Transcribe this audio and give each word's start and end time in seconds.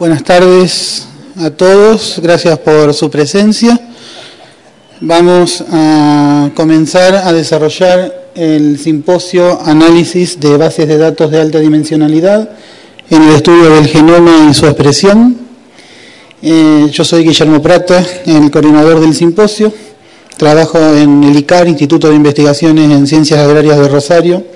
Buenas 0.00 0.24
tardes 0.24 1.06
a 1.36 1.50
todos, 1.50 2.20
gracias 2.22 2.58
por 2.60 2.94
su 2.94 3.10
presencia. 3.10 3.78
Vamos 4.98 5.62
a 5.70 6.48
comenzar 6.54 7.16
a 7.16 7.34
desarrollar 7.34 8.30
el 8.34 8.78
simposio 8.78 9.60
Análisis 9.60 10.40
de 10.40 10.56
bases 10.56 10.88
de 10.88 10.96
datos 10.96 11.30
de 11.30 11.42
alta 11.42 11.60
dimensionalidad 11.60 12.48
en 13.10 13.24
el 13.24 13.34
estudio 13.34 13.74
del 13.74 13.88
genoma 13.88 14.48
y 14.50 14.54
su 14.54 14.64
expresión. 14.64 15.36
Eh, 16.40 16.88
yo 16.90 17.04
soy 17.04 17.22
Guillermo 17.22 17.60
Prata, 17.60 18.02
el 18.24 18.50
coordinador 18.50 19.00
del 19.00 19.14
simposio. 19.14 19.70
Trabajo 20.38 20.78
en 20.78 21.24
el 21.24 21.36
ICAR, 21.36 21.68
Instituto 21.68 22.08
de 22.08 22.14
Investigaciones 22.14 22.90
en 22.90 23.06
Ciencias 23.06 23.38
Agrarias 23.38 23.78
de 23.78 23.86
Rosario, 23.86 24.46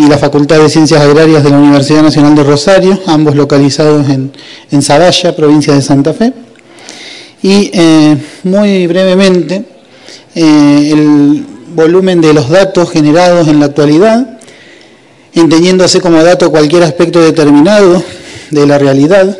y 0.00 0.08
la 0.08 0.16
Facultad 0.16 0.58
de 0.60 0.70
Ciencias 0.70 1.02
Agrarias 1.02 1.44
de 1.44 1.50
la 1.50 1.58
Universidad 1.58 2.02
Nacional 2.02 2.34
de 2.34 2.42
Rosario, 2.42 2.98
ambos 3.04 3.34
localizados 3.34 4.08
en, 4.08 4.32
en 4.70 5.34
provincia 5.36 5.74
de 5.74 5.82
Santa 5.82 6.14
Fe. 6.14 6.32
Y 7.42 7.70
eh, 7.74 8.16
muy 8.44 8.86
brevemente, 8.86 9.62
eh, 10.34 10.90
el 10.94 11.44
volumen 11.74 12.22
de 12.22 12.32
los 12.32 12.48
datos 12.48 12.90
generados 12.90 13.46
en 13.48 13.60
la 13.60 13.66
actualidad, 13.66 14.38
entendiéndose 15.34 16.00
como 16.00 16.22
dato 16.24 16.50
cualquier 16.50 16.84
aspecto 16.84 17.20
determinado 17.20 18.02
de 18.50 18.66
la 18.66 18.78
realidad, 18.78 19.36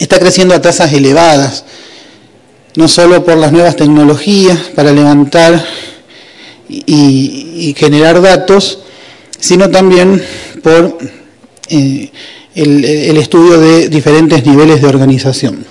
está 0.00 0.18
creciendo 0.18 0.54
a 0.54 0.62
tasas 0.62 0.90
elevadas, 0.94 1.64
no 2.76 2.88
solo 2.88 3.26
por 3.26 3.36
las 3.36 3.52
nuevas 3.52 3.76
tecnologías 3.76 4.58
para 4.74 4.90
levantar 4.90 5.62
y 6.70 7.74
generar 7.76 8.22
datos, 8.22 8.78
sino 9.40 9.70
también 9.70 10.22
por 10.62 10.98
eh, 11.70 12.10
el, 12.54 13.16
estudio 13.16 13.58
de 13.58 13.88
diferentes 13.88 14.44
niveles 14.44 14.82
de 14.82 14.88
organización. 14.88 15.64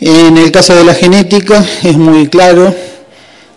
En 0.00 0.36
el 0.36 0.50
caso 0.50 0.74
de 0.74 0.84
la 0.84 0.94
genética 0.94 1.64
es 1.82 1.96
muy 1.96 2.28
claro 2.28 2.74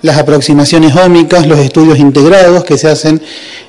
las 0.02 0.17
aproximaciones 0.17 0.95
ómicas, 0.95 1.47
los 1.47 1.59
estudios 1.59 1.97
integrados 2.00 2.64
que 2.64 2.78
se 2.78 2.88
hacen 2.88 3.22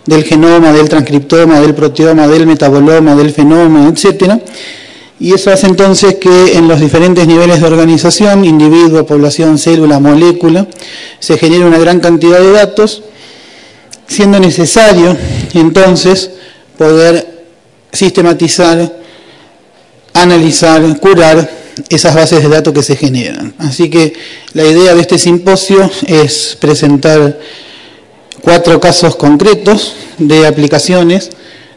del 0.04 0.24
genoma, 0.24 0.72
del 0.72 0.88
transcriptoma, 0.88 1.60
del 1.60 1.74
proteoma, 1.74 2.28
del 2.28 2.46
metaboloma, 2.46 3.14
del 3.14 3.32
fenoma, 3.32 3.88
etc. 3.88 4.34
Y 5.18 5.32
eso 5.32 5.50
hace 5.50 5.66
entonces 5.66 6.16
que 6.16 6.56
en 6.56 6.68
los 6.68 6.78
diferentes 6.78 7.26
niveles 7.26 7.60
de 7.60 7.66
organización, 7.66 8.44
individuo, 8.44 9.06
población, 9.06 9.58
célula, 9.58 9.98
molécula, 9.98 10.66
se 11.18 11.38
genere 11.38 11.64
una 11.64 11.78
gran 11.78 12.00
cantidad 12.00 12.38
de 12.38 12.52
datos 12.52 13.02
siendo 14.06 14.38
necesario 14.38 15.16
entonces 15.54 16.30
poder 16.76 17.44
sistematizar, 17.92 19.00
analizar, 20.12 20.98
curar 21.00 21.50
esas 21.88 22.14
bases 22.14 22.42
de 22.42 22.48
datos 22.48 22.72
que 22.72 22.82
se 22.82 22.96
generan. 22.96 23.54
Así 23.58 23.90
que 23.90 24.12
la 24.52 24.64
idea 24.64 24.94
de 24.94 25.00
este 25.00 25.18
simposio 25.18 25.90
es 26.06 26.56
presentar 26.60 27.38
cuatro 28.42 28.80
casos 28.80 29.16
concretos 29.16 29.94
de 30.18 30.46
aplicaciones 30.46 31.30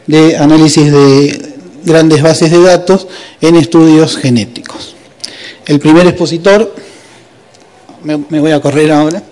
de 0.06 0.36
análisis 0.36 0.90
de 0.90 1.54
grandes 1.84 2.22
bases 2.22 2.50
de 2.50 2.60
datos 2.62 3.06
en 3.40 3.56
estudios 3.56 4.16
genéticos. 4.16 4.94
El 5.66 5.78
primer 5.78 6.06
expositor, 6.06 6.74
me 8.02 8.40
voy 8.40 8.52
a 8.52 8.60
correr 8.60 8.90
ahora, 8.90 9.22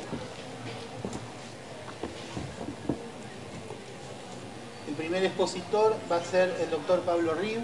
expositor 5.38 5.96
va 6.10 6.16
a 6.16 6.17
ser 6.30 6.54
el 6.62 6.70
doctor 6.70 7.00
Pablo 7.00 7.34
Río, 7.34 7.60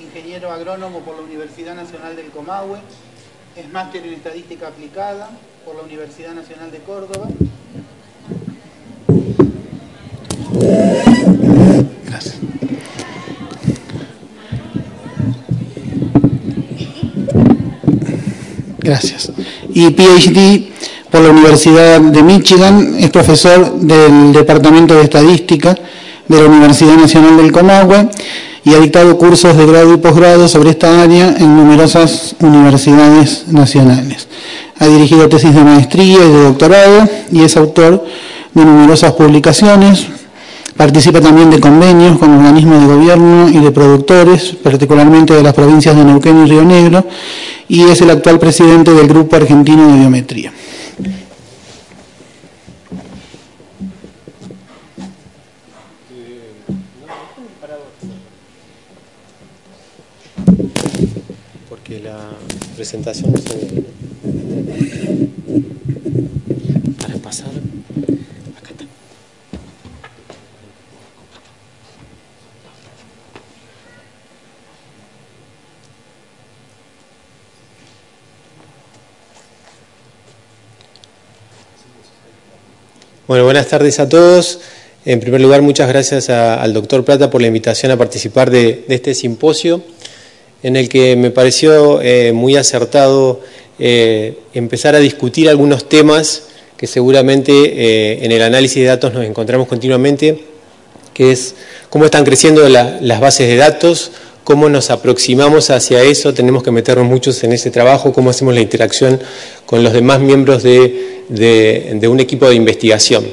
ingeniero 0.00 0.50
agrónomo 0.50 1.00
por 1.00 1.16
la 1.16 1.22
Universidad 1.22 1.74
Nacional 1.74 2.16
del 2.16 2.30
Comahue, 2.30 2.78
es 3.56 3.70
máster 3.70 4.06
en 4.06 4.14
estadística 4.14 4.68
aplicada 4.68 5.30
por 5.64 5.76
la 5.76 5.82
Universidad 5.82 6.32
Nacional 6.32 6.70
de 6.70 6.78
Córdoba. 6.78 7.28
Gracias. 12.06 12.36
Gracias. 18.78 19.32
Y 19.68 19.90
PhD 19.90 20.70
por 21.10 21.20
la 21.20 21.30
Universidad 21.30 22.00
de 22.00 22.22
Michigan, 22.22 22.96
es 22.98 23.10
profesor 23.10 23.80
del 23.80 24.32
Departamento 24.32 24.94
de 24.94 25.02
Estadística 25.02 25.76
de 26.30 26.40
la 26.40 26.48
Universidad 26.48 26.96
Nacional 26.96 27.36
del 27.36 27.50
Comahue 27.50 28.08
y 28.64 28.72
ha 28.72 28.78
dictado 28.78 29.18
cursos 29.18 29.56
de 29.56 29.66
grado 29.66 29.92
y 29.92 29.96
posgrado 29.96 30.46
sobre 30.46 30.70
esta 30.70 31.02
área 31.02 31.34
en 31.36 31.56
numerosas 31.56 32.36
universidades 32.38 33.46
nacionales. 33.48 34.28
Ha 34.78 34.86
dirigido 34.86 35.28
tesis 35.28 35.52
de 35.52 35.64
maestría 35.64 36.24
y 36.24 36.30
de 36.30 36.42
doctorado 36.44 37.08
y 37.32 37.42
es 37.42 37.56
autor 37.56 38.06
de 38.54 38.64
numerosas 38.64 39.12
publicaciones. 39.14 40.06
Participa 40.76 41.20
también 41.20 41.50
de 41.50 41.58
convenios 41.58 42.16
con 42.16 42.30
organismos 42.30 42.80
de 42.80 42.94
gobierno 42.94 43.48
y 43.48 43.58
de 43.58 43.72
productores, 43.72 44.54
particularmente 44.62 45.34
de 45.34 45.42
las 45.42 45.52
provincias 45.52 45.96
de 45.96 46.04
Neuquén 46.04 46.46
y 46.46 46.48
Río 46.48 46.62
Negro, 46.62 47.04
y 47.66 47.82
es 47.82 48.00
el 48.02 48.10
actual 48.10 48.38
presidente 48.38 48.92
del 48.92 49.08
Grupo 49.08 49.34
Argentino 49.34 49.88
de 49.88 49.98
Biometría. 49.98 50.52
Presentación 62.90 63.32
para 67.00 67.14
pasar 67.18 67.46
acá 68.58 68.70
está. 68.70 68.84
Bueno, 83.28 83.44
buenas 83.44 83.68
tardes 83.68 84.00
a 84.00 84.08
todos. 84.08 84.58
En 85.04 85.20
primer 85.20 85.40
lugar, 85.40 85.62
muchas 85.62 85.88
gracias 85.88 86.28
al 86.28 86.72
doctor 86.72 87.04
Plata 87.04 87.30
por 87.30 87.40
la 87.40 87.46
invitación 87.46 87.92
a 87.92 87.96
participar 87.96 88.50
de 88.50 88.84
este 88.88 89.14
simposio 89.14 89.80
en 90.62 90.76
el 90.76 90.88
que 90.88 91.16
me 91.16 91.30
pareció 91.30 92.00
eh, 92.02 92.32
muy 92.32 92.56
acertado 92.56 93.40
eh, 93.78 94.38
empezar 94.52 94.94
a 94.94 94.98
discutir 94.98 95.48
algunos 95.48 95.88
temas 95.88 96.44
que 96.76 96.86
seguramente 96.86 97.52
eh, 97.52 98.24
en 98.24 98.32
el 98.32 98.42
análisis 98.42 98.76
de 98.76 98.84
datos 98.84 99.12
nos 99.12 99.24
encontramos 99.24 99.68
continuamente, 99.68 100.44
que 101.14 101.32
es 101.32 101.54
cómo 101.88 102.04
están 102.04 102.24
creciendo 102.24 102.68
las 102.68 103.20
bases 103.20 103.48
de 103.48 103.56
datos, 103.56 104.12
cómo 104.44 104.68
nos 104.68 104.90
aproximamos 104.90 105.70
hacia 105.70 106.02
eso, 106.02 106.32
tenemos 106.32 106.62
que 106.62 106.70
meternos 106.70 107.06
muchos 107.06 107.42
en 107.44 107.52
ese 107.52 107.70
trabajo, 107.70 108.12
cómo 108.12 108.30
hacemos 108.30 108.54
la 108.54 108.60
interacción 108.60 109.20
con 109.66 109.82
los 109.82 109.92
demás 109.92 110.20
miembros 110.20 110.62
de, 110.62 111.98
un 112.08 112.20
equipo 112.20 112.48
de 112.48 112.54
investigación. 112.54 113.26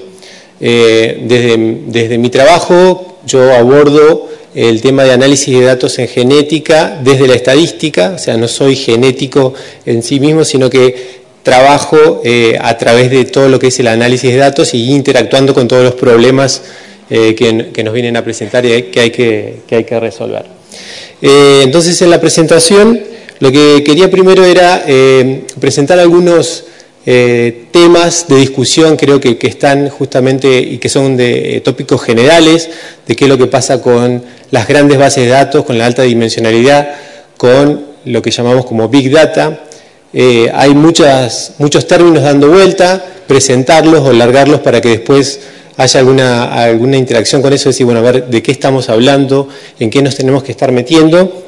desde, 0.59 1.57
desde 1.87 2.17
mi 2.17 2.29
trabajo 2.29 3.17
yo 3.25 3.53
abordo 3.53 4.27
el 4.57 4.81
tema 4.81 5.03
de 5.03 5.11
análisis 5.11 5.55
de 5.55 5.63
datos 5.63 5.99
en 5.99 6.07
genética 6.07 6.99
desde 7.03 7.27
la 7.27 7.35
estadística, 7.35 8.13
o 8.15 8.17
sea, 8.17 8.37
no 8.37 8.47
soy 8.47 8.75
genético 8.75 9.53
en 9.85 10.01
sí 10.01 10.19
mismo, 10.19 10.43
sino 10.43 10.67
que 10.67 11.19
trabajo 11.43 12.21
eh, 12.25 12.57
a 12.59 12.75
través 12.75 13.11
de 13.11 13.25
todo 13.25 13.49
lo 13.49 13.59
que 13.59 13.67
es 13.67 13.79
el 13.79 13.87
análisis 13.87 14.31
de 14.31 14.37
datos 14.37 14.73
y 14.73 14.91
interactuando 14.91 15.53
con 15.53 15.67
todos 15.67 15.83
los 15.83 15.93
problemas 15.93 16.63
eh, 17.11 17.35
que, 17.35 17.83
nos 17.83 17.93
vienen 17.93 18.17
a 18.17 18.23
presentar 18.23 18.65
y 18.65 18.81
que 18.83 18.99
hay 18.99 19.11
que, 19.11 19.57
hay 19.69 19.83
que 19.83 19.99
resolver. 19.99 20.45
Eh, 21.21 21.61
entonces, 21.63 22.01
en 22.01 22.09
la 22.09 22.19
presentación, 22.19 22.99
lo 23.39 23.51
que 23.51 23.83
quería 23.85 24.09
primero 24.09 24.43
era 24.43 24.83
presentar 25.59 25.99
algunos 25.99 26.63
eh, 27.09 27.67
temas 27.71 28.27
de 28.27 28.35
discusión 28.35 28.97
creo 28.97 29.21
que, 29.21 29.37
están 29.43 29.87
justamente 29.87 30.59
y 30.59 30.77
que 30.77 30.89
son 30.89 31.15
de 31.15 31.55
eh, 31.55 31.61
tópicos 31.61 32.01
generales, 32.01 32.69
de 33.07 33.15
qué 33.15 33.23
es 33.23 33.29
lo 33.29 33.37
que 33.37 33.47
pasa 33.47 33.81
con 33.81 34.21
las 34.51 34.67
grandes 34.67 34.97
bases 34.97 35.23
de 35.23 35.29
datos, 35.29 35.63
con 35.63 35.77
la 35.77 35.85
alta 35.85 36.01
dimensionalidad, 36.01 36.95
con 37.37 37.81
lo 38.03 38.21
que 38.21 38.29
llamamos 38.29 38.65
como 38.65 38.89
Big 38.89 39.09
Data. 39.09 39.63
Eh, 40.11 40.51
hay 40.53 40.75
muchas, 40.75 41.53
muchos 41.59 41.87
términos 41.87 42.23
dando 42.23 42.49
vuelta, 42.49 43.01
presentarlos 43.25 44.01
o 44.01 44.11
largarlos 44.11 44.59
para 44.59 44.81
que 44.81 44.89
después 44.89 45.39
haya 45.77 46.01
alguna, 46.01 46.53
alguna 46.61 46.97
interacción 46.97 47.41
con 47.41 47.53
eso, 47.53 47.69
decir, 47.69 47.85
bueno, 47.85 48.01
a 48.01 48.03
ver 48.03 48.27
de 48.27 48.43
qué 48.43 48.51
estamos 48.51 48.89
hablando, 48.89 49.47
en 49.79 49.89
qué 49.89 50.01
nos 50.01 50.15
tenemos 50.15 50.43
que 50.43 50.51
estar 50.51 50.73
metiendo. 50.73 51.45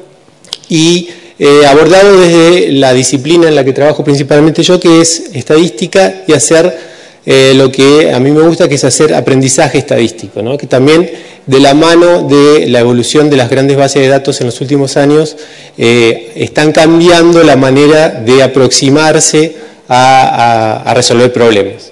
Y 0.70 1.10
eh, 1.42 1.64
abordado 1.66 2.20
desde 2.20 2.70
la 2.72 2.92
disciplina 2.92 3.48
en 3.48 3.54
la 3.54 3.64
que 3.64 3.72
trabajo 3.72 4.04
principalmente 4.04 4.62
yo, 4.62 4.78
que 4.78 5.00
es 5.00 5.30
estadística 5.32 6.16
y 6.26 6.34
hacer 6.34 6.76
eh, 7.24 7.54
lo 7.56 7.72
que 7.72 8.12
a 8.12 8.20
mí 8.20 8.30
me 8.30 8.42
gusta 8.42 8.68
que 8.68 8.74
es 8.74 8.84
hacer 8.84 9.14
aprendizaje 9.14 9.78
estadístico, 9.78 10.58
que 10.58 10.66
también 10.66 11.10
de 11.46 11.60
la 11.60 11.72
mano 11.72 12.28
de 12.28 12.68
la 12.68 12.80
evolución 12.80 13.30
de 13.30 13.38
las 13.38 13.48
grandes 13.48 13.78
bases 13.78 14.02
de 14.02 14.08
datos 14.08 14.38
en 14.42 14.48
los 14.48 14.60
últimos 14.60 14.98
años 14.98 15.34
eh, 15.78 16.30
están 16.36 16.72
cambiando 16.72 17.42
la 17.42 17.56
manera 17.56 18.10
de 18.10 18.42
aproximarse 18.42 19.56
a, 19.88 20.92
resolver 20.94 21.32
problemas. 21.32 21.90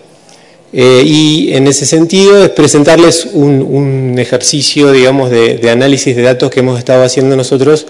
Y 0.71 1.55
en 1.55 1.67
ese 1.67 1.87
sentido 1.87 2.45
es 2.45 2.51
presentarles 2.51 3.27
un, 3.33 4.15
ejercicio, 4.19 4.93
digamos, 4.93 5.31
de, 5.31 5.71
análisis 5.71 6.15
de 6.15 6.23
datos 6.23 6.51
que 6.51 6.61
hemos 6.61 6.79
estado 6.79 7.03
haciendo 7.03 7.35
nosotros 7.35 7.87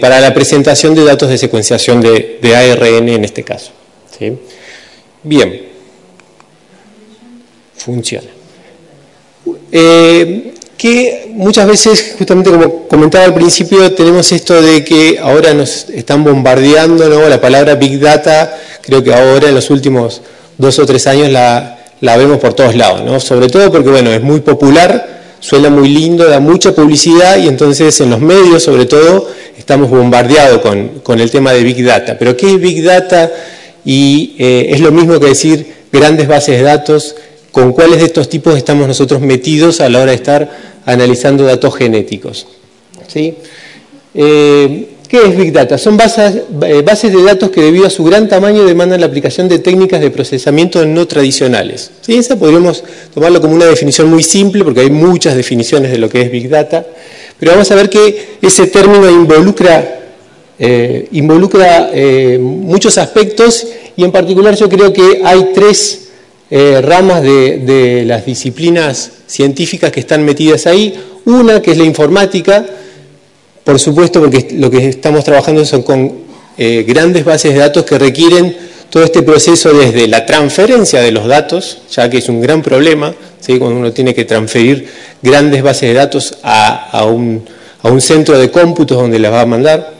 para 0.00 0.20
la 0.20 0.34
presentación 0.34 0.94
de 0.94 1.04
datos 1.04 1.28
de 1.28 1.38
secuenciación 1.38 2.00
de, 2.00 2.38
ARN 2.54 3.08
en 3.08 3.24
este 3.24 3.44
caso. 3.44 3.72
Bien 5.22 5.70
funciona. 7.80 8.28
Eh, 9.72 10.54
que 10.76 11.30
muchas 11.32 11.66
veces, 11.66 12.14
justamente 12.18 12.50
como 12.50 12.88
comentaba 12.88 13.24
al 13.24 13.34
principio, 13.34 13.92
tenemos 13.92 14.32
esto 14.32 14.60
de 14.60 14.82
que 14.84 15.18
ahora 15.18 15.52
nos 15.52 15.88
están 15.90 16.24
bombardeando, 16.24 17.08
¿no? 17.08 17.28
la 17.28 17.40
palabra 17.40 17.74
Big 17.74 18.00
Data, 18.00 18.58
creo 18.80 19.02
que 19.02 19.12
ahora 19.12 19.48
en 19.48 19.54
los 19.54 19.68
últimos 19.70 20.22
dos 20.56 20.78
o 20.78 20.86
tres 20.86 21.06
años 21.06 21.30
la, 21.30 21.78
vemos 22.00 22.38
por 22.38 22.54
todos 22.54 22.74
lados, 22.74 23.02
¿no? 23.02 23.20
sobre 23.20 23.48
todo 23.48 23.70
porque 23.70 23.90
bueno, 23.90 24.10
es 24.10 24.22
muy 24.22 24.40
popular, 24.40 25.20
suena 25.38 25.68
muy 25.68 25.88
lindo, 25.88 26.26
da 26.26 26.40
mucha 26.40 26.74
publicidad 26.74 27.36
y 27.36 27.48
entonces 27.48 28.00
en 28.00 28.10
los 28.10 28.20
medios 28.20 28.62
sobre 28.62 28.86
todo 28.86 29.28
estamos 29.70 29.88
bombardeados 29.88 30.62
con, 31.04 31.20
el 31.20 31.30
tema 31.30 31.52
de 31.52 31.62
Big 31.62 31.84
Data. 31.84 32.18
Pero 32.18 32.36
¿qué 32.36 32.54
es 32.54 32.60
Big 32.60 32.82
Data? 32.82 33.30
Y 33.84 34.34
eh, 34.36 34.66
es 34.70 34.80
lo 34.80 34.90
mismo 34.90 35.20
que 35.20 35.26
decir 35.26 35.64
grandes 35.92 36.26
bases 36.26 36.58
de 36.58 36.64
datos, 36.64 37.14
con 37.52 37.72
cuáles 37.72 37.98
de 37.98 38.06
estos 38.06 38.28
tipos 38.28 38.56
estamos 38.56 38.88
nosotros 38.88 39.20
metidos 39.20 39.80
a 39.80 39.88
la 39.88 40.00
hora 40.00 40.10
de 40.10 40.16
estar 40.16 40.50
analizando 40.86 41.44
datos 41.44 41.76
genéticos. 41.76 42.48
¿Sí? 43.06 43.36
Eh, 44.12 44.88
¿Qué 45.06 45.18
es 45.24 45.36
Big 45.36 45.52
Data? 45.52 45.78
Son 45.78 45.96
bases, 45.96 46.42
eh, 46.62 46.82
bases, 46.84 47.12
de 47.12 47.22
datos 47.22 47.50
que 47.50 47.60
debido 47.60 47.86
a 47.86 47.90
su 47.90 48.02
gran 48.02 48.28
tamaño 48.28 48.64
demandan 48.64 48.98
la 48.98 49.06
aplicación 49.06 49.48
de 49.48 49.60
técnicas 49.60 50.00
de 50.00 50.10
procesamiento 50.10 50.84
no 50.84 51.06
tradicionales. 51.06 51.92
¿Sí? 52.00 52.16
Esa 52.16 52.36
podríamos 52.36 52.82
tomarlo 53.14 53.40
como 53.40 53.54
una 53.54 53.66
definición 53.66 54.10
muy 54.10 54.24
simple 54.24 54.64
porque 54.64 54.80
hay 54.80 54.90
muchas 54.90 55.36
definiciones 55.36 55.92
de 55.92 55.98
lo 55.98 56.08
que 56.08 56.22
es 56.22 56.30
Big 56.32 56.48
Data, 56.48 56.84
pero 57.40 57.52
vamos 57.52 57.68
a 57.72 57.74
ver 57.74 57.90
que 57.90 58.36
ese 58.40 58.68
término 58.68 59.10
involucra, 59.10 60.02
eh, 60.58 61.08
involucra 61.10 61.90
muchos 62.38 62.96
aspectos 62.98 63.66
y 63.96 64.04
en 64.04 64.12
particular 64.12 64.54
yo 64.54 64.68
creo 64.68 64.92
que 64.92 65.22
hay 65.24 65.50
tres 65.52 66.10
eh, 66.52 66.80
ramas 66.82 67.22
de, 67.22 68.02
las 68.04 68.26
disciplinas 68.26 69.12
científicas 69.28 69.92
que 69.92 70.00
están 70.00 70.24
metidas 70.24 70.66
ahí. 70.66 70.98
Una 71.24 71.62
que 71.62 71.70
es 71.70 71.78
la 71.78 71.84
informática, 71.84 72.66
por 73.62 73.78
supuesto 73.78 74.20
porque 74.20 74.48
lo 74.54 74.68
que 74.68 74.88
estamos 74.88 75.22
trabajando 75.22 75.64
son 75.64 75.82
con 75.82 76.12
eh, 76.58 76.84
grandes 76.88 77.24
bases 77.24 77.54
de 77.54 77.60
datos 77.60 77.84
que 77.84 77.98
requieren 77.98 78.56
todo 78.90 79.04
este 79.04 79.22
proceso 79.22 79.72
desde 79.72 80.08
la 80.08 80.26
transferencia 80.26 81.00
de 81.00 81.12
los 81.12 81.26
datos, 81.26 81.78
ya 81.90 82.10
que 82.10 82.18
es 82.18 82.28
un 82.28 82.40
gran 82.40 82.62
problema, 82.62 83.14
cuando 83.58 83.78
uno 83.78 83.92
tiene 83.92 84.14
que 84.14 84.24
transferir 84.24 84.86
grandes 85.22 85.62
bases 85.62 85.88
de 85.88 85.94
datos 85.94 86.38
a, 86.42 87.04
un, 87.04 87.42
centro 88.00 88.38
de 88.38 88.50
cómputos 88.50 88.96
donde 88.98 89.18
las 89.18 89.32
va 89.32 89.40
a 89.42 89.46
mandar, 89.46 89.94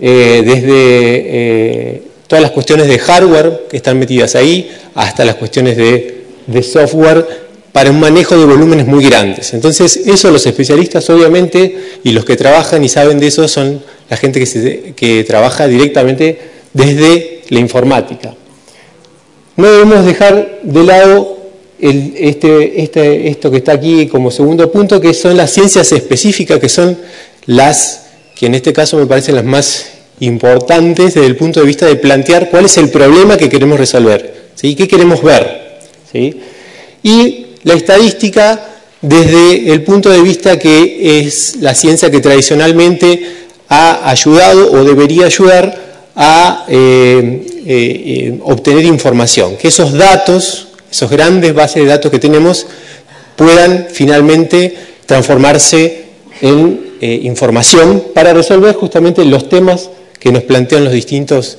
eh, 0.00 0.42
desde 0.44 2.02
todas 2.26 2.42
las 2.42 2.50
cuestiones 2.50 2.88
de 2.88 2.98
hardware 2.98 3.66
que 3.70 3.76
están 3.76 3.98
metidas 3.98 4.34
ahí, 4.34 4.70
hasta 4.94 5.24
las 5.24 5.36
cuestiones 5.36 5.76
de, 5.76 6.18
software 6.62 7.26
para 7.72 7.90
un 7.90 8.00
manejo 8.00 8.36
de 8.36 8.44
volúmenes 8.44 8.86
muy 8.86 9.04
grandes. 9.04 9.54
Entonces, 9.54 9.96
eso 9.96 10.30
los 10.30 10.44
especialistas 10.44 11.08
obviamente 11.08 11.78
y 12.04 12.12
los 12.12 12.24
que 12.26 12.36
trabajan 12.36 12.84
y 12.84 12.88
saben 12.88 13.18
de 13.18 13.28
eso 13.28 13.48
son 13.48 13.82
la 14.10 14.16
gente 14.18 14.44
que, 14.44 14.92
que 14.94 15.24
trabaja 15.24 15.66
directamente 15.66 16.38
desde 16.74 17.31
la 17.52 17.60
informática. 17.60 18.34
No 19.58 19.70
debemos 19.70 20.06
dejar 20.06 20.60
de 20.62 20.84
lado 20.84 21.36
este, 21.78 22.80
este, 22.82 23.28
esto 23.28 23.50
que 23.50 23.58
está 23.58 23.72
aquí 23.72 24.06
como 24.06 24.30
segundo 24.30 24.72
punto, 24.72 24.98
que 24.98 25.12
son 25.12 25.36
las 25.36 25.52
ciencias 25.52 25.92
específicas, 25.92 26.58
que 26.58 26.70
son 26.70 26.96
las 27.44 28.06
que 28.34 28.46
en 28.46 28.54
este 28.54 28.72
caso 28.72 28.96
me 28.96 29.04
parecen 29.04 29.34
las 29.34 29.44
más 29.44 29.86
importantes 30.20 31.12
desde 31.12 31.26
el 31.26 31.36
punto 31.36 31.60
de 31.60 31.66
vista 31.66 31.84
de 31.84 31.96
plantear 31.96 32.48
cuál 32.48 32.64
es 32.64 32.78
el 32.78 32.88
problema 32.88 33.36
que 33.36 33.50
queremos 33.50 33.78
resolver, 33.78 34.46
¿sí? 34.54 34.74
qué 34.74 34.88
queremos 34.88 35.22
ver. 35.22 35.80
¿sí? 36.10 36.40
Y 37.02 37.46
la 37.64 37.74
estadística 37.74 38.66
desde 39.02 39.74
el 39.74 39.82
punto 39.82 40.08
de 40.08 40.22
vista 40.22 40.58
que 40.58 41.20
es 41.20 41.56
la 41.56 41.74
ciencia 41.74 42.10
que 42.10 42.20
tradicionalmente 42.20 43.20
ha 43.68 44.08
ayudado 44.08 44.72
o 44.72 44.84
debería 44.84 45.26
ayudar 45.26 45.91
a 46.14 46.66
eh, 46.68 47.46
eh, 47.64 47.64
eh, 47.66 48.38
obtener 48.44 48.84
información, 48.84 49.56
que 49.56 49.68
esos 49.68 49.92
datos, 49.92 50.68
esos 50.90 51.10
grandes 51.10 51.54
bases 51.54 51.82
de 51.82 51.88
datos 51.88 52.10
que 52.10 52.18
tenemos, 52.18 52.66
puedan 53.36 53.86
finalmente 53.90 54.76
transformarse 55.06 56.02
en 56.40 56.92
información 57.00 58.04
para 58.14 58.32
resolver 58.32 58.74
justamente 58.76 59.24
los 59.24 59.48
temas 59.48 59.90
que 60.20 60.30
nos 60.30 60.44
plantean 60.44 60.84
los 60.84 60.92
distintos 60.92 61.58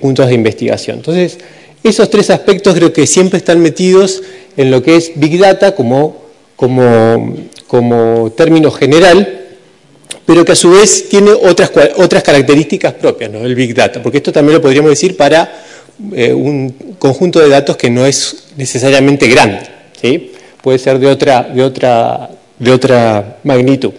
puntos 0.00 0.28
de 0.28 0.34
investigación. 0.34 0.98
Entonces, 0.98 1.38
esos 1.82 2.08
tres 2.10 2.30
aspectos 2.30 2.74
creo 2.74 2.92
que 2.92 3.06
siempre 3.06 3.38
están 3.38 3.60
metidos 3.60 4.22
en 4.56 4.70
lo 4.70 4.82
que 4.82 4.96
es 4.96 5.12
Big 5.16 5.38
Data 5.38 5.74
como, 5.74 6.16
como, 6.54 7.34
como 7.66 8.30
término 8.36 8.70
general, 8.70 9.37
pero 10.28 10.44
que 10.44 10.52
a 10.52 10.54
su 10.54 10.72
vez 10.72 11.08
tiene 11.08 11.30
otras, 11.30 11.70
otras 11.96 12.22
características 12.22 12.92
propias, 12.92 13.30
¿no? 13.30 13.38
el 13.46 13.54
Big 13.54 13.74
Data, 13.74 14.02
porque 14.02 14.18
esto 14.18 14.30
también 14.30 14.56
lo 14.56 14.60
podríamos 14.60 14.90
decir 14.90 15.16
para 15.16 15.62
eh, 16.12 16.34
un 16.34 16.96
conjunto 16.98 17.40
de 17.40 17.48
datos 17.48 17.78
que 17.78 17.88
no 17.88 18.04
es 18.04 18.44
necesariamente 18.54 19.26
grande, 19.26 19.60
¿sí? 19.98 20.32
puede 20.60 20.78
ser 20.78 20.98
de 20.98 21.06
otra, 21.06 21.44
de, 21.44 21.62
otra, 21.62 22.28
de 22.58 22.70
otra 22.70 23.38
magnitud. 23.42 23.92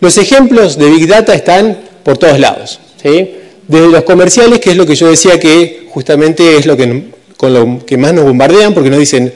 Los 0.00 0.16
ejemplos 0.16 0.78
de 0.78 0.88
Big 0.88 1.06
Data 1.06 1.34
están 1.34 1.78
por 2.04 2.16
todos 2.16 2.40
lados. 2.40 2.80
Desde 3.02 3.88
los 3.88 4.04
comerciales, 4.04 4.60
que 4.60 4.70
es 4.70 4.78
lo 4.78 4.86
que 4.86 4.94
yo 4.94 5.10
decía 5.10 5.38
que 5.38 5.88
justamente 5.90 6.56
es 6.56 6.64
lo 6.64 6.74
que, 6.74 7.10
con 7.36 7.52
lo 7.52 7.84
que 7.84 7.98
más 7.98 8.14
nos 8.14 8.24
bombardean, 8.24 8.72
porque 8.72 8.88
nos 8.88 8.98
dicen, 8.98 9.30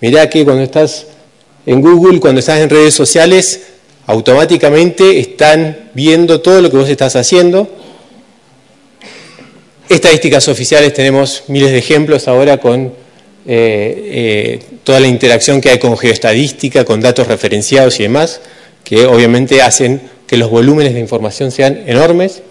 mirá 0.00 0.30
que 0.30 0.44
cuando 0.44 0.62
estás 0.62 1.06
en 1.66 1.80
Google, 1.80 2.20
cuando 2.20 2.38
estás 2.38 2.60
en 2.60 2.70
redes 2.70 2.94
sociales, 2.94 3.73
automáticamente 4.06 5.18
están 5.20 5.90
viendo 5.94 6.40
todo 6.40 6.60
lo 6.60 6.70
que 6.70 6.76
vos 6.76 6.88
estás 6.88 7.16
haciendo. 7.16 7.68
Estadísticas 9.88 10.48
oficiales 10.48 10.92
tenemos 10.94 11.44
miles 11.48 11.70
de 11.70 11.78
ejemplos 11.78 12.26
ahora 12.28 12.58
con 12.58 12.86
eh, 12.86 12.92
eh, 13.46 14.60
toda 14.82 15.00
la 15.00 15.06
interacción 15.06 15.60
que 15.60 15.70
hay 15.70 15.78
con 15.78 15.96
geoestadística, 15.96 16.84
con 16.84 17.00
datos 17.00 17.26
referenciados 17.28 18.00
y 18.00 18.04
demás, 18.04 18.40
que 18.82 19.06
obviamente 19.06 19.62
hacen 19.62 20.00
que 20.26 20.36
los 20.36 20.50
volúmenes 20.50 20.94
de 20.94 21.00
información 21.00 21.50
sean 21.50 21.82
enormes 21.86 22.42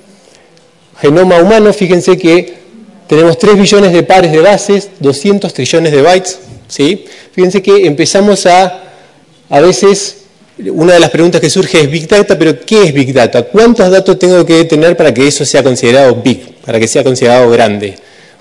genoma 1.00 1.38
humano, 1.38 1.74
fíjense 1.74 2.17
que 2.17 2.53
tenemos 3.07 3.38
3 3.38 3.60
billones 3.60 3.91
de 3.91 4.03
pares 4.03 4.31
de 4.31 4.39
bases, 4.39 4.89
200 5.00 5.53
trillones 5.53 5.91
de 5.91 6.01
bytes. 6.01 6.39
¿sí? 6.67 7.05
Fíjense 7.33 7.62
que 7.62 7.86
empezamos 7.86 8.45
a, 8.45 8.83
a 9.50 9.60
veces, 9.60 10.23
una 10.57 10.93
de 10.93 11.00
las 11.00 11.10
preguntas 11.10 11.41
que 11.41 11.50
surge 11.50 11.81
es 11.81 11.89
Big 11.89 12.07
Data, 12.07 12.38
pero 12.38 12.60
¿qué 12.60 12.83
es 12.83 12.93
Big 12.93 13.13
Data? 13.13 13.43
¿Cuántos 13.43 13.89
datos 13.89 14.19
tengo 14.19 14.45
que 14.45 14.63
tener 14.65 14.95
para 14.95 15.13
que 15.13 15.27
eso 15.27 15.45
sea 15.45 15.63
considerado 15.63 16.15
big, 16.15 16.55
para 16.65 16.79
que 16.79 16.88
sea 16.88 17.03
considerado 17.03 17.50
grande? 17.50 17.95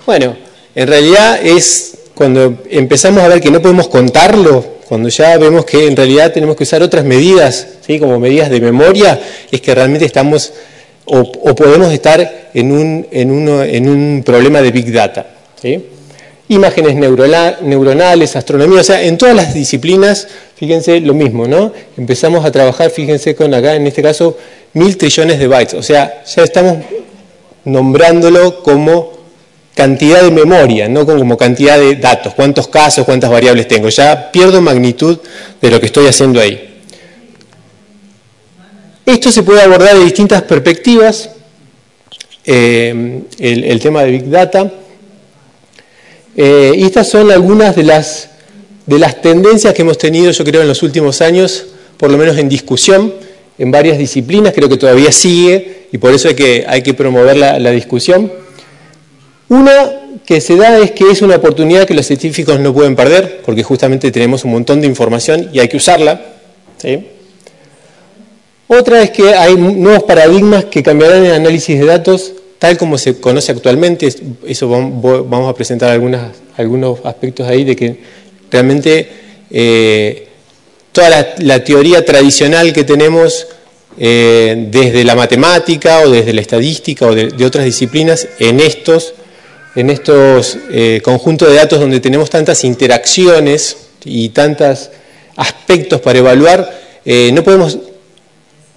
Bueno, 0.05 0.35
en 0.75 0.87
realidad 0.87 1.45
es 1.45 1.97
cuando 2.13 2.61
empezamos 2.69 3.23
a 3.23 3.27
ver 3.27 3.41
que 3.41 3.49
no 3.49 3.61
podemos 3.61 3.87
contarlo, 3.87 4.63
cuando 4.87 5.09
ya 5.09 5.37
vemos 5.37 5.65
que 5.65 5.87
en 5.87 5.95
realidad 5.95 6.31
tenemos 6.31 6.55
que 6.55 6.63
usar 6.63 6.83
otras 6.83 7.03
medidas, 7.03 7.67
¿sí? 7.85 7.99
como 7.99 8.19
medidas 8.19 8.49
de 8.49 8.61
memoria, 8.61 9.19
es 9.51 9.61
que 9.61 9.73
realmente 9.73 10.05
estamos 10.05 10.53
o, 11.05 11.55
podemos 11.55 11.91
estar 11.91 12.49
en 12.53 12.71
un, 12.71 13.07
en, 13.11 13.89
un, 13.89 14.23
problema 14.23 14.61
de 14.61 14.71
Big 14.71 14.91
Data. 14.91 15.25
Imágenes 16.53 16.95
neuronales, 16.95 18.35
astronomía, 18.35 18.81
o 18.81 18.83
sea, 18.83 19.01
en 19.01 19.17
todas 19.17 19.35
las 19.35 19.53
disciplinas, 19.53 20.27
fíjense 20.55 20.99
lo 20.99 21.15
mismo, 21.15 21.47
¿no? 21.47 21.73
Empezamos 21.97 22.45
a 22.45 22.51
trabajar, 22.51 22.91
fíjense 22.91 23.35
con 23.35 23.53
acá, 23.53 23.75
en 23.75 23.87
este 23.87 24.03
caso, 24.03 24.37
mil 24.73 24.95
trillones 24.95 25.39
de 25.39 25.47
bytes, 25.47 25.73
o 25.73 25.81
sea, 25.81 26.23
ya 26.23 26.43
estamos 26.43 26.77
nombrándolo 27.65 28.61
como 28.61 29.13
cantidad 29.73 30.21
de 30.21 30.29
memoria, 30.29 30.87
no 30.87 31.05
como 31.07 31.37
cantidad 31.37 31.79
de 31.79 31.95
datos, 31.95 32.35
cuántos 32.35 32.67
casos, 32.67 33.03
cuántas 33.03 33.31
variables 33.31 33.67
tengo, 33.67 33.89
ya 33.89 34.31
pierdo 34.31 34.61
magnitud 34.61 35.17
de 35.59 35.71
lo 35.71 35.79
que 35.79 35.87
estoy 35.87 36.05
haciendo 36.05 36.39
ahí. 36.39 36.81
Esto 39.07 39.31
se 39.31 39.41
puede 39.41 39.63
abordar 39.63 39.97
de 39.97 40.03
distintas 40.03 40.43
perspectivas, 40.43 41.31
eh, 42.45 43.23
el, 43.39 43.79
tema 43.79 44.03
de 44.03 44.11
Big 44.11 44.29
Data. 44.29 44.71
Eh, 46.35 46.73
y 46.75 46.83
estas 46.83 47.09
son 47.09 47.31
algunas 47.31 47.75
de 47.75 47.83
las, 47.83 48.29
de 48.85 48.99
las 48.99 49.21
tendencias 49.21 49.73
que 49.73 49.83
hemos 49.83 49.97
tenido, 49.97 50.31
yo 50.31 50.43
creo, 50.43 50.61
en 50.61 50.67
los 50.67 50.81
últimos 50.83 51.21
años, 51.21 51.65
por 51.97 52.11
lo 52.11 52.17
menos 52.17 52.37
en 52.37 52.49
discusión, 52.49 53.13
en 53.57 53.71
varias 53.71 53.97
disciplinas, 53.97 54.53
creo 54.53 54.67
que 54.67 54.77
todavía 54.77 55.11
sigue 55.11 55.87
y 55.91 55.97
por 55.99 56.13
eso 56.13 56.27
hay 56.27 56.35
que, 56.35 56.65
hay 56.67 56.81
que 56.81 56.93
promover 56.93 57.37
la, 57.37 57.59
la 57.59 57.71
discusión. 57.71 58.31
Una 59.49 60.01
que 60.25 60.41
se 60.41 60.55
da 60.55 60.79
es 60.79 60.91
que 60.91 61.11
es 61.11 61.21
una 61.21 61.35
oportunidad 61.35 61.85
que 61.85 61.93
los 61.93 62.05
científicos 62.05 62.59
no 62.59 62.73
pueden 62.73 62.95
perder, 62.95 63.41
porque 63.45 63.61
justamente 63.61 64.09
tenemos 64.11 64.43
un 64.43 64.51
montón 64.51 64.81
de 64.81 64.87
información 64.87 65.49
y 65.53 65.59
hay 65.59 65.67
que 65.67 65.77
usarla. 65.77 66.21
Otra 68.67 69.03
es 69.03 69.11
que 69.11 69.33
hay 69.35 69.55
nuevos 69.55 70.03
paradigmas 70.03 70.65
que 70.65 70.81
cambiarán 70.81 71.25
el 71.25 71.33
análisis 71.33 71.79
de 71.79 71.85
datos 71.85 72.33
tal 72.63 72.77
como 72.77 72.97
se 72.97 73.19
conoce 73.19 73.51
actualmente. 73.51 74.07
Eso 74.47 74.69
vamos 74.69 75.49
a 75.49 75.53
presentar 75.53 75.91
algunas, 75.91 76.31
algunos 76.55 76.99
aspectos 77.03 77.45
ahí 77.45 77.65
de 77.65 77.75
que 77.75 77.97
realmente 78.49 79.09
eh, 79.51 80.29
toda 80.93 81.35
la, 81.39 81.61
teoría 81.65 82.05
tradicional 82.05 82.71
que 82.71 82.85
tenemos 82.85 83.47
eh, 83.99 84.69
desde 84.71 85.03
la 85.03 85.13
matemática 85.13 85.99
o 86.05 86.09
desde 86.09 86.31
la 86.31 86.39
estadística 86.39 87.05
o 87.05 87.13
de, 87.13 87.45
otras 87.45 87.65
disciplinas 87.65 88.29
en 88.39 88.61
estos, 88.61 89.13
en 89.75 89.89
estos 89.89 90.57
eh, 90.71 91.01
conjuntos 91.03 91.49
de 91.49 91.55
datos 91.55 91.81
donde 91.81 91.99
tenemos 91.99 92.29
tantas 92.29 92.63
interacciones 92.63 93.75
y 94.05 94.29
tantos 94.29 94.89
aspectos 95.35 95.99
para 95.99 96.19
evaluar, 96.19 96.79
no 97.33 97.43
podemos 97.43 97.77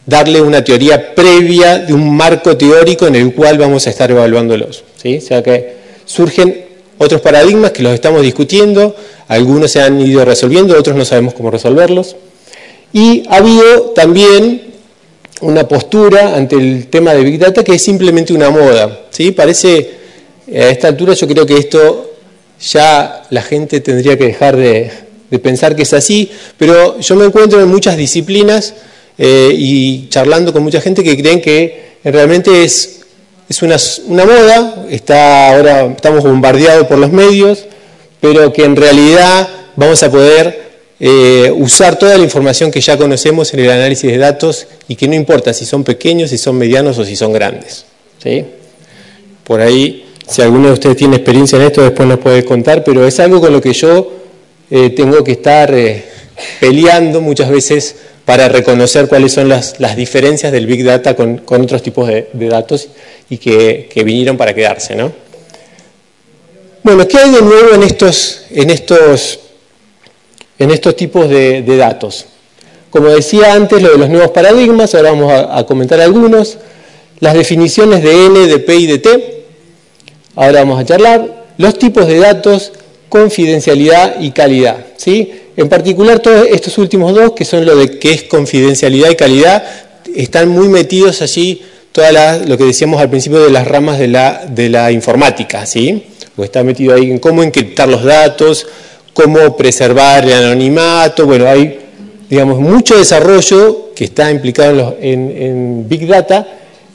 darle 0.06 0.40
una 0.40 0.62
teoría 0.62 1.14
previa 1.14 1.78
de 1.78 1.92
un 1.92 2.16
marco 2.16 2.56
teórico 2.56 3.08
en 3.08 3.16
el 3.16 3.34
cual 3.34 3.58
vamos 3.58 3.86
a 3.86 3.90
estar 3.90 4.10
evaluándolos. 4.10 4.84
¿sí? 5.02 5.18
O 5.18 5.20
sea 5.20 5.42
que 5.42 5.74
surgen 6.04 6.64
otros 6.98 7.20
paradigmas 7.20 7.72
que 7.72 7.82
los 7.82 7.92
estamos 7.92 8.22
discutiendo, 8.22 8.94
algunos 9.28 9.72
se 9.72 9.82
han 9.82 10.00
ido 10.00 10.24
resolviendo, 10.24 10.78
otros 10.78 10.96
no 10.96 11.04
sabemos 11.04 11.34
cómo 11.34 11.50
resolverlos. 11.50 12.16
Y 12.92 13.24
ha 13.28 13.36
habido 13.36 13.90
también 13.94 14.62
una 15.40 15.68
postura 15.68 16.36
ante 16.36 16.56
el 16.56 16.86
tema 16.86 17.12
de 17.12 17.22
Big 17.22 17.38
Data 17.38 17.62
que 17.62 17.74
es 17.74 17.82
simplemente 17.82 18.32
una 18.32 18.48
moda. 18.50 19.06
¿sí? 19.10 19.32
Parece, 19.32 19.90
a 20.48 20.68
esta 20.68 20.88
altura 20.88 21.14
yo 21.14 21.26
creo 21.26 21.44
que 21.44 21.58
esto 21.58 22.12
ya 22.60 23.24
la 23.28 23.42
gente 23.42 23.80
tendría 23.80 24.16
que 24.16 24.24
dejar 24.24 24.56
de, 24.56 24.90
de 25.30 25.38
pensar 25.40 25.76
que 25.76 25.82
es 25.82 25.92
así, 25.92 26.30
pero 26.56 26.98
yo 27.00 27.16
me 27.16 27.26
encuentro 27.26 27.60
en 27.60 27.68
muchas 27.68 27.96
disciplinas 27.96 28.72
eh, 29.18 29.50
y 29.54 30.08
charlando 30.08 30.52
con 30.52 30.62
mucha 30.62 30.80
gente 30.80 31.02
que 31.02 31.16
creen 31.16 31.40
que 31.40 31.96
realmente 32.04 32.64
es, 32.64 33.00
es 33.48 33.62
una, 33.62 33.76
moda, 34.24 34.86
está 34.90 35.54
ahora 35.54 35.86
estamos 35.86 36.22
bombardeados 36.22 36.86
por 36.86 36.98
los 36.98 37.10
medios, 37.10 37.64
pero 38.20 38.52
que 38.52 38.64
en 38.64 38.76
realidad 38.76 39.48
vamos 39.76 40.02
a 40.02 40.10
poder 40.10 40.66
eh, 41.00 41.52
usar 41.56 41.98
toda 41.98 42.16
la 42.18 42.24
información 42.24 42.70
que 42.70 42.80
ya 42.80 42.96
conocemos 42.96 43.52
en 43.54 43.60
el 43.60 43.70
análisis 43.70 44.10
de 44.10 44.18
datos 44.18 44.66
y 44.88 44.96
que 44.96 45.08
no 45.08 45.14
importa 45.14 45.54
si 45.54 45.64
son 45.64 45.84
pequeños, 45.84 46.30
si 46.30 46.38
son 46.38 46.56
medianos 46.56 46.98
o 46.98 47.04
si 47.04 47.16
son 47.16 47.32
grandes. 47.32 47.86
¿sí? 48.22 48.44
Por 49.44 49.60
ahí, 49.60 50.06
si 50.28 50.42
alguno 50.42 50.68
de 50.68 50.74
ustedes 50.74 50.96
tiene 50.96 51.16
experiencia 51.16 51.56
en 51.56 51.62
esto, 51.62 51.82
después 51.82 52.08
nos 52.08 52.18
puede 52.18 52.44
contar, 52.44 52.84
pero 52.84 53.06
es 53.06 53.18
algo 53.20 53.40
con 53.40 53.52
lo 53.52 53.60
que 53.60 53.72
yo 53.72 54.12
eh, 54.70 54.90
tengo 54.90 55.22
que 55.24 55.32
estar 55.32 55.74
peleando 56.60 57.20
muchas 57.20 57.50
veces 57.50 57.96
para 58.26 58.48
reconocer 58.48 59.06
cuáles 59.06 59.32
son 59.32 59.48
las, 59.48 59.78
diferencias 59.96 60.50
del 60.50 60.66
Big 60.66 60.84
Data 60.84 61.14
con, 61.14 61.40
otros 61.46 61.80
tipos 61.80 62.08
de, 62.08 62.28
datos 62.34 62.88
y 63.30 63.38
que, 63.38 64.02
vinieron 64.04 64.36
para 64.36 64.52
quedarse. 64.52 64.96
¿no? 64.96 65.12
Bueno, 66.82 67.06
¿qué 67.06 67.18
hay 67.18 67.30
de 67.30 67.40
nuevo 67.40 67.74
en 67.74 67.84
estos, 67.84 68.42
en 68.50 68.70
estos, 68.70 69.38
en 70.58 70.72
estos 70.72 70.96
tipos 70.96 71.30
de, 71.30 71.62
datos? 71.78 72.26
Como 72.90 73.08
decía 73.08 73.52
antes, 73.52 73.80
lo 73.80 73.92
de 73.92 73.98
los 73.98 74.10
nuevos 74.10 74.32
paradigmas, 74.32 74.94
ahora 74.96 75.12
vamos 75.12 75.32
a, 75.32 75.58
a 75.58 75.64
comentar 75.64 76.00
algunos. 76.00 76.58
Las 77.20 77.34
definiciones 77.34 78.02
de 78.02 78.26
N, 78.26 78.46
de 78.46 78.58
P 78.58 78.76
y 78.76 78.86
de 78.86 78.98
T, 78.98 79.44
ahora 80.34 80.60
vamos 80.60 80.80
a 80.80 80.84
charlar. 80.84 81.46
Los 81.58 81.78
tipos 81.78 82.08
de 82.08 82.18
datos, 82.18 82.72
confidencialidad 83.08 84.20
y 84.20 84.32
calidad. 84.32 84.78
¿sí? 84.96 85.45
En 85.56 85.70
particular, 85.70 86.18
todos 86.20 86.46
estos 86.50 86.76
últimos 86.76 87.14
dos, 87.14 87.32
que 87.32 87.46
son 87.46 87.64
lo 87.64 87.76
de 87.76 87.98
qué 87.98 88.12
es 88.12 88.22
confidencialidad 88.24 89.10
y 89.10 89.16
calidad, 89.16 89.64
están 90.14 90.48
muy 90.48 90.68
metidos 90.68 91.22
allí 91.22 91.62
toda 91.92 92.38
lo 92.44 92.58
que 92.58 92.64
decíamos 92.64 93.00
al 93.00 93.08
principio 93.08 93.42
de 93.42 93.50
las 93.50 93.66
ramas 93.66 93.98
de 93.98 94.08
la, 94.08 94.92
informática, 94.92 95.64
¿sí? 95.64 96.04
Está 96.36 96.62
metido 96.62 96.94
ahí 96.94 97.10
en 97.10 97.18
cómo 97.18 97.42
encriptar 97.42 97.88
los 97.88 98.04
datos, 98.04 98.66
cómo 99.14 99.56
preservar 99.56 100.24
el 100.26 100.34
anonimato, 100.34 101.24
bueno, 101.24 101.48
hay, 101.48 101.78
digamos, 102.28 102.60
mucho 102.60 102.98
desarrollo 102.98 103.94
que 103.94 104.04
está 104.04 104.30
implicado 104.30 104.98
en, 105.00 105.88
Big 105.88 106.06
Data 106.06 106.46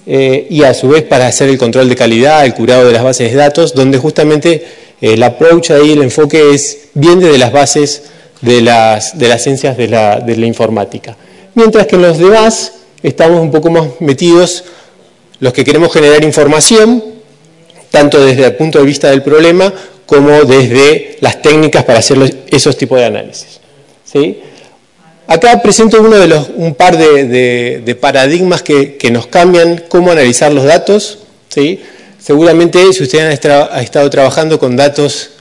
eh, 0.05 0.45
y 0.51 0.61
a 0.61 0.75
su 0.75 0.89
vez 0.89 1.01
para 1.01 1.25
hacer 1.25 1.49
el 1.49 1.57
control 1.57 1.89
de 1.89 1.95
calidad, 1.95 2.45
el 2.45 2.53
curado 2.53 2.85
de 2.85 2.93
las 2.93 3.03
bases 3.03 3.31
de 3.31 3.37
datos, 3.37 3.73
donde 3.73 3.97
justamente 3.97 4.63
el 5.01 5.23
approach 5.23 5.71
ahí, 5.71 5.93
el 5.93 6.03
enfoque 6.03 6.53
es 6.53 6.89
bien 6.93 7.19
desde 7.19 7.39
las 7.39 7.51
bases 7.51 8.03
de 8.41 8.61
las, 8.61 9.17
de 9.17 9.27
las 9.27 9.43
ciencias 9.43 9.77
de 9.77 9.87
la, 9.87 10.19
de 10.19 10.35
la 10.35 10.45
informática. 10.45 11.15
Mientras 11.53 11.87
que 11.87 11.95
en 11.95 12.01
los 12.01 12.17
demás 12.17 12.73
estamos 13.03 13.41
un 13.41 13.51
poco 13.51 13.69
más 13.69 13.87
metidos 13.99 14.63
los 15.39 15.53
que 15.53 15.63
queremos 15.63 15.91
generar 15.91 16.23
información, 16.23 17.03
tanto 17.89 18.23
desde 18.23 18.45
el 18.45 18.55
punto 18.55 18.79
de 18.79 18.85
vista 18.85 19.09
del 19.09 19.23
problema 19.23 19.73
como 20.05 20.43
desde 20.43 21.17
las 21.21 21.41
técnicas 21.41 21.83
para 21.83 21.99
hacer 21.99 22.17
esos 22.49 22.77
tipos 22.77 22.99
de 22.99 23.05
análisis. 23.05 23.59
¿sí? 24.03 24.39
Acá 25.27 25.61
presento 25.61 26.01
uno 26.01 26.17
de 26.17 26.27
los, 26.27 26.49
un 26.55 26.75
par 26.75 26.97
de, 26.97 27.81
de, 27.81 27.95
paradigmas 27.95 28.61
que, 28.61 28.97
que, 28.97 29.09
nos 29.11 29.27
cambian 29.27 29.83
cómo 29.87 30.11
analizar 30.11 30.51
los 30.51 30.65
datos. 30.65 31.19
¿sí? 31.49 31.81
Seguramente 32.19 32.91
si 32.93 33.03
ustedes 33.03 33.23
han 33.45 33.81
estado 33.81 34.09
trabajando 34.09 34.59
con 34.59 34.75
datos 34.75 35.31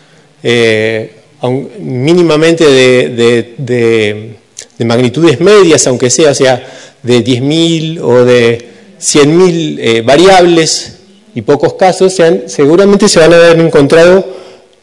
eh, 0.42 1.19
mínimamente 1.48 2.66
de, 2.66 4.36
magnitudes 4.84 5.40
medias, 5.40 5.86
aunque 5.86 6.10
sea, 6.10 6.34
sea 6.34 6.66
de 7.02 7.24
10.000 7.24 8.00
o 8.02 8.24
de 8.24 8.68
100.000 9.00 9.78
eh, 9.78 10.02
variables 10.02 10.96
y 11.34 11.42
pocos 11.42 11.74
casos, 11.74 12.16
seguramente 12.46 13.08
se 13.08 13.20
van 13.20 13.32
a 13.32 13.36
haber 13.36 13.60
encontrado 13.60 14.26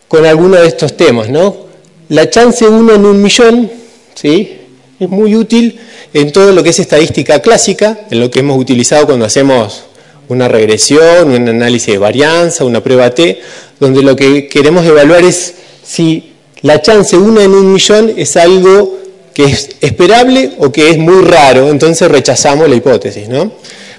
con 0.07 0.25
alguno 0.25 0.57
de 0.57 0.67
estos 0.67 0.95
temas. 0.95 1.29
¿no? 1.29 1.67
La 2.09 2.29
chance 2.29 2.67
1 2.67 2.93
en 2.93 3.05
un 3.05 3.21
millón 3.21 3.71
¿sí? 4.15 4.57
es 4.99 5.09
muy 5.09 5.35
útil 5.35 5.79
en 6.13 6.31
todo 6.31 6.51
lo 6.53 6.63
que 6.63 6.69
es 6.69 6.79
estadística 6.79 7.39
clásica, 7.41 7.99
en 8.09 8.19
lo 8.19 8.31
que 8.31 8.39
hemos 8.39 8.57
utilizado 8.57 9.05
cuando 9.05 9.25
hacemos 9.25 9.83
una 10.29 10.47
regresión, 10.47 11.29
un 11.29 11.47
análisis 11.47 11.93
de 11.93 11.97
varianza, 11.97 12.65
una 12.65 12.81
prueba 12.81 13.09
T, 13.11 13.39
donde 13.79 14.01
lo 14.01 14.15
que 14.15 14.47
queremos 14.47 14.85
evaluar 14.85 15.23
es 15.23 15.53
si 15.83 16.33
la 16.61 16.81
chance 16.81 17.15
una 17.17 17.43
en 17.43 17.51
un 17.51 17.71
millón 17.71 18.13
es 18.15 18.35
algo 18.37 18.97
que 19.33 19.43
es 19.45 19.69
esperable 19.81 20.53
o 20.57 20.71
que 20.71 20.89
es 20.89 20.97
muy 20.97 21.23
raro, 21.23 21.69
entonces 21.69 22.09
rechazamos 22.09 22.67
la 22.67 22.75
hipótesis. 22.75 23.29
¿no? 23.29 23.51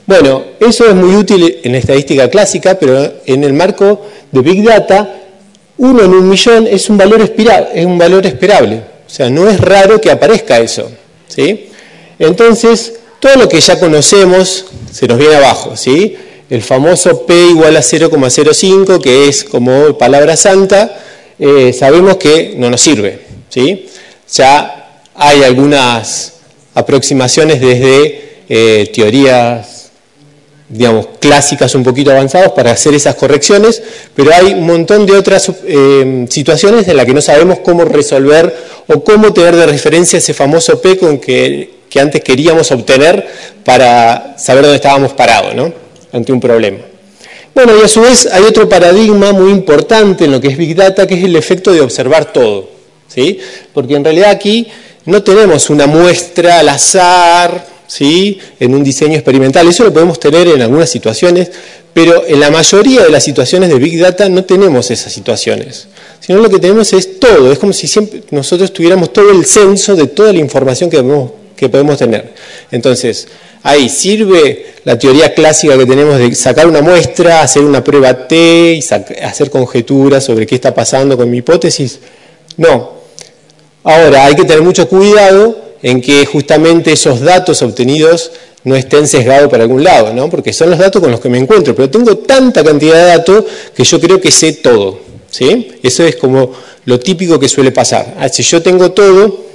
Bueno, 0.05 0.43
eso 0.59 0.87
es 0.87 0.95
muy 0.95 1.15
útil 1.15 1.61
en 1.63 1.73
la 1.73 1.79
estadística 1.79 2.29
clásica, 2.29 2.79
pero 2.79 3.21
en 3.25 3.45
el 3.45 3.53
marco 3.53 4.07
de 4.33 4.41
Big 4.41 4.65
Data, 4.65 5.21
uno 5.77 6.03
en 6.03 6.11
un 6.11 6.29
millón 6.29 6.67
es 6.67 6.89
un 6.91 6.97
valor, 6.97 7.21
es 7.21 7.85
un 7.87 7.99
valor 7.99 8.27
esperable. 8.27 8.83
O 9.07 9.11
sea, 9.11 9.31
no 9.31 9.49
es 9.49 9.61
raro 9.61 10.01
que 10.01 10.11
aparezca 10.11 10.59
eso. 10.59 10.91
¿sí? 11.29 11.69
Entonces, 12.19 12.95
todo 13.21 13.37
lo 13.37 13.49
que 13.49 13.61
ya 13.61 13.79
conocemos 13.79 14.65
se 14.91 15.07
nos 15.07 15.19
viene 15.19 15.37
abajo. 15.37 15.77
¿sí? 15.77 16.17
El 16.51 16.63
famoso 16.63 17.27
P 17.27 17.35
igual 17.51 17.77
a 17.77 17.81
0,05, 17.81 19.01
que 19.01 19.29
es 19.29 19.45
como 19.45 19.97
palabra 19.99 20.37
santa, 20.37 20.99
eh, 21.39 21.73
sabemos 21.73 22.17
que 22.17 22.55
no 22.57 22.71
nos 22.71 22.81
sirve. 22.81 23.21
¿sí? 23.49 23.89
Ya 24.35 25.03
hay 25.15 25.43
algunas 25.43 26.35
aproximaciones 26.75 27.61
desde 27.61 28.29
eh, 28.49 28.91
teorías, 28.95 29.91
digamos, 30.69 31.09
clásicas 31.21 31.75
un 31.75 31.83
poquito 31.83 32.11
avanzadas 32.11 32.53
para 32.53 32.73
hacer 32.73 32.95
esas 32.95 33.15
correcciones, 33.15 33.83
pero 34.15 34.33
hay 34.35 34.55
un 34.55 34.67
montón 34.67 35.07
de 35.07 35.17
otras 35.17 35.51
eh, 35.65 36.27
situaciones 36.29 36.87
en 36.89 36.97
las 36.97 37.07
que 37.07 37.15
no 37.15 37.21
sabemos 37.21 37.61
cómo 37.61 37.85
resolver 37.85 38.55
o 38.87 39.03
cómo 39.03 39.33
tener 39.33 39.57
de 39.57 39.67
referencia 39.67 40.19
ese 40.19 40.35
famoso 40.35 40.81
P 40.81 40.99
con 40.99 41.19
que, 41.19 41.79
que 41.89 42.01
antes 42.01 42.23
queríamos 42.23 42.71
obtener 42.71 43.27
para 43.65 44.37
saber 44.39 44.63
dónde 44.63 44.77
estábamos 44.77 45.13
parados 45.13 45.55
¿no? 45.55 45.73
ante 46.13 46.33
un 46.33 46.41
problema. 46.41 46.79
Bueno, 47.59 47.77
y 47.77 47.83
a 47.83 47.89
su 47.89 48.03
vez 48.03 48.29
hay 48.31 48.45
otro 48.45 48.69
paradigma 48.69 49.33
muy 49.33 49.51
importante 49.51 50.27
en 50.27 50.31
lo 50.31 50.41
que 50.41 50.47
es 50.47 50.57
Big 50.57 50.77
Data, 50.77 51.09
que 51.09 51.15
es 51.15 51.25
el 51.25 51.35
efecto 51.35 51.73
de 51.73 51.81
observar 51.81 52.33
todo. 52.33 52.69
¿sí? 53.09 53.41
Porque 53.75 53.97
en 53.97 54.05
realidad 54.05 54.31
aquí 54.31 54.69
no 55.07 55.25
tenemos 55.25 55.69
una 55.69 55.89
muestra 55.89 56.61
al 56.61 56.69
azar 56.69 57.67
¿sí? 57.85 58.39
en 58.61 58.77
un 58.77 58.85
diseño 58.85 59.15
experimental. 59.15 59.67
Eso 59.67 59.83
lo 59.83 59.93
podemos 59.93 60.21
tener 60.21 60.47
en 60.47 60.63
algunas 60.63 60.89
situaciones, 60.89 61.51
pero 61.93 62.25
en 62.29 62.39
la 62.39 62.53
mayoría 62.53 63.03
de 63.03 63.11
las 63.11 63.25
situaciones 63.25 63.71
de 63.71 63.75
Big 63.81 63.99
Data 63.99 64.29
no 64.29 64.45
tenemos 64.45 64.93
esas 64.93 65.13
situaciones, 65.13 65.89
sino 66.21 66.39
lo 66.39 66.49
que 66.49 66.61
tenemos 66.61 66.93
es 66.93 67.19
todo, 67.19 67.51
es 67.51 67.59
como 67.59 67.73
si 67.73 67.89
siempre 67.89 68.23
nosotros 68.31 68.73
tuviéramos 68.73 69.13
todo 69.13 69.33
el 69.33 69.45
censo 69.45 69.97
de 69.97 70.07
toda 70.07 70.33
la 70.33 70.39
información 70.39 70.89
que 70.89 70.99
podemos, 70.99 71.33
que 71.57 71.69
podemos 71.69 71.99
tener. 71.99 72.35
Entonces, 72.71 73.29
ahí 73.63 73.89
sirve 73.89 74.67
la 74.85 74.99
teoría 74.99 75.35
clásica 75.35 75.77
que 75.77 75.87
tenemos 75.87 76.19
de 76.19 76.35
sacar 76.35 76.67
una 76.67 76.83
muestra, 76.83 77.43
hacer 77.43 77.65
una 77.65 77.83
prueba 77.83 78.29
T 78.29 78.75
y 78.75 78.85
hacer 79.23 79.51
conjeturas 79.51 80.25
sobre 80.25 80.47
qué 80.47 80.55
está 80.55 80.75
pasando 80.75 81.17
con 81.17 81.31
mi 81.31 81.39
hipótesis. 81.39 81.99
No. 82.57 82.99
Ahora, 83.85 84.27
hay 84.27 84.35
que 84.35 84.45
tener 84.45 84.63
mucho 84.63 84.89
cuidado 84.89 85.69
en 85.83 86.01
que 86.01 86.27
justamente 86.27 86.93
esos 86.93 87.21
datos 87.21 87.63
obtenidos 87.63 88.33
no 88.65 88.75
estén 88.77 89.07
sesgados 89.07 89.49
para 89.51 89.63
algún 89.63 89.85
lado, 89.85 90.13
¿no? 90.13 90.29
porque 90.29 90.53
son 90.53 90.71
los 90.71 90.79
datos 90.79 91.01
con 91.01 91.11
los 91.11 91.21
que 91.21 91.29
me 91.29 91.39
encuentro, 91.39 91.75
pero 91.75 91.89
tengo 91.89 92.19
tanta 92.19 92.65
cantidad 92.65 92.97
de 92.97 93.05
datos 93.05 93.45
que 93.75 93.85
yo 93.85 94.01
creo 94.01 94.21
que 94.21 94.31
sé 94.31 94.55
todo. 94.55 94.99
¿sí? 95.31 95.73
Eso 95.83 96.05
es 96.05 96.17
como 96.17 96.53
lo 96.85 96.99
típico 96.99 97.39
que 97.39 97.49
suele 97.49 97.71
pasar. 97.71 98.15
Ah, 98.19 98.29
si 98.29 98.43
yo 98.43 98.63
tengo 98.63 98.93
todo, 98.93 99.48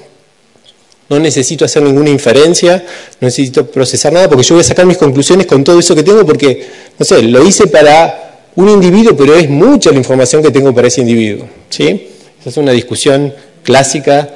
no 1.13 1.19
necesito 1.19 1.65
hacer 1.65 1.83
ninguna 1.83 2.09
inferencia, 2.09 2.83
no 3.19 3.25
necesito 3.27 3.65
procesar 3.65 4.11
nada, 4.13 4.27
porque 4.27 4.43
yo 4.43 4.55
voy 4.55 4.61
a 4.61 4.65
sacar 4.65 4.85
mis 4.85 4.97
conclusiones 4.97 5.45
con 5.45 5.63
todo 5.63 5.79
eso 5.79 5.95
que 5.95 6.03
tengo, 6.03 6.25
porque, 6.25 6.65
no 6.97 7.05
sé, 7.05 7.21
lo 7.21 7.45
hice 7.45 7.67
para 7.67 8.49
un 8.55 8.69
individuo, 8.69 9.15
pero 9.15 9.35
es 9.35 9.49
mucha 9.49 9.91
la 9.91 9.97
información 9.97 10.41
que 10.43 10.51
tengo 10.51 10.73
para 10.73 10.87
ese 10.87 11.01
individuo. 11.01 11.47
¿sí? 11.69 12.09
Esa 12.39 12.49
es 12.49 12.57
una 12.57 12.71
discusión 12.71 13.33
clásica 13.63 14.29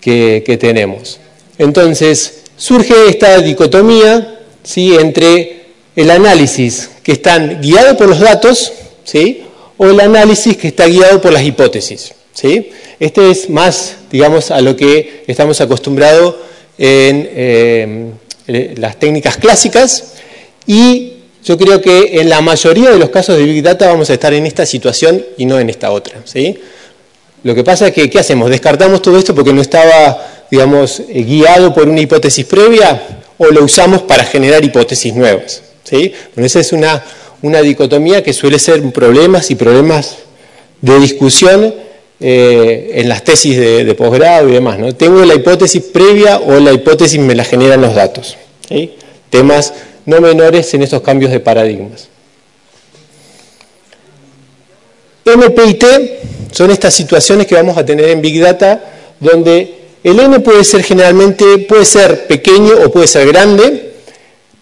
que, 0.00 0.58
tenemos. 0.60 1.18
Entonces, 1.58 2.42
surge 2.56 3.08
esta 3.08 3.38
dicotomía 3.38 4.40
¿sí? 4.62 4.94
entre 4.94 5.64
el 5.96 6.10
análisis 6.10 6.90
que 7.02 7.12
están 7.12 7.60
guiado 7.60 7.96
por 7.96 8.08
los 8.08 8.20
datos 8.20 8.72
¿sí? 9.04 9.42
o 9.76 9.86
el 9.86 10.00
análisis 10.00 10.56
que 10.56 10.68
está 10.68 10.86
guiado 10.86 11.20
por 11.20 11.32
las 11.32 11.42
hipótesis. 11.42 12.12
¿Sí? 12.32 12.70
Este 12.98 13.30
es 13.30 13.48
más, 13.50 13.96
digamos, 14.10 14.50
a 14.50 14.60
lo 14.60 14.76
que 14.76 15.24
estamos 15.26 15.60
acostumbrados 15.60 16.36
en 16.78 17.28
eh, 17.34 18.74
las 18.76 18.98
técnicas 18.98 19.36
clásicas 19.36 20.14
y 20.66 21.14
yo 21.44 21.56
creo 21.56 21.80
que 21.80 22.20
en 22.20 22.28
la 22.28 22.40
mayoría 22.40 22.90
de 22.90 22.98
los 22.98 23.10
casos 23.10 23.36
de 23.36 23.44
Big 23.44 23.62
Data 23.62 23.88
vamos 23.88 24.10
a 24.10 24.14
estar 24.14 24.32
en 24.34 24.46
esta 24.46 24.66
situación 24.66 25.24
y 25.38 25.46
no 25.46 25.58
en 25.58 25.70
esta 25.70 25.90
otra. 25.90 26.20
¿sí? 26.24 26.58
Lo 27.42 27.54
que 27.54 27.64
pasa 27.64 27.88
es 27.88 27.94
que, 27.94 28.10
¿qué 28.10 28.18
hacemos? 28.18 28.50
Descartamos 28.50 29.00
todo 29.00 29.18
esto 29.18 29.34
porque 29.34 29.52
no 29.52 29.62
estaba 29.62 30.46
digamos, 30.50 31.00
eh, 31.00 31.22
guiado 31.22 31.72
por 31.72 31.88
una 31.88 32.00
hipótesis 32.00 32.44
previa 32.44 33.22
o 33.38 33.46
lo 33.46 33.64
usamos 33.64 34.02
para 34.02 34.24
generar 34.24 34.64
hipótesis 34.64 35.14
nuevas. 35.14 35.62
¿sí? 35.84 36.12
Bueno, 36.34 36.46
esa 36.46 36.60
es 36.60 36.72
una, 36.72 37.02
una 37.42 37.62
dicotomía 37.62 38.22
que 38.22 38.32
suele 38.32 38.58
ser 38.58 38.82
problemas 38.92 39.50
y 39.50 39.54
problemas 39.54 40.16
de 40.80 40.98
discusión 40.98 41.74
eh, 42.20 42.92
en 42.94 43.08
las 43.08 43.24
tesis 43.24 43.56
de, 43.56 43.94
posgrado 43.94 44.48
y 44.48 44.52
demás. 44.52 44.78
¿no? 44.78 44.94
Tengo 44.94 45.24
la 45.24 45.34
hipótesis 45.34 45.82
previa 45.82 46.38
o 46.38 46.60
la 46.60 46.72
hipótesis 46.72 47.18
me 47.18 47.34
la 47.34 47.44
generan 47.44 47.80
los 47.80 47.94
datos. 47.94 48.36
Temas 49.30 49.72
no 50.06 50.20
menores 50.20 50.72
en 50.74 50.82
estos 50.82 51.02
cambios 51.02 51.30
de 51.30 51.40
paradigmas. 51.40 52.08
MP 55.24 55.64
y 55.66 55.74
T 55.74 56.20
son 56.50 56.70
estas 56.70 56.94
situaciones 56.94 57.46
que 57.46 57.54
vamos 57.54 57.76
a 57.78 57.84
tener 57.84 58.08
en 58.08 58.20
Big 58.20 58.40
Data 58.40 58.82
donde 59.20 59.74
el 60.02 60.18
n 60.18 60.40
puede 60.40 60.64
ser 60.64 60.82
generalmente, 60.82 61.58
puede 61.58 61.84
ser 61.84 62.26
pequeño 62.26 62.72
o 62.84 62.90
puede 62.90 63.06
ser 63.06 63.28
grande, 63.28 63.92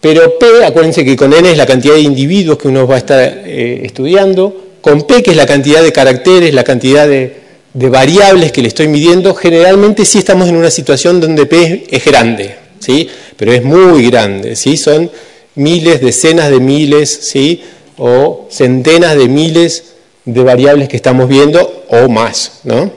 pero 0.01 0.37
P, 0.37 0.65
acuérdense 0.65 1.03
que 1.03 1.15
con 1.15 1.33
n 1.33 1.49
es 1.49 1.57
la 1.57 1.65
cantidad 1.65 1.93
de 1.93 2.01
individuos 2.01 2.57
que 2.57 2.67
uno 2.67 2.85
va 2.85 2.95
a 2.95 2.99
estar 2.99 3.19
eh, 3.21 3.81
estudiando, 3.83 4.65
con 4.81 5.03
P, 5.03 5.23
que 5.23 5.31
es 5.31 5.37
la 5.37 5.45
cantidad 5.45 5.81
de 5.81 5.91
caracteres, 5.91 6.53
la 6.53 6.63
cantidad 6.63 7.07
de, 7.07 7.48
variables 7.73 8.51
que 8.51 8.61
le 8.61 8.67
estoy 8.67 8.87
midiendo, 8.87 9.35
generalmente 9.35 10.05
sí 10.05 10.17
estamos 10.17 10.47
en 10.49 10.55
una 10.55 10.71
situación 10.71 11.19
donde 11.19 11.45
P 11.45 11.85
es 11.89 12.03
grande, 12.03 12.55
¿sí? 12.79 13.07
pero 13.37 13.51
es 13.51 13.63
muy 13.63 14.09
grande, 14.09 14.55
¿sí? 14.55 14.77
son 14.77 15.11
miles, 15.55 16.01
decenas 16.01 16.49
de 16.49 16.59
miles, 16.59 17.09
¿sí? 17.09 17.61
o 17.97 18.47
centenas 18.49 19.15
de 19.15 19.27
miles 19.27 19.83
de 20.25 20.43
variables 20.43 20.87
que 20.87 20.95
estamos 20.95 21.27
viendo 21.27 21.85
o 21.89 22.09
más. 22.09 22.61
¿no? 22.63 22.91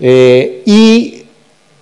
Eh, 0.00 0.62
y 0.66 1.22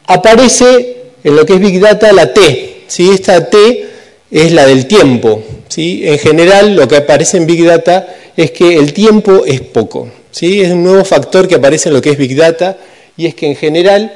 aparece 0.06 0.96
en 1.24 1.36
lo 1.36 1.44
que 1.44 1.54
es 1.54 1.60
Big 1.60 1.80
Data 1.80 2.12
la 2.12 2.32
T. 2.32 2.82
¿sí? 2.86 3.10
Esta 3.10 3.48
T 3.48 3.86
es 4.30 4.52
la 4.52 4.66
del 4.66 4.86
tiempo. 4.86 5.42
¿sí? 5.68 6.02
En 6.04 6.18
general, 6.18 6.76
lo 6.76 6.86
que 6.86 6.96
aparece 6.96 7.38
en 7.38 7.46
Big 7.46 7.64
Data 7.64 8.14
es 8.36 8.50
que 8.50 8.76
el 8.76 8.92
tiempo 8.92 9.44
es 9.46 9.60
poco. 9.60 10.08
¿Sí? 10.36 10.60
Es 10.60 10.70
un 10.70 10.84
nuevo 10.84 11.04
factor 11.04 11.48
que 11.48 11.54
aparece 11.54 11.88
en 11.88 11.94
lo 11.94 12.02
que 12.02 12.10
es 12.10 12.18
Big 12.18 12.36
Data 12.36 12.76
y 13.16 13.26
es 13.26 13.34
que 13.34 13.46
en 13.46 13.56
general 13.56 14.12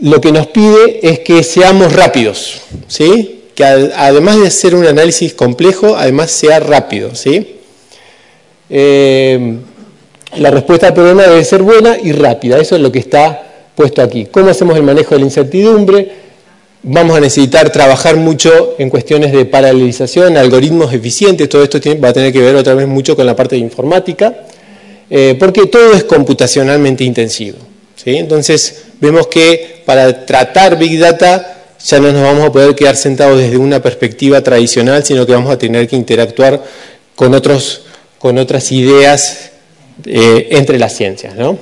lo 0.00 0.20
que 0.20 0.32
nos 0.32 0.48
pide 0.48 1.00
es 1.02 1.20
que 1.20 1.42
seamos 1.42 1.92
rápidos. 1.94 2.60
¿sí? 2.88 3.44
Que 3.54 3.64
además 3.64 4.38
de 4.38 4.48
hacer 4.48 4.74
un 4.74 4.84
análisis 4.84 5.32
complejo, 5.32 5.96
además 5.96 6.30
sea 6.30 6.60
rápido. 6.60 7.14
¿sí? 7.14 7.56
Eh, 8.68 9.56
la 10.36 10.50
respuesta 10.50 10.88
al 10.88 10.94
problema 10.94 11.22
debe 11.22 11.42
ser 11.44 11.62
buena 11.62 11.96
y 12.02 12.12
rápida. 12.12 12.58
Eso 12.58 12.76
es 12.76 12.82
lo 12.82 12.92
que 12.92 12.98
está 12.98 13.70
puesto 13.74 14.02
aquí. 14.02 14.26
¿Cómo 14.26 14.50
hacemos 14.50 14.76
el 14.76 14.82
manejo 14.82 15.14
de 15.14 15.20
la 15.20 15.24
incertidumbre? 15.24 16.22
Vamos 16.82 17.16
a 17.16 17.20
necesitar 17.20 17.70
trabajar 17.70 18.16
mucho 18.16 18.74
en 18.78 18.90
cuestiones 18.90 19.32
de 19.32 19.46
paralelización, 19.46 20.36
algoritmos 20.36 20.92
eficientes, 20.92 21.48
todo 21.48 21.62
esto 21.62 21.78
va 22.02 22.08
a 22.08 22.12
tener 22.12 22.32
que 22.32 22.40
ver 22.40 22.56
otra 22.56 22.74
vez 22.74 22.88
mucho 22.88 23.14
con 23.14 23.24
la 23.24 23.36
parte 23.36 23.54
de 23.54 23.60
informática, 23.60 24.34
eh, 25.14 25.36
porque 25.38 25.66
todo 25.66 25.92
es 25.92 26.04
computacionalmente 26.04 27.04
intensivo. 27.04 27.58
¿sí? 27.96 28.16
Entonces 28.16 28.84
vemos 28.98 29.26
que 29.26 29.82
para 29.84 30.24
tratar 30.24 30.78
Big 30.78 30.98
Data 30.98 31.64
ya 31.84 32.00
no 32.00 32.10
nos 32.12 32.22
vamos 32.22 32.46
a 32.46 32.50
poder 32.50 32.74
quedar 32.74 32.96
sentados 32.96 33.38
desde 33.38 33.58
una 33.58 33.82
perspectiva 33.82 34.40
tradicional, 34.42 35.04
sino 35.04 35.26
que 35.26 35.32
vamos 35.32 35.52
a 35.52 35.58
tener 35.58 35.86
que 35.86 35.96
interactuar 35.96 36.64
con, 37.14 37.34
otros, 37.34 37.82
con 38.18 38.38
otras 38.38 38.72
ideas 38.72 39.50
eh, 40.06 40.48
entre 40.52 40.78
las 40.78 40.96
ciencias. 40.96 41.34
¿no? 41.34 41.58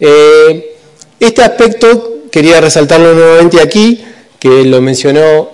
Eh, 0.00 0.76
este 1.20 1.42
aspecto 1.42 2.22
quería 2.30 2.58
resaltarlo 2.62 3.12
nuevamente 3.12 3.60
aquí, 3.60 4.02
que 4.38 4.64
lo 4.64 4.80
mencionó 4.80 5.50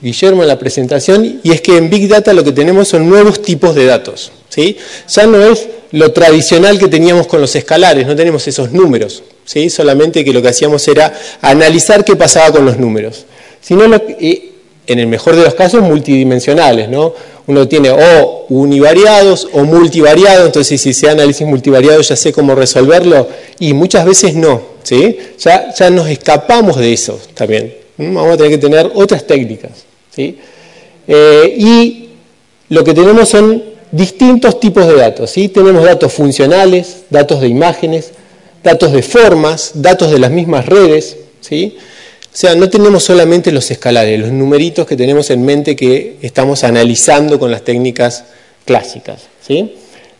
Guillermo 0.00 0.42
en 0.42 0.48
la 0.48 0.58
presentación, 0.58 1.40
y 1.42 1.50
es 1.50 1.60
que 1.60 1.76
en 1.76 1.90
Big 1.90 2.08
Data 2.08 2.32
lo 2.32 2.44
que 2.44 2.52
tenemos 2.52 2.88
son 2.88 3.08
nuevos 3.08 3.42
tipos 3.42 3.74
de 3.74 3.86
datos. 3.86 4.32
¿sí? 4.48 4.76
Ya 5.08 5.26
no 5.26 5.42
es 5.42 5.66
lo 5.92 6.12
tradicional 6.12 6.78
que 6.78 6.88
teníamos 6.88 7.26
con 7.26 7.40
los 7.40 7.54
escalares, 7.56 8.06
no 8.06 8.14
tenemos 8.14 8.46
esos 8.46 8.72
números, 8.72 9.22
¿sí? 9.44 9.70
solamente 9.70 10.24
que 10.24 10.32
lo 10.32 10.42
que 10.42 10.48
hacíamos 10.48 10.86
era 10.88 11.12
analizar 11.40 12.04
qué 12.04 12.16
pasaba 12.16 12.52
con 12.52 12.64
los 12.64 12.78
números. 12.78 13.24
Sino 13.60 13.84
eh, 13.94 14.52
en 14.86 14.98
el 14.98 15.06
mejor 15.06 15.36
de 15.36 15.42
los 15.42 15.54
casos, 15.54 15.82
multidimensionales, 15.82 16.88
¿no? 16.88 17.14
uno 17.46 17.66
tiene 17.66 17.90
o 17.90 18.46
univariados 18.50 19.48
o 19.52 19.64
multivariados, 19.64 20.46
entonces 20.46 20.80
si 20.80 20.92
se 20.92 21.08
análisis 21.08 21.46
multivariado 21.46 22.00
ya 22.02 22.14
sé 22.14 22.30
cómo 22.30 22.54
resolverlo, 22.54 23.28
y 23.58 23.72
muchas 23.72 24.04
veces 24.04 24.34
no, 24.34 24.60
¿sí? 24.82 25.18
ya, 25.38 25.74
ya 25.74 25.90
nos 25.90 26.08
escapamos 26.08 26.76
de 26.76 26.92
eso 26.92 27.18
también. 27.34 27.74
Vamos 27.96 28.34
a 28.34 28.36
tener 28.36 28.52
que 28.52 28.58
tener 28.58 28.90
otras 28.94 29.26
técnicas. 29.26 29.87
Eh, 30.18 31.54
y 31.56 32.08
lo 32.68 32.84
que 32.84 32.94
tenemos 32.94 33.28
son 33.28 33.62
distintos 33.90 34.60
tipos 34.60 34.86
de 34.86 34.94
datos. 34.94 35.30
¿sí? 35.30 35.48
Tenemos 35.48 35.84
datos 35.84 36.12
funcionales, 36.12 37.04
datos 37.10 37.40
de 37.40 37.48
imágenes, 37.48 38.12
datos 38.62 38.92
de 38.92 39.02
formas, 39.02 39.72
datos 39.74 40.10
de 40.10 40.18
las 40.18 40.30
mismas 40.30 40.66
redes. 40.66 41.16
¿sí? 41.40 41.76
O 42.32 42.36
sea, 42.36 42.54
no 42.54 42.68
tenemos 42.68 43.04
solamente 43.04 43.50
los 43.52 43.70
escalares, 43.70 44.20
los 44.20 44.30
numeritos 44.30 44.86
que 44.86 44.96
tenemos 44.96 45.30
en 45.30 45.44
mente 45.44 45.74
que 45.74 46.16
estamos 46.22 46.64
analizando 46.64 47.38
con 47.38 47.50
las 47.50 47.62
técnicas 47.62 48.24
clásicas. 48.64 49.22
¿sí? 49.46 49.74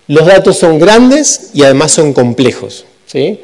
Los 0.06 0.26
datos 0.26 0.56
son 0.56 0.78
grandes 0.78 1.50
y 1.54 1.62
además 1.62 1.92
son 1.92 2.12
complejos. 2.12 2.86
¿sí? 3.06 3.40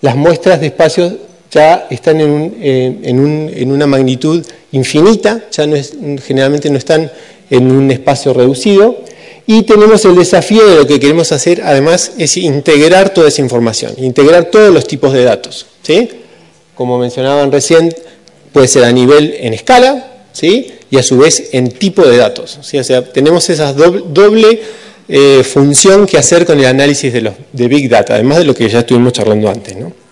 Las 0.00 0.16
muestras 0.16 0.60
de 0.60 0.66
espacios 0.66 1.14
ya 1.54 1.86
están 1.88 2.20
en, 2.20 3.70
una 3.70 3.86
magnitud 3.86 4.44
infinita, 4.72 5.44
ya 5.52 5.66
generalmente 6.26 6.68
no 6.68 6.78
están 6.78 7.10
en 7.48 7.70
un 7.70 7.90
espacio 7.90 8.34
reducido. 8.34 8.98
Y 9.46 9.62
tenemos 9.62 10.04
el 10.04 10.16
desafío 10.16 10.66
de 10.66 10.76
lo 10.76 10.86
que 10.86 10.98
queremos 10.98 11.30
hacer, 11.30 11.62
además, 11.62 12.12
es 12.18 12.36
integrar 12.38 13.12
toda 13.12 13.28
esa 13.28 13.42
información, 13.42 13.92
integrar 13.98 14.46
todos 14.46 14.72
los 14.72 14.86
tipos 14.86 15.12
de 15.12 15.22
datos. 15.22 15.66
¿sí? 15.82 16.08
Como 16.74 16.98
mencionaban 16.98 17.52
recién, 17.52 17.94
puede 18.52 18.66
ser 18.68 18.84
a 18.84 18.92
nivel 18.92 19.36
en 19.38 19.52
escala, 19.52 20.22
¿sí? 20.32 20.72
y 20.90 20.96
a 20.96 21.02
su 21.02 21.18
vez 21.18 21.50
en 21.52 21.70
tipo 21.70 22.02
de 22.02 22.16
datos. 22.16 22.58
¿sí? 22.62 22.78
O 22.78 22.84
sea, 22.84 23.04
tenemos 23.04 23.48
esa 23.50 23.74
doble, 23.74 24.62
eh, 25.06 25.44
función 25.44 26.06
que 26.06 26.16
hacer 26.16 26.46
con 26.46 26.58
el 26.58 26.64
análisis 26.64 27.12
de, 27.12 27.20
los, 27.20 27.34
de 27.52 27.68
Big 27.68 27.90
Data, 27.90 28.14
además 28.14 28.38
de 28.38 28.44
lo 28.44 28.54
que 28.54 28.66
ya 28.66 28.80
estuvimos 28.80 29.12
charlando 29.12 29.50
antes. 29.50 29.76
¿no? 29.76 30.03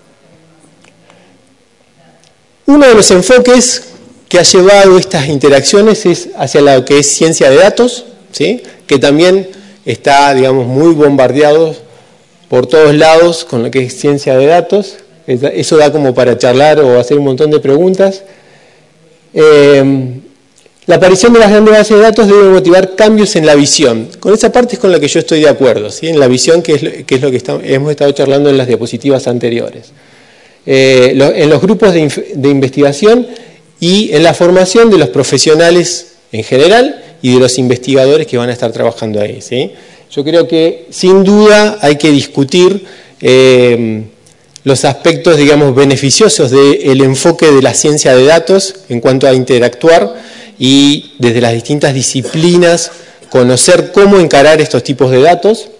Uno 2.66 2.86
de 2.86 2.94
los 2.94 3.10
enfoques 3.10 3.82
que 4.28 4.38
ha 4.38 4.42
llevado 4.42 4.98
estas 4.98 5.28
interacciones 5.28 6.06
es 6.06 6.28
hacia 6.36 6.60
lo 6.60 6.84
que 6.84 6.98
es 6.98 7.06
ciencia 7.06 7.50
de 7.50 7.56
datos, 7.56 8.06
¿sí? 8.30 8.62
que 8.86 8.98
también 8.98 9.48
está, 9.84 10.32
digamos, 10.34 10.66
muy 10.66 10.94
bombardeado 10.94 11.74
por 12.48 12.66
todos 12.66 12.94
lados 12.94 13.44
con 13.44 13.62
lo 13.62 13.70
que 13.70 13.80
es 13.80 13.98
ciencia 13.98 14.36
de 14.36 14.46
datos. 14.46 14.96
Eso 15.26 15.76
da 15.76 15.92
como 15.92 16.14
para 16.14 16.36
charlar 16.36 16.80
o 16.80 16.98
hacer 16.98 17.18
un 17.18 17.24
montón 17.24 17.50
de 17.50 17.60
preguntas. 17.60 18.22
Eh, 19.34 20.20
la 20.86 20.96
aparición 20.96 21.32
de 21.32 21.38
las 21.38 21.50
grandes 21.50 21.74
bases 21.74 21.96
de 21.96 22.02
datos 22.02 22.26
debe 22.26 22.50
motivar 22.50 22.96
cambios 22.96 23.36
en 23.36 23.46
la 23.46 23.54
visión. 23.54 24.08
Con 24.18 24.34
esa 24.34 24.50
parte 24.50 24.74
es 24.74 24.80
con 24.80 24.90
la 24.90 24.98
que 24.98 25.06
yo 25.06 25.20
estoy 25.20 25.40
de 25.40 25.48
acuerdo, 25.48 25.90
¿sí? 25.90 26.08
en 26.08 26.18
la 26.18 26.26
visión 26.26 26.60
que 26.60 26.74
es, 26.74 26.82
lo 27.22 27.30
que 27.30 27.40
hemos 27.72 27.90
estado 27.92 28.10
charlando 28.12 28.50
en 28.50 28.58
las 28.58 28.66
diapositivas 28.66 29.28
anteriores. 29.28 29.92
Eh, 30.64 31.12
en 31.36 31.50
los 31.50 31.60
grupos 31.60 31.92
de, 31.92 32.48
investigación 32.48 33.26
y 33.80 34.12
en 34.12 34.22
la 34.22 34.32
formación 34.32 34.90
de 34.90 34.98
los 34.98 35.08
profesionales 35.08 36.14
en 36.30 36.44
general 36.44 37.02
y 37.20 37.34
de 37.34 37.40
los 37.40 37.58
investigadores 37.58 38.26
que 38.26 38.38
van 38.38 38.48
a 38.48 38.52
estar 38.52 38.70
trabajando 38.70 39.20
ahí. 39.20 39.40
Yo 40.10 40.22
creo 40.22 40.46
que 40.46 40.86
sin 40.90 41.24
duda 41.24 41.78
hay 41.80 41.96
que 41.96 42.10
discutir 42.10 42.84
eh, 43.20 44.02
los 44.64 44.84
aspectos, 44.84 45.36
digamos, 45.36 45.74
beneficiosos 45.74 46.50
del 46.50 47.00
enfoque 47.00 47.50
de 47.50 47.62
la 47.62 47.74
ciencia 47.74 48.14
de 48.14 48.24
datos 48.24 48.74
en 48.88 49.00
cuanto 49.00 49.26
a 49.26 49.34
interactuar 49.34 50.14
y 50.58 51.14
desde 51.18 51.40
las 51.40 51.54
distintas 51.54 51.94
disciplinas 51.94 52.92
conocer 53.30 53.90
cómo 53.92 54.20
encarar 54.20 54.60
estos 54.60 54.84
tipos 54.84 55.10
de 55.10 55.22
datos. 55.22 55.70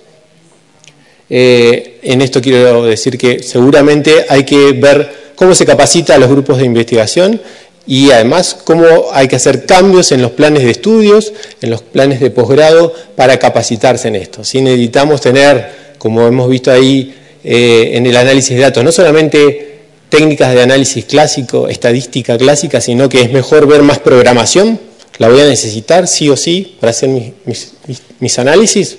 Eh, 1.35 1.99
en 2.03 2.21
esto 2.21 2.43
quiero 2.43 2.85
decir 2.85 3.17
que 3.17 3.43
seguramente 3.43 4.27
hay 4.29 4.45
que 4.45 4.73
ver 4.73 5.33
cómo 5.35 5.55
se 5.55 5.65
capacita 5.65 6.15
a 6.15 6.19
los 6.19 6.29
grupos 6.29 6.59
de 6.59 6.67
investigación 6.67 7.41
y 7.87 8.11
además 8.11 8.55
cómo 8.65 8.85
hay 9.13 9.29
que 9.29 9.37
hacer 9.37 9.65
cambios 9.65 10.13
en 10.13 10.21
los 10.21 10.33
planes 10.33 10.63
de 10.63 10.71
estudios, 10.71 11.33
en 11.63 11.71
los 11.71 11.81
planes 11.81 12.21
de 12.21 12.31
posgrado 12.31 12.93
para 13.17 13.39
capacitarse 13.39 14.09
en 14.09 14.17
esto. 14.17 14.45
Si 14.45 14.61
necesitamos 14.61 15.23
tener, 15.23 15.95
como 15.97 16.27
hemos 16.27 16.51
visto 16.51 16.71
ahí 16.71 17.15
eh, 17.43 17.93
en 17.95 18.05
el 18.05 18.17
análisis 18.17 18.55
de 18.55 18.63
datos, 18.65 18.85
no 18.85 18.93
solamente 18.93 19.79
técnicas 20.11 20.53
de 20.53 20.61
análisis 20.61 21.07
clásico, 21.07 21.67
estadística 21.67 22.37
clásica, 22.37 22.83
sino 22.83 23.09
que 23.09 23.23
es 23.23 23.33
mejor 23.33 23.67
ver 23.67 23.81
más 23.83 24.01
programación, 24.01 24.79
la 25.17 25.31
voy 25.31 25.41
a 25.41 25.47
necesitar 25.47 26.07
sí 26.07 26.29
o 26.29 26.37
sí 26.37 26.77
para 26.79 26.91
hacer 26.91 27.09
mis, 27.09 28.39
análisis. 28.39 28.99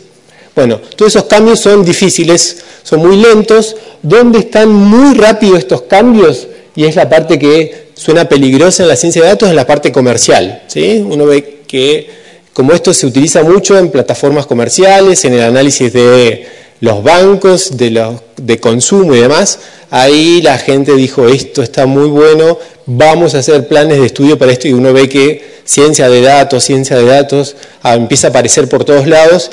Bueno, 0.55 0.79
todos 0.95 1.15
esos 1.15 1.27
cambios 1.27 1.59
son 1.59 1.83
difíciles, 1.83 2.63
son 2.83 2.99
muy 2.99 3.17
lentos. 3.17 3.75
¿Dónde 4.01 4.39
están 4.39 4.69
muy 4.69 5.15
rápido 5.15 5.57
estos 5.57 5.83
cambios? 5.83 6.47
Y 6.75 6.85
es 6.85 6.95
la 6.95 7.09
parte 7.09 7.39
que 7.39 7.87
suena 7.95 8.25
peligrosa 8.25 8.83
en 8.83 8.89
la 8.89 8.95
ciencia 8.95 9.23
de 9.23 9.29
datos, 9.29 9.49
en 9.49 9.55
la 9.55 9.65
parte 9.65 9.91
comercial. 9.91 10.63
¿sí? 10.67 11.03
Uno 11.07 11.25
ve 11.25 11.61
que 11.67 12.09
como 12.53 12.73
esto 12.73 12.93
se 12.93 13.07
utiliza 13.07 13.41
mucho 13.43 13.77
en 13.77 13.89
plataformas 13.89 14.45
comerciales, 14.45 15.25
en 15.25 15.33
el 15.33 15.41
análisis 15.41 15.91
de 15.91 16.45
los 16.81 17.01
bancos, 17.01 17.77
de, 17.77 17.89
los, 17.89 18.15
de 18.37 18.59
consumo 18.59 19.15
y 19.15 19.21
demás, 19.21 19.57
ahí 19.89 20.41
la 20.41 20.57
gente 20.57 20.93
dijo, 20.95 21.27
esto 21.29 21.63
está 21.63 21.85
muy 21.85 22.09
bueno, 22.09 22.59
vamos 22.85 23.33
a 23.33 23.39
hacer 23.39 23.67
planes 23.67 23.99
de 23.99 24.05
estudio 24.05 24.37
para 24.37 24.51
esto 24.51 24.67
y 24.67 24.73
uno 24.73 24.93
ve 24.93 25.07
que 25.09 25.53
ciencia 25.63 26.09
de 26.09 26.21
datos, 26.21 26.63
ciencia 26.63 26.97
de 26.97 27.05
datos, 27.05 27.55
ah, 27.81 27.95
empieza 27.95 28.27
a 28.27 28.29
aparecer 28.31 28.67
por 28.67 28.83
todos 28.83 29.07
lados 29.07 29.49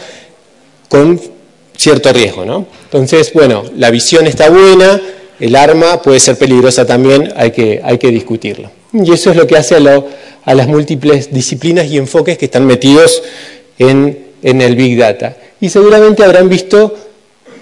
con 0.91 1.19
cierto 1.75 2.13
riesgo. 2.13 2.45
¿no? 2.45 2.67
Entonces, 2.85 3.33
bueno, 3.33 3.65
la 3.79 3.91
visión 3.91 4.27
está 4.27 4.51
buena, 4.51 5.01
el 5.39 5.57
arma 5.57 6.03
puede 6.03 6.21
ser 6.21 6.37
peligrosa 6.37 6.85
también, 6.85 7.33
hay 7.37 7.53
que, 7.53 7.81
hay 7.83 7.97
que 7.97 8.09
discutirlo. 8.09 8.71
Y 8.93 9.11
eso 9.11 9.31
es 9.31 9.37
lo 9.37 9.47
que 9.47 9.57
hace 9.57 9.77
a, 9.77 10.05
a 10.45 10.55
las 10.55 10.69
múltiples 10.69 11.33
disciplinas 11.33 11.87
y 11.87 11.97
enfoques 11.97 12.37
que 12.37 12.45
están 12.45 12.67
metidos 12.67 13.23
en, 13.79 14.27
en 14.43 14.61
el 14.61 14.77
Big 14.77 14.99
Data. 14.99 15.37
Y 15.61 15.71
seguramente 15.71 16.25
habrán 16.25 16.49
visto 16.51 16.95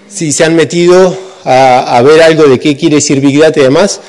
si 0.09 0.31
se 0.31 0.43
han 0.43 0.55
metido 0.55 1.15
a, 1.45 2.01
ver 2.01 2.21
algo 2.21 2.43
de 2.43 2.59
qué 2.59 2.75
quiere 2.75 2.95
decir 2.95 3.21
Big 3.21 3.39
Data 3.39 3.59
y 3.59 3.63
demás, 3.63 4.01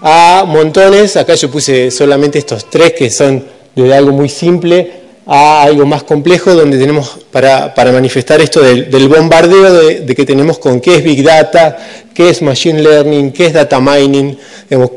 a 0.00 0.44
montones, 0.46 1.16
acá 1.16 1.34
yo 1.34 1.50
puse 1.50 1.90
solamente 1.90 2.38
estos 2.38 2.68
tres 2.68 2.92
que 2.92 3.10
son 3.10 3.44
de 3.76 3.94
algo 3.94 4.12
muy 4.12 4.28
simple 4.28 5.01
a 5.26 5.62
algo 5.62 5.86
más 5.86 6.02
complejo, 6.02 6.54
donde 6.54 6.78
tenemos 6.78 7.18
para, 7.30 7.72
manifestar 7.92 8.40
esto 8.40 8.60
del, 8.60 9.08
bombardeo 9.08 9.72
de, 10.00 10.14
que 10.14 10.24
tenemos 10.24 10.58
con 10.58 10.80
qué 10.80 10.96
es 10.96 11.04
Big 11.04 11.22
Data, 11.22 11.76
qué 12.14 12.30
es 12.30 12.42
Machine 12.42 12.82
Learning, 12.82 13.32
qué 13.32 13.46
es 13.46 13.52
Data 13.52 13.80
Mining, 13.80 14.36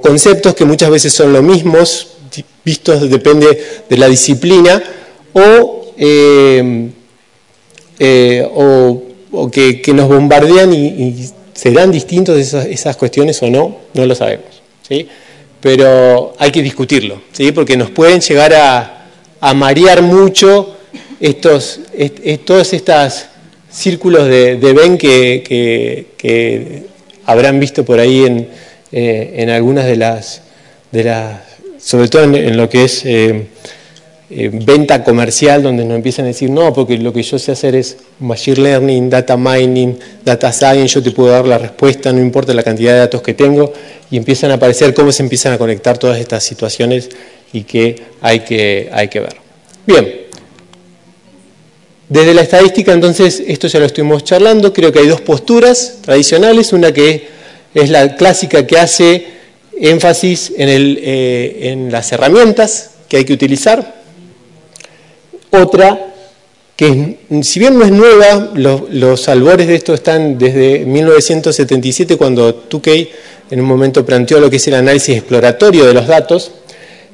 conceptos 0.02 0.56
que 0.56 0.66
muchas 0.66 0.90
veces 0.90 1.14
son 1.14 1.32
los 1.32 1.44
mismos, 1.44 2.08
vistos 2.64 3.10
depende 3.10 3.84
de 3.88 3.98
la 3.98 4.08
disciplina, 4.08 4.82
o, 5.34 5.94
eh, 5.98 6.90
eh, 8.00 8.50
o 8.54 9.52
que, 9.52 9.82
nos 9.94 10.08
bombardean 10.08 10.74
y, 10.74 11.30
serán 11.54 11.92
distintos 11.92 12.38
esas, 12.38 12.66
esas, 12.66 12.98
cuestiones 12.98 13.42
o 13.44 13.50
no, 13.50 13.78
no 13.94 14.06
lo 14.06 14.16
sabemos. 14.16 14.62
¿sí? 14.88 15.08
Pero 15.62 16.34
hay 16.38 16.52
que 16.52 16.62
discutirlo, 16.62 17.22
¿sí? 17.32 17.52
porque 17.52 17.78
nos 17.78 17.92
pueden 17.92 18.20
llegar 18.20 18.54
a, 18.54 19.05
a 19.46 19.54
marear 19.54 20.02
mucho 20.02 20.76
estos, 21.20 21.80
todos 22.46 22.74
estos 22.74 23.26
círculos 23.70 24.28
de, 24.28 24.56
de 24.56 24.98
que, 24.98 26.08
que, 26.18 26.86
habrán 27.26 27.60
visto 27.60 27.86
por 27.86 28.00
ahí 28.00 28.26
en, 28.26 28.50
eh, 28.92 29.34
en 29.36 29.52
algunas 29.52 29.86
de 29.86 29.98
las, 29.98 30.42
de 30.92 31.04
las, 31.04 31.42
sobre 31.78 32.08
todo 32.08 32.24
en, 32.24 32.58
lo 32.58 32.68
que 32.68 32.86
es... 32.86 33.06
Eh, 33.06 33.48
eh, 34.28 34.50
venta 34.52 35.04
comercial 35.04 35.62
donde 35.62 35.86
nos 35.86 35.98
empiezan 35.98 36.26
a 36.26 36.30
decir, 36.30 36.50
no, 36.50 36.74
porque 36.74 36.98
lo 36.98 37.14
que 37.14 37.22
yo 37.22 37.38
sé 37.38 37.52
hacer 37.52 37.76
es 37.76 37.98
machine 38.20 38.58
learning, 38.58 39.08
data 39.08 39.38
mining, 39.38 40.00
data 40.24 40.52
science, 40.52 40.96
yo 40.96 41.04
te 41.04 41.12
puedo 41.12 41.30
dar 41.30 41.46
la 41.46 41.60
respuesta, 41.60 42.12
no 42.12 42.20
importa 42.20 42.52
la 42.56 42.64
cantidad 42.64 42.94
de 42.94 42.98
datos 42.98 43.22
que 43.22 43.36
tengo, 43.36 43.72
y 44.10 44.18
empiezan 44.18 44.50
a 44.50 44.56
aparecer 44.56 44.96
cómo 44.96 45.12
se 45.12 45.22
empiezan 45.22 45.54
a 45.54 45.60
conectar 45.60 46.00
todas 46.00 46.20
estas 46.20 46.44
situaciones 46.44 47.10
y 47.56 47.64
que 47.64 47.96
hay 48.22 48.42
que, 48.42 48.90
hay 48.92 49.08
que 49.08 49.20
ver. 49.22 49.36
Bien, 49.86 50.22
desde 52.10 52.34
la 52.34 52.42
estadística 52.42 52.92
entonces, 52.92 53.42
esto 53.48 53.68
ya 53.68 53.80
lo 53.80 53.86
estuvimos 53.86 54.24
charlando, 54.24 54.74
creo 54.74 54.92
que 54.92 55.00
hay 55.00 55.08
dos 55.08 55.22
posturas 55.22 56.00
tradicionales, 56.02 56.74
una 56.74 56.92
que 56.92 57.28
es 57.74 57.90
la 57.90 58.16
clásica 58.16 58.68
que 58.68 58.78
hace 58.78 59.26
énfasis 59.80 60.52
en, 60.58 60.70
el, 60.70 61.00
eh, 61.02 61.72
en 61.72 61.92
las 61.92 62.12
herramientas 62.12 62.92
que 63.08 63.18
hay 63.18 63.26
que 63.26 63.34
utilizar, 63.34 63.96
otra 65.52 66.14
que 66.76 67.20
si 67.42 67.60
bien 67.60 67.80
no 67.80 67.86
es 67.86 67.92
nueva, 67.92 68.52
los, 68.56 69.30
albores 69.30 69.68
de 69.68 69.76
esto 69.76 69.94
están 69.94 70.38
desde 70.38 70.86
1977 70.86 72.18
cuando 72.18 72.54
Tukey 72.54 73.10
en 73.50 73.62
un 73.62 73.66
momento 73.66 74.06
planteó 74.06 74.42
lo 74.42 74.50
que 74.50 74.58
es 74.58 74.68
el 74.68 74.74
análisis 74.74 75.16
exploratorio 75.16 75.86
de 75.86 75.94
los 75.94 76.08
datos, 76.08 76.52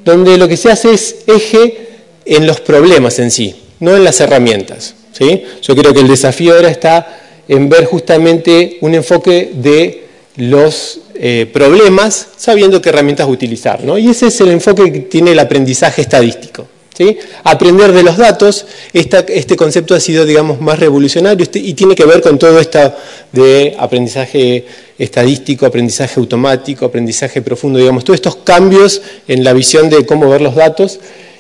donde 0.03 0.37
lo 0.37 0.47
que 0.47 0.57
se 0.57 0.71
hace 0.71 0.93
es 0.93 1.17
eje 1.27 1.87
en 2.25 2.47
los 2.47 2.59
problemas 2.61 3.19
en 3.19 3.31
sí, 3.31 3.55
no 3.79 3.95
en 3.95 4.03
las 4.03 4.19
herramientas. 4.19 4.95
¿sí? 5.11 5.43
Yo 5.61 5.75
creo 5.75 5.93
que 5.93 6.01
el 6.01 6.07
desafío 6.07 6.55
ahora 6.55 6.69
está 6.69 7.19
en 7.47 7.69
ver 7.69 7.85
justamente 7.85 8.77
un 8.81 8.95
enfoque 8.95 9.51
de 9.53 10.05
los 10.37 10.99
eh, 11.15 11.49
problemas 11.51 12.27
sabiendo 12.37 12.81
qué 12.81 12.89
herramientas 12.89 13.27
utilizar. 13.27 13.83
¿no? 13.83 13.97
Y 13.97 14.09
ese 14.09 14.27
es 14.27 14.41
el 14.41 14.51
enfoque 14.51 14.91
que 14.91 14.99
tiene 14.99 15.31
el 15.31 15.39
aprendizaje 15.39 16.01
estadístico. 16.01 16.67
Aprender 17.43 17.91
de 17.91 18.03
los 18.03 18.17
datos, 18.17 18.65
este 18.93 19.55
concepto 19.55 19.95
ha 19.95 19.99
sido, 19.99 20.25
digamos, 20.25 20.61
más 20.61 20.79
revolucionario 20.79 21.43
este, 21.43 21.59
y 21.59 21.73
tiene 21.73 21.95
que 21.95 22.05
ver 22.05 22.21
con 22.21 22.37
todo 22.37 22.59
esto 22.59 22.93
de 23.31 23.75
aprendizaje 23.79 24.65
estadístico, 24.97 25.65
aprendizaje 25.65 26.19
automático, 26.19 26.85
aprendizaje 26.85 27.41
profundo, 27.41 27.79
digamos, 27.79 28.03
todos 28.03 28.15
estos 28.15 28.37
cambios 28.37 29.01
en 29.27 29.43
la 29.43 29.53
visión 29.53 29.89
de 29.89 30.05
cómo 30.05 30.29
ver 30.29 30.41
los 30.41 30.55
datos. 30.55 30.99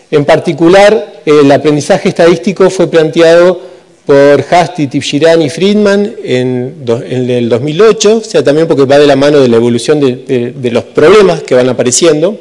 En 0.09 0.25
particular, 0.25 1.21
el 1.25 1.51
aprendizaje 1.51 2.09
estadístico 2.09 2.69
fue 2.69 2.87
planteado 2.87 3.71
por 4.05 4.43
Hasty, 4.49 4.87
Tipshirani 4.87 5.45
y 5.45 5.49
Friedman 5.49 6.15
en, 6.23 6.83
el 7.09 7.49
2008, 7.49 8.17
o 8.17 8.21
sea, 8.21 8.43
también 8.43 8.67
porque 8.67 8.85
va 8.85 8.97
de 8.97 9.07
la 9.07 9.15
mano 9.15 9.39
de 9.39 9.47
la 9.47 9.57
evolución 9.57 9.99
de 9.99 10.71
los 10.71 10.83
problemas 10.85 11.43
que 11.43 11.55
van 11.55 11.69
apareciendo. 11.69 12.37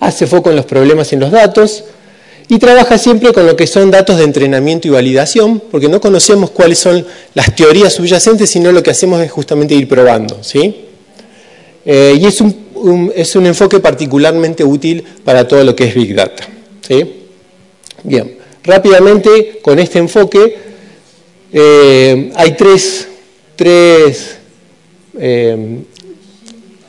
Hace 0.00 0.26
foco 0.26 0.50
en 0.50 0.56
los 0.56 0.64
problemas 0.64 1.12
en 1.12 1.20
los 1.20 1.30
datos 1.30 1.84
y 2.48 2.58
trabaja 2.58 2.96
siempre 2.96 3.32
con 3.32 3.46
lo 3.46 3.56
que 3.56 3.66
son 3.66 3.90
datos 3.90 4.16
de 4.16 4.24
entrenamiento 4.24 4.88
y 4.88 4.90
validación, 4.90 5.62
porque 5.70 5.88
no 5.88 6.00
conocemos 6.00 6.50
cuáles 6.50 6.78
son 6.78 7.06
las 7.34 7.54
teorías 7.54 7.92
subyacentes, 7.92 8.48
sino 8.48 8.72
lo 8.72 8.82
que 8.82 8.90
hacemos 8.90 9.20
es 9.20 9.30
justamente 9.30 9.74
ir 9.74 9.86
probando. 9.86 10.42
¿sí? 10.42 10.84
Eh, 11.84 12.18
y 12.18 12.24
es 12.24 12.40
un, 12.40 13.12
es 13.14 13.36
un, 13.36 13.46
enfoque 13.46 13.80
particularmente 13.80 14.64
útil 14.64 15.04
para 15.24 15.46
todo 15.46 15.62
lo 15.62 15.76
que 15.76 15.84
es 15.84 15.94
Big 15.94 16.14
Data. 16.14 16.48
¿sí? 16.86 17.26
Bien, 18.02 18.38
rápidamente 18.64 19.58
con 19.62 19.78
este 19.78 19.98
enfoque 19.98 20.56
eh, 21.52 22.30
hay 22.34 22.52
tres, 22.52 23.08
tres 23.56 24.36
eh, 25.18 25.78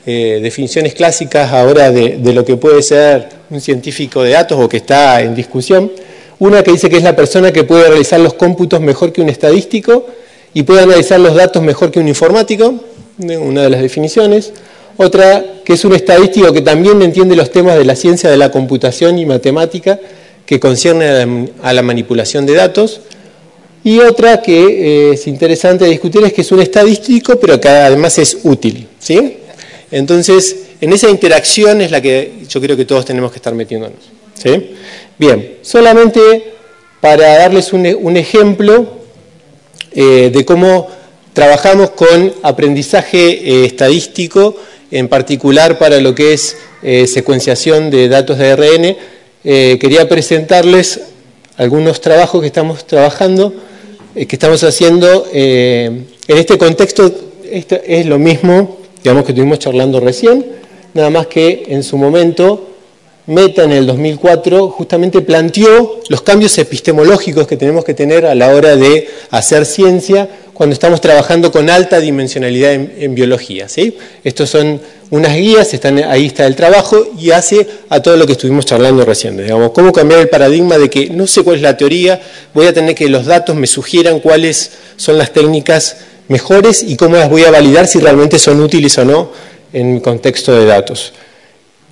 eh, 0.06 0.40
definiciones 0.42 0.94
clásicas 0.94 1.52
ahora 1.52 1.90
de, 1.90 2.18
lo 2.32 2.44
que 2.44 2.56
puede 2.56 2.82
ser 2.82 3.28
un 3.50 3.60
científico 3.60 4.22
de 4.22 4.30
datos 4.30 4.58
o 4.58 4.68
que 4.68 4.78
está 4.78 5.20
en 5.20 5.34
discusión. 5.34 5.92
Una 6.38 6.62
que 6.62 6.72
dice 6.72 6.88
que 6.88 6.96
es 6.96 7.02
la 7.02 7.14
persona 7.14 7.52
que 7.52 7.64
puede 7.64 7.88
realizar 7.88 8.18
los 8.18 8.32
cómputos 8.32 8.80
mejor 8.80 9.12
que 9.12 9.20
un 9.20 9.28
estadístico 9.28 10.06
y 10.54 10.62
puede 10.62 10.82
analizar 10.82 11.20
los 11.20 11.34
datos 11.34 11.62
mejor 11.62 11.90
que 11.90 12.00
un 12.00 12.08
informático, 12.08 12.74
una 13.18 13.62
de 13.62 13.70
las 13.70 13.82
definiciones. 13.82 14.52
Otra 14.96 15.44
que 15.64 15.74
es 15.74 15.84
un 15.84 15.94
estadístico 15.94 16.52
que 16.52 16.62
también 16.62 17.02
entiende 17.02 17.36
los 17.36 17.50
temas 17.50 17.76
de 17.76 17.84
la 17.84 17.94
ciencia 17.94 18.30
de 18.30 18.38
la 18.38 18.50
computación 18.50 19.18
y 19.18 19.26
matemática 19.26 20.00
que 20.46 20.58
concierne 20.58 21.50
a 21.62 21.72
la 21.74 21.82
manipulación 21.82 22.46
de 22.46 22.54
datos. 22.54 23.02
Y 23.84 23.98
otra 24.00 24.40
que 24.42 25.10
eh, 25.10 25.12
es 25.12 25.26
interesante 25.26 25.84
discutir 25.84 26.24
es 26.24 26.32
que 26.32 26.40
es 26.40 26.52
un 26.52 26.60
estadístico, 26.60 27.38
pero 27.38 27.60
que 27.60 27.68
además 27.68 28.18
es 28.18 28.38
útil. 28.44 28.88
¿sí? 28.98 29.39
Entonces, 29.90 30.56
en 30.80 30.92
esa 30.92 31.08
interacción 31.08 31.80
es 31.80 31.90
la 31.90 32.00
que 32.00 32.32
yo 32.48 32.60
creo 32.60 32.76
que 32.76 32.84
todos 32.84 33.04
tenemos 33.04 33.30
que 33.30 33.36
estar 33.36 33.54
metiéndonos. 33.54 33.98
¿sí? 34.34 34.74
Bien, 35.18 35.58
solamente 35.62 36.54
para 37.00 37.38
darles 37.38 37.72
un, 37.72 38.16
ejemplo 38.16 39.00
eh, 39.92 40.30
de 40.32 40.44
cómo 40.44 40.88
trabajamos 41.32 41.90
con 41.90 42.32
aprendizaje 42.42 43.30
eh, 43.30 43.64
estadístico, 43.64 44.56
en 44.90 45.08
particular 45.08 45.78
para 45.78 46.00
lo 46.00 46.14
que 46.14 46.32
es 46.32 46.56
secuenciación 46.82 47.90
de 47.90 48.08
datos 48.08 48.38
de 48.38 48.50
ARN, 48.50 48.96
quería 49.78 50.08
presentarles 50.08 51.00
algunos 51.56 52.00
trabajos 52.00 52.40
que 52.40 52.46
estamos 52.46 52.86
trabajando 52.86 53.54
eh, 54.14 54.26
que 54.26 54.34
estamos 54.34 54.64
haciendo 54.64 55.28
eh, 55.32 56.04
en 56.26 56.36
este 56.36 56.58
contexto 56.58 57.12
esto 57.44 57.78
es 57.86 58.06
lo 58.06 58.18
mismo, 58.18 58.79
digamos 59.02 59.24
que 59.24 59.32
estuvimos 59.32 59.58
charlando 59.58 60.00
recién, 60.00 60.44
nada 60.94 61.10
más 61.10 61.26
que 61.26 61.64
en 61.68 61.82
su 61.82 61.96
momento 61.96 62.70
Meta 63.30 63.62
en 63.62 63.70
el 63.70 63.86
2004 63.86 64.70
justamente 64.70 65.20
planteó 65.20 66.00
los 66.08 66.22
cambios 66.22 66.58
epistemológicos 66.58 67.46
que 67.46 67.56
tenemos 67.56 67.84
que 67.84 67.94
tener 67.94 68.26
a 68.26 68.34
la 68.34 68.48
hora 68.52 68.74
de 68.74 69.08
hacer 69.30 69.66
ciencia 69.66 70.28
cuando 70.52 70.74
estamos 70.74 71.00
trabajando 71.00 71.52
con 71.52 71.70
alta 71.70 72.00
dimensionalidad 72.00 72.72
en, 72.72 73.14
biología. 73.14 73.68
¿sí? 73.68 73.96
Estos 74.24 74.50
son 74.50 74.80
unas 75.10 75.36
guías, 75.36 75.72
están, 75.72 75.98
ahí 75.98 76.26
está 76.26 76.44
el 76.44 76.56
trabajo 76.56 77.06
y 77.18 77.30
hace 77.30 77.68
a 77.88 78.00
todo 78.00 78.16
lo 78.16 78.26
que 78.26 78.32
estuvimos 78.32 78.66
charlando 78.66 79.04
recién. 79.04 79.36
Digamos, 79.36 79.70
cómo 79.70 79.92
cambiar 79.92 80.20
el 80.20 80.28
paradigma 80.28 80.76
de 80.76 80.90
que 80.90 81.10
no 81.10 81.28
sé 81.28 81.44
cuál 81.44 81.56
es 81.56 81.62
la 81.62 81.76
teoría, 81.76 82.20
voy 82.52 82.66
a 82.66 82.74
tener 82.74 82.96
que 82.96 83.08
los 83.08 83.26
datos 83.26 83.54
me 83.54 83.68
sugieran 83.68 84.18
cuáles 84.18 84.72
son 84.96 85.18
las 85.18 85.32
técnicas 85.32 85.98
mejores 86.30 86.84
y 86.84 86.96
cómo 86.96 87.16
las 87.16 87.28
voy 87.28 87.44
a 87.44 87.50
validar 87.50 87.88
si 87.88 87.98
realmente 87.98 88.38
son 88.38 88.60
útiles 88.60 88.96
o 88.98 89.04
no 89.04 89.32
en 89.72 89.94
mi 89.94 90.00
contexto 90.00 90.52
de 90.52 90.64
datos. 90.64 91.12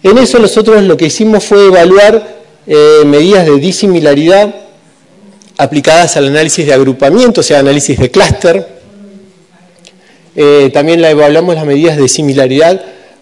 En 0.05 0.17
eso 0.17 0.39
nosotros 0.39 0.81
lo 0.85 0.97
que 0.97 1.07
hicimos 1.07 1.45
fue 1.45 1.67
evaluar 1.67 2.39
eh, 2.65 3.03
medidas 3.05 3.47
de 3.47 3.59
disimilaridad 3.59 4.55
aplicadas 5.57 6.17
al 6.17 6.29
análisis 6.29 6.65
de 6.65 6.73
agrupamiento, 6.73 7.41
o 7.41 7.43
sea, 7.43 7.59
análisis 7.59 7.99
de 7.99 8.13
clúster. 8.13 8.69
Eh, 10.37 10.71
también 10.73 11.03
la 11.03 11.11
evaluamos 11.11 11.57
las 11.57 11.67
medidas 11.67 11.97
de 11.97 12.09
similaridad 12.09 12.81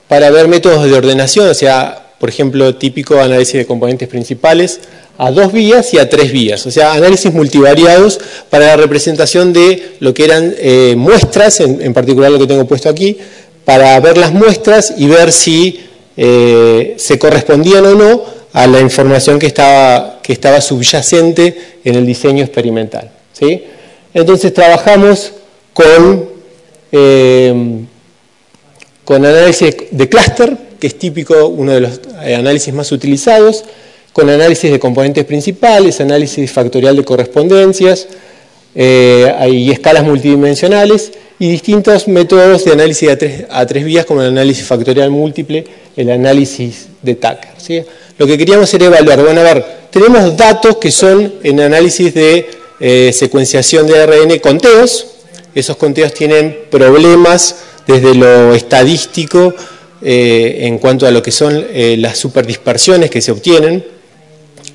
para 0.08 0.28
ver 0.30 0.48
métodos 0.48 0.84
de 0.84 0.92
ordenación, 0.92 1.48
o 1.48 1.54
sea, 1.54 2.10
por 2.20 2.28
ejemplo, 2.28 2.74
típico 2.74 3.18
análisis 3.18 3.54
de 3.54 3.64
componentes 3.64 4.06
principales 4.06 4.80
a 5.18 5.30
dos 5.30 5.52
vías 5.52 5.92
y 5.94 5.98
a 5.98 6.08
tres 6.08 6.32
vías, 6.32 6.66
o 6.66 6.70
sea, 6.70 6.92
análisis 6.92 7.32
multivariados 7.32 8.20
para 8.50 8.66
la 8.66 8.76
representación 8.76 9.52
de 9.52 9.96
lo 10.00 10.12
que 10.12 10.24
eran 10.24 10.54
eh, 10.58 10.94
muestras, 10.96 11.60
en, 11.60 11.92
particular 11.94 12.30
lo 12.30 12.38
que 12.38 12.46
tengo 12.46 12.66
puesto 12.66 12.88
aquí, 12.88 13.16
para 13.64 13.98
ver 14.00 14.18
las 14.18 14.32
muestras 14.32 14.94
y 14.96 15.06
ver 15.06 15.32
si 15.32 15.80
eh, 16.16 16.94
se 16.98 17.18
correspondían 17.18 17.84
o 17.86 17.94
no 17.94 18.24
a 18.52 18.66
la 18.66 18.80
información 18.80 19.38
que 19.38 19.46
estaba, 19.46 20.20
que 20.22 20.32
estaba 20.32 20.60
subyacente 20.60 21.78
en 21.84 21.94
el 21.94 22.06
diseño 22.06 22.44
experimental. 22.44 23.10
¿sí? 23.32 23.64
Entonces 24.14 24.52
trabajamos 24.54 25.32
con 25.72 26.36
eh, 26.92 27.84
con 29.06 29.24
análisis 29.24 29.76
de 29.92 30.08
clúster, 30.08 30.58
que 30.80 30.88
es 30.88 30.98
típico, 30.98 31.46
uno 31.46 31.72
de 31.72 31.80
los 31.80 32.00
análisis 32.18 32.74
más 32.74 32.90
utilizados, 32.90 33.64
con 34.16 34.30
análisis 34.30 34.70
de 34.70 34.78
componentes 34.78 35.26
principales, 35.26 36.00
análisis 36.00 36.50
factorial 36.50 36.96
de 36.96 37.04
correspondencias, 37.04 38.08
eh, 38.74 39.30
escalas 39.70 40.04
multidimensionales 40.04 41.12
y 41.38 41.50
distintos 41.50 42.08
métodos 42.08 42.64
de 42.64 42.72
análisis 42.72 43.10
a 43.50 43.66
tres, 43.66 43.84
vías 43.84 44.06
como 44.06 44.22
el 44.22 44.28
análisis 44.28 44.64
factorial 44.64 45.10
múltiple, 45.10 45.66
el 45.94 46.08
análisis 46.08 46.86
de 47.02 47.14
Tucker. 47.14 47.84
Lo 48.16 48.26
que 48.26 48.38
queríamos 48.38 48.72
era 48.72 48.86
evaluar, 48.86 49.22
bueno, 49.22 49.42
a 49.42 49.44
ver, 49.44 49.66
tenemos 49.90 50.34
datos 50.34 50.78
que 50.78 50.90
son 50.90 51.34
en 51.42 51.60
análisis 51.60 52.14
de 52.14 52.48
eh, 52.80 53.10
secuenciación 53.12 53.86
de 53.86 54.00
ARN 54.00 54.38
conteos, 54.38 55.08
esos 55.54 55.76
conteos 55.76 56.14
tienen 56.14 56.56
problemas 56.70 57.56
desde 57.86 58.14
lo 58.14 58.54
estadístico 58.54 59.52
eh, 60.00 60.60
en 60.60 60.78
cuanto 60.78 61.06
a 61.06 61.10
lo 61.10 61.22
que 61.22 61.32
son 61.32 61.66
eh, 61.70 61.96
las 61.98 62.16
superdispersiones 62.16 63.10
que 63.10 63.20
se 63.20 63.30
obtienen 63.30 63.95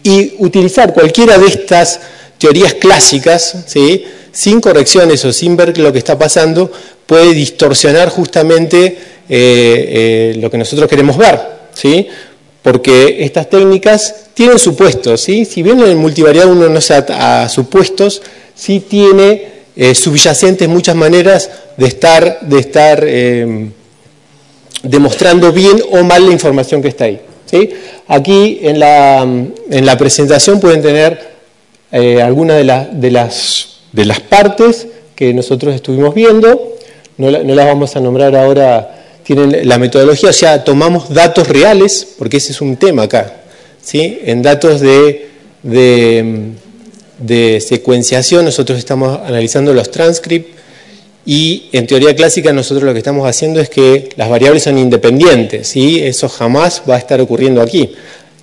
y 0.04 0.36
utilizar 0.40 0.94
cualquiera 0.94 1.38
de 1.38 1.48
estas 1.48 2.00
teorías 2.38 2.74
clásicas, 2.76 3.56
¿sí? 3.68 4.04
sin 4.32 4.62
correcciones 4.62 5.24
o 5.26 5.34
sin 5.34 5.56
ver 5.56 5.78
lo 5.78 5.92
que 5.92 6.00
está 6.00 6.18
pasando, 6.18 6.72
puede 7.06 7.34
distorsionar 7.34 8.10
justamente 8.10 8.98
eh, 9.30 10.36
lo 10.40 10.50
que 10.50 10.58
nosotros 10.58 10.90
queremos 10.90 11.18
ver. 11.18 11.40
¿sí? 11.74 12.08
Porque 12.62 13.24
estas 13.24 13.50
técnicas 13.50 14.16
tienen 14.34 14.60
supuestos, 14.60 15.22
¿sí? 15.22 15.46
si 15.46 15.62
bien 15.62 15.80
en 15.80 15.88
el 15.88 15.96
multivariado 15.98 16.52
uno 16.52 16.70
no 16.70 16.82
se 16.82 16.94
a 16.94 17.50
supuestos, 17.50 18.22
sí 18.56 18.80
tiene 18.80 19.62
subyacentes 19.94 20.68
muchas 20.68 20.96
maneras 20.96 21.50
de 21.78 21.88
estar, 21.88 22.42
de 22.42 22.60
estar 22.60 23.04
eh, 23.04 23.70
demostrando 24.84 25.52
bien 25.52 25.82
o 25.92 26.04
mal 26.04 26.26
la 26.26 26.32
información 26.32 26.82
que 26.82 26.90
está 26.90 27.06
ahí. 27.06 27.22
Aquí 28.08 28.60
en 28.62 28.80
la, 28.80 29.22
en 29.22 29.86
la, 29.86 29.98
presentación 29.98 30.60
pueden 30.60 30.82
tener 30.82 31.20
eh, 31.92 32.22
algunas 32.22 32.58
de, 32.58 32.88
de, 32.94 33.12
las, 33.12 33.80
de 33.92 34.06
las 34.06 34.20
partes 34.20 34.88
que 35.16 35.34
nosotros 35.34 35.76
estuvimos 35.76 36.16
viendo, 36.16 36.78
no, 37.18 37.30
las 37.30 37.66
vamos 37.66 37.96
a 37.96 38.00
nombrar 38.00 38.36
ahora, 38.36 39.20
tienen 39.24 39.68
la 39.68 39.78
metodología, 39.78 40.30
o 40.30 40.34
sea, 40.34 40.64
tomamos 40.64 41.14
datos 41.14 41.48
reales, 41.48 42.16
porque 42.18 42.38
ese 42.38 42.54
es 42.54 42.62
un 42.62 42.78
tema 42.78 43.04
acá, 43.04 43.34
¿sí? 43.82 44.20
en 44.26 44.42
datos 44.42 44.82
de, 44.82 45.30
de, 45.62 46.52
de 47.20 47.62
secuenciación 47.62 48.46
nosotros 48.46 48.80
estamos 48.80 49.20
analizando 49.26 49.74
los 49.74 49.92
transcripts, 49.92 50.61
y 51.26 51.70
en 51.72 51.86
teoría 51.86 52.16
clásica 52.16 52.52
nosotros 52.52 52.84
lo 52.84 52.94
que 52.94 53.00
estamos 53.00 53.28
haciendo 53.28 53.60
es 53.60 53.70
que 53.70 54.10
las 54.16 54.30
variables 54.30 54.64
son 54.64 54.78
independientes, 54.78 55.76
y 55.76 56.00
eso 56.00 56.28
jamás 56.30 56.82
va 56.90 56.96
a 56.96 56.98
estar 56.98 57.22
ocurriendo 57.22 57.62
aquí. 57.62 57.94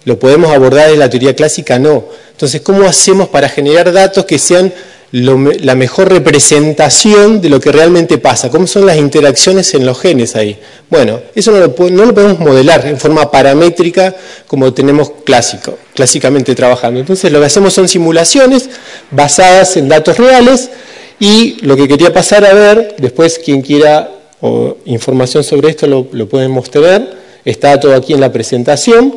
¿Lo 0.05 0.19
podemos 0.19 0.51
abordar 0.51 0.91
en 0.91 1.01
la 1.01 1.11
teoría 1.11 1.35
clásica? 1.35 1.79
No. 1.79 2.05
Entonces, 2.31 2.63
¿cómo 2.63 2.85
hacemos 2.85 3.29
para 3.29 3.49
generar 3.49 3.93
datos 3.93 4.25
que 4.25 4.39
sean 4.39 4.73
la 5.11 5.75
mejor 5.75 6.11
representación 6.11 7.41
de 7.41 7.49
lo 7.49 7.61
que 7.61 7.73
realmente 7.73 8.17
pasa? 8.19 8.49
¿Cómo 8.49 8.67
son 8.67 8.87
las 8.87 8.97
interacciones 8.97 9.75
en 9.75 9.85
los 9.85 10.01
genes 10.01 10.37
ahí? 10.37 10.59
Bueno, 10.89 11.21
eso 11.35 11.51
no 11.51 11.59
lo, 11.59 11.91
no 11.91 12.05
lo 12.07 12.15
podemos 12.15 12.39
modelar 12.39 12.87
en 12.87 12.99
forma 12.99 13.31
paramétrica 13.31 14.15
como 14.47 14.73
tenemos 14.73 15.11
clásico, 15.25 15.79
clásicamente 15.95 16.55
trabajando. 16.55 17.01
Entonces, 17.01 17.31
lo 17.33 17.41
que 17.41 17.47
hacemos 17.47 17.75
son 17.75 17.89
simulaciones 17.89 18.71
basadas 19.11 19.77
en 19.77 19.89
datos 19.89 20.17
reales, 20.17 20.71
y 21.21 21.57
lo 21.63 21.77
que 21.77 21.89
quería 21.89 22.13
pasar 22.13 22.45
a 22.45 22.55
ver, 22.55 22.97
después 22.99 23.39
quien 23.39 23.63
quiera 23.63 24.11
información 24.85 25.43
sobre 25.43 25.71
esto 25.71 25.87
lo, 25.87 26.29
podemos 26.29 26.71
tener, 26.71 27.19
está 27.45 27.79
todo 27.81 27.95
aquí 27.95 28.13
en 28.13 28.21
la 28.21 28.33
presentación. 28.33 29.15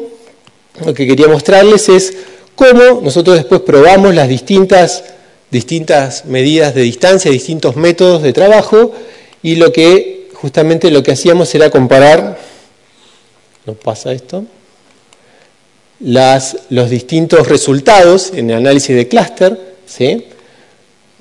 Lo 0.84 0.94
que 0.94 1.06
quería 1.06 1.28
mostrarles 1.28 1.90
es 1.90 2.14
cómo 2.56 3.02
nosotros 3.02 3.36
después 3.36 3.62
probamos 3.62 4.16
las 4.16 4.28
distintas, 4.28 5.04
distintas 5.52 6.26
medidas 6.26 6.74
de 6.74 6.82
distancia, 6.82 7.30
distintos 7.30 7.76
métodos 7.76 8.24
de 8.24 8.34
trabajo 8.34 8.94
y 9.44 9.56
lo 9.56 9.72
que 9.72 10.30
justamente 10.34 10.90
lo 10.90 11.04
que 11.04 11.12
hacíamos 11.12 11.54
era 11.54 11.70
comparar, 11.70 12.40
no 13.68 13.74
pasa 13.74 14.12
esto, 14.12 14.44
los 16.00 16.90
distintos 16.90 17.48
resultados 17.48 18.32
en 18.34 18.50
el 18.50 18.58
análisis 18.58 18.96
de 18.96 19.08
clúster, 19.08 19.76
¿sí? 19.86 20.26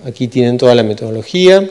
Aquí 0.05 0.29
tienen 0.29 0.57
toda 0.57 0.75
la 0.75 0.83
metodología, 0.83 1.69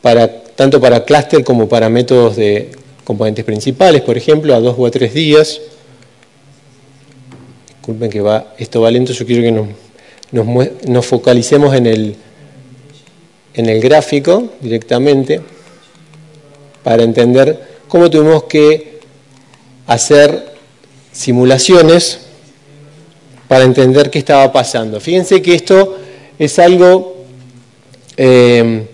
para, 0.00 0.42
tanto 0.54 0.80
para 0.80 1.04
clúster 1.04 1.44
como 1.44 1.68
para 1.68 1.88
métodos 1.88 2.36
de 2.36 2.70
componentes 3.04 3.44
principales, 3.44 4.00
por 4.02 4.16
ejemplo, 4.16 4.54
a 4.54 4.60
dos 4.60 4.74
o 4.78 4.86
a 4.86 4.90
tres 4.90 5.12
días. 5.12 5.60
Disculpen 7.68 8.10
que 8.10 8.20
va, 8.20 8.54
esto 8.58 8.80
va 8.80 8.90
lento, 8.90 9.12
yo 9.12 9.26
quiero 9.26 9.42
que 9.42 9.52
nos, 9.52 9.68
nos, 10.86 11.06
focalicemos 11.06 11.74
en 11.74 11.86
el, 11.86 12.16
en 13.54 13.68
el 13.68 13.80
gráfico 13.80 14.50
directamente 14.60 15.42
para 16.82 17.02
entender 17.02 17.60
cómo 17.88 18.08
tuvimos 18.08 18.44
que 18.44 19.00
hacer 19.86 20.54
simulaciones 21.12 22.20
para 23.48 23.64
entender 23.64 24.10
qué 24.10 24.18
estaba 24.18 24.50
pasando. 24.50 24.98
Fíjense 25.00 25.42
que 25.42 25.54
esto 25.54 25.98
es 26.38 26.58
algo 26.58 27.24
eh, 28.16 28.86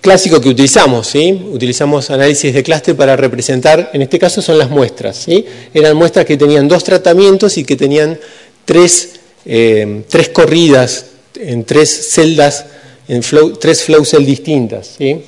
clásico 0.00 0.40
que 0.40 0.48
utilizamos, 0.48 1.06
¿sí? 1.06 1.32
Utilizamos 1.52 2.10
análisis 2.10 2.54
de 2.54 2.62
clúster 2.62 2.96
para 2.96 3.16
representar, 3.16 3.90
en 3.92 4.02
este 4.02 4.18
caso 4.18 4.42
son 4.42 4.58
las 4.58 4.70
muestras, 4.70 5.16
¿sí? 5.16 5.44
Eran 5.74 5.96
muestras 5.96 6.24
que 6.24 6.36
tenían 6.36 6.68
dos 6.68 6.84
tratamientos 6.84 7.58
y 7.58 7.64
que 7.64 7.76
tenían 7.76 8.18
tres, 8.64 9.20
eh, 9.44 10.02
tres 10.08 10.28
corridas 10.30 11.06
en 11.38 11.64
tres 11.64 12.10
celdas, 12.10 12.66
en 13.08 13.22
tres 13.58 13.82
flow 13.82 14.04
cells 14.04 14.26
distintas, 14.26 14.94
¿sí? 14.98 15.22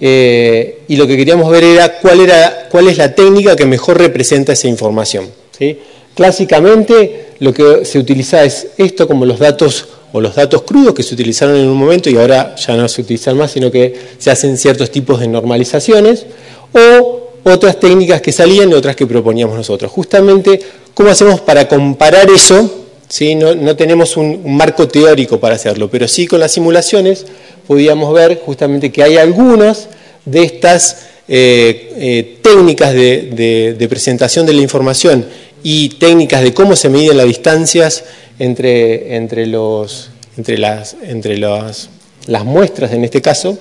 Eh, 0.00 0.80
y 0.88 0.96
lo 0.96 1.06
que 1.06 1.16
queríamos 1.16 1.50
ver 1.50 1.64
era 1.64 1.98
cuál, 2.00 2.20
era 2.20 2.68
cuál 2.70 2.88
es 2.88 2.98
la 2.98 3.14
técnica 3.14 3.54
que 3.54 3.66
mejor 3.66 3.98
representa 3.98 4.52
esa 4.52 4.68
información. 4.68 5.30
¿sí? 5.56 5.78
Clásicamente 6.14 7.26
lo 7.38 7.52
que 7.52 7.84
se 7.84 7.98
utiliza 7.98 8.44
es 8.44 8.68
esto 8.76 9.06
como 9.06 9.24
los 9.24 9.38
datos 9.38 9.88
o 10.16 10.20
los 10.20 10.36
datos 10.36 10.62
crudos 10.62 10.94
que 10.94 11.02
se 11.02 11.14
utilizaron 11.14 11.56
en 11.56 11.66
un 11.66 11.76
momento 11.76 12.08
y 12.08 12.16
ahora 12.16 12.54
ya 12.54 12.76
no 12.76 12.86
se 12.86 13.00
utilizan 13.00 13.36
más, 13.36 13.50
sino 13.50 13.68
que 13.68 13.92
se 14.16 14.30
hacen 14.30 14.56
ciertos 14.56 14.92
tipos 14.92 15.18
de 15.18 15.26
normalizaciones, 15.26 16.24
o 16.72 17.30
otras 17.42 17.80
técnicas 17.80 18.22
que 18.22 18.30
salían 18.30 18.70
y 18.70 18.74
otras 18.74 18.94
que 18.94 19.08
proponíamos 19.08 19.56
nosotros. 19.56 19.90
Justamente, 19.90 20.60
¿cómo 20.94 21.10
hacemos 21.10 21.40
para 21.40 21.66
comparar 21.66 22.30
eso? 22.30 22.86
¿Sí? 23.08 23.34
No, 23.34 23.74
tenemos 23.74 24.16
un, 24.16 24.54
marco 24.56 24.86
teórico 24.86 25.40
para 25.40 25.56
hacerlo, 25.56 25.90
pero 25.90 26.06
sí 26.06 26.28
con 26.28 26.38
las 26.38 26.52
simulaciones 26.52 27.26
podíamos 27.66 28.14
ver 28.14 28.40
justamente 28.46 28.92
que 28.92 29.02
hay 29.02 29.16
algunas 29.16 29.88
de 30.26 30.44
estas 30.44 31.06
eh, 31.26 31.92
eh, 31.98 32.38
técnicas 32.40 32.94
de 32.94 33.86
presentación 33.90 34.46
de 34.46 34.52
la 34.52 34.62
información 34.62 35.26
y 35.64 35.88
técnicas 35.88 36.42
de 36.42 36.54
cómo 36.54 36.76
se 36.76 36.90
miden 36.90 37.16
las 37.16 37.26
distancias 37.26 38.04
entre, 38.38 39.16
entre, 39.16 39.46
los, 39.46 40.10
entre, 40.36 40.58
las, 40.58 40.94
entre 41.02 41.38
las, 41.38 41.88
las 42.26 42.44
muestras, 42.44 42.92
en 42.92 43.02
este 43.02 43.22
caso, 43.22 43.58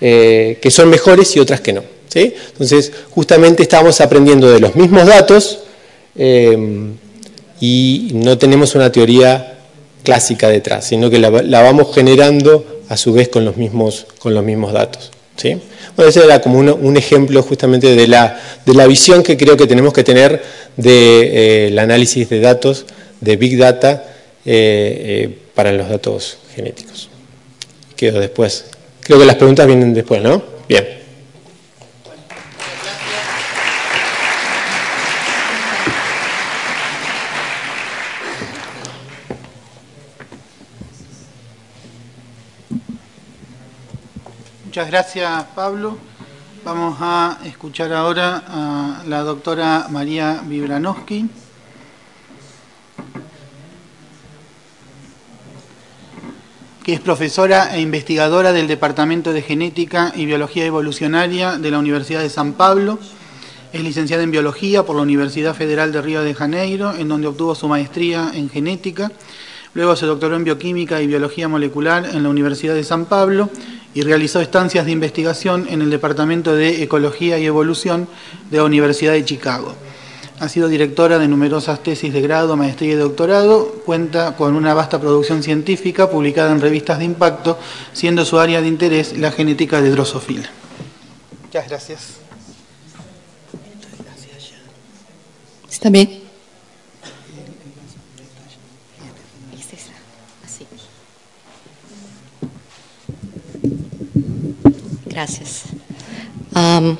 eh, 0.00 0.58
que 0.62 0.70
son 0.70 0.88
mejores 0.88 1.34
y 1.36 1.40
otras 1.40 1.60
que 1.60 1.72
no. 1.72 1.82
¿sí? 2.08 2.32
Entonces, 2.52 2.92
justamente 3.10 3.64
estamos 3.64 4.00
aprendiendo 4.00 4.48
de 4.50 4.60
los 4.60 4.76
mismos 4.76 5.04
datos 5.06 5.64
eh, 6.16 6.56
y 7.60 8.10
no 8.14 8.38
tenemos 8.38 8.76
una 8.76 8.92
teoría 8.92 9.58
clásica 10.04 10.48
detrás, 10.48 10.86
sino 10.86 11.10
que 11.10 11.18
la, 11.18 11.30
vamos 11.62 11.92
generando 11.92 12.82
a 12.88 12.96
su 12.96 13.12
vez 13.12 13.28
con 13.28 13.44
los 13.44 13.56
mismos, 13.56 14.06
con 14.20 14.32
los 14.32 14.44
mismos 14.44 14.72
datos. 14.72 15.10
¿Sí? 15.36 15.58
Bueno, 15.96 16.08
ese 16.08 16.24
era 16.24 16.40
como 16.40 16.58
un, 16.58 16.96
ejemplo 16.96 17.42
justamente 17.42 17.94
de 17.94 18.06
la, 18.06 18.40
de 18.64 18.74
la, 18.74 18.86
visión 18.86 19.22
que 19.22 19.36
creo 19.36 19.56
que 19.56 19.66
tenemos 19.66 19.92
que 19.92 20.04
tener 20.04 20.42
del 20.76 20.84
de, 20.84 21.68
eh, 21.68 21.80
análisis 21.80 22.28
de 22.28 22.40
datos 22.40 22.86
de 23.20 23.36
Big 23.36 23.58
Data 23.58 24.04
eh, 24.44 25.26
eh, 25.26 25.38
para 25.54 25.72
los 25.72 25.88
datos 25.88 26.38
genéticos. 26.54 27.08
Quedo 27.96 28.20
después. 28.20 28.66
Creo 29.00 29.18
que 29.18 29.26
las 29.26 29.36
preguntas 29.36 29.66
vienen 29.66 29.94
después, 29.94 30.22
¿no? 30.22 30.42
Bien. 30.68 31.01
Muchas 44.72 44.88
gracias, 44.88 45.44
Pablo. 45.54 45.98
Vamos 46.64 46.96
a 46.98 47.40
escuchar 47.44 47.92
ahora 47.92 48.42
a 48.48 49.02
la 49.06 49.20
doctora 49.20 49.88
María 49.90 50.40
Vibranowski. 50.46 51.28
que 56.82 56.94
es 56.94 57.00
profesora 57.00 57.76
e 57.76 57.82
investigadora 57.82 58.54
del 58.54 58.66
Departamento 58.66 59.34
de 59.34 59.42
Genética 59.42 60.10
y 60.16 60.24
Biología 60.24 60.64
Evolucionaria 60.64 61.58
de 61.58 61.70
la 61.70 61.78
Universidad 61.78 62.22
de 62.22 62.30
San 62.30 62.54
Pablo. 62.54 62.98
Es 63.74 63.82
licenciada 63.82 64.22
en 64.22 64.30
Biología 64.30 64.86
por 64.86 64.96
la 64.96 65.02
Universidad 65.02 65.54
Federal 65.54 65.92
de 65.92 66.00
Río 66.00 66.22
de 66.22 66.32
Janeiro, 66.32 66.94
en 66.94 67.08
donde 67.08 67.26
obtuvo 67.26 67.54
su 67.54 67.68
maestría 67.68 68.30
en 68.32 68.48
Genética. 68.48 69.12
Luego 69.74 69.96
se 69.96 70.06
doctoró 70.06 70.36
en 70.36 70.44
Bioquímica 70.44 71.00
y 71.00 71.06
Biología 71.06 71.48
Molecular 71.48 72.04
en 72.04 72.22
la 72.22 72.28
Universidad 72.28 72.74
de 72.74 72.84
San 72.84 73.06
Pablo 73.06 73.48
y 73.94 74.02
realizó 74.02 74.40
estancias 74.40 74.84
de 74.84 74.92
investigación 74.92 75.66
en 75.70 75.80
el 75.82 75.90
Departamento 75.90 76.54
de 76.54 76.82
Ecología 76.82 77.38
y 77.38 77.46
Evolución 77.46 78.08
de 78.50 78.58
la 78.58 78.64
Universidad 78.64 79.12
de 79.12 79.24
Chicago. 79.24 79.74
Ha 80.40 80.48
sido 80.48 80.68
directora 80.68 81.18
de 81.18 81.28
numerosas 81.28 81.82
tesis 81.82 82.12
de 82.12 82.20
grado, 82.20 82.56
maestría 82.56 82.94
y 82.94 82.96
doctorado. 82.96 83.80
Cuenta 83.86 84.34
con 84.36 84.56
una 84.56 84.74
vasta 84.74 85.00
producción 85.00 85.42
científica 85.42 86.10
publicada 86.10 86.50
en 86.50 86.60
revistas 86.60 86.98
de 86.98 87.04
impacto, 87.04 87.58
siendo 87.92 88.24
su 88.24 88.40
área 88.40 88.60
de 88.60 88.66
interés 88.66 89.16
la 89.16 89.30
genética 89.30 89.80
de 89.80 89.90
drosofila. 89.90 90.50
Muchas 91.44 91.68
gracias. 91.68 92.22
¿Está 95.70 95.90
bien? 95.90 96.22
Gracias. 105.12 105.64
Um, 106.54 106.96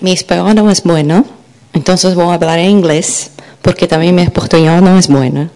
mi 0.00 0.12
español 0.12 0.54
no 0.54 0.70
es 0.70 0.82
bueno. 0.82 1.24
Entonces 1.72 2.14
voy 2.14 2.28
a 2.28 2.34
hablar 2.34 2.58
en 2.58 2.70
inglés 2.70 3.32
porque 3.62 3.88
también 3.88 4.14
mi 4.14 4.22
español 4.22 4.82
no 4.82 4.96
es 4.96 5.08
bueno. 5.08 5.50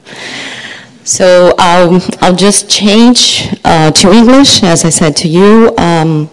So 1.05 1.55
I'll, 1.59 2.01
I'll 2.21 2.37
just 2.37 2.69
change 2.69 3.49
uh, 3.65 3.91
to 3.93 4.13
English, 4.13 4.63
as 4.63 4.85
I 4.85 4.91
said 4.91 5.15
to 5.17 5.29
you. 5.29 5.75
Um, 5.79 6.29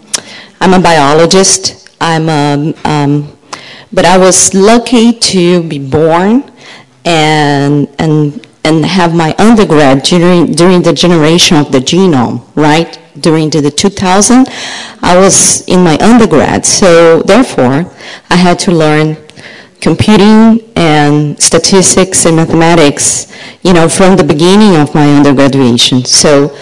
I'm 0.62 0.74
a 0.74 0.80
biologist. 0.80 1.90
I'm 2.02 2.30
a, 2.30 2.74
um, 2.86 3.28
but 3.92 4.06
I 4.06 4.18
was 4.18 4.54
lucky 4.54 5.14
to 5.14 5.64
be 5.64 5.80
born 5.80 6.44
and 7.06 7.88
and 7.98 8.46
and 8.64 8.86
have 8.86 9.16
my 9.16 9.34
undergrad 9.40 10.04
during 10.04 10.52
during 10.52 10.84
the 10.84 10.94
generation 10.94 11.58
of 11.58 11.72
the 11.72 11.80
genome, 11.80 12.42
right? 12.56 12.99
During 13.20 13.50
the, 13.50 13.62
the 13.62 13.72
2000, 13.72 14.48
I 15.02 15.18
was 15.18 15.68
in 15.68 15.84
my 15.84 15.98
undergrad, 15.98 16.66
so 16.66 17.22
therefore 17.24 17.92
I 18.30 18.36
had 18.36 18.60
to 18.60 18.72
learn 18.72 19.18
computing 19.82 20.62
and 20.76 21.42
statistics 21.42 22.26
and 22.26 22.36
mathematics, 22.36 23.28
you 23.64 23.74
know, 23.74 23.88
from 23.88 24.18
the 24.18 24.24
beginning 24.24 24.76
of 24.76 24.94
my 24.94 25.10
undergraduation. 25.16 26.04
So 26.06 26.56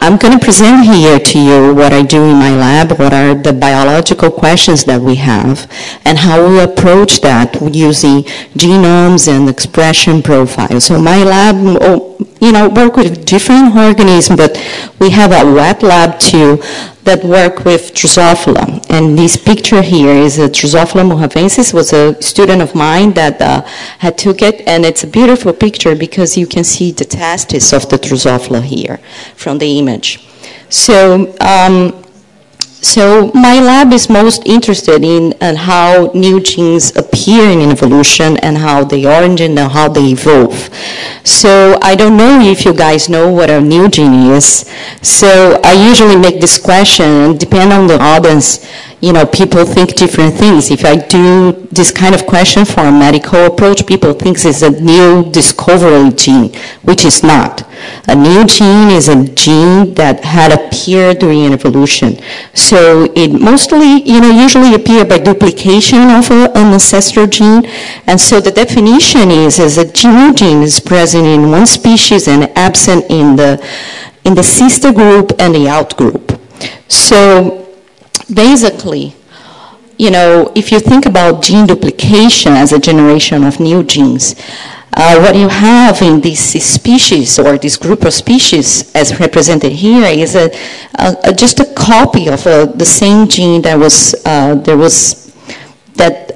I'm 0.00 0.16
going 0.16 0.38
to 0.38 0.44
present 0.44 0.86
here 0.86 1.18
to 1.18 1.38
you 1.38 1.74
what 1.74 1.92
I 1.92 2.02
do 2.02 2.22
in 2.22 2.36
my 2.36 2.54
lab, 2.56 2.92
what 2.98 3.12
are 3.12 3.34
the 3.34 3.52
biological 3.52 4.30
questions 4.30 4.84
that 4.84 5.00
we 5.00 5.16
have, 5.16 5.68
and 6.04 6.16
how 6.16 6.48
we 6.48 6.60
approach 6.60 7.20
that 7.22 7.60
using 7.74 8.22
genomes 8.54 9.26
and 9.26 9.48
expression 9.48 10.22
profiles. 10.22 10.84
So 10.84 11.00
my 11.00 11.24
lab, 11.24 11.56
oh, 11.82 12.16
you 12.40 12.52
know, 12.52 12.68
work 12.68 12.96
with 12.96 13.26
different 13.26 13.74
organisms, 13.74 14.38
but 14.38 14.56
we 15.00 15.10
have 15.10 15.32
a 15.32 15.52
wet 15.52 15.82
lab 15.82 16.20
too 16.20 16.62
that 17.08 17.24
work 17.24 17.64
with 17.64 17.94
Drosophila. 17.94 18.84
And 18.90 19.18
this 19.18 19.34
picture 19.36 19.80
here 19.80 20.14
is 20.26 20.38
a 20.38 20.48
Drosophila 20.48 21.04
mojavensis, 21.10 21.72
was 21.72 21.92
a 21.94 22.20
student 22.20 22.60
of 22.60 22.74
mine 22.74 23.14
that 23.14 23.40
uh, 23.40 23.62
had 23.98 24.18
took 24.18 24.42
it, 24.42 24.56
and 24.68 24.84
it's 24.84 25.04
a 25.04 25.06
beautiful 25.06 25.54
picture 25.54 25.94
because 25.94 26.36
you 26.36 26.46
can 26.46 26.64
see 26.64 26.92
the 26.92 27.06
testes 27.06 27.72
of 27.72 27.88
the 27.88 27.96
Drosophila 27.96 28.62
here 28.62 28.98
from 29.36 29.56
the 29.56 29.78
image. 29.78 30.28
So 30.68 31.34
um, 31.40 32.04
so 32.80 33.32
my 33.34 33.58
lab 33.58 33.92
is 33.92 34.08
most 34.08 34.46
interested 34.46 35.02
in 35.02 35.34
how 35.56 36.10
new 36.14 36.40
genes 36.40 36.92
appear 37.18 37.50
in 37.50 37.70
evolution 37.70 38.36
and 38.38 38.58
how 38.58 38.84
they 38.84 39.04
origin 39.04 39.58
and 39.58 39.72
how 39.72 39.88
they 39.88 40.12
evolve. 40.12 40.70
So 41.24 41.78
I 41.82 41.94
don't 41.94 42.16
know 42.16 42.40
if 42.40 42.64
you 42.64 42.72
guys 42.72 43.08
know 43.08 43.32
what 43.32 43.50
a 43.50 43.60
new 43.60 43.88
gene 43.88 44.30
is. 44.32 44.70
So 45.02 45.60
I 45.64 45.72
usually 45.72 46.16
make 46.16 46.40
this 46.40 46.58
question, 46.58 47.06
and 47.06 47.40
depend 47.40 47.72
on 47.72 47.86
the 47.86 47.98
audience, 48.00 48.66
you 49.00 49.12
know, 49.12 49.24
people 49.26 49.64
think 49.64 49.94
different 49.94 50.34
things. 50.34 50.70
If 50.70 50.84
I 50.84 50.96
do 50.96 51.52
this 51.70 51.90
kind 51.90 52.14
of 52.14 52.26
question 52.26 52.64
for 52.64 52.80
a 52.80 52.90
medical 52.90 53.46
approach, 53.46 53.86
people 53.86 54.12
think 54.12 54.36
it's 54.44 54.62
a 54.62 54.70
new 54.70 55.30
discovery 55.30 56.10
gene, 56.10 56.52
which 56.82 57.04
is 57.04 57.22
not. 57.22 57.64
A 58.08 58.14
new 58.14 58.44
gene 58.44 58.90
is 58.90 59.08
a 59.08 59.24
gene 59.24 59.94
that 59.94 60.24
had 60.24 60.50
appeared 60.50 61.20
during 61.20 61.52
evolution. 61.52 62.18
So 62.54 63.06
it 63.14 63.28
mostly, 63.40 64.02
you 64.02 64.20
know, 64.20 64.30
usually 64.30 64.74
appear 64.74 65.04
by 65.04 65.18
duplication 65.18 66.10
of 66.10 66.28
an 66.32 66.50
ancestor 66.56 67.07
gene. 67.12 67.64
And 68.06 68.20
so 68.20 68.40
the 68.40 68.50
definition 68.50 69.30
is, 69.30 69.58
is 69.58 69.78
a 69.78 69.84
new 69.84 70.34
gene 70.34 70.62
is 70.62 70.80
present 70.80 71.26
in 71.26 71.50
one 71.50 71.66
species 71.66 72.28
and 72.28 72.44
absent 72.56 73.06
in 73.10 73.36
the, 73.36 73.64
in 74.24 74.34
the 74.34 74.42
sister 74.42 74.92
group 74.92 75.32
and 75.38 75.54
the 75.54 75.68
out 75.68 75.96
group. 75.96 76.40
So 76.88 77.74
basically, 78.32 79.14
you 79.98 80.10
know, 80.10 80.52
if 80.54 80.70
you 80.70 80.80
think 80.80 81.06
about 81.06 81.42
gene 81.42 81.66
duplication 81.66 82.52
as 82.52 82.72
a 82.72 82.78
generation 82.78 83.44
of 83.44 83.58
new 83.58 83.82
genes, 83.82 84.34
uh, 84.94 85.20
what 85.20 85.36
you 85.36 85.48
have 85.48 86.02
in 86.02 86.20
this 86.20 86.40
species 86.64 87.38
or 87.38 87.56
this 87.58 87.76
group 87.76 88.04
of 88.04 88.12
species 88.12 88.92
as 88.94 89.20
represented 89.20 89.70
here 89.70 90.04
is 90.06 90.34
a, 90.34 90.50
a, 90.94 91.16
a 91.24 91.32
just 91.32 91.60
a 91.60 91.74
copy 91.74 92.28
of 92.28 92.44
uh, 92.46 92.64
the 92.64 92.84
same 92.84 93.28
gene 93.28 93.62
that 93.62 93.78
was, 93.78 94.14
uh, 94.24 94.54
there 94.56 94.76
was, 94.76 95.32
that 95.94 96.27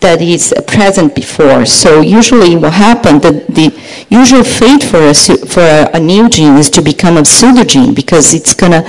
that 0.00 0.20
is 0.20 0.54
present 0.66 1.14
before. 1.14 1.64
So 1.66 2.00
usually 2.00 2.56
what 2.56 2.72
happens, 2.72 3.22
the, 3.22 3.32
the 3.48 3.72
usual 4.08 4.44
fate 4.44 4.84
for 4.84 4.98
a, 5.08 5.14
for 5.46 5.60
a, 5.60 5.90
a 5.94 6.00
new 6.00 6.28
gene 6.28 6.56
is 6.56 6.70
to 6.70 6.82
become 6.82 7.16
a 7.16 7.22
pseudogene 7.22 7.94
because 7.94 8.34
it's 8.34 8.54
going 8.54 8.72
to 8.72 8.82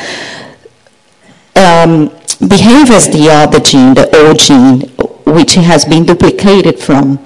um, 1.55 2.09
behave 2.47 2.91
as 2.91 3.07
the 3.09 3.29
other 3.29 3.59
gene, 3.59 3.93
the 3.93 4.07
old 4.15 4.39
gene, 4.39 4.81
which 5.25 5.55
has 5.55 5.85
been 5.85 6.05
duplicated 6.05 6.79
from, 6.79 7.19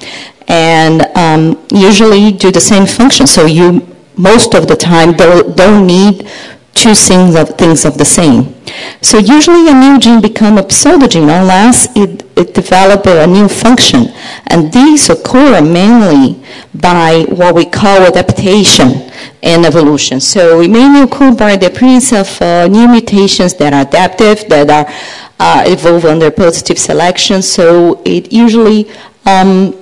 and 0.48 1.02
um, 1.16 1.66
usually 1.72 2.32
do 2.32 2.52
the 2.52 2.62
same 2.62 2.86
function. 2.86 3.28
So 3.28 3.46
you, 3.46 3.86
most 4.16 4.54
of 4.54 4.68
the 4.68 4.76
time, 4.76 5.14
don't, 5.14 5.56
don't 5.56 5.86
need 5.86 6.30
two 6.74 6.96
things 6.96 7.36
of, 7.36 7.50
things 7.58 7.86
of 7.86 7.98
the 7.98 8.06
same. 8.06 8.56
So 9.02 9.18
usually 9.18 9.68
a 9.70 9.74
new 9.74 10.00
gene 10.00 10.22
becomes 10.22 10.60
a 10.60 10.64
pseudogene 10.64 11.24
unless 11.24 11.96
it, 11.96 12.24
it 12.36 12.54
develops 12.54 13.08
a 13.08 13.28
new 13.28 13.48
function. 13.48 14.08
And 14.48 14.72
these 14.72 15.10
occur 15.10 15.62
mainly 15.62 16.42
by 16.74 17.26
what 17.30 17.56
we 17.56 17.66
call 17.66 18.02
adaptation 18.02 19.12
and 19.44 19.66
evolution. 19.66 20.20
So 20.20 20.62
it 20.62 20.70
mainly 20.70 21.02
occur 21.02 21.36
by 21.36 21.56
the 21.58 21.68
appearance 21.68 22.14
of 22.14 22.42
uh, 22.42 22.68
new 22.68 22.88
mutations 22.88 23.54
that 23.56 23.74
are 23.74 23.82
adaptive, 23.88 24.48
that 24.50 24.70
are 24.70 24.92
uh, 25.40 25.64
evolve 25.66 26.06
under 26.06 26.32
positive 26.32 26.80
selection. 26.80 27.42
So 27.42 28.02
it 28.06 28.32
usually 28.32 28.90
um, 29.26 29.78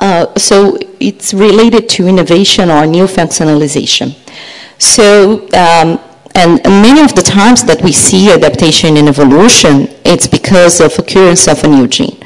uh, 0.00 0.34
so 0.38 0.78
it's 0.98 1.34
related 1.34 1.88
to 1.90 2.08
innovation 2.08 2.70
or 2.70 2.86
new 2.86 3.04
functionalization. 3.04 4.16
So, 4.80 5.46
um, 5.52 6.00
and 6.34 6.62
many 6.64 7.02
of 7.02 7.14
the 7.14 7.22
times 7.22 7.64
that 7.64 7.82
we 7.82 7.92
see 7.92 8.32
adaptation 8.32 8.96
in 8.96 9.08
evolution, 9.08 9.88
it's 10.04 10.26
because 10.26 10.80
of 10.80 10.98
occurrence 10.98 11.46
of 11.46 11.62
a 11.64 11.68
new 11.68 11.86
gene. 11.86 12.18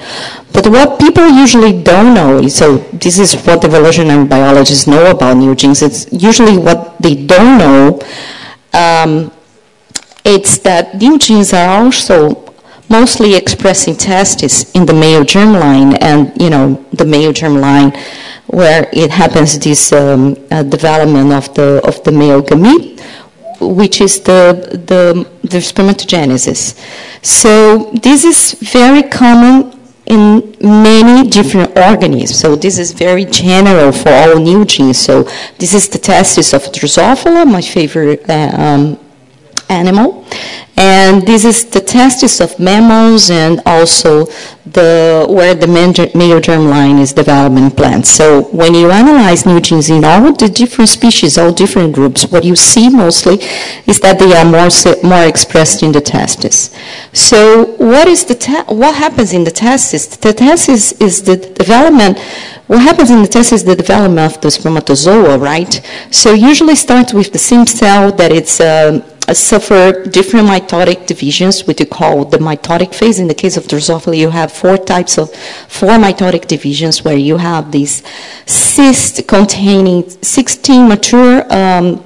But 0.52 0.68
what 0.68 1.00
people 1.00 1.28
usually 1.28 1.82
don't 1.82 2.14
know 2.14 2.46
so 2.46 2.78
this 2.92 3.18
is 3.18 3.34
what 3.44 3.64
evolutionary 3.64 4.24
biologists 4.24 4.86
know 4.86 5.10
about 5.10 5.36
new 5.36 5.54
genes, 5.56 5.82
it's 5.82 6.06
usually 6.12 6.56
what 6.56 6.96
they 7.02 7.26
don't 7.26 7.58
know, 7.58 8.00
um, 8.72 9.32
it's 10.24 10.58
that 10.58 10.94
new 10.94 11.18
genes 11.18 11.52
are 11.52 11.82
also 11.82 12.54
mostly 12.88 13.34
expressed 13.34 13.88
in 13.88 13.96
testes 13.96 14.70
in 14.72 14.86
the 14.86 14.94
male 14.94 15.24
germline 15.24 15.98
and, 16.00 16.40
you 16.40 16.50
know, 16.50 16.84
the 16.92 17.04
male 17.04 17.32
germline 17.32 17.90
where 18.54 18.88
it 18.92 19.10
happens 19.10 19.58
this 19.58 19.92
um, 19.92 20.36
uh, 20.50 20.62
development 20.62 21.32
of 21.32 21.52
the 21.54 21.80
of 21.84 22.02
the 22.04 22.12
male 22.12 22.42
gamete, 22.42 23.00
which 23.60 24.00
is 24.00 24.20
the 24.20 24.40
the 24.90 25.02
the 25.42 25.58
spermatogenesis. 25.58 26.78
So 27.22 27.90
this 28.06 28.24
is 28.24 28.54
very 28.72 29.02
common 29.02 29.74
in 30.06 30.54
many 30.60 31.28
different 31.28 31.76
organisms. 31.76 32.38
So 32.38 32.56
this 32.56 32.78
is 32.78 32.92
very 32.92 33.24
general 33.24 33.90
for 33.90 34.10
all 34.10 34.38
new 34.38 34.64
genes. 34.64 34.98
So 34.98 35.24
this 35.58 35.72
is 35.74 35.88
the 35.88 35.98
testis 35.98 36.52
of 36.52 36.62
Drosophila, 36.64 37.50
my 37.50 37.62
favorite 37.62 38.28
uh, 38.28 38.50
um, 38.54 38.98
animal. 39.68 40.24
And 40.76 41.22
this 41.22 41.44
is 41.44 41.66
the 41.66 41.80
testis 41.80 42.40
of 42.40 42.58
mammals 42.58 43.30
and 43.30 43.60
also 43.64 44.26
the, 44.66 45.24
where 45.28 45.54
the 45.54 45.68
male 45.68 45.92
germline 45.92 46.98
is 47.00 47.12
developing 47.12 47.70
plants. 47.70 48.10
So 48.10 48.44
when 48.44 48.74
you 48.74 48.90
analyze 48.90 49.46
new 49.46 49.60
genes 49.60 49.88
in 49.88 50.04
all 50.04 50.32
the 50.32 50.48
different 50.48 50.88
species, 50.88 51.38
all 51.38 51.52
different 51.52 51.94
groups, 51.94 52.26
what 52.26 52.42
you 52.42 52.56
see 52.56 52.88
mostly 52.88 53.34
is 53.86 54.00
that 54.00 54.18
they 54.18 54.34
are 54.34 54.44
more, 54.44 54.68
more 55.08 55.28
expressed 55.28 55.84
in 55.84 55.92
the 55.92 56.00
testis. 56.00 56.74
So 57.12 57.66
what 57.76 58.08
is 58.08 58.24
the 58.24 58.64
what 58.68 58.96
happens 58.96 59.32
in 59.32 59.44
the 59.44 59.52
testis? 59.52 60.06
The 60.06 60.32
testis 60.32 60.92
is 61.00 61.22
the 61.22 61.36
development 61.36 62.18
what 62.66 62.80
happens 62.80 63.10
in 63.10 63.20
the 63.20 63.28
testis 63.28 63.60
is 63.60 63.64
the 63.64 63.76
development 63.76 64.34
of 64.34 64.40
the 64.40 64.50
spermatozoa, 64.50 65.36
right? 65.38 65.82
So 66.10 66.32
usually 66.32 66.76
starts 66.76 67.12
with 67.12 67.30
the 67.30 67.38
same 67.38 67.66
cell 67.66 68.10
that 68.12 68.32
it's 68.32 68.58
um, 68.58 69.02
suffer 69.32 70.04
different 70.04 70.48
mitotic 70.48 71.06
divisions, 71.06 71.66
which 71.66 71.80
we 71.80 71.86
call 71.86 72.24
the 72.24 72.38
mitotic 72.38 72.94
phase. 72.94 73.18
In 73.18 73.28
the 73.28 73.34
case 73.34 73.56
of 73.56 73.64
Drosophila, 73.64 74.16
you 74.18 74.30
have 74.30 74.52
four 74.52 74.76
types 74.76 75.18
of, 75.18 75.34
four 75.68 75.90
mitotic 75.90 76.46
divisions 76.46 77.04
where 77.04 77.16
you 77.16 77.38
have 77.38 77.72
these 77.72 78.02
cysts 78.46 79.20
containing 79.26 80.08
16 80.08 80.88
mature 80.88 81.52
um, 81.52 82.04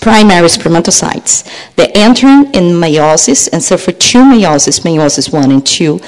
primary 0.00 0.48
spermatocytes. 0.48 1.44
They 1.76 1.88
enter 1.92 2.26
in 2.26 2.74
meiosis 2.80 3.48
and 3.52 3.62
suffer 3.62 3.92
two 3.92 4.22
meiosis, 4.22 4.80
meiosis 4.80 5.32
1 5.32 5.50
and 5.50 5.66
2, 5.66 6.00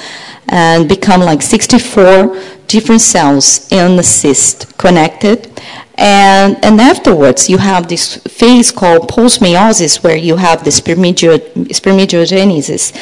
and 0.49 0.87
become 0.87 1.21
like 1.21 1.41
64 1.41 2.39
different 2.67 3.01
cells 3.01 3.67
in 3.71 3.95
the 3.95 4.03
cyst 4.03 4.77
connected 4.77 5.49
and, 5.97 6.63
and 6.63 6.79
afterwards, 6.79 7.49
you 7.49 7.57
have 7.57 7.87
this 7.87 8.17
phase 8.17 8.71
called 8.71 9.09
postmeiosis, 9.09 10.03
where 10.03 10.15
you 10.15 10.35
have 10.35 10.63
the 10.63 10.69
spermatogenesis, 10.69 12.95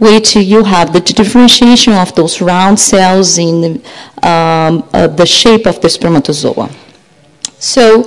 which 0.00 0.34
you 0.34 0.64
have 0.64 0.92
the 0.92 1.00
differentiation 1.00 1.92
of 1.92 2.12
those 2.16 2.40
round 2.40 2.80
cells 2.80 3.38
in 3.38 3.80
um, 4.22 4.82
uh, 4.92 5.06
the 5.06 5.26
shape 5.26 5.66
of 5.66 5.80
the 5.80 5.88
spermatozoa. 5.88 6.68
So, 7.58 8.02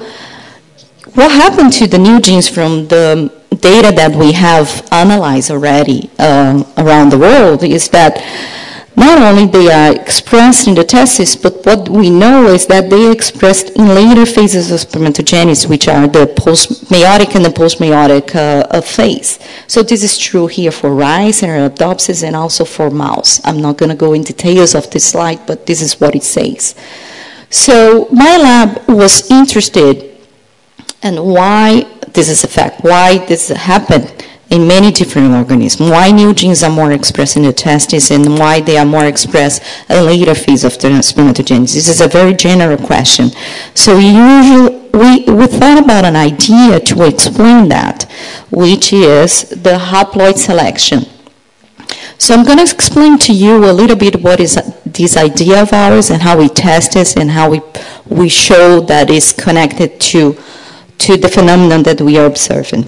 what 1.14 1.32
happened 1.32 1.72
to 1.74 1.88
the 1.88 2.00
new 2.00 2.20
genes 2.20 2.50
from 2.50 2.88
the 2.88 3.32
data 3.62 3.96
that 3.96 4.16
we 4.16 4.32
have 4.34 4.86
analyzed 4.91 5.52
already 5.52 6.10
um, 6.20 6.66
around 6.78 7.12
the 7.12 7.18
world 7.18 7.64
is 7.64 7.88
that 7.89 8.18
not 8.96 9.22
only 9.22 9.48
they 9.48 9.72
are 9.72 9.96
expressed 9.96 10.68
in 10.68 10.76
the 10.76 10.84
testis, 10.84 11.36
but 11.36 11.66
what 11.66 11.89
we 11.89 12.10
know 12.10 12.48
is 12.48 12.68
that 12.68 12.89
they 12.89 13.08
are 13.08 13.12
expressed 13.12 13.72
in 13.72 13.88
later 13.88 14.26
phases 14.26 14.72
of 14.72 14.80
spermatogenesis, 14.80 15.68
which 15.68 15.88
are 15.88 16.08
the 16.08 16.28
post-meiotic 16.38 17.36
and 17.36 17.44
the 17.44 17.50
post-meiotic 17.50 18.36
uh, 18.36 18.82
phase. 18.82 19.39
So 19.68 19.82
this 19.82 20.04
is 20.04 20.18
true 20.18 20.48
here 20.48 20.72
for 20.72 20.94
rice 20.94 21.41
and 21.41 21.52
Arabidopsis 21.52 22.24
and 22.24 22.36
also 22.36 22.66
for 22.66 22.91
mouse. 22.91 23.41
I'm 23.46 23.62
not 23.62 23.78
going 23.78 23.89
to 23.89 23.96
go 23.96 24.14
in 24.14 24.22
details 24.22 24.76
of 24.76 24.89
this 24.91 25.06
slide, 25.06 25.39
but 25.48 25.66
this 25.66 25.82
is 25.82 26.00
what 26.00 26.16
it 26.16 26.24
says. 26.24 26.76
So 27.50 28.08
my 28.12 28.38
lab 28.38 28.88
was 28.88 29.30
interested 29.32 30.18
in 31.02 31.16
why 31.24 31.88
this 32.14 32.30
is 32.30 32.44
a 32.44 32.48
fact, 32.48 32.84
why 32.84 33.26
this 33.26 33.50
happened 33.50 34.12
in 34.54 34.68
many 34.68 34.91
different 34.91 35.34
organisms. 35.34 35.89
Why 35.89 36.12
new 36.12 36.32
genes 36.32 36.62
are 36.62 36.70
more 36.70 36.91
expressed 36.91 37.38
in 37.38 37.41
the 37.41 37.51
testes 37.51 38.12
and 38.12 38.38
why 38.38 38.62
they 38.62 38.78
are 38.78 38.86
more 38.86 39.06
expressed 39.06 39.64
in 39.89 40.06
later 40.06 40.36
phase 40.36 40.64
of 40.64 40.74
spermatogenesis. 40.74 41.74
This 41.74 41.88
is 41.89 42.01
a 42.01 42.08
very 42.08 42.36
general 42.36 42.78
question. 42.78 43.32
So 43.74 43.97
usually 43.97 44.76
we, 44.93 45.24
we 45.26 45.47
thought 45.47 45.84
about 45.84 46.06
an 46.06 46.16
idea 46.16 46.80
to 46.80 47.08
explain 47.08 47.68
that, 47.70 48.04
which 48.51 48.93
is 48.93 49.49
the 49.49 49.76
haploid 49.91 50.38
selection. 50.38 51.06
So 52.20 52.36
I'm 52.36 52.45
going 52.45 52.58
to 52.58 52.64
explain 52.64 53.18
to 53.20 53.34
you 53.34 53.66
a 53.66 53.74
little 53.74 53.95
bit 53.95 54.22
what 54.22 54.39
is 54.39 54.54
this 54.86 55.18
idea 55.18 55.64
of 55.64 55.74
ours 55.74 56.12
and 56.12 56.22
how 56.22 56.38
we 56.38 56.47
test 56.47 56.93
this 56.93 57.18
and 57.18 57.32
how 57.32 57.49
we, 57.49 57.62
we 58.08 58.30
show 58.30 58.82
that 58.82 59.10
it's 59.10 59.34
connected 59.34 59.99
to, 59.99 60.38
to 60.99 61.18
the 61.18 61.28
phenomenon 61.28 61.82
that 61.84 62.01
we 62.01 62.20
are 62.20 62.28
observing. 62.28 62.88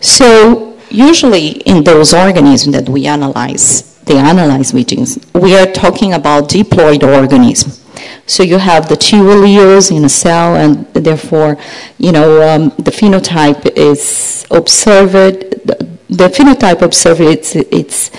So 0.00 0.75
usually 0.90 1.48
in 1.62 1.84
those 1.84 2.14
organisms 2.14 2.74
that 2.74 2.88
we 2.88 3.06
analyze, 3.06 3.98
they 4.04 4.18
analyze 4.18 4.72
meetings, 4.72 5.18
we 5.34 5.56
are 5.56 5.66
talking 5.66 6.12
about 6.12 6.48
diploid 6.48 7.02
organisms. 7.02 7.84
So 8.26 8.42
you 8.42 8.58
have 8.58 8.88
the 8.88 8.96
two 8.96 9.22
alleles 9.22 9.96
in 9.96 10.04
a 10.04 10.08
cell, 10.08 10.56
and 10.56 10.86
therefore, 10.94 11.56
you 11.98 12.12
know, 12.12 12.42
um, 12.42 12.68
the 12.78 12.90
phenotype 12.90 13.76
is 13.76 14.46
observed. 14.50 15.40
The, 15.66 15.88
the 16.08 16.28
phenotype 16.28 16.82
observed, 16.82 17.20
it's, 17.20 17.56
it's 17.56 18.10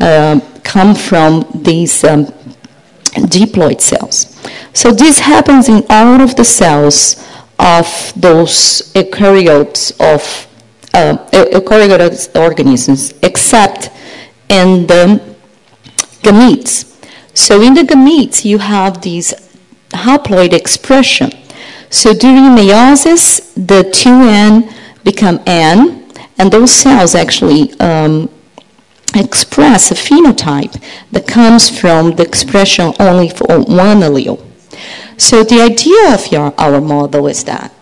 uh, 0.00 0.40
come 0.64 0.94
from 0.94 1.44
these 1.54 2.04
um, 2.04 2.26
diploid 3.28 3.80
cells. 3.80 4.40
So 4.72 4.92
this 4.92 5.18
happens 5.18 5.68
in 5.68 5.84
all 5.90 6.20
of 6.20 6.36
the 6.36 6.44
cells 6.44 7.16
of 7.58 8.12
those 8.16 8.92
eukaryotes 8.94 9.92
of 10.00 10.49
uh, 10.94 11.16
eukaryotic 11.32 12.38
organisms 12.38 13.14
except 13.22 13.90
in 14.48 14.86
the 14.86 15.20
gametes. 16.22 16.86
So 17.34 17.62
in 17.62 17.74
the 17.74 17.82
gametes, 17.82 18.44
you 18.44 18.58
have 18.58 19.00
these 19.00 19.32
haploid 19.90 20.52
expression. 20.52 21.30
So 21.88 22.12
during 22.14 22.56
meiosis, 22.56 23.54
the 23.54 23.82
2N 23.82 24.72
become 25.04 25.40
N, 25.46 26.06
and 26.38 26.52
those 26.52 26.70
cells 26.70 27.14
actually 27.14 27.72
um, 27.80 28.28
express 29.14 29.90
a 29.90 29.94
phenotype 29.94 30.80
that 31.12 31.26
comes 31.26 31.68
from 31.68 32.12
the 32.16 32.22
expression 32.22 32.92
only 33.00 33.28
for 33.28 33.58
one 33.60 34.00
allele. 34.00 34.38
So 35.16 35.42
the 35.42 35.60
idea 35.60 36.14
of 36.14 36.30
your, 36.32 36.54
our 36.58 36.80
model 36.80 37.26
is 37.26 37.44
that. 37.44 37.72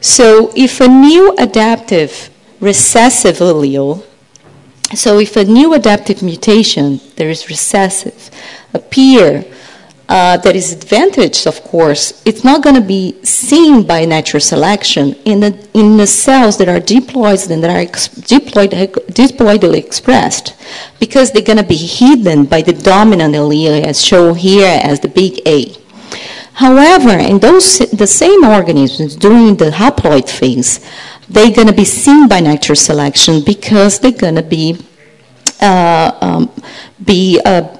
So 0.00 0.52
if 0.56 0.80
a 0.80 0.88
new 0.88 1.34
adaptive 1.36 2.30
recessive 2.60 3.36
allele, 3.38 4.04
so 4.94 5.18
if 5.18 5.36
a 5.36 5.44
new 5.44 5.74
adaptive 5.74 6.22
mutation, 6.22 7.00
there 7.16 7.28
is 7.28 7.48
recessive, 7.50 8.30
appear 8.72 9.44
uh, 10.08 10.38
that 10.38 10.56
is 10.56 10.72
advantaged, 10.72 11.46
of 11.46 11.62
course, 11.62 12.22
it's 12.24 12.42
not 12.42 12.62
going 12.62 12.74
to 12.74 12.80
be 12.80 13.22
seen 13.22 13.86
by 13.86 14.06
natural 14.06 14.40
selection 14.40 15.12
in 15.26 15.40
the, 15.40 15.68
in 15.74 15.98
the 15.98 16.06
cells 16.06 16.56
that 16.56 16.68
are 16.68 16.80
diploid 16.80 17.50
and 17.50 17.62
that 17.62 17.70
are 17.70 17.80
ex- 17.80 18.08
diploid, 18.08 18.70
diploidally 19.12 19.78
expressed 19.78 20.56
because 20.98 21.30
they're 21.30 21.42
going 21.42 21.58
to 21.58 21.64
be 21.64 21.76
hidden 21.76 22.46
by 22.46 22.62
the 22.62 22.72
dominant 22.72 23.34
allele 23.34 23.84
as 23.84 24.02
shown 24.02 24.34
here 24.34 24.80
as 24.82 24.98
the 25.00 25.08
big 25.08 25.46
A. 25.46 25.74
However, 26.54 27.10
in 27.10 27.38
those 27.38 27.78
the 27.90 28.06
same 28.06 28.44
organisms 28.44 29.14
during 29.14 29.56
the 29.56 29.70
haploid 29.70 30.28
phase, 30.28 30.80
they're 31.30 31.52
going 31.52 31.66
to 31.68 31.74
be 31.74 31.84
seen 31.84 32.28
by 32.28 32.40
natural 32.40 32.76
selection 32.76 33.42
because 33.44 33.98
they're 33.98 34.12
going 34.12 34.36
to 34.36 34.42
be 34.42 34.78
uh, 35.60 36.16
um, 36.20 36.50
be 37.04 37.40
uh, 37.44 37.76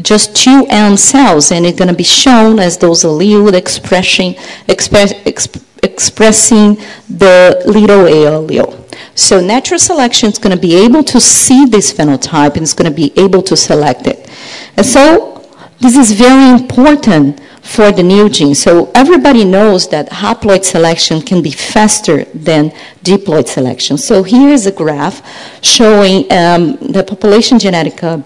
just 0.00 0.36
two 0.36 0.66
M 0.68 0.96
cells, 0.96 1.52
and 1.52 1.64
it's 1.66 1.78
going 1.78 1.88
to 1.88 1.96
be 1.96 2.04
shown 2.04 2.58
as 2.58 2.78
those 2.78 3.04
allele 3.04 3.52
expressing, 3.54 4.34
express, 4.68 5.12
exp, 5.24 5.62
expressing 5.82 6.76
the 7.08 7.62
little 7.66 8.06
a 8.06 8.10
allele. 8.10 8.80
So 9.14 9.40
natural 9.40 9.78
selection 9.78 10.30
is 10.30 10.38
going 10.38 10.54
to 10.54 10.60
be 10.60 10.74
able 10.84 11.04
to 11.04 11.20
see 11.20 11.66
this 11.66 11.92
phenotype 11.92 12.54
and 12.54 12.62
it's 12.62 12.72
going 12.72 12.90
to 12.90 12.96
be 12.96 13.12
able 13.16 13.42
to 13.42 13.56
select 13.56 14.06
it. 14.06 14.28
And 14.76 14.84
so 14.84 15.48
this 15.78 15.96
is 15.96 16.12
very 16.12 16.50
important 16.50 17.40
for 17.64 17.90
the 17.90 18.02
new 18.02 18.28
gene. 18.28 18.54
So 18.54 18.92
everybody 18.94 19.44
knows 19.44 19.88
that 19.88 20.10
haploid 20.10 20.64
selection 20.64 21.22
can 21.22 21.42
be 21.42 21.50
faster 21.50 22.24
than 22.26 22.70
diploid 23.02 23.48
selection. 23.48 23.96
So 23.96 24.22
here 24.22 24.50
is 24.50 24.66
a 24.66 24.72
graph 24.72 25.22
showing 25.62 26.30
um, 26.30 26.76
the 26.76 27.02
population 27.02 27.58
genetic 27.58 28.04
uh, 28.04 28.18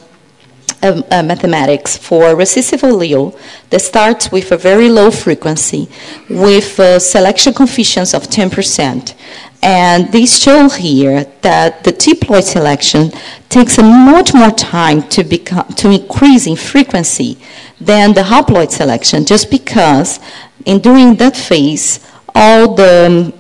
uh, 0.83 1.03
uh, 1.11 1.23
mathematics 1.23 1.97
for 1.97 2.37
recessive 2.37 2.83
allele 2.83 3.37
that 3.71 3.81
starts 3.81 4.31
with 4.31 4.53
a 4.53 4.57
very 4.57 4.89
low 4.89 5.11
frequency 5.11 5.89
with 6.29 6.79
a 6.79 7.01
selection 7.01 7.53
coefficients 7.53 8.15
of 8.15 8.25
10%. 8.25 9.15
And 9.63 10.13
these 10.13 10.41
show 10.41 10.69
here 10.69 11.25
that 11.43 11.83
the 11.85 11.93
diploid 11.93 12.45
selection 12.45 13.11
takes 13.49 13.79
a 13.79 13.83
much 13.83 14.33
more 14.33 14.51
time 14.51 15.03
to, 15.09 15.25
become, 15.25 15.67
to 15.75 15.91
increase 15.91 16.47
in 16.47 16.57
frequency 16.57 17.39
than 17.81 18.15
the 18.15 18.23
haploid 18.23 18.71
selection, 18.71 19.25
just 19.25 19.51
because 19.51 20.21
in 20.65 20.81
during 20.81 21.17
that 21.17 21.37
phase, 21.37 22.01
all 22.35 22.75
the 22.75 23.33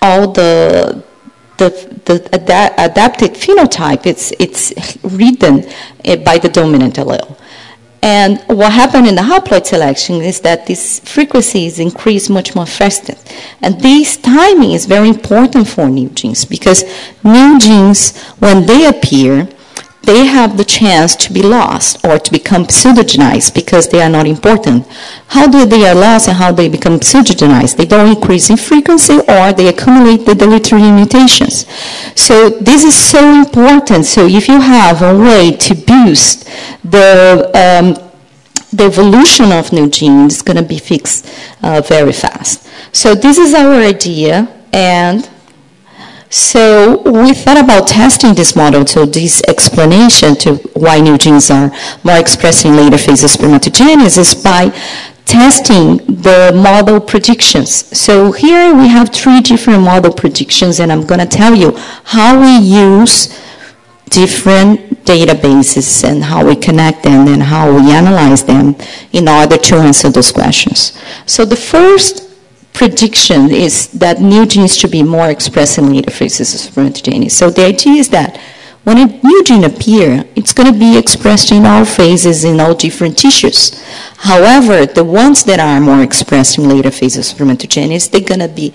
all 0.00 0.30
the 0.32 1.04
the, 1.58 1.68
the 2.06 2.52
ad- 2.52 2.90
adapted 2.90 3.32
phenotype, 3.32 4.06
it's, 4.06 4.32
it's 4.38 4.96
written 5.02 5.64
eh, 6.04 6.16
by 6.16 6.38
the 6.38 6.48
dominant 6.48 6.94
allele. 6.94 7.36
And 8.02 8.40
what 8.46 8.72
happened 8.72 9.06
in 9.06 9.16
the 9.16 9.22
haploid 9.22 9.66
selection 9.66 10.16
is 10.22 10.40
that 10.40 10.66
these 10.66 11.00
frequencies 11.00 11.78
increase 11.80 12.28
much 12.28 12.54
more 12.54 12.66
faster. 12.66 13.14
And 13.60 13.80
this 13.80 14.16
timing 14.16 14.72
is 14.72 14.86
very 14.86 15.08
important 15.08 15.68
for 15.68 15.88
new 15.88 16.08
genes 16.10 16.44
because 16.44 16.84
new 17.24 17.58
genes, 17.58 18.16
when 18.38 18.66
they 18.66 18.86
appear, 18.86 19.48
they 20.08 20.24
have 20.24 20.56
the 20.56 20.64
chance 20.64 21.14
to 21.14 21.30
be 21.34 21.42
lost 21.42 22.02
or 22.02 22.18
to 22.18 22.32
become 22.32 22.64
pseudogenized 22.64 23.52
because 23.54 23.88
they 23.90 24.00
are 24.00 24.08
not 24.08 24.26
important. 24.26 24.86
How 25.26 25.46
do 25.46 25.66
they 25.66 25.86
are 25.86 25.94
lost 25.94 26.28
and 26.28 26.38
how 26.38 26.50
they 26.50 26.70
become 26.70 26.98
pseudogenized? 26.98 27.76
They 27.76 27.84
don't 27.84 28.16
increase 28.16 28.48
in 28.48 28.56
frequency 28.56 29.18
or 29.28 29.52
they 29.52 29.68
accumulate 29.68 30.24
the 30.24 30.34
deleterious 30.34 30.90
mutations. 30.90 31.66
So 32.18 32.48
this 32.48 32.84
is 32.84 32.94
so 32.94 33.22
important. 33.34 34.06
So 34.06 34.26
if 34.26 34.48
you 34.48 34.58
have 34.58 35.02
a 35.02 35.14
way 35.14 35.50
to 35.66 35.74
boost 35.74 36.48
the 36.82 37.50
um, 37.64 37.86
the 38.72 38.84
evolution 38.84 39.52
of 39.52 39.72
new 39.72 39.90
genes 39.90 40.36
is 40.36 40.42
going 40.42 40.56
to 40.56 40.62
be 40.62 40.78
fixed 40.78 41.26
uh, 41.62 41.82
very 41.82 42.12
fast. 42.12 42.66
So 42.92 43.14
this 43.14 43.36
is 43.36 43.52
our 43.52 43.74
idea 43.74 44.48
and 44.72 45.28
so 46.30 47.00
we 47.02 47.32
thought 47.32 47.58
about 47.62 47.88
testing 47.88 48.34
this 48.34 48.54
model 48.54 48.84
to 48.86 49.06
this 49.06 49.42
explanation 49.48 50.34
to 50.36 50.56
why 50.74 51.00
new 51.00 51.16
genes 51.16 51.50
are 51.50 51.70
more 52.04 52.18
expressed 52.18 52.64
in 52.64 52.76
later 52.76 52.98
phases 52.98 53.34
of 53.34 53.40
spermatogenesis 53.40 54.44
by 54.44 54.70
testing 55.24 55.98
the 56.22 56.52
model 56.54 57.00
predictions. 57.00 57.70
So 57.96 58.32
here 58.32 58.74
we 58.74 58.88
have 58.88 59.10
three 59.10 59.40
different 59.40 59.82
model 59.82 60.12
predictions 60.12 60.80
and 60.80 60.90
I'm 60.90 61.06
going 61.06 61.20
to 61.20 61.26
tell 61.26 61.54
you 61.54 61.76
how 62.04 62.40
we 62.40 62.58
use 62.58 63.28
different 64.10 65.04
databases 65.04 66.04
and 66.04 66.24
how 66.24 66.46
we 66.46 66.56
connect 66.56 67.02
them 67.02 67.28
and 67.28 67.42
how 67.42 67.70
we 67.74 67.90
analyze 67.92 68.44
them 68.44 68.74
in 69.12 69.28
order 69.28 69.56
to 69.56 69.76
answer 69.76 70.10
those 70.10 70.32
questions. 70.32 70.98
So 71.26 71.44
the 71.44 71.56
first 71.56 72.27
prediction 72.78 73.50
is 73.50 73.88
that 73.88 74.20
new 74.20 74.46
genes 74.46 74.76
should 74.78 74.92
be 74.92 75.02
more 75.02 75.28
expressed 75.28 75.78
in 75.78 75.92
later 75.92 76.12
phases 76.12 76.54
of 76.54 76.60
spermatogenesis. 76.60 77.32
So 77.32 77.50
the 77.50 77.64
idea 77.66 77.94
is 77.94 78.08
that 78.10 78.40
when 78.84 78.98
a 78.98 79.06
new 79.20 79.42
gene 79.42 79.64
appears, 79.64 80.24
it's 80.36 80.52
going 80.52 80.72
to 80.72 80.78
be 80.78 80.96
expressed 80.96 81.50
in 81.50 81.66
all 81.66 81.84
phases 81.84 82.44
in 82.44 82.60
all 82.60 82.76
different 82.76 83.18
tissues. 83.18 83.84
However, 84.18 84.86
the 84.86 85.02
ones 85.02 85.42
that 85.44 85.58
are 85.58 85.80
more 85.80 86.02
expressed 86.04 86.56
in 86.56 86.68
later 86.68 86.92
phases 86.92 87.32
of 87.32 87.38
spermatogenesis, 87.38 88.12
they're 88.12 88.20
going 88.20 88.46
to 88.48 88.54
be 88.62 88.72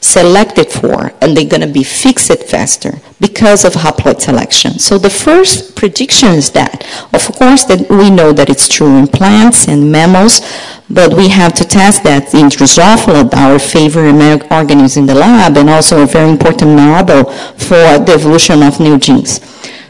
selected 0.00 0.70
for 0.70 1.12
and 1.20 1.36
they're 1.36 1.48
going 1.48 1.60
to 1.60 1.72
be 1.72 1.82
fixed 1.82 2.32
faster 2.44 3.00
because 3.20 3.64
of 3.64 3.72
haploid 3.72 4.20
selection. 4.20 4.78
So 4.78 4.96
the 4.96 5.10
first 5.10 5.74
prediction 5.74 6.28
is 6.28 6.50
that, 6.52 6.86
of 7.12 7.26
course, 7.34 7.64
that 7.64 7.90
we 7.90 8.08
know 8.10 8.32
that 8.32 8.48
it's 8.48 8.68
true 8.68 8.96
in 8.96 9.08
plants 9.08 9.66
and 9.66 9.90
mammals, 9.90 10.40
but 10.88 11.14
we 11.14 11.28
have 11.28 11.52
to 11.54 11.64
test 11.64 12.04
that 12.04 12.32
in 12.32 12.46
Drosophila, 12.46 13.32
our 13.34 13.58
favorite 13.58 14.50
organism 14.52 15.02
in 15.02 15.06
the 15.06 15.14
lab, 15.14 15.56
and 15.56 15.68
also 15.68 16.02
a 16.02 16.06
very 16.06 16.30
important 16.30 16.70
model 16.76 17.24
for 17.24 17.98
the 17.98 18.12
evolution 18.14 18.62
of 18.62 18.78
new 18.78 18.98
genes. 18.98 19.40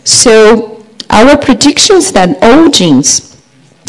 So 0.05 0.85
our 1.11 1.37
predictions 1.37 2.13
that 2.13 2.43
all 2.43 2.71
genes, 2.71 3.37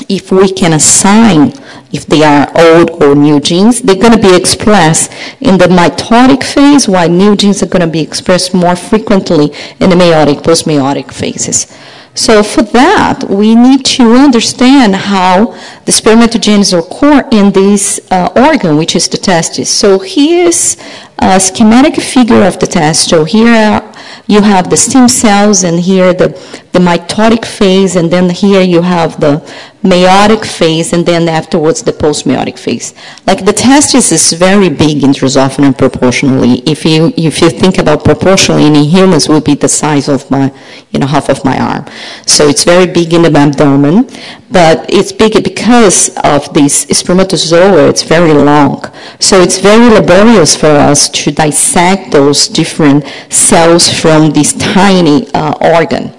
if 0.10 0.32
we 0.32 0.52
can 0.52 0.74
assign 0.74 1.54
if 1.92 2.06
they 2.06 2.24
are 2.24 2.48
old 2.56 3.02
or 3.02 3.16
new 3.16 3.40
genes, 3.40 3.82
they're 3.82 3.96
going 3.96 4.14
to 4.14 4.22
be 4.22 4.36
expressed 4.36 5.12
in 5.42 5.58
the 5.58 5.66
mitotic 5.66 6.44
phase, 6.44 6.88
while 6.88 7.10
new 7.10 7.36
genes 7.36 7.64
are 7.64 7.68
going 7.68 7.82
to 7.82 7.88
be 7.88 8.02
expressed 8.02 8.54
more 8.54 8.76
frequently 8.76 9.46
in 9.80 9.90
the 9.90 9.96
meiotic, 9.96 10.44
post-meiotic 10.44 11.12
phases. 11.12 11.68
So 12.16 12.44
for 12.44 12.64
that, 12.64 13.24
we 13.30 13.56
need 13.56 13.86
to 13.98 14.14
understand 14.14 14.96
how 14.96 15.54
the 15.86 15.92
spermatogenesis 15.92 16.78
occur 16.78 17.28
in 17.32 17.52
this 17.54 18.00
uh, 18.12 18.30
organ, 18.36 18.78
which 18.78 18.96
is 18.96 19.08
the 19.08 19.18
testis. 19.18 19.70
So 19.70 20.00
here's 20.00 20.76
a 21.22 21.40
schematic 21.40 21.96
figure 21.96 22.44
of 22.44 22.60
the 22.60 22.68
test. 22.68 23.10
So 23.10 23.24
here 23.24 23.54
uh, 23.54 23.96
you 24.28 24.42
have 24.42 24.70
the 24.70 24.78
stem 24.78 25.08
cells, 25.10 25.64
and 25.64 25.80
here 25.80 26.14
the, 26.14 26.30
the 26.72 26.80
mitotic 26.80 27.46
phase, 27.46 27.96
and 27.96 28.12
then 28.12 28.30
here 28.30 28.62
you 28.62 28.82
have 28.82 29.20
the 29.20 29.40
meiotic 29.84 30.46
phase, 30.46 30.94
and 30.94 31.06
then 31.06 31.28
afterwards 31.28 31.84
the 31.84 31.92
post-meiotic 31.94 32.58
phase. 32.60 32.94
Like 33.26 33.46
the 33.46 33.54
testis 33.54 34.12
is 34.12 34.34
very 34.34 34.70
big 34.70 35.04
in 35.04 35.12
Drosophila 35.12 35.78
proportionally. 35.78 36.62
If 36.66 36.86
you 36.86 37.14
if 37.18 37.42
you 37.42 37.50
think 37.50 37.78
about 37.78 38.04
proportionally 38.04 38.68
in 38.68 38.76
humans, 38.76 39.28
will 39.28 39.42
be 39.42 39.56
the 39.56 39.70
size 39.70 40.08
of 40.08 40.30
my 40.30 40.54
you 40.92 41.00
know 41.00 41.08
half 41.08 41.30
of 41.30 41.44
my 41.44 41.58
arm. 41.60 41.86
So 42.26 42.48
it's 42.48 42.64
very 42.64 42.86
big 42.92 43.14
in 43.14 43.24
the 43.24 43.38
abdomen, 43.38 44.08
but 44.52 44.86
it's 44.90 45.12
big 45.12 45.44
because 45.44 46.16
of 46.24 46.54
this 46.54 46.82
spermatozoa. 46.82 47.90
It's 47.90 48.04
very 48.04 48.34
long, 48.34 48.84
so 49.20 49.42
it's 49.42 49.60
very 49.60 49.90
laborious 49.90 50.56
for 50.56 50.68
us 50.68 51.09
to 51.10 51.32
dissect 51.32 52.12
those 52.12 52.48
different 52.48 53.06
cells 53.30 53.90
from 53.90 54.32
this 54.32 54.54
tiny 54.54 55.28
uh, 55.34 55.54
organ. 55.78 56.19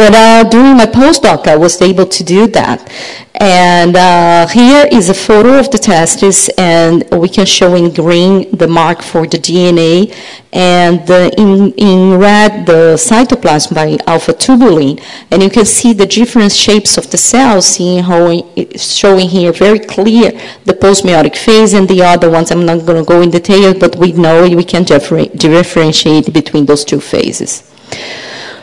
But 0.00 0.14
uh, 0.14 0.44
during 0.44 0.78
my 0.78 0.86
postdoc, 0.86 1.46
I 1.46 1.56
was 1.56 1.82
able 1.82 2.06
to 2.06 2.24
do 2.24 2.46
that. 2.58 2.90
And 3.34 3.94
uh, 3.94 4.46
here 4.46 4.88
is 4.90 5.10
a 5.10 5.14
photo 5.14 5.58
of 5.58 5.70
the 5.70 5.76
testis, 5.76 6.48
and 6.56 7.04
we 7.12 7.28
can 7.28 7.44
show 7.44 7.74
in 7.74 7.92
green 7.92 8.50
the 8.56 8.66
mark 8.66 9.02
for 9.02 9.26
the 9.26 9.36
DNA, 9.36 10.10
and 10.54 11.06
the, 11.06 11.30
in, 11.36 11.74
in 11.74 12.18
red 12.18 12.64
the 12.64 12.96
cytoplasm 12.96 13.74
by 13.74 13.98
alpha 14.06 14.32
tubulin. 14.32 14.98
And 15.30 15.42
you 15.42 15.50
can 15.50 15.66
see 15.66 15.92
the 15.92 16.06
different 16.06 16.52
shapes 16.52 16.96
of 16.96 17.10
the 17.10 17.18
cells, 17.18 17.66
seeing 17.66 18.02
how 18.02 18.42
showing 18.76 19.28
here 19.28 19.52
very 19.52 19.80
clear 19.80 20.30
the 20.64 20.72
postmeiotic 20.72 21.36
phase 21.36 21.74
and 21.74 21.86
the 21.86 22.02
other 22.02 22.30
ones. 22.30 22.50
I'm 22.50 22.64
not 22.64 22.86
going 22.86 23.04
to 23.04 23.06
go 23.06 23.20
in 23.20 23.28
detail, 23.28 23.78
but 23.78 23.96
we 23.96 24.12
know 24.12 24.48
we 24.48 24.64
can 24.64 24.84
differentiate 24.84 26.32
between 26.32 26.64
those 26.64 26.86
two 26.86 27.00
phases. 27.00 27.70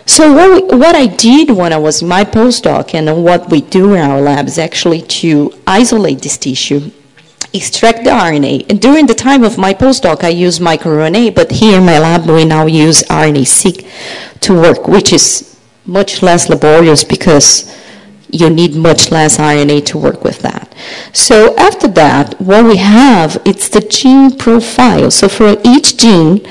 So 0.08 0.34
what, 0.34 0.50
we, 0.72 0.78
what 0.78 0.96
I 0.96 1.06
did 1.06 1.52
when 1.52 1.74
I 1.74 1.78
was 1.78 2.02
in 2.02 2.08
my 2.08 2.24
postdoc 2.24 2.94
and 2.94 3.24
what 3.24 3.52
we 3.52 3.62
do 3.62 3.94
in 3.94 4.02
our 4.02 4.22
lab 4.22 4.48
is 4.48 4.58
actually 4.58 5.02
to 5.02 5.54
isolate 5.68 6.22
this 6.22 6.38
tissue, 6.38 6.92
extract 7.54 8.06
the 8.06 8.12
RNA. 8.12 8.70
And 8.70 8.82
during 8.82 9.06
the 9.06 9.14
time 9.14 9.44
of 9.44 9.58
my 9.58 9.74
postdoc, 9.74 10.24
I 10.24 10.30
used 10.30 10.62
microRNA, 10.62 11.36
but 11.36 11.52
here 11.52 11.80
in 11.80 11.86
my 11.86 12.00
lab, 12.00 12.26
we 12.26 12.46
now 12.46 12.66
use 12.68 13.04
RNA-seq 13.04 13.86
to 14.42 14.54
work, 14.54 14.88
which 14.88 15.12
is 15.12 15.60
much 15.86 16.24
less 16.24 16.48
laborious 16.48 17.04
because 17.04 17.76
you 18.30 18.50
need 18.50 18.76
much 18.76 19.12
less 19.12 19.38
RNA 19.38 19.86
to 19.88 19.98
work 19.98 20.24
with 20.24 20.40
that. 20.40 20.74
So 21.12 21.56
after 21.58 21.88
that, 21.90 22.40
what 22.40 22.66
we 22.66 22.78
have, 22.78 23.42
it's 23.46 23.68
the 23.68 23.82
gene 23.82 24.38
profile. 24.38 25.12
So 25.12 25.28
for 25.28 25.58
each 25.66 25.98
gene, 25.98 26.48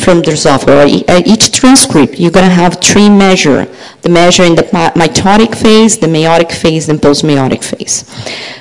from 0.00 0.22
the 0.22 0.36
software. 0.36 0.86
Each 0.86 1.52
transcript, 1.52 2.18
you're 2.18 2.30
going 2.30 2.48
to 2.48 2.54
have 2.54 2.80
three 2.80 3.08
measure. 3.08 3.66
The 4.02 4.08
measure 4.08 4.44
in 4.44 4.54
the 4.54 4.62
mitotic 4.62 5.54
phase, 5.54 5.98
the 5.98 6.06
meiotic 6.06 6.50
phase, 6.52 6.88
and 6.88 7.00
post-meiotic 7.00 7.62
phase. 7.62 8.04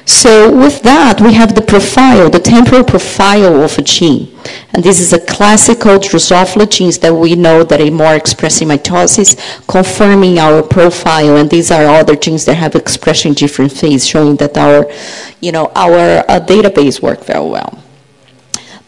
So 0.06 0.52
with 0.56 0.82
that, 0.84 1.22
we 1.22 1.34
have 1.34 1.56
the 1.56 1.62
profile, 1.62 2.30
the 2.30 2.40
temporal 2.40 2.84
profile 2.84 3.64
of 3.64 3.78
a 3.78 3.82
gene. 3.82 4.36
And 4.74 4.84
this 4.84 5.00
is 5.00 5.14
a 5.14 5.20
classical 5.20 5.98
Drosophila 5.98 6.70
genes 6.70 6.98
that 7.00 7.14
we 7.14 7.36
know 7.36 7.64
that 7.64 7.80
are 7.80 7.92
more 7.92 8.16
expressed 8.16 8.62
in 8.62 8.70
mitosis, 8.70 9.38
confirming 9.68 10.40
our 10.40 10.62
profile. 10.62 11.38
And 11.38 11.50
these 11.50 11.72
are 11.72 11.86
other 11.86 12.16
genes 12.16 12.46
that 12.46 12.56
have 12.56 12.76
expression 12.76 13.34
different 13.34 13.72
phase, 13.72 14.06
showing 14.06 14.36
that 14.38 14.58
our, 14.58 14.92
you 15.40 15.52
know, 15.52 15.72
our 15.76 16.26
uh, 16.28 16.40
database 16.40 17.02
work 17.02 17.24
very 17.24 17.48
well. 17.48 17.82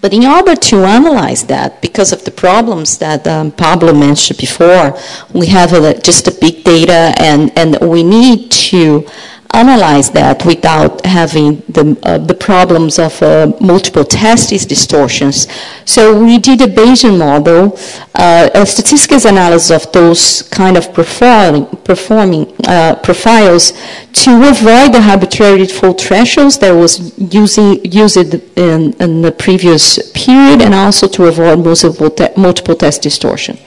But 0.01 0.13
in 0.13 0.25
order 0.25 0.55
to 0.55 0.83
analyze 0.83 1.45
that, 1.45 1.79
because 1.81 2.11
of 2.11 2.25
the 2.25 2.31
problems 2.31 2.97
that 2.97 3.27
um, 3.27 3.51
Pablo 3.51 3.93
mentioned 3.93 4.39
before, 4.39 4.97
we 5.31 5.45
have 5.47 5.73
a, 5.73 5.99
just 5.99 6.27
a 6.27 6.31
big 6.31 6.63
data 6.63 7.13
and, 7.19 7.55
and 7.55 7.77
we 7.87 8.01
need 8.03 8.49
to 8.51 9.07
analyze 9.53 10.11
that 10.11 10.45
without 10.45 11.05
having 11.05 11.57
the, 11.67 11.97
uh, 12.03 12.17
the 12.17 12.33
problems 12.33 12.99
of 12.99 13.21
uh, 13.21 13.51
multiple 13.59 14.03
testes 14.03 14.65
distortions. 14.65 15.47
So 15.85 16.23
we 16.23 16.37
did 16.37 16.61
a 16.61 16.67
Bayesian 16.67 17.17
model, 17.17 17.77
uh, 18.15 18.49
a 18.53 18.65
statistics 18.65 19.25
analysis 19.25 19.71
of 19.71 19.91
those 19.91 20.43
kind 20.43 20.77
of 20.77 20.93
performing, 20.93 21.65
performing 21.83 22.53
uh, 22.67 22.95
profiles 23.03 23.73
to 24.13 24.31
avoid 24.49 24.93
the 24.93 25.01
arbitrary 25.01 25.65
default 25.65 26.01
thresholds 26.01 26.57
that 26.59 26.71
was 26.71 27.17
using, 27.33 27.83
used 27.85 28.17
in, 28.17 28.93
in 28.93 29.21
the 29.21 29.31
previous 29.31 30.11
period 30.11 30.61
and 30.61 30.73
also 30.73 31.07
to 31.07 31.25
avoid 31.25 31.59
multiple, 31.59 32.09
te 32.09 32.27
multiple 32.37 32.75
test 32.75 33.01
distortion. 33.01 33.57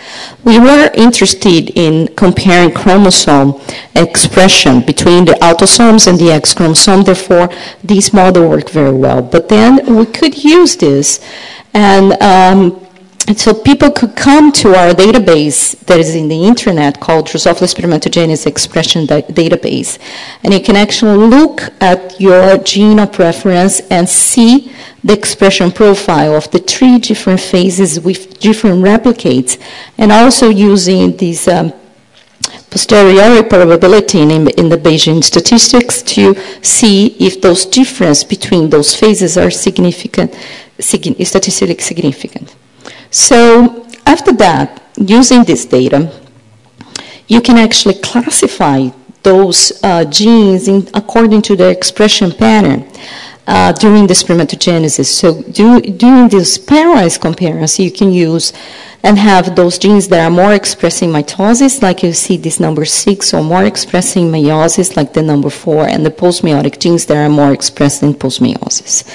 We 0.45 0.59
were 0.59 0.91
interested 0.95 1.70
in 1.76 2.09
comparing 2.14 2.72
chromosome 2.72 3.61
expression 3.95 4.80
between 4.80 5.24
the 5.24 5.37
autosomes 5.75 6.07
and 6.07 6.18
the 6.18 6.31
X 6.31 6.55
chromosome. 6.55 7.05
Therefore, 7.05 7.49
these 7.83 8.12
models 8.12 8.49
work 8.49 8.70
very 8.70 8.93
well. 8.93 9.22
But 9.22 9.49
then 9.49 9.97
we 9.97 10.07
could 10.07 10.43
use 10.43 10.77
this 10.77 11.20
and 11.72 12.12
um, 12.22 12.81
so 13.37 13.55
people 13.55 13.91
could 13.91 14.14
come 14.16 14.53
to 14.53 14.75
our 14.75 14.93
database 14.93 15.79
that 15.87 15.99
is 15.99 16.14
in 16.14 16.29
the 16.29 16.45
internet 16.45 17.01
called 17.01 17.27
Drosophila 17.27 17.75
spermatogenes 17.75 18.47
expression 18.47 19.07
database. 19.07 19.99
And 20.43 20.53
you 20.53 20.61
can 20.61 20.77
actually 20.77 21.16
look 21.16 21.62
at 21.81 22.20
your 22.20 22.59
gene 22.59 22.99
of 22.99 23.12
preference 23.12 23.81
and 23.91 24.07
see 24.07 24.70
the 25.03 25.14
expression 25.14 25.72
profile 25.72 26.37
of 26.37 26.51
the 26.51 26.59
three 26.59 26.99
different 26.99 27.41
phases 27.41 27.99
with 27.99 28.39
different 28.41 28.85
replicates 28.85 29.59
and 29.97 30.12
also 30.12 30.51
using 30.51 31.16
these 31.16 31.49
um, 31.49 31.72
posteriori 32.75 33.45
probability 33.45 34.20
in, 34.20 34.31
in 34.31 34.68
the 34.68 34.77
Bayesian 34.77 35.22
statistics 35.22 36.03
to 36.03 36.35
see 36.61 37.07
if 37.20 37.41
those 37.41 37.64
difference 37.64 38.25
between 38.25 38.68
those 38.68 38.97
phases 38.97 39.39
are 39.39 39.49
significant, 39.49 40.35
statistically 40.81 41.79
significant. 41.79 42.57
So 43.11 43.87
after 44.05 44.33
that, 44.33 44.83
using 44.97 45.45
this 45.45 45.64
data, 45.64 46.01
you 47.29 47.41
can 47.41 47.59
actually 47.59 47.95
classify 48.09 48.89
those 49.22 49.79
uh, 49.85 50.05
genes 50.07 50.66
in, 50.66 50.89
according 50.95 51.43
to 51.43 51.55
their 51.55 51.70
expression 51.70 52.33
pattern 52.33 52.81
uh, 53.47 53.72
during 53.72 54.07
the 54.07 54.14
spermatogenesis. 54.14 55.07
So 55.07 55.42
do, 55.42 55.80
during 55.80 56.28
this 56.28 56.59
pairwise 56.59 57.20
comparison, 57.20 57.84
you 57.84 57.90
can 57.90 58.12
use 58.12 58.53
and 59.05 59.18
have 59.18 59.55
those 59.55 59.78
genes 59.78 60.09
that 60.09 60.24
are 60.24 60.30
more 60.30 60.55
expressing 60.55 61.11
mitosis, 61.11 61.82
like 61.82 62.03
you 62.03 62.14
see 62.14 62.38
this 62.38 62.59
number 62.59 62.86
six, 62.86 63.34
or 63.34 63.42
more 63.42 63.64
expressing 63.64 64.32
meiosis, 64.32 64.97
like 64.97 65.12
the 65.12 65.22
number 65.22 65.51
four, 65.51 65.86
and 65.86 66.07
the 66.07 66.11
postmeiotic 66.11 66.78
genes 66.78 67.05
that 67.05 67.18
are 67.18 67.28
more 67.28 67.53
expressed 67.53 68.03
in 68.03 68.14
postmeiosis. 68.14 69.07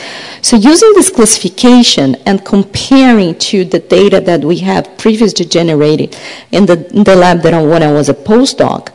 So 0.45 0.57
using 0.57 0.93
this 0.93 1.09
classification 1.09 2.15
and 2.27 2.45
comparing 2.45 3.33
to 3.39 3.65
the 3.65 3.79
data 3.79 4.21
that 4.21 4.45
we 4.45 4.59
have 4.59 4.95
previously 4.99 5.45
generated 5.45 6.15
in 6.51 6.67
the, 6.67 6.87
in 6.95 7.03
the 7.03 7.15
lab 7.15 7.41
that 7.41 7.55
I, 7.55 7.61
when 7.63 7.81
I 7.81 7.91
was 7.91 8.09
a 8.09 8.13
postdoc, 8.13 8.93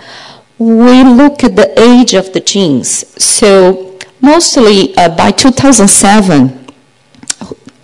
we 0.59 1.03
look 1.03 1.43
at 1.43 1.57
the 1.57 1.77
age 1.77 2.15
of 2.15 2.33
the 2.33 2.41
genes. 2.41 3.21
So 3.21 3.94
mostly 4.25 4.97
uh, 4.97 5.15
by 5.17 5.31
2007, 5.31 6.67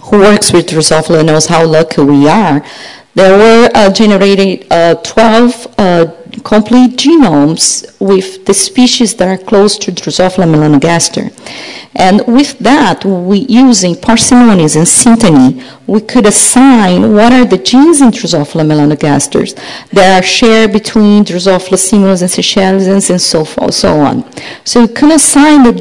who 0.04 0.18
works 0.18 0.52
with 0.52 0.66
Drosophila 0.66 1.24
knows 1.24 1.46
how 1.46 1.64
lucky 1.66 2.02
we 2.02 2.28
are 2.28 2.64
there 3.14 3.36
were 3.36 3.70
uh, 3.74 3.90
generated 3.92 4.66
uh, 4.70 4.94
12 4.94 5.74
uh, 5.78 6.06
complete 6.44 6.96
genomes 6.96 7.84
with 8.00 8.44
the 8.46 8.54
species 8.54 9.14
that 9.14 9.28
are 9.28 9.42
close 9.42 9.76
to 9.78 9.92
Drosophila 9.92 10.46
melanogaster. 10.46 11.30
And 11.94 12.22
with 12.26 12.58
that, 12.60 13.04
we 13.04 13.38
using 13.48 13.94
parsimonies 13.94 14.76
and 14.76 14.86
synteny, 14.86 15.62
we 15.86 16.00
could 16.00 16.26
assign 16.26 17.12
what 17.12 17.32
are 17.32 17.44
the 17.44 17.58
genes 17.58 18.00
in 18.00 18.10
Drosophila 18.10 18.64
melanogasters 18.64 19.54
that 19.90 20.22
are 20.22 20.26
shared 20.26 20.72
between 20.72 21.24
Drosophila 21.24 21.78
simulans 21.78 22.22
and 22.22 22.30
seychellensans 22.30 23.10
and 23.10 23.20
so 23.20 23.44
forth, 23.44 23.74
so 23.74 24.00
on. 24.00 24.24
So 24.64 24.82
we 24.82 24.88
can 24.88 25.12
assign 25.12 25.64
the, 25.64 25.72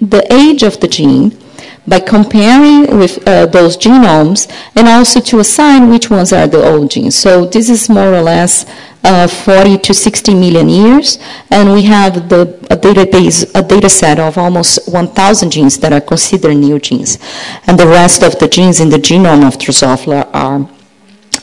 the 0.00 0.26
age 0.32 0.62
of 0.62 0.80
the 0.80 0.88
gene 0.88 1.38
by 1.86 2.00
comparing 2.00 2.98
with 2.98 3.26
uh, 3.28 3.46
those 3.46 3.76
genomes 3.76 4.50
and 4.74 4.88
also 4.88 5.20
to 5.20 5.38
assign 5.38 5.90
which 5.90 6.10
ones 6.10 6.32
are 6.32 6.46
the 6.46 6.62
old 6.62 6.90
genes. 6.90 7.14
So 7.14 7.44
this 7.44 7.68
is 7.68 7.88
more 7.88 8.14
or 8.14 8.22
less 8.22 8.64
uh, 9.04 9.28
40 9.28 9.78
to 9.78 9.94
60 9.94 10.34
million 10.34 10.68
years, 10.68 11.18
and 11.50 11.72
we 11.72 11.82
have 11.82 12.28
the, 12.28 12.42
a 12.70 12.76
database, 12.76 13.50
a 13.54 13.62
data 13.62 13.88
set 13.88 14.18
of 14.18 14.38
almost 14.38 14.88
1,000 14.88 15.50
genes 15.50 15.78
that 15.78 15.92
are 15.92 16.00
considered 16.00 16.54
new 16.54 16.78
genes. 16.78 17.18
And 17.66 17.78
the 17.78 17.86
rest 17.86 18.22
of 18.22 18.38
the 18.38 18.48
genes 18.48 18.80
in 18.80 18.88
the 18.88 18.96
genome 18.96 19.46
of 19.46 19.58
Drosophila 19.58 20.30
are 20.32 20.68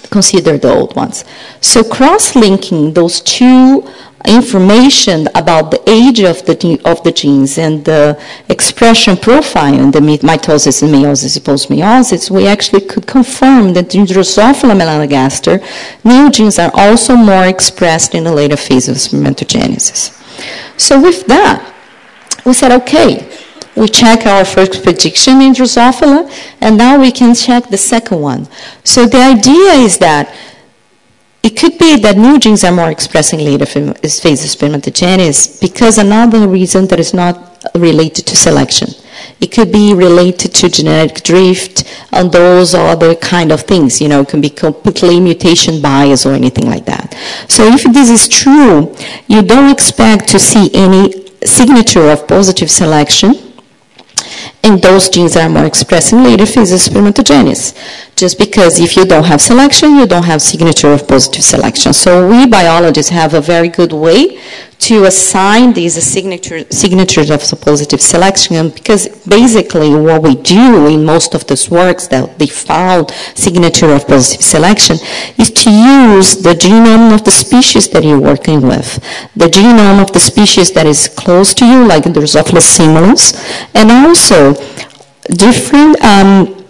considered 0.10 0.62
the 0.62 0.74
old 0.74 0.96
ones. 0.96 1.24
So 1.62 1.84
cross-linking 1.84 2.94
those 2.94 3.22
two 3.22 3.88
information 4.26 5.28
about 5.36 5.72
the 5.72 5.82
age 5.90 6.20
of 6.22 6.46
the, 6.46 6.82
of 6.86 7.04
the 7.04 7.12
genes 7.12 7.58
and 7.58 7.84
the 7.86 8.20
expression 8.50 9.18
profile 9.18 9.74
in 9.74 9.92
the 9.92 10.00
mitosis 10.00 10.84
and 10.84 10.94
meiosis 10.94 11.36
and 11.36 11.46
post-meiosis, 11.46 12.30
we 12.30 12.48
actually 12.48 12.82
could 12.82 13.08
confirm 13.08 13.74
that 13.74 13.94
in 13.96 14.06
Drosophila 14.06 14.76
melanogaster, 14.76 15.60
new 16.04 16.30
genes 16.30 16.60
are 16.60 16.72
also 16.74 17.16
more 17.16 17.46
expressed 17.46 18.14
in 18.14 18.24
the 18.24 18.34
later 18.34 18.58
phase 18.58 18.88
of 18.88 18.96
spermatogenesis. 18.96 20.18
So 20.80 21.02
with 21.02 21.26
that, 21.28 21.68
we 22.46 22.54
said, 22.54 22.72
okay, 22.84 23.28
we 23.76 23.88
check 23.88 24.26
our 24.26 24.44
first 24.44 24.84
prediction 24.84 25.42
in 25.42 25.54
Drosophila, 25.54 26.30
and 26.60 26.78
now 26.78 27.00
we 27.00 27.12
can 27.12 27.34
check 27.34 27.70
the 27.70 27.78
second 27.78 28.20
one. 28.20 28.48
So 28.84 29.06
the 29.06 29.22
idea 29.22 29.72
is 29.74 29.98
that 30.00 30.36
it 31.44 31.58
could 31.58 31.78
be 31.80 31.98
that 31.98 32.18
new 32.18 32.38
genes 32.38 32.64
are 32.64 32.72
more 32.72 32.92
expressing 32.92 33.40
later 33.40 33.66
phase 33.66 33.96
of 34.06 34.60
spermatogenesis 34.60 35.60
because 35.60 35.98
another 35.98 36.48
reason 36.48 36.86
that 36.88 37.00
is 37.00 37.14
not 37.14 37.52
related 37.76 38.28
to 38.28 38.36
selection. 38.36 38.90
It 39.40 39.52
could 39.52 39.72
be 39.72 39.94
related 39.94 40.54
to 40.56 40.70
genetic 40.70 41.24
drift 41.24 41.84
and 42.12 42.32
those 42.32 42.74
other 42.76 43.16
kind 43.16 43.52
of 43.52 43.62
things. 43.62 44.00
You 44.02 44.10
know, 44.10 44.22
it 44.22 44.30
can 44.30 44.42
be 44.42 44.50
completely 44.50 45.20
mutation 45.20 45.82
bias 45.82 46.26
or 46.26 46.34
anything 46.34 46.68
like 46.68 46.86
that. 46.86 47.16
So 47.48 47.66
if 47.66 47.84
this 47.92 48.10
is 48.10 48.28
true, 48.28 48.96
you 49.28 49.42
don't 49.42 49.72
expect 49.72 50.28
to 50.30 50.40
see 50.40 50.70
any 50.74 51.28
signature 51.44 52.10
of 52.12 52.28
positive 52.28 52.70
selection 52.70 53.51
and 54.64 54.82
those 54.82 55.10
genes 55.10 55.36
are 55.36 55.50
more 55.50 55.66
expressed 55.66 56.14
in 56.14 56.24
later 56.24 56.46
phases 56.46 56.88
of 56.88 56.94
spermatogenesis. 56.94 57.76
Just 58.16 58.38
because 58.38 58.80
if 58.80 58.96
you 58.96 59.06
don't 59.06 59.24
have 59.26 59.42
selection, 59.42 59.96
you 59.96 60.06
don't 60.06 60.24
have 60.26 60.42
signature 60.42 60.92
of 60.92 61.08
positive 61.08 61.44
selection. 61.44 61.94
So 61.94 62.30
we 62.30 62.46
biologists 62.46 63.12
have 63.12 63.34
a 63.34 63.42
very 63.42 63.70
good 63.70 63.94
way 63.94 64.40
to 64.82 65.06
assign 65.06 65.74
these 65.74 66.02
signature, 66.02 66.66
signatures 66.72 67.30
of 67.30 67.40
positive 67.62 68.02
selection 68.02 68.70
because 68.70 69.08
basically 69.28 69.94
what 69.94 70.24
we 70.24 70.36
do 70.36 70.88
in 70.88 71.06
most 71.06 71.36
of 71.36 71.46
these 71.46 71.70
works 71.70 72.08
that 72.08 72.42
found 72.50 73.12
signature 73.36 73.92
of 73.94 74.08
positive 74.08 74.44
selection 74.44 74.98
is 75.38 75.52
to 75.52 75.70
use 75.70 76.42
the 76.42 76.54
genome 76.54 77.14
of 77.14 77.24
the 77.24 77.32
species 77.32 77.88
that 77.90 78.04
you're 78.04 78.20
working 78.20 78.62
with, 78.62 78.96
the 79.36 79.46
genome 79.46 80.02
of 80.02 80.12
the 80.14 80.20
species 80.20 80.72
that 80.72 80.88
is 80.88 81.08
close 81.08 81.54
to 81.54 81.66
you, 81.66 81.86
like 81.86 82.04
Drosophila 82.04 82.62
simulus, 82.62 83.24
and 83.76 83.92
also 83.92 84.54
different 85.30 86.02
um, 86.04 86.61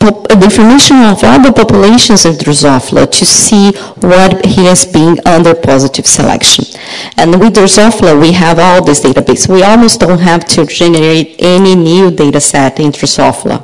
Uh, 0.00 0.10
the 0.28 0.44
information 0.44 0.96
of 1.02 1.24
other 1.24 1.52
populations 1.52 2.24
of 2.24 2.36
Drosophila 2.36 3.10
to 3.10 3.24
see 3.26 3.72
what 4.00 4.44
he 4.46 4.64
has 4.64 4.86
been 4.86 5.18
under 5.26 5.54
positive 5.54 6.06
selection. 6.06 6.64
And 7.16 7.40
with 7.40 7.54
Drosophila, 7.54 8.20
we 8.20 8.32
have 8.32 8.60
all 8.60 8.84
this 8.84 9.00
database. 9.00 9.48
We 9.52 9.64
almost 9.64 9.98
don't 9.98 10.20
have 10.20 10.44
to 10.54 10.66
generate 10.66 11.34
any 11.40 11.74
new 11.74 12.12
data 12.12 12.40
set 12.40 12.78
in 12.78 12.92
Drosophila. 12.92 13.58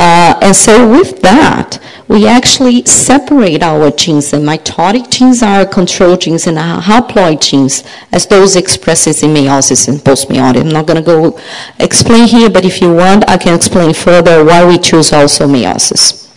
Uh, 0.00 0.38
and 0.42 0.54
so 0.54 0.88
with 0.88 1.20
that, 1.22 1.80
we 2.06 2.24
actually 2.28 2.84
separate 2.84 3.64
our 3.64 3.90
genes. 3.90 4.30
The 4.30 4.36
mitotic 4.36 5.10
genes 5.10 5.42
are 5.42 5.66
control 5.66 6.16
genes 6.16 6.46
and 6.46 6.56
haploid 6.56 7.40
genes 7.40 7.82
as 8.12 8.24
those 8.28 8.54
expressed 8.54 9.24
in 9.24 9.34
meiosis 9.34 9.88
and 9.88 9.98
postmeiosis. 9.98 10.60
I'm 10.60 10.68
not 10.68 10.86
going 10.86 11.02
to 11.02 11.02
go 11.02 11.40
explain 11.80 12.28
here, 12.28 12.48
but 12.48 12.64
if 12.64 12.80
you 12.80 12.94
want, 12.94 13.28
I 13.28 13.38
can 13.38 13.56
explain 13.56 13.92
further 13.92 14.44
why 14.44 14.64
we 14.64 14.78
choose 14.78 15.12
also 15.12 15.48
meiosis. 15.48 16.27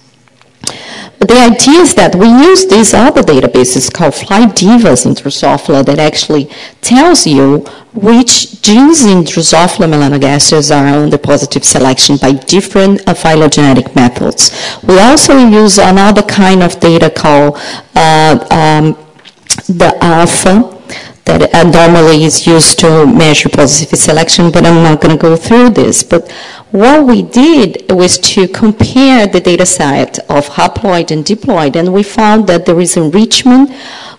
But 1.21 1.27
the 1.27 1.39
idea 1.39 1.81
is 1.81 1.93
that 1.93 2.15
we 2.15 2.27
use 2.27 2.65
these 2.65 2.95
other 2.95 3.21
databases 3.21 3.93
called 3.93 4.13
FlyDivas 4.15 5.05
in 5.05 5.13
Drosophila 5.13 5.85
that 5.85 5.99
actually 5.99 6.45
tells 6.81 7.27
you 7.27 7.59
which 7.93 8.59
genes 8.63 9.03
in 9.03 9.19
Drosophila 9.19 9.87
melanogaster 9.87 10.59
are 10.75 11.03
under 11.03 11.19
positive 11.19 11.63
selection 11.63 12.17
by 12.17 12.31
different 12.31 13.07
uh, 13.07 13.13
phylogenetic 13.13 13.95
methods. 13.95 14.49
We 14.81 14.97
also 14.97 15.37
use 15.47 15.77
another 15.77 16.23
kind 16.23 16.63
of 16.63 16.79
data 16.79 17.11
called 17.11 17.55
uh, 17.95 18.39
um, 18.49 18.97
the 19.67 19.95
alpha 20.01 20.80
that 21.25 21.51
normally 21.73 22.23
is 22.23 22.45
used 22.47 22.79
to 22.79 23.05
measure 23.05 23.49
positive 23.49 23.97
selection, 23.97 24.51
but 24.51 24.65
I'm 24.65 24.83
not 24.83 25.01
going 25.01 25.17
to 25.17 25.21
go 25.21 25.35
through 25.35 25.71
this. 25.71 26.03
But 26.03 26.29
what 26.71 27.05
we 27.05 27.21
did 27.21 27.91
was 27.91 28.17
to 28.17 28.47
compare 28.47 29.27
the 29.27 29.39
data 29.39 29.65
set 29.65 30.19
of 30.29 30.47
haploid 30.49 31.11
and 31.11 31.23
diploid, 31.23 31.75
and 31.75 31.93
we 31.93 32.03
found 32.03 32.47
that 32.47 32.65
there 32.65 32.79
is 32.79 32.97
enrichment 32.97 33.71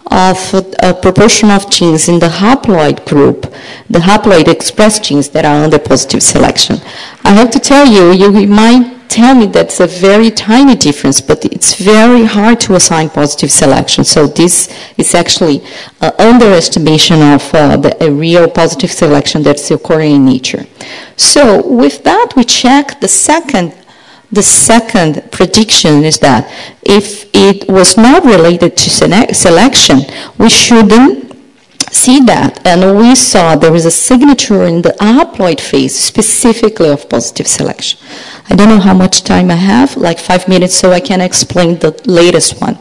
of 0.06 0.54
a 0.80 0.92
proportion 0.92 1.50
of 1.50 1.70
genes 1.70 2.08
in 2.08 2.18
the 2.18 2.28
haploid 2.28 3.06
group, 3.06 3.42
the 3.88 4.00
haploid 4.00 4.48
express 4.48 4.98
genes 4.98 5.30
that 5.30 5.44
are 5.44 5.64
under 5.64 5.78
positive 5.78 6.22
selection. 6.22 6.76
I 7.24 7.32
have 7.32 7.50
to 7.50 7.58
tell 7.58 7.86
you, 7.86 8.12
you 8.12 8.46
might 8.46 9.01
tell 9.12 9.34
me 9.34 9.46
that's 9.46 9.78
a 9.78 9.86
very 9.86 10.30
tiny 10.30 10.74
difference, 10.74 11.20
but 11.20 11.44
it's 11.44 11.74
very 11.74 12.24
hard 12.24 12.58
to 12.60 12.74
assign 12.74 13.10
positive 13.10 13.52
selection. 13.52 14.04
So 14.04 14.26
this 14.26 14.72
is 14.96 15.14
actually 15.14 15.62
an 16.00 16.12
underestimation 16.18 17.20
of 17.20 17.54
uh, 17.54 17.76
the 17.76 18.10
real 18.10 18.48
positive 18.48 18.90
selection 18.90 19.42
that's 19.42 19.70
occurring 19.70 20.12
in 20.12 20.24
nature. 20.24 20.66
So 21.16 21.42
with 21.66 22.04
that, 22.04 22.32
we 22.36 22.44
check 22.44 23.00
the 23.00 23.08
second 23.08 23.74
the 24.32 24.42
second 24.42 25.30
prediction 25.30 26.04
is 26.04 26.18
that 26.20 26.50
if 26.82 27.28
it 27.34 27.68
was 27.68 27.98
not 27.98 28.24
related 28.24 28.78
to 28.78 28.88
selection, 29.34 29.98
we 30.38 30.48
shouldn't 30.48 31.36
see 31.92 32.20
that. 32.20 32.66
And 32.66 32.98
we 32.98 33.14
saw 33.14 33.56
there 33.56 33.74
is 33.74 33.84
a 33.84 33.90
signature 33.90 34.62
in 34.64 34.80
the 34.80 34.94
haploid 35.00 35.60
phase 35.60 35.94
specifically 35.94 36.88
of 36.88 37.10
positive 37.10 37.46
selection. 37.46 37.98
I 38.50 38.56
don't 38.56 38.68
know 38.68 38.80
how 38.80 38.94
much 38.94 39.22
time 39.22 39.50
I 39.50 39.54
have, 39.54 39.96
like 39.96 40.18
five 40.18 40.48
minutes, 40.48 40.74
so 40.74 40.90
I 40.92 41.00
can 41.00 41.20
explain 41.20 41.78
the 41.78 41.98
latest 42.06 42.60
one. 42.60 42.78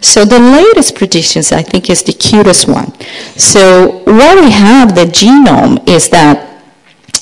So 0.00 0.24
the 0.24 0.38
latest 0.38 0.94
predictions, 0.96 1.50
I 1.50 1.62
think, 1.62 1.90
is 1.90 2.02
the 2.02 2.12
cutest 2.12 2.68
one. 2.68 2.92
So 3.36 4.02
what 4.04 4.38
we 4.42 4.50
have, 4.50 4.94
the 4.94 5.06
genome, 5.06 5.88
is 5.88 6.08
that 6.10 6.44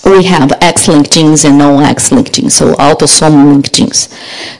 we 0.04 0.24
have 0.24 0.52
X-linked 0.60 1.12
genes 1.12 1.44
and 1.44 1.58
non-X-linked 1.58 2.32
genes, 2.32 2.54
so 2.54 2.74
autosomal 2.74 3.52
linked 3.52 3.72
genes. 3.72 4.08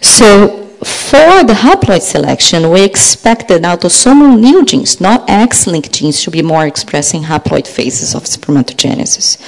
So 0.01 0.66
for 1.11 1.45
the 1.45 1.53
haploid 1.53 2.03
selection, 2.03 2.69
we 2.69 2.83
expected 2.83 3.63
autosomal 3.63 4.37
new 4.41 4.65
genes, 4.65 5.01
not 5.01 5.31
X-linked 5.31 5.93
genes, 5.93 6.21
to 6.25 6.33
be 6.33 6.43
more 6.43 6.67
expressed 6.67 7.15
in 7.15 7.23
haploid 7.23 7.65
phases 7.65 8.13
of 8.13 8.25
spermatogenesis. 8.25 9.39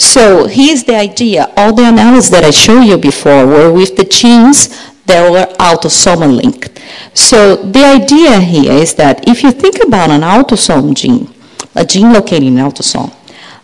So 0.00 0.46
here's 0.46 0.84
the 0.84 0.96
idea. 0.96 1.52
All 1.54 1.74
the 1.74 1.86
analyses 1.86 2.30
that 2.30 2.44
I 2.44 2.50
showed 2.50 2.84
you 2.84 2.96
before 2.96 3.46
were 3.46 3.70
with 3.70 3.94
the 3.96 4.04
genes 4.04 4.68
that 5.04 5.30
were 5.30 5.52
autosomal 5.56 6.34
linked. 6.34 6.80
So 7.12 7.56
the 7.56 7.84
idea 7.84 8.40
here 8.40 8.72
is 8.72 8.94
that 8.94 9.28
if 9.28 9.42
you 9.42 9.52
think 9.52 9.84
about 9.84 10.08
an 10.08 10.22
autosome 10.22 10.94
gene, 10.94 11.28
a 11.74 11.84
gene 11.84 12.14
located 12.14 12.44
in 12.44 12.54
autosome, 12.54 13.14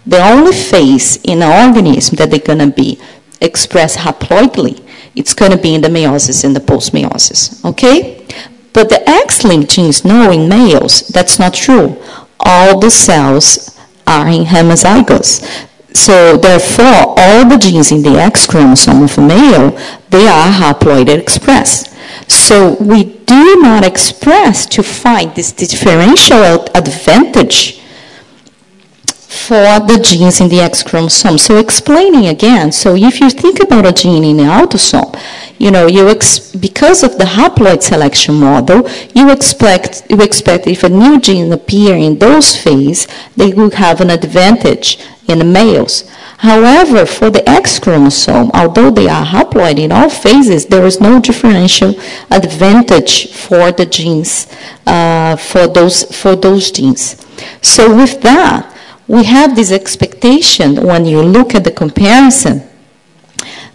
the 0.05 0.23
only 0.23 0.53
phase 0.53 1.17
in 1.25 1.41
an 1.43 1.67
organism 1.67 2.17
that 2.17 2.31
they're 2.31 2.41
going 2.41 2.59
to 2.59 2.71
be 2.71 3.01
expressed 3.41 3.97
haploidally 3.97 4.85
it's 5.19 5.35
going 5.35 5.51
to 5.51 5.59
be 5.59 5.75
in 5.75 5.81
the 5.81 5.89
meiosis 5.89 6.45
and 6.45 6.55
the 6.55 6.61
post-meiosis, 6.61 7.65
okay? 7.65 8.25
But 8.73 8.89
the 8.89 9.03
X-linked 9.09 9.71
genes 9.71 10.05
know 10.05 10.31
in 10.31 10.49
males, 10.49 11.09
that's 11.09 11.39
not 11.39 11.55
true. 11.55 12.01
All 12.41 12.79
the 12.79 12.91
cells 12.91 13.77
are 14.07 14.29
in 14.29 14.45
homozygous. 14.45 15.67
So 15.93 16.37
therefore, 16.37 17.15
all 17.19 17.49
the 17.49 17.59
genes 17.59 17.91
in 17.91 18.03
the 18.03 18.17
X 18.21 18.47
chromosome 18.47 19.03
of 19.03 19.19
a 19.19 19.21
male, 19.21 19.71
they 20.11 20.29
are 20.29 20.53
haploid 20.53 21.09
expressed. 21.09 21.93
So 22.31 22.77
we 22.81 23.05
do 23.27 23.61
not 23.61 23.85
express 23.85 24.67
to 24.67 24.83
find 24.83 25.35
this 25.35 25.51
differential 25.51 26.67
advantage 26.75 27.83
for 29.29 29.79
the 29.87 30.01
genes 30.03 30.41
in 30.41 30.49
the 30.49 30.59
X 30.59 30.83
chromosome. 30.83 31.37
So 31.37 31.59
explaining 31.59 32.27
again, 32.29 32.73
so 32.73 32.97
if 32.97 33.21
you 33.21 33.29
think 33.29 33.61
about 33.61 33.85
a 33.85 33.93
gene 33.93 34.25
in 34.25 34.39
the 34.39 34.45
autosome, 34.45 35.15
you 35.59 35.71
know, 35.71 35.87
you 35.87 36.07
because 36.59 37.03
of 37.03 37.19
the 37.19 37.25
haploid 37.25 37.83
selection 37.83 38.37
model, 38.37 38.89
you 39.15 39.31
expect 39.31 40.03
you 40.09 40.23
expect 40.23 40.67
if 40.67 40.83
a 40.83 40.89
new 40.89 41.21
gene 41.21 41.53
appear 41.53 41.95
in 41.95 42.19
those 42.19 42.57
phases, 42.57 43.07
they 43.37 43.53
will 43.53 43.71
have 43.73 44.01
an 44.01 44.09
advantage 44.09 44.99
in 45.29 45.41
the 45.41 45.45
males. 45.45 46.09
However, 46.39 47.05
for 47.05 47.29
the 47.29 47.47
X 47.47 47.79
chromosome, 47.79 48.51
although 48.55 48.91
they 48.91 49.09
are 49.09 49.27
haploid 49.27 49.79
in 49.79 49.93
all 49.93 50.09
phases, 50.09 50.67
there 50.67 50.87
is 50.87 51.03
no 51.03 51.21
differential 51.21 51.95
advantage 52.31 53.31
for 53.33 53.73
the 53.73 53.85
genes 53.85 54.47
uh, 54.87 55.37
for 55.37 55.67
those 55.67 56.05
for 56.17 56.35
those 56.35 56.71
genes. 56.71 57.27
So 57.61 57.95
with 57.95 58.23
that, 58.23 58.75
we 59.09 59.25
have 59.25 59.57
this 59.57 59.73
expectation 59.73 60.77
when 60.87 61.07
you 61.07 61.23
look 61.23 61.55
at 61.55 61.65
the 61.65 61.71
comparison 61.71 62.63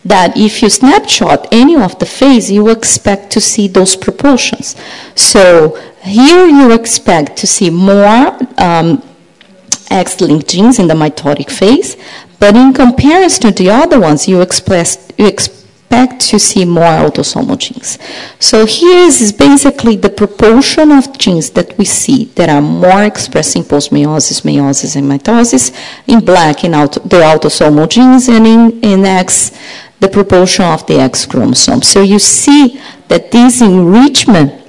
that 0.06 0.38
if 0.38 0.62
you 0.62 0.70
snapshot 0.70 1.48
any 1.52 1.76
of 1.76 1.98
the 2.00 2.06
phase, 2.06 2.52
you 2.52 2.70
expect 2.70 3.32
to 3.32 3.42
see 3.42 3.68
those 3.68 3.96
proportions. 3.96 4.76
So 5.16 5.76
here 6.02 6.46
you 6.46 6.72
expect 6.72 7.38
to 7.38 7.48
see 7.48 7.70
more 7.70 8.38
um, 8.58 9.02
X-linked 9.90 10.50
genes 10.50 10.78
in 10.80 10.88
the 10.88 10.94
mitotic 10.94 11.50
phase, 11.50 11.96
but 12.40 12.56
in 12.56 12.74
comparison 12.74 13.42
to 13.42 13.52
the 13.52 13.70
other 13.70 14.00
ones, 14.00 14.28
you, 14.28 14.42
express, 14.42 15.10
you 15.18 15.28
expect 15.28 15.63
expect 15.94 16.22
to 16.30 16.40
see 16.40 16.66
more 16.66 16.84
autosomal 16.84 17.58
genes. 17.58 18.00
So 18.40 18.66
here 18.66 19.06
is 19.06 19.32
basically 19.32 19.96
the 19.96 20.10
proportion 20.10 20.92
of 20.92 21.18
genes 21.18 21.52
that 21.52 21.78
we 21.78 21.86
see 21.86 22.26
that 22.36 22.50
are 22.50 22.62
more 22.62 23.04
expressed 23.04 23.56
in 23.56 23.64
postmeiosis, 23.64 24.42
meiosis, 24.42 24.96
and 24.96 25.10
mitosis. 25.10 25.72
In 26.08 26.24
black, 26.26 26.64
in 26.64 26.74
auto, 26.74 27.00
the 27.02 27.18
autosomal 27.18 27.88
genes, 27.88 28.28
and 28.28 28.48
in, 28.48 28.82
in 28.82 29.06
X, 29.06 29.52
the 30.00 30.10
proportion 30.10 30.66
of 30.66 30.86
the 30.88 31.00
X 31.00 31.26
chromosome. 31.26 31.82
So 31.82 32.02
you 32.02 32.20
see 32.20 32.82
that 33.08 33.32
this 33.32 33.62
enrichment 33.62 34.63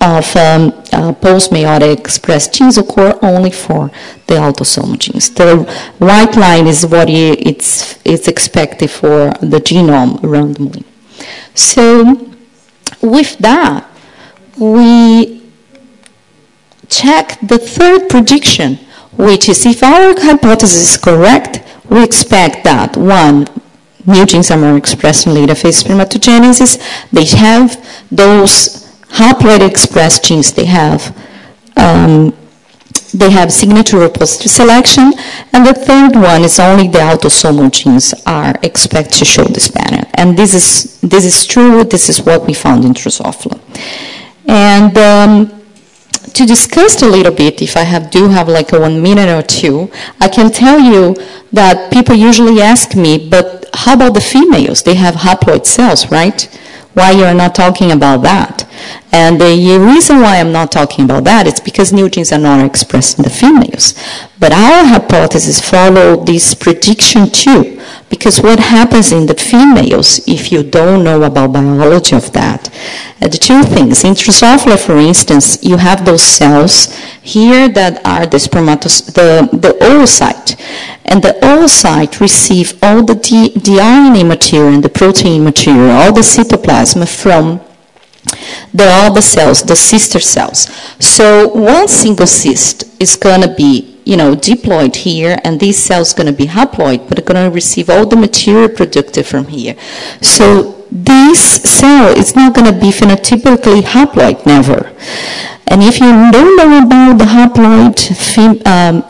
of 0.00 0.36
um, 0.36 0.72
uh, 0.92 1.12
post-meiotic 1.14 1.98
expressed 1.98 2.54
genes 2.54 2.76
occur 2.78 3.18
only 3.22 3.50
for 3.50 3.90
the 4.26 4.34
autosomal 4.34 4.98
genes. 4.98 5.30
The 5.30 5.64
white 5.98 6.36
line 6.36 6.66
is 6.66 6.86
what 6.86 7.08
it's, 7.08 7.98
it's 8.04 8.28
expected 8.28 8.90
for 8.90 9.30
the 9.40 9.58
genome 9.58 10.18
randomly. 10.22 10.84
So 11.54 12.30
with 13.00 13.38
that, 13.38 13.88
we 14.58 15.42
check 16.88 17.38
the 17.40 17.58
third 17.58 18.08
prediction, 18.08 18.78
which 19.16 19.48
is 19.48 19.64
if 19.66 19.82
our 19.82 20.14
hypothesis 20.18 20.94
is 20.94 20.96
correct, 20.96 21.62
we 21.90 22.02
expect 22.02 22.64
that 22.64 22.96
one, 22.96 23.46
new 24.06 24.26
genes 24.26 24.50
are 24.50 24.58
more 24.58 24.76
expressed 24.76 25.26
in 25.26 25.34
later 25.34 25.54
phase 25.54 25.82
spermatogenesis. 25.82 26.78
They 27.10 27.24
have 27.36 28.06
those 28.10 28.85
haploid 29.20 29.66
expressed 29.66 30.24
genes, 30.24 30.52
they 30.52 30.66
have 30.66 31.16
um, 31.76 32.34
they 33.16 33.30
have 33.30 33.52
signature 33.52 34.02
or 34.02 34.08
positive 34.08 34.50
selection. 34.50 35.12
And 35.52 35.66
the 35.66 35.74
third 35.74 36.16
one 36.16 36.42
is 36.42 36.58
only 36.58 36.88
the 36.88 36.98
autosomal 36.98 37.70
genes 37.70 38.14
are 38.26 38.54
expected 38.62 39.14
to 39.18 39.24
show 39.24 39.44
this 39.44 39.68
pattern. 39.68 40.04
And 40.14 40.36
this 40.36 40.54
is, 40.54 41.00
this 41.00 41.24
is 41.24 41.46
true, 41.46 41.84
this 41.84 42.08
is 42.08 42.22
what 42.22 42.46
we 42.46 42.54
found 42.54 42.84
in 42.84 42.92
Drosophila. 42.92 43.58
And 44.46 44.96
um, 44.98 45.62
to 46.32 46.46
discuss 46.46 47.02
a 47.02 47.08
little 47.08 47.32
bit, 47.32 47.62
if 47.62 47.76
I 47.76 47.82
have, 47.82 48.10
do 48.10 48.28
have 48.28 48.48
like 48.48 48.72
a 48.72 48.80
one 48.80 49.02
minute 49.02 49.28
or 49.28 49.42
two, 49.42 49.90
I 50.20 50.28
can 50.28 50.50
tell 50.50 50.78
you 50.78 51.14
that 51.52 51.92
people 51.92 52.14
usually 52.14 52.60
ask 52.60 52.94
me, 52.94 53.28
but 53.28 53.66
how 53.72 53.94
about 53.94 54.14
the 54.14 54.20
females? 54.20 54.82
They 54.82 54.94
have 54.94 55.14
haploid 55.14 55.64
cells, 55.64 56.10
right? 56.10 56.42
Why 56.94 57.10
you 57.12 57.24
are 57.24 57.34
not 57.34 57.54
talking 57.54 57.92
about 57.92 58.22
that? 58.22 58.66
And 59.12 59.40
the 59.40 59.78
reason 59.80 60.20
why 60.20 60.38
I'm 60.38 60.52
not 60.52 60.72
talking 60.72 61.04
about 61.04 61.24
that 61.24 61.46
is 61.46 61.60
because 61.60 61.92
new 61.92 62.08
genes 62.08 62.32
are 62.32 62.38
not 62.38 62.64
expressed 62.64 63.18
in 63.18 63.24
the 63.24 63.30
females. 63.30 63.94
But 64.38 64.52
our 64.52 64.84
hypothesis 64.84 65.60
follow 65.60 66.22
this 66.22 66.54
prediction 66.54 67.30
too, 67.30 67.80
because 68.10 68.40
what 68.40 68.58
happens 68.58 69.12
in 69.12 69.26
the 69.26 69.34
females 69.34 70.20
if 70.28 70.52
you 70.52 70.62
don't 70.62 71.02
know 71.04 71.22
about 71.22 71.54
biology 71.54 72.14
of 72.14 72.32
that? 72.32 72.68
Uh, 73.22 73.28
the 73.28 73.38
two 73.38 73.62
things, 73.62 74.04
in 74.04 74.12
Drosophila, 74.12 74.78
for 74.78 74.98
instance, 74.98 75.58
you 75.64 75.78
have 75.78 76.04
those 76.04 76.22
cells 76.22 76.94
here 77.22 77.68
that 77.70 78.04
are 78.04 78.26
the 78.26 78.36
spermatos, 78.36 79.06
the, 79.06 79.48
the 79.56 79.72
oocyte. 79.80 80.60
And 81.06 81.22
the 81.22 81.38
oocyte 81.40 82.20
receive 82.20 82.74
all 82.82 83.02
the, 83.02 83.14
D, 83.14 83.48
the 83.54 83.78
RNA 83.80 84.28
material 84.28 84.74
and 84.74 84.84
the 84.84 84.90
protein 84.90 85.44
material, 85.44 85.90
all 85.92 86.12
the 86.12 86.20
cytoplasm 86.20 87.08
from 87.08 87.60
the 88.72 89.20
cells, 89.20 89.62
the 89.62 89.76
sister 89.76 90.20
cells. 90.20 90.68
So 91.00 91.48
one 91.48 91.88
single 91.88 92.26
cyst 92.26 92.84
is 93.00 93.16
going 93.16 93.42
to 93.42 93.54
be, 93.54 93.98
you 94.04 94.16
know, 94.16 94.34
diploid 94.34 94.96
here, 94.96 95.38
and 95.44 95.58
these 95.60 95.78
cells 95.78 96.12
going 96.12 96.26
to 96.26 96.32
be 96.32 96.46
haploid, 96.46 97.08
but 97.08 97.18
are 97.18 97.22
going 97.22 97.48
to 97.48 97.54
receive 97.54 97.90
all 97.90 98.06
the 98.06 98.16
material 98.16 98.68
productive 98.68 99.26
from 99.26 99.46
here. 99.46 99.76
So 100.20 100.84
this 100.90 101.40
cell 101.40 102.16
is 102.16 102.36
not 102.36 102.54
going 102.54 102.72
to 102.72 102.78
be 102.78 102.90
phenotypically 102.90 103.82
haploid, 103.82 104.46
never. 104.46 104.92
And 105.66 105.82
if 105.82 105.98
you 105.98 106.30
don't 106.30 106.56
know 106.56 106.86
about 106.86 107.18
the 107.18 107.24
haploid, 107.24 108.66
um, 108.66 109.04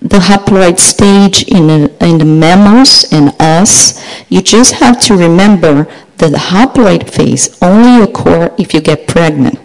the 0.00 0.18
haploid 0.18 0.78
stage 0.78 1.42
in, 1.48 1.90
in 2.00 2.18
the 2.18 2.24
mammals 2.24 3.04
and 3.12 3.34
us, 3.38 4.02
you 4.28 4.40
just 4.40 4.74
have 4.74 5.00
to 5.02 5.16
remember 5.16 5.86
the 6.28 6.36
haploid 6.36 7.08
phase 7.10 7.56
only 7.62 8.02
occur 8.02 8.54
if 8.58 8.74
you 8.74 8.80
get 8.80 9.06
pregnant. 9.06 9.58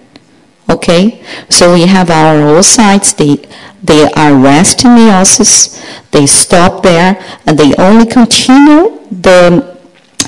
Okay? 0.69 1.23
So 1.49 1.73
we 1.73 1.85
have 1.87 2.09
our 2.09 2.35
oocytes, 2.35 3.15
they, 3.15 3.47
they 3.83 4.09
are 4.13 4.35
rest 4.35 4.83
in 4.85 4.91
meiosis, 4.91 5.83
they 6.11 6.25
stop 6.25 6.83
there, 6.83 7.21
and 7.45 7.57
they 7.57 7.73
only 7.75 8.05
continue 8.05 8.99
the, 9.11 9.77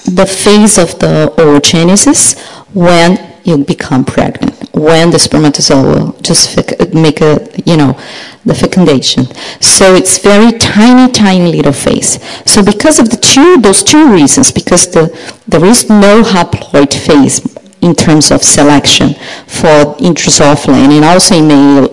the 0.05 0.25
phase 0.25 0.77
of 0.77 0.99
the 0.99 1.33
oogenesis 1.37 2.39
when 2.73 3.36
you 3.47 3.57
become 3.63 4.03
pregnant, 4.03 4.53
when 4.73 5.09
the 5.09 5.17
spermatozoa 5.17 5.81
will 5.81 6.11
just 6.21 6.55
make 6.93 7.21
a, 7.21 7.47
you 7.65 7.77
know, 7.77 7.97
the 8.45 8.53
fecundation. 8.53 9.25
So 9.61 9.95
it's 9.95 10.17
very 10.19 10.57
tiny, 10.57 11.11
tiny 11.11 11.51
little 11.51 11.73
phase. 11.73 12.21
So 12.45 12.63
because 12.63 12.99
of 12.99 13.09
the 13.09 13.17
two, 13.17 13.59
those 13.61 13.83
two 13.83 14.11
reasons, 14.11 14.51
because 14.51 14.91
the, 14.91 15.09
there 15.47 15.65
is 15.65 15.89
no 15.89 16.23
haploid 16.23 16.93
phase 16.93 17.39
in 17.81 17.93
terms 17.93 18.31
of 18.31 18.43
selection 18.43 19.13
for 19.45 19.95
Drosophila 19.99 20.73
and 20.73 21.05
also 21.05 21.35
in 21.35 21.47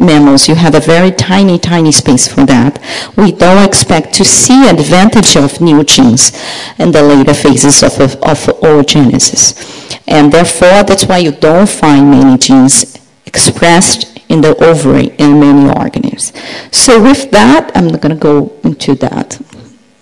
mammals 0.04 0.48
you 0.48 0.54
have 0.54 0.74
a 0.74 0.80
very 0.80 1.10
tiny 1.10 1.58
tiny 1.58 1.92
space 1.92 2.26
for 2.26 2.46
that 2.46 2.80
we 3.16 3.32
don't 3.32 3.64
expect 3.64 4.14
to 4.14 4.24
see 4.24 4.68
advantage 4.68 5.36
of 5.36 5.60
new 5.60 5.84
genes 5.84 6.32
in 6.78 6.90
the 6.90 7.02
later 7.02 7.34
phases 7.34 7.82
of, 7.82 7.92
of, 8.00 8.14
of 8.22 8.38
oogenesis 8.62 10.00
and 10.06 10.32
therefore 10.32 10.82
that's 10.84 11.04
why 11.04 11.18
you 11.18 11.32
don't 11.32 11.68
find 11.68 12.10
many 12.10 12.38
genes 12.38 12.98
expressed 13.26 14.14
in 14.28 14.40
the 14.40 14.54
ovary 14.64 15.08
in 15.18 15.40
many 15.40 15.68
organisms. 15.78 16.32
So 16.72 17.02
with 17.02 17.30
that, 17.30 17.70
I'm 17.74 17.88
not 17.88 18.00
going 18.00 18.14
to 18.14 18.20
go 18.20 18.52
into 18.64 18.94
that. 18.96 19.40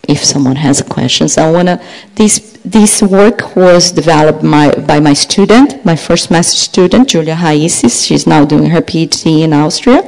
If 0.09 0.25
someone 0.25 0.57
has 0.57 0.83
questions, 0.83 1.39
I 1.39 1.51
want 1.51 1.69
to. 1.69 1.83
This 2.15 2.52
this 2.65 3.03
work 3.03 3.57
was 3.57 3.91
developed 3.91 4.43
my, 4.43 4.71
by 4.87 5.01
my 5.01 5.13
student, 5.13 5.85
my 5.85 5.97
first 5.97 6.31
master 6.31 6.57
student, 6.57 7.09
Julia 7.09 7.35
Raices. 7.35 8.07
She's 8.07 8.27
now 8.27 8.45
doing 8.45 8.71
her 8.71 8.81
PhD 8.81 9.43
in 9.43 9.53
Austria, 9.53 10.03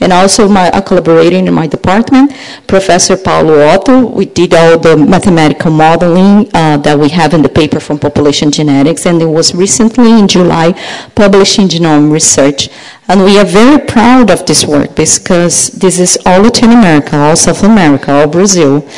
and 0.00 0.12
also 0.12 0.48
my 0.48 0.68
a 0.68 0.82
collaborator 0.82 1.36
in 1.36 1.52
my 1.52 1.66
department, 1.66 2.32
Professor 2.66 3.16
Paulo 3.16 3.60
Otto. 3.60 4.06
We 4.06 4.26
did 4.26 4.54
all 4.54 4.78
the 4.78 4.96
mathematical 4.96 5.70
modeling 5.70 6.48
uh, 6.52 6.78
that 6.78 6.98
we 6.98 7.10
have 7.10 7.32
in 7.32 7.42
the 7.42 7.48
paper 7.48 7.78
from 7.78 7.98
population 7.98 8.50
genetics, 8.50 9.06
and 9.06 9.22
it 9.22 9.26
was 9.26 9.54
recently 9.54 10.18
in 10.18 10.26
July 10.26 10.72
published 11.14 11.58
in 11.58 11.68
Genome 11.68 12.12
Research 12.12 12.68
and 13.10 13.24
we 13.24 13.36
are 13.40 13.44
very 13.44 13.84
proud 13.84 14.30
of 14.30 14.46
this 14.46 14.64
work 14.64 14.94
because 14.94 15.66
this 15.70 15.98
is 15.98 16.16
all 16.24 16.42
Latin 16.42 16.70
America, 16.70 17.16
all 17.16 17.34
South 17.34 17.64
America, 17.64 18.12
all 18.12 18.28
Brazil, 18.28 18.88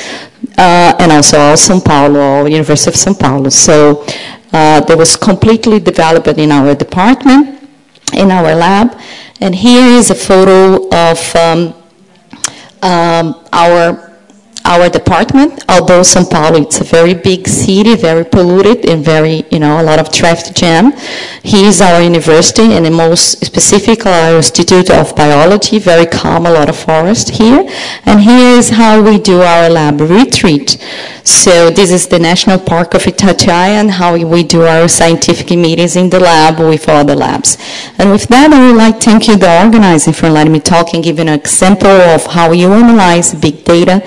uh, 0.59 0.95
and 0.99 1.13
also 1.13 1.39
all 1.39 1.57
São 1.57 1.83
Paulo, 1.85 2.47
University 2.47 2.91
of 2.91 2.97
São 2.97 3.19
Paulo. 3.19 3.51
So 3.51 4.05
uh, 4.53 4.85
was 4.97 5.17
completely 5.17 5.81
developed 5.81 6.39
in 6.39 6.53
our 6.53 6.75
department, 6.75 7.69
in 8.13 8.31
our 8.31 8.55
lab. 8.55 8.99
And 9.41 9.55
here 9.55 9.87
is 9.87 10.11
a 10.11 10.15
photo 10.15 10.89
of 10.91 11.37
um, 11.37 11.75
um, 12.83 13.45
our 13.53 14.12
our 14.65 14.89
department, 14.89 15.65
although 15.69 16.01
São 16.01 16.29
Paulo, 16.29 16.63
it's 16.63 16.81
a 16.81 16.85
very 16.85 17.15
big 17.15 17.49
city, 17.49 17.95
very 17.97 18.25
polluted 18.25 18.89
and 18.89 19.05
very, 19.05 19.45
you 19.51 19.59
know, 19.59 19.81
a 19.81 19.83
lot 19.83 19.99
of 19.99 20.13
traffic 20.13 20.55
jam. 20.55 20.93
He 21.43 21.65
is 21.67 21.81
our 21.81 22.01
university 22.03 22.73
and 22.73 22.85
the 22.87 22.91
most 22.91 23.45
specific 23.45 24.07
our 24.07 24.37
Institute 24.37 24.91
of 24.91 25.15
Biology, 25.17 25.79
very 25.79 26.07
calm, 26.07 26.47
a 26.47 26.51
lot 26.51 26.69
of 26.69 26.77
forest 26.77 27.31
here. 27.31 27.69
And 28.07 28.21
here 28.21 28.59
is 28.59 28.71
how 28.71 29.03
we 29.03 29.19
do 29.19 29.43
our 29.43 29.69
lab 29.69 30.01
retreat. 30.01 30.79
So 31.25 31.71
this 31.71 31.91
is 31.91 32.09
the 32.09 32.19
National 32.19 32.59
Park 32.59 32.95
of 32.95 33.03
Itatiaia 33.03 33.81
and 33.81 33.91
how 33.91 34.17
we 34.17 34.43
do 34.43 34.63
our 34.63 34.89
scientific 34.89 35.51
meetings 35.57 35.97
in 35.97 36.11
the 36.11 36.21
lab 36.21 36.59
with 36.59 36.87
the 36.87 37.15
labs. 37.15 37.57
And 37.99 38.11
with 38.11 38.27
that, 38.29 38.53
I 38.53 38.67
would 38.67 38.77
like 38.77 38.99
to 39.01 39.11
thank 39.11 39.29
you, 39.29 39.37
the 39.37 39.65
organizing, 39.65 40.15
for 40.15 40.29
letting 40.29 40.53
me 40.53 40.61
talk 40.61 40.95
and 40.95 41.03
give 41.03 41.19
an 41.19 41.29
example 41.29 41.89
of 41.89 42.27
how 42.27 42.53
you 42.53 42.73
analyze 42.73 43.35
big 43.35 43.65
data 43.65 44.03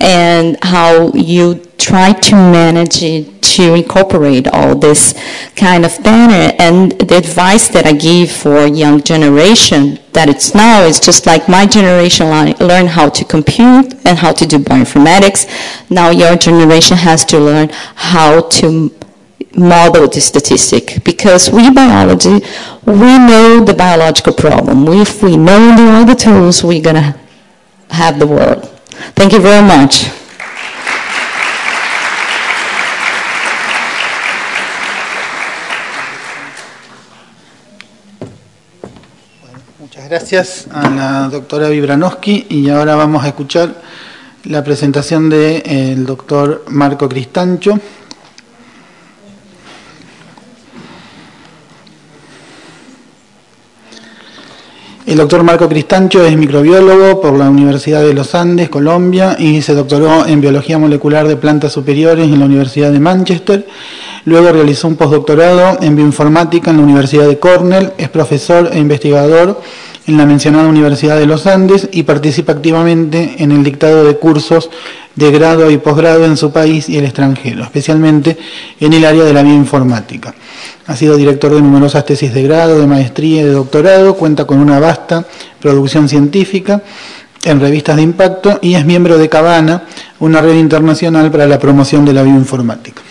and 0.00 0.56
how 0.62 1.12
you 1.12 1.64
try 1.78 2.12
to 2.12 2.34
manage 2.34 3.02
it 3.02 3.42
to 3.42 3.74
incorporate 3.74 4.48
all 4.48 4.74
this 4.74 5.14
kind 5.54 5.84
of 5.84 6.02
banner 6.02 6.54
and 6.58 6.92
the 6.92 7.16
advice 7.16 7.68
that 7.68 7.86
I 7.86 7.92
give 7.92 8.30
for 8.30 8.66
young 8.66 9.02
generation 9.02 9.98
that 10.12 10.28
it's 10.28 10.54
now 10.54 10.82
is 10.82 10.98
just 10.98 11.26
like 11.26 11.48
my 11.48 11.66
generation 11.66 12.26
learn 12.60 12.86
how 12.86 13.08
to 13.10 13.24
compute 13.24 13.94
and 14.06 14.18
how 14.18 14.32
to 14.32 14.46
do 14.46 14.58
bioinformatics. 14.58 15.46
Now 15.90 16.10
your 16.10 16.36
generation 16.36 16.96
has 16.96 17.24
to 17.26 17.38
learn 17.38 17.68
how 17.94 18.42
to 18.60 18.90
model 19.56 20.08
the 20.08 20.20
statistic 20.20 21.04
because 21.04 21.50
we 21.50 21.70
biology, 21.72 22.44
we 22.86 23.18
know 23.18 23.64
the 23.64 23.74
biological 23.76 24.32
problem. 24.32 24.88
If 24.88 25.22
we 25.22 25.36
know 25.36 25.76
the 25.76 25.90
other 26.02 26.14
tools, 26.14 26.64
we're 26.64 26.82
to 26.82 27.14
have 27.90 28.18
the 28.18 28.26
world. 28.26 28.73
Thank 29.14 29.32
you 29.32 29.40
very 29.40 29.62
much. 29.62 30.06
Muchas 39.78 40.08
gracias 40.08 40.66
a 40.72 40.90
la 40.90 41.28
doctora 41.28 41.68
Vibranowski 41.68 42.46
y 42.48 42.68
ahora 42.68 42.96
vamos 42.96 43.24
a 43.24 43.28
escuchar 43.28 43.74
la 44.44 44.62
presentación 44.62 45.30
del 45.30 45.62
de, 45.62 45.94
doctor 45.98 46.64
Marco 46.68 47.08
Cristancho. 47.08 47.78
El 55.06 55.18
doctor 55.18 55.42
Marco 55.42 55.68
Cristancho 55.68 56.24
es 56.24 56.34
microbiólogo 56.34 57.20
por 57.20 57.36
la 57.36 57.50
Universidad 57.50 58.00
de 58.02 58.14
los 58.14 58.34
Andes, 58.34 58.70
Colombia, 58.70 59.36
y 59.38 59.60
se 59.60 59.74
doctoró 59.74 60.26
en 60.26 60.40
biología 60.40 60.78
molecular 60.78 61.28
de 61.28 61.36
plantas 61.36 61.72
superiores 61.72 62.24
en 62.24 62.38
la 62.38 62.46
Universidad 62.46 62.90
de 62.90 63.00
Manchester. 63.00 63.66
Luego 64.24 64.50
realizó 64.50 64.88
un 64.88 64.96
postdoctorado 64.96 65.76
en 65.82 65.94
bioinformática 65.94 66.70
en 66.70 66.78
la 66.78 66.84
Universidad 66.84 67.28
de 67.28 67.38
Cornell. 67.38 67.92
Es 67.98 68.08
profesor 68.08 68.70
e 68.72 68.78
investigador 68.78 69.60
en 70.06 70.16
la 70.16 70.24
mencionada 70.24 70.68
Universidad 70.68 71.18
de 71.18 71.26
los 71.26 71.46
Andes 71.46 71.86
y 71.92 72.04
participa 72.04 72.52
activamente 72.52 73.36
en 73.40 73.52
el 73.52 73.62
dictado 73.62 74.04
de 74.04 74.16
cursos 74.16 74.70
de 75.16 75.30
grado 75.30 75.70
y 75.70 75.78
posgrado 75.78 76.24
en 76.24 76.36
su 76.36 76.50
país 76.50 76.88
y 76.88 76.98
el 76.98 77.04
extranjero, 77.04 77.62
especialmente 77.62 78.36
en 78.80 78.92
el 78.92 79.04
área 79.04 79.24
de 79.24 79.32
la 79.32 79.42
bioinformática. 79.42 80.34
Ha 80.86 80.96
sido 80.96 81.16
director 81.16 81.54
de 81.54 81.62
numerosas 81.62 82.04
tesis 82.04 82.34
de 82.34 82.42
grado, 82.42 82.80
de 82.80 82.86
maestría 82.86 83.42
y 83.42 83.44
de 83.44 83.52
doctorado, 83.52 84.14
cuenta 84.14 84.46
con 84.46 84.58
una 84.58 84.80
vasta 84.80 85.24
producción 85.60 86.08
científica 86.08 86.82
en 87.44 87.60
revistas 87.60 87.96
de 87.96 88.02
impacto 88.02 88.58
y 88.62 88.74
es 88.74 88.84
miembro 88.84 89.18
de 89.18 89.28
Cabana, 89.28 89.84
una 90.18 90.40
red 90.40 90.54
internacional 90.54 91.30
para 91.30 91.46
la 91.46 91.58
promoción 91.58 92.04
de 92.04 92.12
la 92.12 92.22
bioinformática. 92.22 93.02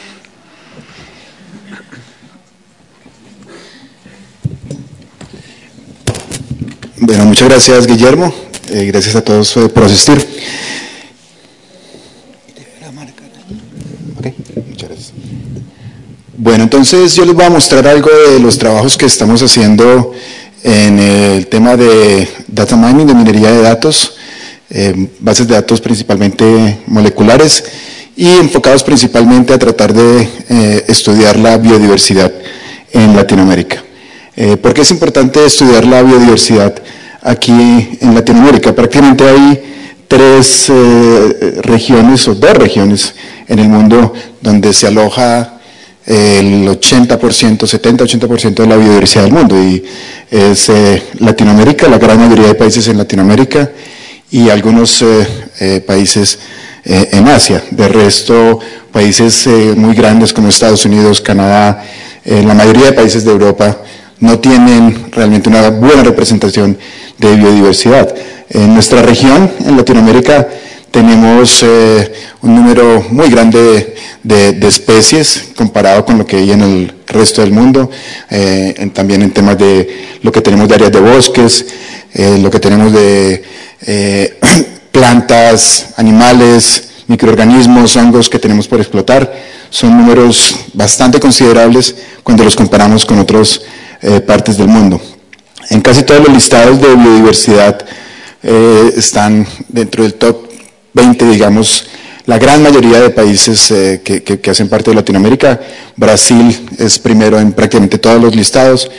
Bueno, 6.97 7.25
muchas 7.25 7.49
gracias 7.49 7.85
Guillermo, 7.85 8.33
eh, 8.69 8.85
gracias 8.85 9.15
a 9.15 9.21
todos 9.21 9.57
eh, 9.57 9.67
por 9.69 9.83
asistir. 9.83 10.25
muchas 14.67 14.89
gracias. 14.89 15.13
Bueno, 16.43 16.65
entonces 16.65 17.15
yo 17.15 17.23
les 17.23 17.33
voy 17.33 17.45
a 17.45 17.49
mostrar 17.49 17.87
algo 17.87 18.09
de 18.29 18.37
los 18.37 18.57
trabajos 18.57 18.97
que 18.97 19.05
estamos 19.05 19.41
haciendo 19.41 20.11
en 20.61 20.99
el 20.99 21.47
tema 21.47 21.77
de 21.77 22.27
data 22.49 22.75
mining, 22.75 23.07
de 23.07 23.13
minería 23.13 23.49
de 23.49 23.61
datos, 23.61 24.17
eh, 24.69 25.07
bases 25.21 25.47
de 25.47 25.53
datos 25.53 25.79
principalmente 25.79 26.79
moleculares 26.87 27.63
y 28.17 28.27
enfocados 28.27 28.83
principalmente 28.83 29.53
a 29.53 29.57
tratar 29.57 29.93
de 29.93 30.83
estudiar 30.85 31.39
la 31.39 31.57
biodiversidad 31.57 32.29
en 32.91 33.15
Latinoamérica. 33.15 33.81
Eh, 34.35 34.57
¿Por 34.57 34.73
qué 34.73 34.81
es 34.81 34.91
importante 34.91 35.45
estudiar 35.45 35.85
la 35.85 36.03
biodiversidad 36.03 36.75
aquí 37.21 37.53
en 38.01 38.13
Latinoamérica? 38.13 38.75
Prácticamente 38.75 39.23
hay 39.23 39.63
tres 40.09 40.69
eh, 40.69 41.61
regiones 41.61 42.27
o 42.27 42.35
dos 42.35 42.53
regiones 42.57 43.15
en 43.47 43.59
el 43.59 43.69
mundo 43.69 44.11
donde 44.41 44.73
se 44.73 44.87
aloja 44.87 45.53
el 46.05 46.67
80%, 46.67 47.17
70-80% 47.17 48.53
de 48.53 48.67
la 48.67 48.77
biodiversidad 48.77 49.23
del 49.23 49.33
mundo 49.33 49.61
y 49.61 49.83
es 50.29 50.69
eh, 50.69 51.03
Latinoamérica, 51.19 51.87
la 51.87 51.97
gran 51.97 52.19
mayoría 52.19 52.47
de 52.47 52.55
países 52.55 52.87
en 52.87 52.97
Latinoamérica 52.97 53.71
y 54.31 54.49
algunos 54.49 55.05
países 55.85 56.39
en 56.83 57.27
Asia. 57.27 57.63
De 57.69 57.87
resto, 57.87 58.59
países 58.91 59.47
muy 59.75 59.93
grandes 59.93 60.33
como 60.33 60.49
Estados 60.49 60.85
Unidos, 60.85 61.21
Canadá, 61.21 61.83
la 62.25 62.55
mayoría 62.55 62.87
de 62.87 62.93
países 62.93 63.23
de 63.23 63.31
Europa 63.31 63.77
no 64.23 64.39
tienen 64.39 65.11
realmente 65.11 65.49
una 65.49 65.69
buena 65.69 66.01
representación 66.01 66.77
de 67.17 67.35
biodiversidad. 67.35 68.15
En 68.49 68.73
nuestra 68.73 69.01
región, 69.01 69.51
en 69.65 69.75
Latinoamérica, 69.75 70.47
tenemos 70.93 71.63
eh, 71.63 72.13
un 72.43 72.53
número 72.53 73.03
muy 73.09 73.27
grande 73.27 73.95
de, 74.21 74.67
especies 74.67 75.49
comparado 75.55 76.05
con 76.05 76.19
lo 76.19 76.25
que 76.25 76.37
hay 76.37 76.51
en 76.51 76.61
el 76.61 76.93
resto 77.07 77.41
del 77.41 77.51
mundo, 77.51 77.89
eh, 78.29 78.91
también 78.93 79.23
en 79.23 79.31
temas 79.31 79.57
de 79.57 80.19
lo 80.21 80.31
que 80.31 80.39
tenemos 80.39 80.69
de 80.69 80.75
áreas 80.75 80.91
de 80.91 80.99
bosques, 80.99 81.65
eh, 82.13 82.37
lo 82.39 82.51
que 82.51 82.59
tenemos 82.59 82.93
de 82.93 83.43
plantas, 84.91 85.87
animales, 85.97 86.89
microorganismos, 87.07 87.95
hongos 87.97 88.29
que 88.29 88.37
tenemos 88.37 88.67
por 88.67 88.79
explotar. 88.79 89.33
Son 89.71 89.97
números 89.97 90.55
bastante 90.73 91.19
considerables 91.19 91.95
cuando 92.21 92.43
los 92.43 92.55
comparamos 92.55 93.03
con 93.03 93.17
otros 93.17 93.63
eh, 93.99 94.21
partes 94.21 94.57
del 94.57 94.67
mundo. 94.67 95.01
En 95.71 95.81
casi 95.81 96.03
todos 96.03 96.21
los 96.21 96.35
listados 96.35 96.79
de 96.79 96.93
biodiversidad 96.95 97.83
están 98.43 99.47
dentro 99.69 100.03
del 100.03 100.15
top 100.15 100.42
20, 100.93 101.25
digamos, 101.25 101.87
la 102.25 102.37
gran 102.37 102.63
mayoría 102.63 103.01
de 103.01 103.09
países 103.09 103.71
eh, 103.71 104.01
que, 104.03 104.49
hacen 104.49 104.69
parte 104.69 104.91
de 104.91 104.95
Latinoamérica. 104.95 105.59
Brasil 105.95 106.67
es 106.77 106.99
primero 106.99 107.39
en 107.39 107.51
prácticamente 107.51 107.97
todos 107.97 108.21
los 108.21 108.35
listados, 108.35 108.89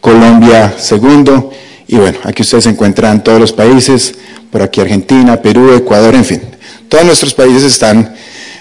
Colombia 0.00 0.74
segundo, 0.78 1.52
y 1.86 1.96
bueno, 1.96 2.18
aquí 2.24 2.42
ustedes 2.42 2.66
encuentran 2.66 3.22
todos 3.22 3.40
los 3.40 3.52
países, 3.52 4.14
por 4.50 4.62
aquí 4.62 4.80
Argentina, 4.80 5.40
Perú, 5.40 5.72
Ecuador, 5.72 6.14
en 6.14 6.24
fin. 6.24 6.42
Todos 6.88 7.04
nuestros 7.04 7.34
países 7.34 7.62
están, 7.62 8.14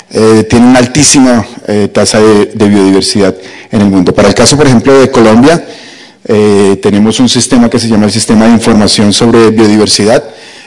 tienen 0.09 0.69
una 0.69 0.79
altísima 0.79 1.45
tasa 1.91 2.19
de, 2.19 2.45
de 2.47 2.69
biodiversidad 2.69 3.35
en 3.71 3.81
el 3.81 3.89
mundo. 3.89 4.13
Para 4.13 4.29
el 4.29 4.33
caso, 4.33 4.55
por 4.55 4.67
ejemplo, 4.67 4.99
de 4.99 5.09
Colombia, 5.09 5.65
eh, 6.27 6.79
tenemos 6.81 7.19
un 7.19 7.27
sistema 7.27 7.69
que 7.69 7.79
se 7.79 7.87
llama 7.87 8.05
el 8.05 8.11
Sistema 8.11 8.45
de 8.45 8.51
Información 8.51 9.11
sobre 9.11 9.49
Biodiversidad. 9.49 10.23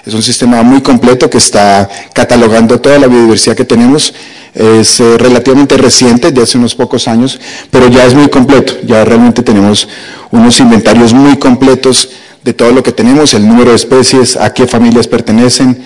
Es 0.06 0.12
un 0.12 0.22
sistema 0.22 0.62
muy 0.62 0.82
completo 0.82 1.30
que 1.30 1.38
está 1.38 1.88
catalogando 2.12 2.78
toda 2.78 2.98
la 2.98 3.06
biodiversidad 3.06 3.56
que 3.56 3.64
tenemos. 3.64 4.12
Es 4.54 5.00
eh, 5.00 5.16
relativamente 5.16 5.78
reciente, 5.78 6.30
de 6.30 6.42
hace 6.42 6.58
unos 6.58 6.74
pocos 6.74 7.08
años, 7.08 7.40
pero 7.70 7.88
ya 7.88 8.04
es 8.04 8.12
muy 8.12 8.28
completo. 8.28 8.74
Ya 8.84 9.02
realmente 9.04 9.42
tenemos 9.42 9.88
unos 10.30 10.60
inventarios 10.60 11.14
muy 11.14 11.36
completos 11.38 12.10
de 12.42 12.52
todo 12.52 12.70
lo 12.72 12.82
que 12.82 12.92
tenemos, 12.92 13.32
el 13.32 13.48
número 13.48 13.70
de 13.70 13.76
especies, 13.76 14.36
a 14.36 14.52
qué 14.52 14.66
familias 14.66 15.08
pertenecen. 15.08 15.82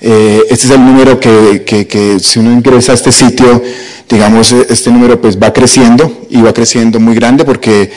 Eh, 0.00 0.42
este 0.48 0.66
es 0.66 0.70
el 0.70 0.84
número 0.84 1.18
que, 1.18 2.18
si 2.22 2.38
uno 2.38 2.52
ingresa 2.52 2.92
a 2.92 2.94
este 2.94 3.10
sitio, 3.10 3.64
digamos, 4.08 4.52
este 4.52 4.90
número 4.90 5.20
pues 5.20 5.36
va 5.36 5.52
creciendo 5.52 6.26
y 6.30 6.40
va 6.40 6.54
creciendo 6.54 7.00
muy 7.00 7.16
grande 7.16 7.44
porque 7.44 7.90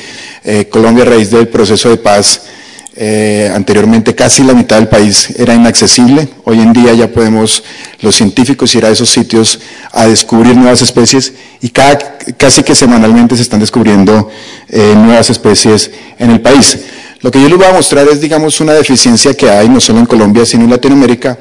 eh, 0.43 0.67
Colombia 0.71 1.03
a 1.03 1.07
raíz 1.07 1.29
del 1.29 1.47
proceso 1.47 1.89
de 1.89 1.97
paz, 1.97 2.41
eh, 3.01 3.49
anteriormente 3.55 4.13
casi 4.13 4.43
la 4.43 4.53
mitad 4.53 4.75
del 4.75 4.89
país 4.89 5.29
era 5.37 5.55
inaccesible. 5.55 6.27
Hoy 6.43 6.59
en 6.59 6.73
día 6.73 6.93
ya 6.93 7.07
podemos 7.07 7.63
los 8.01 8.13
científicos 8.13 8.75
ir 8.75 8.85
a 8.85 8.89
esos 8.89 9.09
sitios 9.09 9.57
a 9.93 10.05
descubrir 10.05 10.53
nuevas 10.57 10.81
especies 10.81 11.31
y 11.61 11.69
casi 11.69 12.61
que 12.61 12.75
semanalmente 12.75 13.37
se 13.37 13.43
están 13.43 13.61
descubriendo 13.61 14.29
eh, 14.67 14.95
nuevas 14.97 15.29
especies 15.29 15.91
en 16.17 16.31
el 16.31 16.41
país. 16.41 16.77
Lo 17.21 17.31
que 17.31 17.41
yo 17.41 17.47
les 17.47 17.57
voy 17.57 17.67
a 17.67 17.71
mostrar 17.71 18.05
es, 18.09 18.19
digamos, 18.19 18.59
una 18.59 18.73
deficiencia 18.73 19.33
que 19.33 19.49
hay 19.49 19.69
no 19.69 19.79
solo 19.79 19.99
en 19.99 20.05
Colombia, 20.05 20.45
sino 20.45 20.65
en 20.65 20.71
Latinoamérica, 20.71 21.39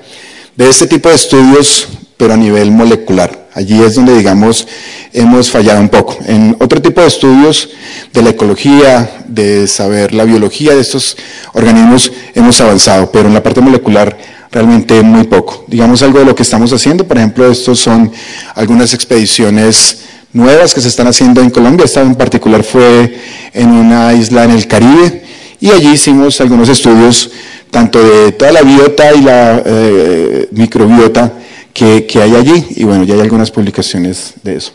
de 0.54 0.68
este 0.68 0.86
tipo 0.86 1.08
de 1.08 1.16
estudios, 1.16 1.88
pero 2.18 2.34
a 2.34 2.36
nivel 2.36 2.70
molecular. 2.70 3.48
Allí 3.54 3.82
es 3.82 3.94
donde, 3.94 4.14
digamos, 4.14 4.68
hemos 5.12 5.50
fallado 5.50 5.80
un 5.80 5.88
poco. 5.88 6.18
En 6.26 6.54
otro 6.60 6.82
tipo 6.82 7.00
de 7.00 7.06
estudios 7.06 7.70
de 8.12 8.22
la 8.22 8.30
ecología, 8.30 9.24
de 9.26 9.66
saber 9.66 10.12
la 10.12 10.24
biología 10.24 10.74
de 10.74 10.80
estos 10.80 11.16
organismos, 11.54 12.12
hemos 12.34 12.60
avanzado, 12.60 13.10
pero 13.10 13.28
en 13.28 13.34
la 13.34 13.42
parte 13.42 13.60
molecular 13.60 14.16
realmente 14.50 15.00
muy 15.02 15.24
poco. 15.24 15.64
Digamos 15.68 16.02
algo 16.02 16.18
de 16.18 16.24
lo 16.24 16.34
que 16.34 16.42
estamos 16.42 16.72
haciendo, 16.72 17.06
por 17.06 17.16
ejemplo, 17.16 17.50
estos 17.50 17.78
son 17.78 18.12
algunas 18.54 18.92
expediciones 18.94 20.00
nuevas 20.32 20.74
que 20.74 20.80
se 20.80 20.88
están 20.88 21.06
haciendo 21.06 21.40
en 21.40 21.50
Colombia. 21.50 21.84
Esta 21.84 22.02
en 22.02 22.16
particular 22.16 22.64
fue 22.64 23.18
en 23.52 23.70
una 23.70 24.12
isla 24.12 24.44
en 24.44 24.50
el 24.50 24.66
Caribe 24.66 25.24
y 25.60 25.70
allí 25.70 25.92
hicimos 25.92 26.40
algunos 26.40 26.68
estudios 26.68 27.30
tanto 27.70 28.02
de 28.02 28.32
toda 28.32 28.52
la 28.52 28.62
biota 28.62 29.14
y 29.14 29.20
la 29.22 29.62
eh, 29.64 30.48
microbiota 30.52 31.32
que, 31.78 32.20
hay 32.20 32.34
allí, 32.34 32.66
y 32.70 32.84
bueno, 32.84 33.04
ya 33.04 33.14
hay 33.14 33.20
algunas 33.20 33.50
publicaciones 33.52 34.34
de 34.42 34.56
eso. 34.56 34.72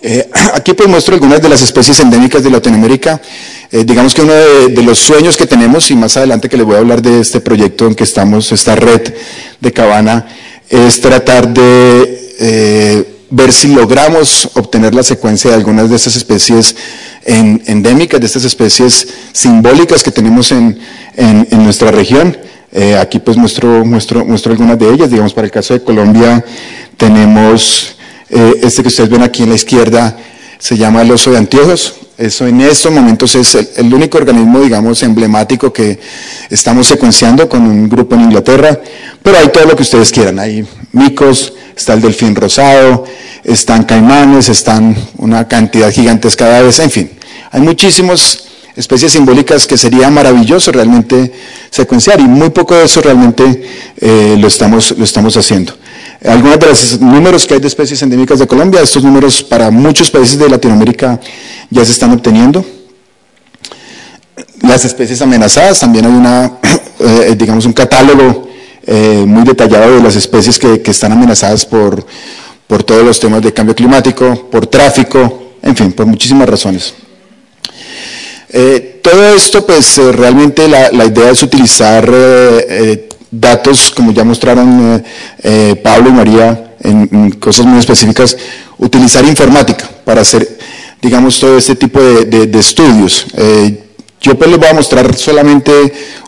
Eh, 0.00 0.28
aquí 0.54 0.72
pues 0.72 0.88
muestro 0.88 1.14
algunas 1.14 1.42
de 1.42 1.48
las 1.48 1.60
especies 1.60 2.00
endémicas 2.00 2.42
de 2.42 2.50
Latinoamérica. 2.50 3.20
Eh, 3.70 3.84
digamos 3.84 4.14
que 4.14 4.22
uno 4.22 4.32
de, 4.32 4.82
los 4.82 4.98
sueños 4.98 5.36
que 5.36 5.46
tenemos, 5.46 5.90
y 5.90 5.96
más 5.96 6.16
adelante 6.16 6.48
que 6.48 6.56
les 6.56 6.64
voy 6.64 6.76
a 6.76 6.78
hablar 6.78 7.02
de 7.02 7.20
este 7.20 7.40
proyecto 7.40 7.86
en 7.86 7.94
que 7.94 8.04
estamos, 8.04 8.50
esta 8.52 8.74
red 8.76 9.14
de 9.60 9.72
Cabana, 9.72 10.26
es 10.70 11.00
tratar 11.00 11.52
de 11.52 12.34
eh, 12.40 13.04
ver 13.30 13.52
si 13.52 13.74
logramos 13.74 14.48
obtener 14.54 14.94
la 14.94 15.02
secuencia 15.02 15.50
de 15.50 15.56
algunas 15.56 15.90
de 15.90 15.96
estas 15.96 16.16
especies 16.16 16.76
endémicas, 17.26 18.20
de 18.20 18.26
estas 18.26 18.44
especies 18.44 19.08
simbólicas 19.32 20.02
que 20.02 20.10
tenemos 20.10 20.52
en 20.52 20.78
nuestra 21.52 21.90
región. 21.90 22.36
Eh, 22.76 22.96
aquí 22.98 23.20
pues 23.20 23.36
muestro, 23.36 23.84
muestro, 23.84 24.24
muestro 24.24 24.50
algunas 24.50 24.76
de 24.76 24.92
ellas, 24.92 25.08
digamos 25.08 25.32
para 25.32 25.44
el 25.46 25.52
caso 25.52 25.74
de 25.74 25.84
Colombia 25.84 26.44
tenemos 26.96 27.94
eh, 28.28 28.54
este 28.64 28.82
que 28.82 28.88
ustedes 28.88 29.08
ven 29.08 29.22
aquí 29.22 29.44
en 29.44 29.50
la 29.50 29.54
izquierda, 29.54 30.16
se 30.58 30.76
llama 30.76 31.02
el 31.02 31.12
oso 31.12 31.30
de 31.30 31.38
anteojos, 31.38 31.94
eso 32.18 32.48
en 32.48 32.60
estos 32.62 32.90
momentos 32.90 33.32
es 33.36 33.54
el, 33.76 33.94
único 33.94 34.18
organismo, 34.18 34.60
digamos, 34.60 35.04
emblemático 35.04 35.72
que 35.72 36.00
estamos 36.50 36.88
secuenciando 36.88 37.48
con 37.48 37.62
un 37.62 37.88
grupo 37.88 38.16
en 38.16 38.22
Inglaterra, 38.22 38.80
pero 39.22 39.38
hay 39.38 39.48
todo 39.50 39.66
lo 39.66 39.76
que 39.76 39.82
ustedes 39.82 40.10
quieran, 40.10 40.40
hay 40.40 40.66
micos, 40.90 41.52
está 41.76 41.94
el 41.94 42.00
delfín 42.00 42.34
rosado, 42.34 43.04
están 43.44 43.84
caimanes, 43.84 44.48
están 44.48 44.96
una 45.18 45.46
cantidad 45.46 45.92
gigantesca 45.92 46.48
de 46.48 46.56
aves, 46.56 46.80
en 46.80 46.90
fin, 46.90 47.10
hay 47.52 47.60
muchísimos 47.60 48.48
especies 48.76 49.12
simbólicas 49.12 49.66
que 49.66 49.76
sería 49.76 50.10
maravilloso 50.10 50.72
realmente 50.72 51.32
secuenciar 51.70 52.20
y 52.20 52.24
muy 52.24 52.50
poco 52.50 52.74
de 52.74 52.84
eso 52.84 53.00
realmente 53.00 53.62
eh, 54.00 54.36
lo, 54.38 54.48
estamos, 54.48 54.94
lo 54.96 55.04
estamos 55.04 55.36
haciendo. 55.36 55.74
Algunos 56.24 56.58
de 56.58 56.66
los 56.66 57.00
números 57.00 57.46
que 57.46 57.54
hay 57.54 57.60
de 57.60 57.68
especies 57.68 58.02
endémicas 58.02 58.38
de 58.38 58.46
Colombia, 58.46 58.80
estos 58.80 59.04
números 59.04 59.42
para 59.42 59.70
muchos 59.70 60.10
países 60.10 60.38
de 60.38 60.48
Latinoamérica 60.48 61.20
ya 61.70 61.84
se 61.84 61.92
están 61.92 62.12
obteniendo. 62.12 62.64
Las 64.62 64.84
especies 64.84 65.20
amenazadas, 65.20 65.80
también 65.80 66.06
hay 66.06 66.12
una, 66.12 66.58
eh, 67.00 67.34
digamos, 67.36 67.66
un 67.66 67.72
catálogo 67.72 68.48
eh, 68.86 69.24
muy 69.26 69.44
detallado 69.44 69.96
de 69.96 70.02
las 70.02 70.16
especies 70.16 70.58
que, 70.58 70.80
que 70.80 70.90
están 70.90 71.12
amenazadas 71.12 71.64
por, 71.66 72.04
por 72.66 72.82
todos 72.82 73.04
los 73.04 73.20
temas 73.20 73.42
de 73.42 73.52
cambio 73.52 73.74
climático, 73.74 74.48
por 74.50 74.66
tráfico, 74.66 75.52
en 75.62 75.76
fin, 75.76 75.92
por 75.92 76.06
muchísimas 76.06 76.48
razones. 76.48 76.94
Eh, 78.56 79.00
todo 79.02 79.34
esto, 79.34 79.66
pues 79.66 79.98
eh, 79.98 80.12
realmente 80.12 80.68
la, 80.68 81.04
idea 81.04 81.30
es 81.32 81.42
utilizar 81.42 82.08
eh, 82.08 83.08
datos, 83.28 83.90
como 83.90 84.12
ya 84.12 84.22
mostraron 84.22 85.02
Pablo 85.82 86.10
y 86.10 86.12
María, 86.12 86.76
en, 86.80 87.32
cosas 87.32 87.66
muy 87.66 87.80
específicas, 87.80 88.36
utilizar 88.78 89.24
informática 89.24 89.90
para 90.04 90.20
hacer, 90.20 90.56
digamos, 91.02 91.40
todo 91.40 91.58
este 91.58 91.74
tipo 91.74 92.00
de, 92.00 92.48
estudios. 92.56 93.26
Yo 94.20 94.38
pues 94.38 94.48
les 94.48 94.58
voy 94.58 94.68
a 94.68 94.74
mostrar 94.74 95.12
solamente 95.16 95.72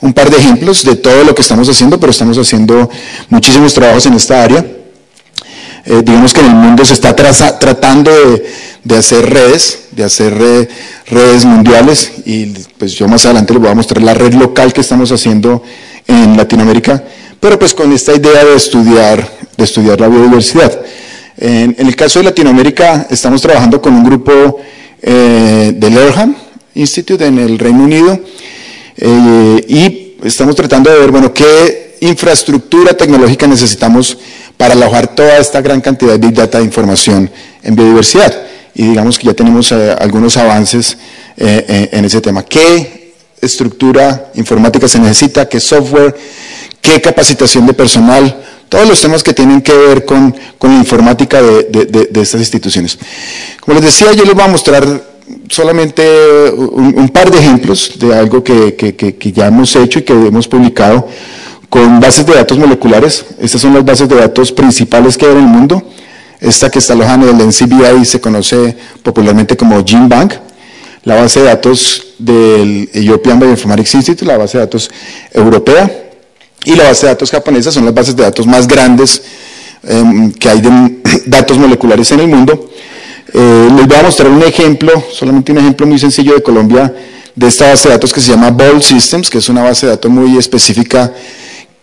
un 0.01 0.13
par 0.13 0.29
de 0.29 0.37
ejemplos 0.37 0.85
de 0.85 0.97
todo 0.97 1.23
lo 1.23 1.33
que 1.33 1.43
estamos 1.43 1.69
haciendo, 1.69 2.01
pero 2.01 2.11
estamos 2.11 2.37
haciendo 2.37 2.91
muchísimos 3.29 3.73
trabajos 3.73 4.05
en 4.05 4.15
esta 4.15 4.43
área. 4.43 4.67
Eh, 5.87 6.03
digamos 6.05 6.33
que 6.33 6.41
en 6.41 6.47
el 6.47 6.55
mundo 6.55 6.85
se 6.85 6.95
está 6.95 7.15
tratando 7.15 8.11
de, 8.83 8.97
hacer 8.97 9.31
redes, 9.31 9.85
de 9.93 10.03
hacer 10.03 10.35
redes 11.07 11.45
mundiales 11.45 12.13
y 12.25 12.47
pues 12.77 12.93
yo 12.93 13.07
más 13.07 13.25
adelante 13.25 13.53
les 13.53 13.63
voy 13.63 13.71
a 13.71 13.75
mostrar 13.75 14.03
la 14.03 14.13
red 14.13 14.35
local 14.35 14.73
que 14.73 14.81
estamos 14.81 15.13
haciendo 15.13 15.63
en 16.09 16.37
Latinoamérica, 16.37 17.05
pero 17.39 17.59
pues 17.59 17.73
con 17.73 17.93
esta 17.93 18.15
idea 18.15 18.45
de 18.45 18.57
estudiar, 18.57 19.29
de 19.57 19.65
estudiar 19.65 20.01
la 20.01 20.09
biodiversidad. 20.09 20.77
En, 21.39 21.77
el 21.79 21.95
caso 21.95 22.19
de 22.19 22.25
Latinoamérica 22.25 23.07
estamos 23.11 23.41
trabajando 23.43 23.81
con 23.81 23.95
un 23.95 24.05
grupo 24.05 24.59
eh, 25.03 25.73
de 25.77 25.91
Lerham, 25.91 26.35
Institute 26.75 27.25
en 27.25 27.39
el 27.39 27.59
Reino 27.59 27.85
Unido 27.85 28.19
eh, 28.97 29.65
y 29.69 30.17
estamos 30.27 30.57
tratando 30.57 30.91
de 30.91 30.99
ver, 30.99 31.11
bueno, 31.11 31.33
qué 31.33 31.97
infraestructura 32.01 32.97
tecnológica 32.97 33.47
necesitamos 33.47 34.19
para 34.57 34.75
alojar 34.75 35.15
toda 35.15 35.39
esta 35.39 35.61
gran 35.61 35.81
cantidad 35.81 36.13
de 36.13 36.19
Big 36.19 36.35
Data 36.35 36.59
de 36.59 36.65
información 36.65 37.31
en 37.63 37.77
biodiversidad. 37.77 38.35
Y 38.75 38.89
digamos 38.89 39.19
que 39.19 39.27
ya 39.27 39.35
tenemos 39.35 39.73
eh, 39.73 39.97
algunos 39.99 40.37
avances 40.37 40.97
eh, 41.37 41.89
en 41.93 42.05
ese 42.05 42.21
tema. 42.21 42.45
¿Qué 42.45 43.15
estructura 43.41 44.31
informática 44.35 44.89
se 44.89 44.99
necesita? 44.99 45.49
¿Qué 45.49 45.61
software? 45.61 46.15
¿Qué 46.81 47.01
capacitación 47.01 47.67
de 47.67 47.75
personal? 47.75 48.43
Todos 48.69 48.89
los 48.89 49.01
temas 49.01 49.23
que 49.23 49.33
tienen 49.33 49.63
que 49.63 49.73
ver 49.73 50.05
con, 50.05 50.35
con 50.59 50.73
la 50.73 50.79
informática 50.79 51.41
de, 51.41 52.09
de 52.11 52.21
estas 52.21 52.41
instituciones. 52.41 52.99
Como 53.61 53.77
les 53.77 53.85
decía, 53.85 54.13
yo 54.13 54.25
les 54.25 54.35
voy 54.35 54.45
a 54.45 54.49
mostrar 54.49 55.17
solamente 55.49 56.51
un, 56.51 57.09
par 57.09 57.31
de 57.31 57.39
ejemplos 57.39 57.99
de 57.99 58.15
algo 58.15 58.43
que, 58.43 59.33
ya 59.35 59.47
hemos 59.47 59.75
hecho 59.77 59.99
y 59.99 60.03
que 60.03 60.13
hemos 60.13 60.49
publicado 60.49 61.09
con 61.69 62.01
bases 62.01 62.27
de 62.27 62.35
datos 62.35 62.59
moleculares. 62.59 63.25
Estas 63.41 63.61
son 63.61 63.75
las 63.75 63.85
bases 63.85 64.09
de 64.09 64.17
datos 64.17 64.53
principales 64.53 65.17
que 65.17 65.27
hay 65.27 65.33
en 65.33 65.39
el 65.39 65.45
mundo. 65.45 65.83
Esta 66.41 66.71
que 66.71 66.79
está 66.79 66.93
alojada 66.93 67.29
en 67.29 67.41
el 67.41 67.49
NCBI 67.49 68.05
se 68.05 68.21
conoce 68.21 68.77
popularmente 69.03 69.57
como 69.57 69.85
GenBank. 69.85 70.35
La 71.05 71.17
base 71.17 71.41
de 71.41 71.47
datos 71.47 72.15
del 72.19 72.89
European 72.93 73.39
Bioinformatics 73.39 73.95
Institute, 73.95 74.25
la 74.25 74.37
base 74.37 74.59
de 74.59 74.65
datos 74.65 74.91
europea. 75.33 75.91
Y 76.65 76.75
la 76.75 76.85
base 76.85 77.07
de 77.07 77.13
datos 77.13 77.31
japonesa 77.31 77.71
son 77.71 77.85
las 77.85 77.95
bases 77.95 78.17
de 78.17 78.25
datos 78.25 78.47
más 78.47 78.67
grandes 78.67 79.23
em, 79.85 80.33
que 80.33 80.49
hay 80.49 80.61
de 80.61 80.71
datos 81.27 81.59
moleculares 81.59 82.11
en 82.11 82.21
el 82.21 82.29
mundo. 82.29 82.71
Eh, 83.33 83.69
les 83.77 83.87
voy 83.87 83.97
a 83.97 84.03
mostrar 84.03 84.31
un 84.31 84.43
ejemplo, 84.43 84.93
solamente 85.13 85.53
un 85.53 85.59
ejemplo 85.59 85.87
muy 85.87 85.99
sencillo 85.99 86.35
de 86.35 86.43
Colombia, 86.43 86.93
de 87.35 87.47
esta 87.47 87.69
base 87.69 87.89
de 87.89 87.95
datos 87.95 88.13
que 88.13 88.21
se 88.21 88.33
llama 88.33 88.51
Ball 88.51 88.83
Systems, 88.83 89.31
que 89.31 89.39
es 89.39 89.49
una 89.49 89.63
base 89.63 89.87
de 89.87 89.93
datos 89.93 90.11
muy 90.11 90.37
específica 90.39 91.13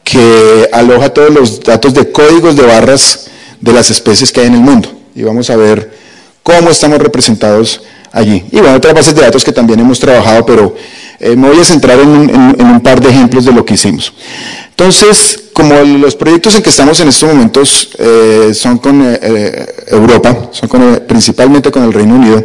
que 0.03 0.69
aloja 0.71 1.09
todos 1.09 1.31
los 1.31 1.59
datos 1.61 1.93
de 1.93 2.11
códigos 2.11 2.55
de 2.55 2.63
barras 2.63 3.27
de 3.59 3.73
las 3.73 3.89
especies 3.89 4.31
que 4.31 4.41
hay 4.41 4.47
en 4.47 4.55
el 4.55 4.61
mundo. 4.61 4.89
Y 5.15 5.23
vamos 5.23 5.49
a 5.49 5.55
ver 5.55 5.91
cómo 6.43 6.69
estamos 6.69 6.99
representados 6.99 7.81
allí. 8.11 8.45
Y 8.51 8.59
bueno, 8.59 8.75
otras 8.75 8.93
bases 8.93 9.15
de 9.15 9.21
datos 9.21 9.43
que 9.43 9.51
también 9.51 9.79
hemos 9.79 9.99
trabajado, 9.99 10.45
pero 10.45 10.75
eh, 11.19 11.35
me 11.35 11.47
voy 11.47 11.59
a 11.59 11.63
centrar 11.63 11.99
en 11.99 12.09
un, 12.09 12.81
par 12.81 13.01
de 13.01 13.09
ejemplos 13.09 13.45
de 13.45 13.51
lo 13.51 13.65
que 13.65 13.73
hicimos. 13.75 14.13
Entonces, 14.69 15.45
como 15.53 15.75
los 15.81 16.15
proyectos 16.15 16.55
en 16.55 16.61
que 16.61 16.69
estamos 16.69 16.99
en 16.99 17.07
estos 17.07 17.29
momentos 17.29 17.89
eh, 17.97 18.51
son 18.53 18.77
con 18.77 19.01
eh, 19.03 19.65
Europa, 19.87 20.49
son 20.51 20.69
principalmente 21.07 21.71
con 21.71 21.83
el 21.83 21.93
Reino 21.93 22.15
Unido, 22.15 22.43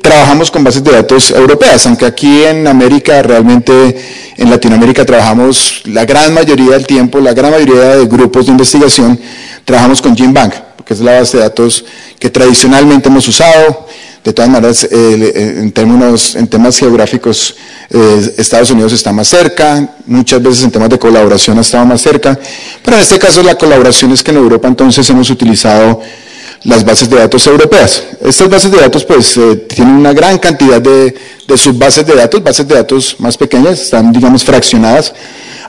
trabajamos 0.00 0.50
con 0.50 0.64
bases 0.64 0.82
de 0.82 0.92
datos 0.92 1.30
europeas, 1.30 1.84
aunque 1.86 2.06
aquí 2.06 2.44
en 2.44 2.66
América, 2.66 3.22
realmente 3.22 3.96
en 4.36 4.50
Latinoamérica 4.50 5.04
trabajamos 5.04 5.82
la 5.84 6.04
gran 6.04 6.32
mayoría 6.32 6.72
del 6.72 6.86
tiempo, 6.86 7.20
la 7.20 7.34
gran 7.34 7.50
mayoría 7.50 7.96
de 7.96 8.06
grupos 8.06 8.46
de 8.46 8.52
investigación, 8.52 9.20
trabajamos 9.64 10.00
con 10.00 10.16
GenBank, 10.16 10.54
porque 10.76 10.94
es 10.94 11.00
la 11.00 11.18
base 11.18 11.36
de 11.36 11.42
datos 11.42 11.84
que 12.18 12.30
tradicionalmente 12.30 13.08
hemos 13.08 13.28
usado, 13.28 13.86
de 14.24 14.32
todas 14.32 14.50
maneras, 14.50 14.84
eh, 14.84 14.88
eh, 14.90 15.54
en, 15.60 15.70
términos, 15.70 16.34
en 16.34 16.48
temas 16.48 16.78
geográficos, 16.78 17.54
eh, 17.90 18.34
Estados 18.38 18.70
Unidos 18.70 18.92
está 18.92 19.12
más 19.12 19.28
cerca, 19.28 19.88
muchas 20.06 20.42
veces 20.42 20.64
en 20.64 20.70
temas 20.70 20.88
de 20.88 20.98
colaboración 20.98 21.58
ha 21.58 21.60
estado 21.60 21.84
más 21.86 22.00
cerca, 22.00 22.38
pero 22.82 22.96
en 22.96 23.02
este 23.02 23.18
caso 23.18 23.42
la 23.42 23.54
colaboración 23.54 24.12
es 24.12 24.22
que 24.22 24.32
en 24.32 24.38
Europa 24.38 24.66
entonces 24.66 25.08
hemos 25.10 25.30
utilizado 25.30 26.00
las 26.66 26.84
bases 26.84 27.08
de 27.08 27.16
datos 27.16 27.46
europeas. 27.46 28.02
Estas 28.20 28.50
bases 28.50 28.70
de 28.72 28.78
datos 28.78 29.04
pues 29.04 29.38
tienen 29.68 29.94
una 29.94 30.12
gran 30.12 30.36
cantidad 30.38 30.80
de, 30.80 31.14
subbases 31.56 32.04
de 32.04 32.16
datos, 32.16 32.42
bases 32.42 32.66
de 32.66 32.74
datos 32.74 33.16
más 33.20 33.36
pequeñas, 33.36 33.80
están 33.80 34.12
digamos 34.12 34.44
fraccionadas. 34.44 35.14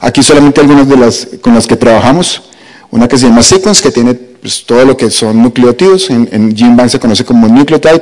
Aquí 0.02 0.24
solamente 0.24 0.60
algunas 0.60 0.90
de 0.90 0.98
las 0.98 1.28
con 1.40 1.54
las 1.54 1.68
que 1.68 1.76
trabajamos, 1.76 2.42
una 2.90 3.08
que 3.08 3.18
se 3.18 3.28
llama 3.28 3.44
Sequence, 3.44 3.84
que 3.84 3.92
tiene 3.92 4.16
pues, 4.16 4.66
todo 4.66 4.86
lo 4.86 4.98
que 4.98 5.12
son 5.12 5.42
nucleótidos, 5.42 6.10
en, 6.10 6.28
en 6.32 6.90
se 6.90 7.00
conoce 7.00 7.24
como 7.24 7.48
nucleotide, 7.48 8.02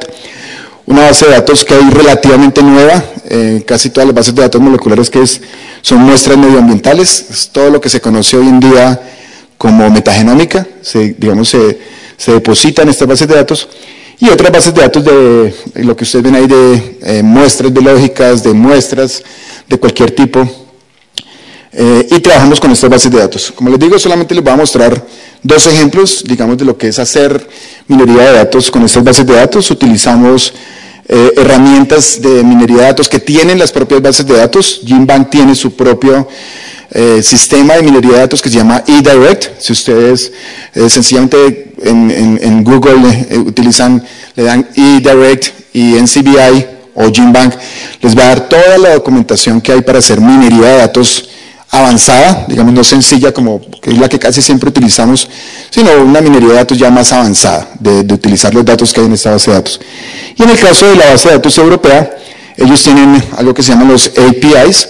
una 0.85 1.01
base 1.01 1.25
de 1.25 1.31
datos 1.31 1.65
que 1.65 1.73
hay 1.73 1.89
relativamente 1.89 2.63
nueva, 2.63 3.03
eh, 3.27 3.63
casi 3.67 3.89
todas 3.89 4.07
las 4.07 4.15
bases 4.15 4.35
de 4.35 4.41
datos 4.41 4.61
moleculares 4.61 5.09
que 5.09 5.21
es, 5.21 5.41
son 5.81 5.99
muestras 5.99 6.37
medioambientales, 6.37 7.25
es 7.29 7.49
todo 7.49 7.69
lo 7.71 7.81
que 7.81 7.89
se 7.89 7.99
conoce 7.99 8.37
hoy 8.37 8.47
en 8.47 8.59
día 8.61 9.01
como 9.57 9.89
metagenómica, 9.89 10.65
se, 10.81 11.15
digamos, 11.17 11.49
se, 11.49 11.77
se 12.17 12.31
depositan 12.31 12.89
estas 12.89 13.07
bases 13.07 13.27
de 13.27 13.35
datos, 13.35 13.67
y 14.19 14.29
otras 14.29 14.51
bases 14.51 14.73
de 14.73 14.81
datos 14.81 15.03
de 15.03 15.53
lo 15.83 15.95
que 15.95 16.03
ustedes 16.03 16.23
ven 16.23 16.35
ahí 16.35 16.47
de 16.47 16.97
eh, 17.01 17.23
muestras 17.23 17.71
biológicas, 17.71 18.43
de 18.43 18.53
muestras 18.53 19.23
de 19.67 19.77
cualquier 19.77 20.11
tipo, 20.11 20.47
eh, 21.77 22.07
y 22.09 22.19
trabajamos 22.21 22.59
con 22.59 22.71
estas 22.71 22.89
bases 22.89 23.11
de 23.11 23.17
datos. 23.17 23.51
Como 23.53 23.69
les 23.69 23.79
digo, 23.79 23.99
solamente 23.99 24.33
les 24.33 24.41
voy 24.41 24.53
a 24.53 24.55
mostrar 24.55 25.05
dos 25.43 25.67
ejemplos, 25.67 26.23
digamos, 26.25 26.57
de 26.57 26.63
lo 26.63 26.77
que 26.77 26.87
es 26.87 26.99
hacer 26.99 27.45
minería 27.87 28.31
de 28.31 28.37
datos 28.37 28.71
con 28.71 28.83
estas 28.83 29.03
bases 29.03 29.27
de 29.27 29.33
datos. 29.33 29.69
Utilizamos 29.69 30.53
eh, 31.07 31.33
herramientas 31.37 32.19
de 32.19 32.43
minería 32.43 32.77
de 32.77 32.83
datos 32.83 33.07
que 33.07 33.19
tienen 33.19 33.59
las 33.59 33.71
propias 33.71 34.01
bases 34.01 34.25
de 34.25 34.37
datos. 34.37 34.81
GenBank 34.83 35.29
tiene 35.29 35.53
su 35.53 35.75
propio 35.75 36.27
eh, 36.91 37.21
sistema 37.21 37.75
de 37.75 37.83
minería 37.83 38.13
de 38.13 38.19
datos 38.19 38.41
que 38.41 38.49
se 38.49 38.57
llama 38.57 38.83
eDirect. 38.87 39.59
Si 39.59 39.71
ustedes 39.71 40.31
eh, 40.73 40.89
sencillamente 40.89 41.73
en, 41.83 42.63
Google 42.63 43.27
utilizan, 43.45 44.03
le 44.35 44.43
dan 44.43 44.67
eDirect 44.75 45.53
y 45.73 45.93
NCBI 45.93 46.65
o 46.95 47.11
GenBank, 47.13 47.53
les 48.01 48.17
va 48.17 48.23
a 48.23 48.27
dar 48.29 48.49
toda 48.49 48.77
la 48.79 48.93
documentación 48.95 49.61
que 49.61 49.73
hay 49.73 49.81
para 49.81 49.99
hacer 49.99 50.19
minería 50.19 50.67
de 50.69 50.77
datos 50.77 51.29
avanzada, 51.79 52.45
digamos 52.47 52.73
no 52.73 52.83
sencilla 52.83 53.31
como 53.31 53.61
es 53.83 53.97
la 53.97 54.09
que 54.09 54.19
casi 54.19 54.41
siempre 54.41 54.69
utilizamos, 54.69 55.27
sino 55.69 55.91
una 56.03 56.21
minería 56.21 56.49
de 56.49 56.55
datos 56.55 56.77
ya 56.77 56.89
más 56.89 57.11
avanzada, 57.11 57.67
de, 57.79 58.13
utilizar 58.13 58.53
los 58.53 58.65
datos 58.65 58.93
que 58.93 59.01
hay 59.01 59.07
en 59.07 59.13
esta 59.13 59.31
base 59.31 59.51
de 59.51 59.57
datos. 59.57 59.79
Y 60.35 60.43
en 60.43 60.49
el 60.49 60.59
caso 60.59 60.87
de 60.87 60.95
la 60.95 61.11
base 61.11 61.29
de 61.29 61.35
datos 61.35 61.57
europea, 61.57 62.17
ellos 62.57 62.81
tienen 62.83 63.23
algo 63.37 63.53
que 63.53 63.63
se 63.63 63.71
llaman 63.71 63.89
los 63.89 64.07
APIs, 64.07 64.87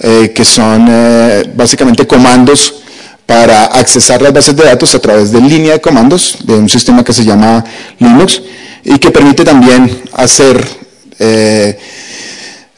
eh, 0.00 0.32
que 0.34 0.44
son 0.44 0.86
eh, 0.88 1.50
básicamente 1.54 2.06
comandos 2.06 2.74
para 3.26 3.66
accesar 3.66 4.20
las 4.20 4.32
bases 4.32 4.54
de 4.56 4.64
datos 4.64 4.94
a 4.94 4.98
través 4.98 5.30
de 5.32 5.40
línea 5.40 5.72
de 5.74 5.80
comandos 5.80 6.38
de 6.44 6.54
un 6.54 6.68
sistema 6.68 7.02
que 7.04 7.12
se 7.12 7.24
llama 7.24 7.64
Linux 7.98 8.42
y 8.84 8.98
que 8.98 9.10
permite 9.10 9.44
también 9.44 10.02
hacer 10.12 10.62
eh, 11.18 11.78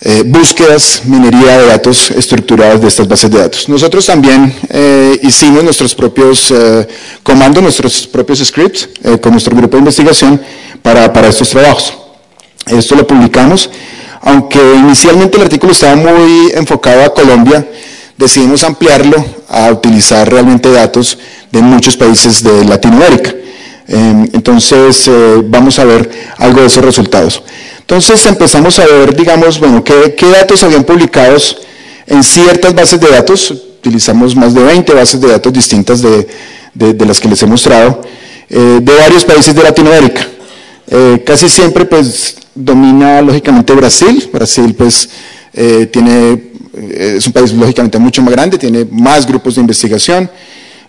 eh, 0.08 0.22
búsquedas, 0.24 1.02
minería 1.04 1.58
de 1.58 1.66
datos 1.66 2.12
estructuradas 2.12 2.80
de 2.80 2.86
estas 2.86 3.08
bases 3.08 3.28
de 3.28 3.40
datos. 3.40 3.68
Nosotros 3.68 4.06
también 4.06 4.54
eh, 4.68 5.18
hicimos 5.20 5.64
nuestros 5.64 5.96
propios 5.96 6.48
eh, 6.52 6.86
comandos, 7.24 7.60
nuestros 7.60 8.06
propios 8.06 8.38
scripts 8.38 8.88
con 9.20 9.32
nuestro 9.32 9.56
grupo 9.56 9.76
de 9.76 9.80
investigación 9.80 10.40
para 10.80 11.28
estos 11.28 11.50
trabajos. 11.50 11.92
Esto 12.66 12.94
lo 12.94 13.04
publicamos, 13.04 13.68
aunque 14.20 14.60
inicialmente 14.76 15.38
el 15.38 15.42
artículo 15.42 15.72
estaba 15.72 15.96
muy 15.96 16.52
enfocado 16.54 17.02
a 17.02 17.12
Colombia, 17.12 17.68
decidimos 18.16 18.62
ampliarlo 18.62 19.16
a 19.48 19.72
utilizar 19.72 20.30
realmente 20.30 20.70
datos 20.70 21.18
de 21.50 21.62
muchos 21.62 21.96
países 21.96 22.44
de 22.44 22.64
Latinoamérica. 22.64 23.34
Entonces 23.88 25.08
vamos 25.44 25.78
a 25.78 25.84
ver 25.84 26.10
algo 26.38 26.60
de 26.60 26.66
esos 26.66 26.84
resultados. 26.84 27.42
Entonces 27.80 28.24
empezamos 28.26 28.78
a 28.78 28.86
ver, 28.86 29.14
digamos, 29.14 29.60
bueno, 29.60 29.84
qué, 29.84 30.14
datos 30.32 30.62
habían 30.64 30.84
publicados 30.84 31.58
en 32.06 32.22
ciertas 32.22 32.74
bases 32.74 33.00
de 33.00 33.08
datos. 33.08 33.50
Utilizamos 33.78 34.34
más 34.34 34.54
de 34.54 34.62
20 34.62 34.92
bases 34.92 35.20
de 35.20 35.28
datos 35.28 35.52
distintas 35.52 36.02
de, 36.02 36.26
las 37.06 37.20
que 37.20 37.28
les 37.28 37.40
he 37.42 37.46
mostrado, 37.46 38.02
eh, 38.48 38.80
de 38.82 38.94
varios 38.94 39.24
países 39.24 39.54
de 39.54 39.62
Latinoamérica. 39.62 40.26
Eh, 40.88 41.22
casi 41.24 41.48
siempre 41.48 41.84
pues 41.84 42.36
domina 42.54 43.22
lógicamente 43.22 43.72
Brasil. 43.72 44.28
Brasil 44.32 44.74
pues 44.74 45.08
eh, 45.52 45.86
tiene 45.92 46.56
eh, 46.76 47.14
es 47.16 47.26
un 47.26 47.32
país 47.32 47.52
lógicamente 47.52 47.98
mucho 47.98 48.22
más 48.22 48.32
grande, 48.32 48.58
tiene 48.58 48.86
más 48.90 49.26
grupos 49.26 49.54
de 49.54 49.62
investigación, 49.62 50.30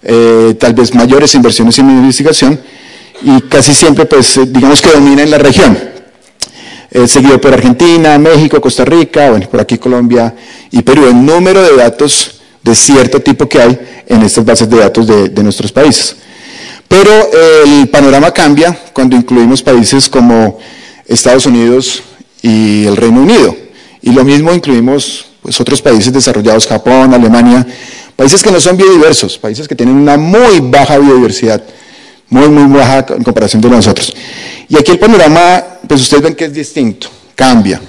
eh, 0.04 0.56
tal 0.60 0.74
vez 0.74 0.94
mayores 0.94 1.34
inversiones 1.36 1.78
en 1.80 1.90
investigación 1.90 2.60
y 3.22 3.42
casi 3.42 3.74
siempre 3.74 4.06
pues 4.06 4.40
digamos 4.52 4.82
que 4.82 4.92
domina 4.92 5.24
en 5.24 5.32
la 5.32 5.38
región. 5.38 5.78
seguido 7.06 7.40
por 7.40 7.54
Argentina, 7.54 8.18
México, 8.18 8.62
Costa 8.62 8.86
Rica, 8.86 9.30
bueno, 9.30 9.50
por 9.50 9.60
aquí 9.60 9.78
Colombia 9.78 10.34
y 10.72 10.82
Perú. 10.82 11.06
El 11.06 11.26
número 11.26 11.62
de 11.62 11.76
datos 11.76 12.42
de 12.64 12.74
cierto 12.76 13.20
tipo 13.22 13.48
que 13.48 13.62
hay 13.62 13.80
en 14.08 14.22
estas 14.24 14.46
bases 14.46 14.70
de 14.70 14.78
datos 14.78 15.06
de 15.08 15.44
nuestros 15.44 15.72
países. 15.72 16.16
Pero 16.88 17.12
el 17.66 17.90
panorama 17.90 18.32
cambia 18.32 18.78
cuando 18.94 19.16
incluimos 19.16 19.62
países 19.62 20.08
como 20.08 20.58
Estados 21.06 21.46
Unidos 21.46 22.04
y 22.42 22.86
el 22.86 22.96
Reino 22.96 23.22
Unido. 23.22 23.56
Y 24.02 24.12
lo 24.12 24.24
mismo 24.24 24.54
incluimos 24.54 25.26
pues, 25.42 25.60
otros 25.60 25.82
países 25.82 26.14
desarrollados, 26.14 26.68
Japón, 26.68 27.14
Alemania, 27.14 27.66
países 28.18 28.44
que 28.44 28.52
no 28.52 28.60
son 28.60 28.76
biodiversos, 28.76 29.38
países 29.38 29.66
que 29.66 29.76
tienen 29.76 29.96
una 29.96 30.18
muy 30.18 30.60
baja 30.60 30.98
biodiversidad, 30.98 31.64
muy, 32.30 32.50
muy 32.50 32.78
baja 32.78 33.06
en 33.16 33.24
comparación 33.24 33.62
de 33.62 33.70
nosotros. 33.70 34.14
Y 34.68 34.78
aquí 34.78 34.92
el 34.92 35.00
panorama, 35.00 35.64
pues 35.88 36.02
ustedes 36.02 36.24
ven 36.24 36.36
que 36.36 36.46
es 36.46 36.54
distinto, 36.54 37.08
cambia. 37.36 37.80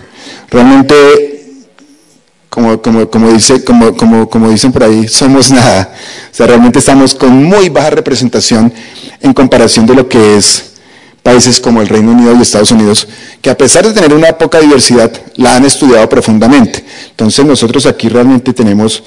Realmente 0.49 1.39
como, 2.49 3.33
dice, 3.33 3.63
como 3.65 4.51
dicen 4.51 4.73
por 4.73 4.85
ahí, 4.85 5.09
somos 5.09 5.51
nada. 5.51 5.93
O 6.31 6.35
sea, 6.35 6.47
realmente 6.47 6.79
estamos 6.79 7.15
con 7.15 7.45
muy 7.45 7.69
baja 7.69 7.91
representación 7.91 8.73
en 9.21 9.33
comparación 9.33 9.87
de 9.87 9.95
lo 9.95 10.09
que 10.09 10.37
es 10.37 10.65
países 11.23 11.61
como 11.61 11.83
el 11.83 11.89
Reino 11.89 12.13
Unido 12.13 12.35
y 12.35 12.43
Estados 12.43 12.71
Unidos, 12.71 13.07
que 13.43 13.51
a 13.51 13.57
pesar 13.57 13.87
de 13.87 13.93
tener 13.93 14.15
una 14.15 14.33
poca 14.39 14.61
diversidad, 14.61 15.13
la 15.37 15.57
han 15.57 15.65
estudiado 15.65 16.09
profundamente. 16.09 16.83
Entonces 17.11 17.45
nosotros 17.45 17.85
aquí 17.85 18.09
realmente 18.09 18.53
tenemos 18.55 19.03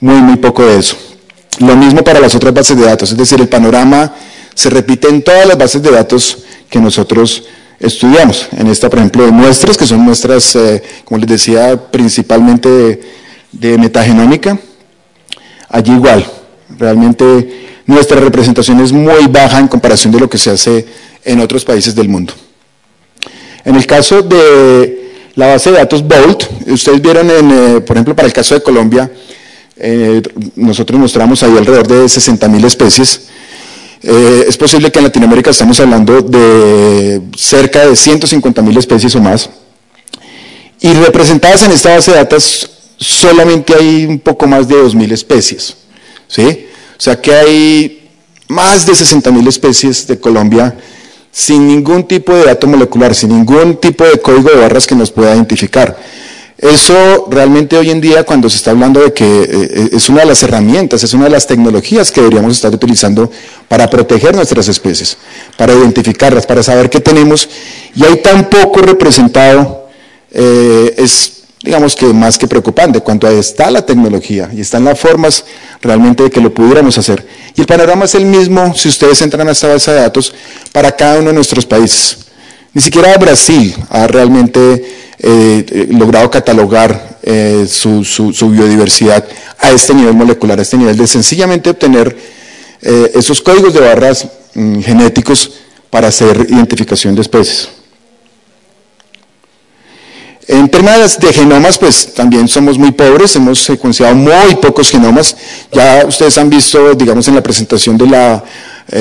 muy, 0.00 0.20
muy 0.20 0.36
poco 0.36 0.64
de 0.64 0.78
eso. 0.78 0.96
Lo 1.58 1.76
mismo 1.76 2.04
para 2.04 2.20
las 2.20 2.34
otras 2.34 2.52
bases 2.52 2.76
de 2.76 2.84
datos, 2.84 3.10
es 3.10 3.16
decir, 3.16 3.40
el 3.40 3.48
panorama 3.48 4.14
se 4.54 4.70
repite 4.70 5.08
en 5.08 5.22
todas 5.22 5.46
las 5.46 5.56
bases 5.56 5.82
de 5.82 5.90
datos 5.90 6.38
que 6.68 6.78
nosotros 6.78 7.44
estudiamos. 7.78 8.48
En 8.56 8.66
esta, 8.68 8.88
por 8.88 8.98
ejemplo, 8.98 9.24
de 9.24 9.30
muestras, 9.30 9.76
que 9.76 9.86
son 9.86 10.00
muestras, 10.00 10.56
eh, 10.56 10.82
como 11.04 11.18
les 11.18 11.28
decía, 11.28 11.76
principalmente 11.90 13.00
de, 13.52 13.78
metagenómica. 13.78 14.58
Allí 15.68 15.92
igual, 15.92 16.26
realmente 16.78 17.82
nuestra 17.86 18.20
representación 18.20 18.80
es 18.80 18.92
muy 18.92 19.26
baja 19.26 19.58
en 19.58 19.68
comparación 19.68 20.12
de 20.12 20.20
lo 20.20 20.28
que 20.30 20.38
se 20.38 20.50
hace 20.50 20.86
en 21.24 21.40
otros 21.40 21.64
países 21.64 21.94
del 21.94 22.08
mundo. 22.08 22.32
En 23.64 23.74
el 23.74 23.86
caso 23.86 24.22
de 24.22 25.30
la 25.34 25.48
base 25.48 25.70
de 25.70 25.78
datos 25.78 26.06
BOLT, 26.06 26.68
ustedes 26.68 27.02
vieron, 27.02 27.28
eh, 27.30 27.80
por 27.80 27.96
ejemplo, 27.96 28.14
para 28.14 28.26
el 28.26 28.32
caso 28.32 28.54
de 28.54 28.62
Colombia, 28.62 29.10
eh, 29.76 30.22
nosotros 30.54 30.98
mostramos 30.98 31.42
ahí 31.42 31.56
alrededor 31.56 31.86
de 31.86 32.04
60.000 32.04 32.64
especies, 32.64 33.28
eh, 34.02 34.44
es 34.48 34.56
posible 34.56 34.90
que 34.92 34.98
en 34.98 35.04
Latinoamérica 35.06 35.50
estamos 35.50 35.80
hablando 35.80 36.20
de 36.20 37.22
cerca 37.36 37.86
de 37.86 37.96
150 37.96 38.62
mil 38.62 38.76
especies 38.76 39.14
o 39.16 39.20
más. 39.20 39.50
Y 40.80 40.92
representadas 40.92 41.62
en 41.62 41.72
esta 41.72 41.94
base 41.94 42.12
de 42.12 42.18
datos 42.18 42.70
solamente 42.98 43.74
hay 43.74 44.06
un 44.06 44.18
poco 44.18 44.46
más 44.46 44.68
de 44.68 44.76
2.000 44.76 45.12
especies. 45.12 45.76
¿sí? 46.28 46.66
O 46.96 47.00
sea 47.00 47.20
que 47.20 47.34
hay 47.34 48.08
más 48.48 48.86
de 48.86 48.94
60 48.94 49.30
mil 49.32 49.48
especies 49.48 50.06
de 50.06 50.20
Colombia 50.20 50.76
sin 51.32 51.66
ningún 51.66 52.04
tipo 52.04 52.32
de 52.32 52.44
dato 52.44 52.66
molecular, 52.66 53.14
sin 53.14 53.30
ningún 53.30 53.76
tipo 53.76 54.04
de 54.04 54.20
código 54.20 54.50
de 54.50 54.56
barras 54.56 54.86
que 54.86 54.94
nos 54.94 55.10
pueda 55.10 55.34
identificar. 55.34 55.98
Eso 56.58 57.28
realmente 57.30 57.76
hoy 57.76 57.90
en 57.90 58.00
día, 58.00 58.24
cuando 58.24 58.48
se 58.48 58.56
está 58.56 58.70
hablando 58.70 59.00
de 59.00 59.12
que 59.12 59.24
eh, 59.24 59.48
eh, 59.50 59.88
es 59.92 60.08
una 60.08 60.20
de 60.20 60.26
las 60.26 60.42
herramientas, 60.42 61.04
es 61.04 61.12
una 61.12 61.24
de 61.24 61.30
las 61.30 61.46
tecnologías 61.46 62.10
que 62.10 62.22
deberíamos 62.22 62.54
estar 62.54 62.72
utilizando 62.74 63.30
para 63.68 63.90
proteger 63.90 64.34
nuestras 64.34 64.66
especies, 64.68 65.18
para 65.58 65.74
identificarlas, 65.74 66.46
para 66.46 66.62
saber 66.62 66.88
qué 66.88 67.00
tenemos, 67.00 67.46
y 67.94 68.04
hay 68.04 68.22
tan 68.22 68.48
poco 68.48 68.80
representado, 68.80 69.88
eh, 70.32 70.94
es 70.96 71.32
digamos 71.62 71.96
que 71.96 72.06
más 72.06 72.38
que 72.38 72.46
preocupante, 72.46 73.00
cuando 73.00 73.28
está 73.28 73.70
la 73.70 73.84
tecnología 73.84 74.48
y 74.54 74.60
están 74.60 74.84
las 74.84 74.98
formas 75.00 75.44
realmente 75.82 76.22
de 76.22 76.30
que 76.30 76.40
lo 76.40 76.54
pudiéramos 76.54 76.96
hacer. 76.96 77.26
Y 77.56 77.60
el 77.60 77.66
panorama 77.66 78.04
es 78.04 78.14
el 78.14 78.24
mismo 78.24 78.72
si 78.74 78.88
ustedes 78.88 79.20
entran 79.20 79.48
a 79.48 79.50
esta 79.50 79.68
base 79.68 79.90
de 79.90 80.00
datos 80.00 80.32
para 80.70 80.92
cada 80.92 81.18
uno 81.18 81.28
de 81.28 81.34
nuestros 81.34 81.66
países. 81.66 82.25
Ni 82.76 82.82
siquiera 82.82 83.16
Brasil 83.16 83.74
ha 83.88 84.06
realmente 84.06 84.60
eh, 85.18 85.64
eh, 85.66 85.86
logrado 85.92 86.30
catalogar 86.30 87.16
eh, 87.22 87.66
su, 87.66 88.02
biodiversidad 88.50 89.26
a 89.58 89.70
este 89.70 89.94
nivel 89.94 90.12
molecular, 90.12 90.58
a 90.58 90.60
este 90.60 90.76
nivel 90.76 90.94
de 90.94 91.06
sencillamente 91.06 91.70
obtener 91.70 92.14
esos 92.82 93.40
códigos 93.40 93.72
de 93.72 93.80
barras 93.80 94.28
mm, 94.52 94.80
genéticos 94.80 95.52
para 95.88 96.08
hacer 96.08 96.48
identificación 96.50 97.14
de 97.14 97.22
especies. 97.22 97.70
En 100.46 100.68
términos 100.68 101.18
de 101.18 101.32
genomas, 101.32 101.78
pues 101.78 102.12
también 102.12 102.46
somos 102.46 102.76
muy 102.76 102.92
pobres, 102.92 103.34
hemos 103.36 103.58
secuenciado 103.58 104.14
muy 104.14 104.54
pocos 104.60 104.90
genomas. 104.90 105.34
Ya 105.72 106.04
ustedes 106.06 106.36
han 106.36 106.50
visto, 106.50 106.94
digamos, 106.94 107.26
en 107.26 107.36
la 107.36 107.42
presentación 107.42 107.96
de 107.96 108.06
la 108.06 108.44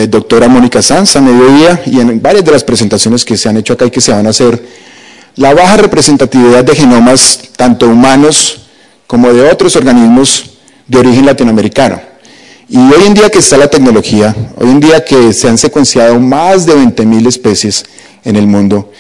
doctora 0.10 0.48
Mónica 0.48 0.82
Sanz 0.82 1.16
a 1.16 1.22
mediodía 1.22 1.82
y 1.86 2.00
en 2.00 2.22
varias 2.22 2.44
de 2.44 2.52
las 2.52 2.64
presentaciones 2.64 3.24
que 3.24 3.38
se 3.38 3.50
han 3.50 3.58
hecho 3.58 3.74
acá 3.74 3.86
y 3.86 3.92
que 3.92 4.02
se 4.02 4.12
van 4.12 4.26
a 4.26 4.32
hacer 4.32 4.64
la 5.36 5.54
baja 5.54 5.78
representatividad 5.78 6.64
de 6.64 6.76
genomas, 6.76 7.40
tanto 7.56 7.88
humanos 7.88 8.62
como 9.06 9.32
de 9.34 9.50
otros 9.50 9.76
organismos 9.76 10.52
de 10.88 10.98
origen 10.98 11.26
latinoamericano. 11.26 12.02
Y 12.68 12.78
hoy 12.78 13.06
en 13.06 13.14
día 13.14 13.30
que 13.30 13.40
está 13.40 13.58
la 13.58 13.68
tecnología, 13.68 14.36
hoy 14.58 14.70
en 14.70 14.80
día 14.80 15.04
que 15.04 15.34
se 15.34 15.48
han 15.48 15.58
secuenciado 15.58 16.20
más 16.20 16.66
de 16.66 16.74
20.000 16.74 17.28
especies 17.28 17.86
en 18.24 18.36
el 18.36 18.48
mundo, 18.48 18.92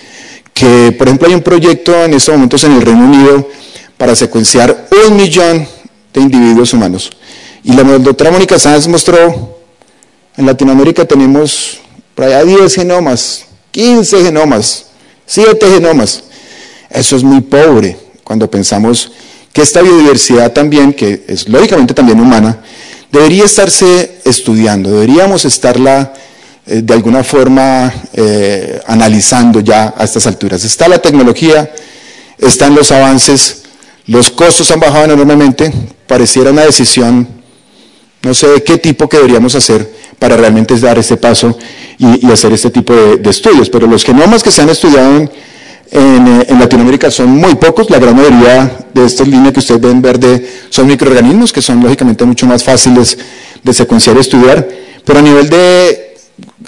que 0.54 0.94
por 0.98 1.08
ejemplo 1.08 1.28
hay 1.28 1.34
un 1.34 1.42
proyecto 1.42 1.96
en 2.04 2.14
estos 2.14 2.36
momentos 2.36 2.64
en 2.64 2.74
el 2.74 2.82
Reino 2.82 3.06
Unido 3.06 3.50
para 3.98 4.16
secuenciar 4.16 4.88
un 5.08 5.16
millón 5.16 5.68
de 6.14 6.22
individuos 6.22 6.74
humanos. 6.74 7.12
Y 7.64 7.74
la 7.74 7.84
doctora 7.84 8.30
Mónica 8.30 8.60
Sánchez 8.60 8.88
mostró, 8.88 9.55
en 10.38 10.46
Latinoamérica 10.46 11.06
tenemos 11.06 11.80
por 12.14 12.26
allá 12.26 12.44
10 12.44 12.74
genomas, 12.74 13.46
15 13.72 14.24
genomas, 14.24 14.86
7 15.26 15.68
genomas. 15.68 16.24
Eso 16.90 17.16
es 17.16 17.24
muy 17.24 17.42
pobre 17.42 17.98
cuando 18.24 18.50
pensamos 18.50 19.12
que 19.52 19.62
esta 19.62 19.82
biodiversidad 19.82 20.52
también, 20.52 20.94
que 20.94 21.24
es 21.28 21.48
lógicamente 21.48 21.94
también 21.94 22.20
humana, 22.20 22.60
debería 23.12 23.46
estarse 23.46 24.20
estudiando, 24.26 24.92
deberíamos 24.92 25.46
estarla 25.46 26.14
eh, 26.68 26.82
de 26.84 26.94
alguna 26.94 27.24
forma 27.24 27.94
eh, 28.14 28.82
analizando 28.88 29.62
ya 29.62 29.94
a 29.98 30.04
estas 30.04 30.28
alturas. 30.28 30.64
Está 30.64 30.88
la 30.88 31.00
tecnología, 31.00 31.72
están 32.38 32.76
los 32.76 32.92
avances, 32.92 33.64
los 34.08 34.30
costos 34.30 34.70
han 34.72 34.80
bajado 34.80 35.06
enormemente, 35.06 35.72
pareciera 36.08 36.52
una 36.52 36.66
decisión, 36.66 37.28
no 38.26 38.34
sé 38.34 38.48
de 38.48 38.64
qué 38.64 38.80
tipo 38.80 39.08
que 39.08 39.18
deberíamos 39.18 39.54
hacer 39.54 39.88
para 40.18 40.36
realmente 40.36 40.76
dar 40.80 40.98
este 40.98 41.16
paso 41.16 41.56
y, 42.00 42.26
hacer 42.32 42.52
este 42.54 42.72
tipo 42.72 42.92
de, 42.92 43.30
estudios, 43.30 43.70
pero 43.70 43.86
los 43.86 44.04
genomas 44.04 44.42
que 44.42 44.50
se 44.50 44.64
han 44.64 44.70
estudiado 44.70 45.16
en, 45.16 45.30
eh, 45.92 46.46
en, 46.50 46.60
Latinoamérica 46.60 47.12
son 47.12 47.30
muy 47.30 47.54
pocos, 47.54 47.88
la 47.92 48.00
gran 48.00 48.16
mayoría 48.16 48.88
de 48.92 49.06
estas 49.06 49.28
líneas 49.28 49.54
que 49.54 49.60
ustedes 49.60 49.80
ven 49.80 50.02
verde 50.02 50.44
son 50.72 50.88
microorganismos 50.88 51.54
que 51.54 51.62
son 51.62 51.84
lógicamente 51.84 52.26
mucho 52.26 52.48
más 52.48 52.64
fáciles 52.64 53.16
de 53.62 53.74
secuenciar 53.74 54.18
y 54.18 54.22
estudiar, 54.22 54.68
pero 55.06 55.20
a 55.20 55.22
nivel 55.22 55.48
de 55.48 56.16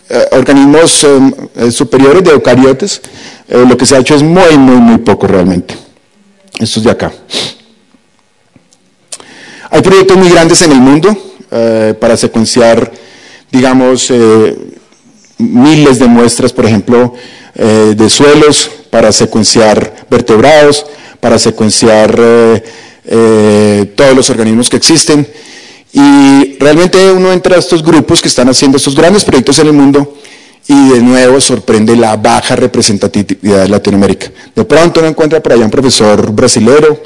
eh, 0.10 0.28
organismos 0.34 1.08
eh, 1.56 1.72
superiores 1.72 2.24
de 2.24 2.32
eucariotes, 2.32 3.02
lo 3.50 3.76
que 3.76 3.86
se 3.88 3.96
ha 3.96 4.00
hecho 4.00 4.14
es 4.14 4.22
muy, 4.22 4.58
muy, 4.58 4.76
muy 4.76 4.98
poco 5.00 5.26
realmente. 5.26 5.74
Estos 6.60 6.84
de 6.84 6.92
acá. 6.92 7.12
Hay 9.72 9.82
proyectos 9.82 10.18
muy 10.18 10.30
grandes 10.30 10.62
en 10.62 10.72
el 10.74 10.80
mundo 10.80 11.27
para 11.50 12.18
secuenciar, 12.18 12.92
digamos, 13.52 14.12
miles 15.38 16.00
de 16.00 16.08
muestras, 16.08 16.52
por 16.52 16.66
ejemplo, 16.66 17.14
de 17.56 18.10
suelos, 18.10 18.72
para 18.90 19.12
secuenciar 19.12 20.08
vertebrados, 20.10 20.86
para 21.20 21.40
secuenciar 21.40 22.16
eh, 22.18 22.64
eh, 23.06 23.94
todos 23.96 24.16
los 24.16 24.30
organismos 24.30 24.70
que 24.70 24.78
existen. 24.78 25.28
Y 25.94 26.58
realmente 26.60 27.12
uno 27.12 27.32
entra 27.32 27.56
a 27.56 27.60
estos 27.60 27.84
grupos 27.84 28.22
que 28.22 28.28
están 28.28 28.50
haciendo 28.50 28.78
estos 28.78 28.96
grandes 28.96 29.24
proyectos 29.24 29.60
en 29.60 29.68
el 29.68 29.74
mundo 29.74 30.16
y 30.68 30.90
de 30.90 31.02
nuevo 31.02 31.40
sorprende 31.40 31.96
la 31.96 32.18
baja 32.18 32.56
representatividad 32.56 33.64
de 33.64 33.70
Latinoamérica. 33.70 34.32
De 34.56 34.66
pronto 34.66 35.00
uno 35.00 35.10
encuentra 35.10 35.42
por 35.42 35.54
allá 35.54 35.64
un 35.64 35.72
profesor 35.72 36.32
brasilero, 36.32 37.02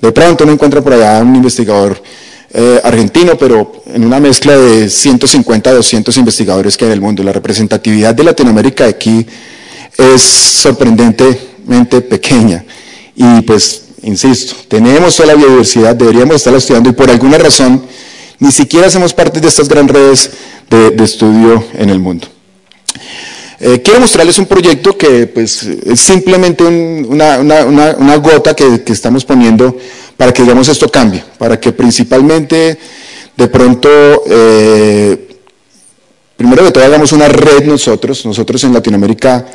de 0.00 0.12
pronto 0.12 0.44
uno 0.44 0.52
encuentra 0.52 0.82
por 0.82 0.92
allá 0.92 1.20
un 1.22 1.36
investigador 1.36 2.02
eh, 2.52 2.80
argentino, 2.84 3.36
pero 3.36 3.82
en 3.86 4.04
una 4.04 4.20
mezcla 4.20 4.56
de 4.56 4.88
150 4.88 5.70
a 5.70 5.74
200 5.74 6.16
investigadores 6.16 6.76
que 6.76 6.84
hay 6.84 6.90
en 6.90 6.94
el 6.94 7.00
mundo. 7.00 7.22
La 7.22 7.32
representatividad 7.32 8.14
de 8.14 8.24
Latinoamérica 8.24 8.86
aquí 8.86 9.26
es 9.96 10.22
sorprendentemente 10.22 12.00
pequeña. 12.00 12.64
Y 13.14 13.42
pues 13.42 13.82
insisto, 14.02 14.54
tenemos 14.68 15.16
toda 15.16 15.28
la 15.28 15.34
biodiversidad, 15.34 15.96
deberíamos 15.96 16.36
estarla 16.36 16.58
estudiando 16.58 16.90
y 16.90 16.92
por 16.92 17.10
alguna 17.10 17.38
razón 17.38 17.82
ni 18.38 18.52
siquiera 18.52 18.86
hacemos 18.86 19.14
parte 19.14 19.40
de 19.40 19.48
estas 19.48 19.68
grandes 19.68 19.96
redes 19.96 20.30
de, 20.70 21.04
estudio 21.04 21.64
en 21.74 21.90
el 21.90 21.98
mundo. 21.98 22.28
Eh, 23.58 23.80
quiero 23.82 24.00
mostrarles 24.00 24.38
un 24.38 24.46
proyecto 24.46 24.98
que 24.98 25.26
pues, 25.28 25.62
es 25.62 25.98
simplemente 25.98 26.62
una, 26.62 28.16
gota 28.16 28.54
que, 28.54 28.82
estamos 28.86 29.24
poniendo 29.24 29.76
para 30.16 30.32
que 30.32 30.42
digamos 30.42 30.68
esto 30.68 30.90
cambie, 30.90 31.24
para 31.38 31.58
que 31.58 31.72
principalmente 31.72 32.78
de 33.36 33.48
pronto, 33.48 33.88
eh, 34.28 35.38
primero 36.36 36.64
que 36.64 36.70
todo 36.70 36.84
hagamos 36.84 37.12
una 37.12 37.28
red 37.28 37.64
nosotros, 37.64 38.24
nosotros 38.26 38.62
en 38.64 38.74
Latinoamérica 38.74 39.46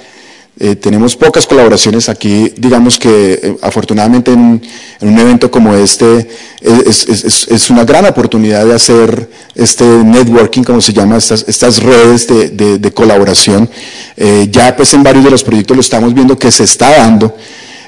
eh, 0.60 0.76
tenemos 0.76 1.16
pocas 1.16 1.48
colaboraciones 1.48 2.10
aquí, 2.10 2.54
digamos 2.58 3.00
que 3.00 3.40
eh, 3.42 3.58
afortunadamente 3.62 4.32
en, 4.32 4.62
un 5.00 5.18
evento 5.18 5.50
como 5.50 5.74
este 5.74 6.28
es, 6.62 7.70
una 7.70 7.86
gran 7.86 8.06
oportunidad 8.06 8.66
de 8.66 8.76
hacer 8.76 9.30
este 9.56 9.84
networking, 9.84 10.64
como 10.64 10.82
se 10.82 10.94
llama, 10.94 11.18
estas, 11.18 11.82
redes 11.82 12.28
de, 12.28 12.92
colaboración. 12.94 13.68
Eh, 14.18 14.50
ya 14.52 14.76
pues 14.76 14.94
en 14.94 15.02
varios 15.02 15.24
de 15.24 15.32
los 15.32 15.44
proyectos 15.44 15.76
lo 15.76 15.82
estamos 15.82 16.14
viendo 16.14 16.38
que 16.38 16.52
se 16.52 16.66
está 16.66 16.92
dando, 16.98 17.36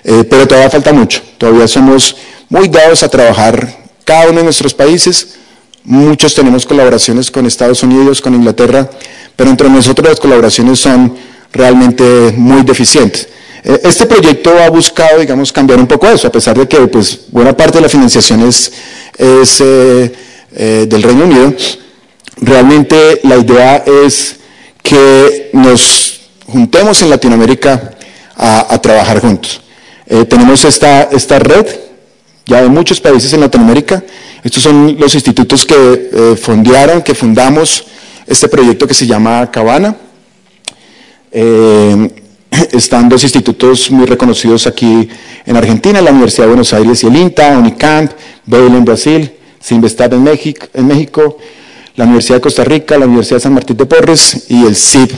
pero 0.03 0.47
todavía 0.47 0.69
falta 0.69 0.93
mucho. 0.93 1.21
Todavía 1.37 1.67
somos 1.67 2.15
muy 2.49 2.69
dados 2.69 3.03
a 3.03 3.09
trabajar 3.09 3.77
cada 4.05 4.29
uno 4.29 4.39
de 4.39 4.45
nuestros 4.45 4.73
países. 4.73 5.35
Muchos 5.83 6.33
tenemos 6.33 6.65
colaboraciones 6.65 7.29
con 7.29 7.45
Estados 7.45 7.83
Unidos, 7.83 8.21
con 8.21 8.33
Inglaterra, 8.33 8.89
pero 9.35 9.49
entre 9.49 9.69
nosotros 9.69 10.07
las 10.07 10.19
colaboraciones 10.19 10.79
son 10.79 11.13
realmente 11.53 12.33
muy 12.35 12.63
deficientes. 12.63 13.27
Eh, 13.63 13.79
este 13.83 14.05
proyecto 14.05 14.51
ha 14.59 14.69
buscado, 14.69 15.19
digamos, 15.19 15.51
cambiar 15.51 15.79
un 15.79 15.87
poco 15.87 16.07
eso, 16.09 16.27
a 16.27 16.31
pesar 16.31 16.57
de 16.57 16.67
que 16.67 16.77
pues, 16.87 17.19
buena 17.29 17.55
parte 17.55 17.77
de 17.77 17.83
la 17.83 17.89
financiación 17.89 18.41
es, 18.47 18.71
eh, 19.17 20.11
eh, 20.55 20.85
del 20.89 21.03
Reino 21.03 21.23
Unido. 21.23 21.53
Realmente 22.37 23.21
la 23.23 23.37
idea 23.37 23.77
es 24.05 24.35
que 24.81 25.49
nos 25.53 26.19
juntemos 26.45 27.01
en 27.01 27.09
Latinoamérica 27.09 27.91
a, 28.35 28.81
trabajar 28.81 29.21
juntos. 29.21 29.61
tenemos 30.27 30.65
esta, 30.65 31.03
esta 31.03 31.39
red 31.39 31.65
ya 32.45 32.61
de 32.61 32.67
muchos 32.67 32.99
países 32.99 33.31
en 33.31 33.39
Latinoamérica. 33.39 34.03
Estos 34.43 34.63
son 34.63 34.97
los 34.99 35.13
institutos 35.13 35.65
que 35.65 36.35
fondearon, 36.41 37.01
que 37.01 37.15
fundamos 37.15 37.85
este 38.27 38.49
proyecto 38.49 38.87
que 38.87 38.93
se 38.93 39.07
llama 39.07 39.49
Cabana. 39.51 39.95
Eh, 41.33 42.11
están 42.71 43.09
dos 43.09 43.23
institutos 43.23 43.89
muy 43.89 44.05
reconocidos 44.05 44.67
aquí 44.67 45.09
en 45.45 45.57
Argentina, 45.57 45.99
la 46.01 46.11
Universidad 46.11 46.43
de 46.43 46.49
Buenos 46.49 46.71
Aires 46.73 47.03
y 47.03 47.07
el 47.07 47.15
INTA, 47.15 47.57
UNICAMP, 47.57 48.11
Bail 48.45 48.75
en 48.75 48.85
Brasil, 48.85 49.31
Sinvestab 49.59 50.13
en 50.13 50.23
México, 50.23 50.67
en 50.73 50.87
México, 50.87 51.37
la 51.95 52.05
Universidad 52.05 52.37
de 52.37 52.41
Costa 52.41 52.63
Rica, 52.63 52.97
la 52.97 53.07
Universidad 53.07 53.37
de 53.37 53.41
San 53.41 53.53
Martín 53.53 53.77
de 53.77 53.85
Porres 53.85 54.45
y 54.47 54.63
el 54.65 54.75
CIP 54.75 55.11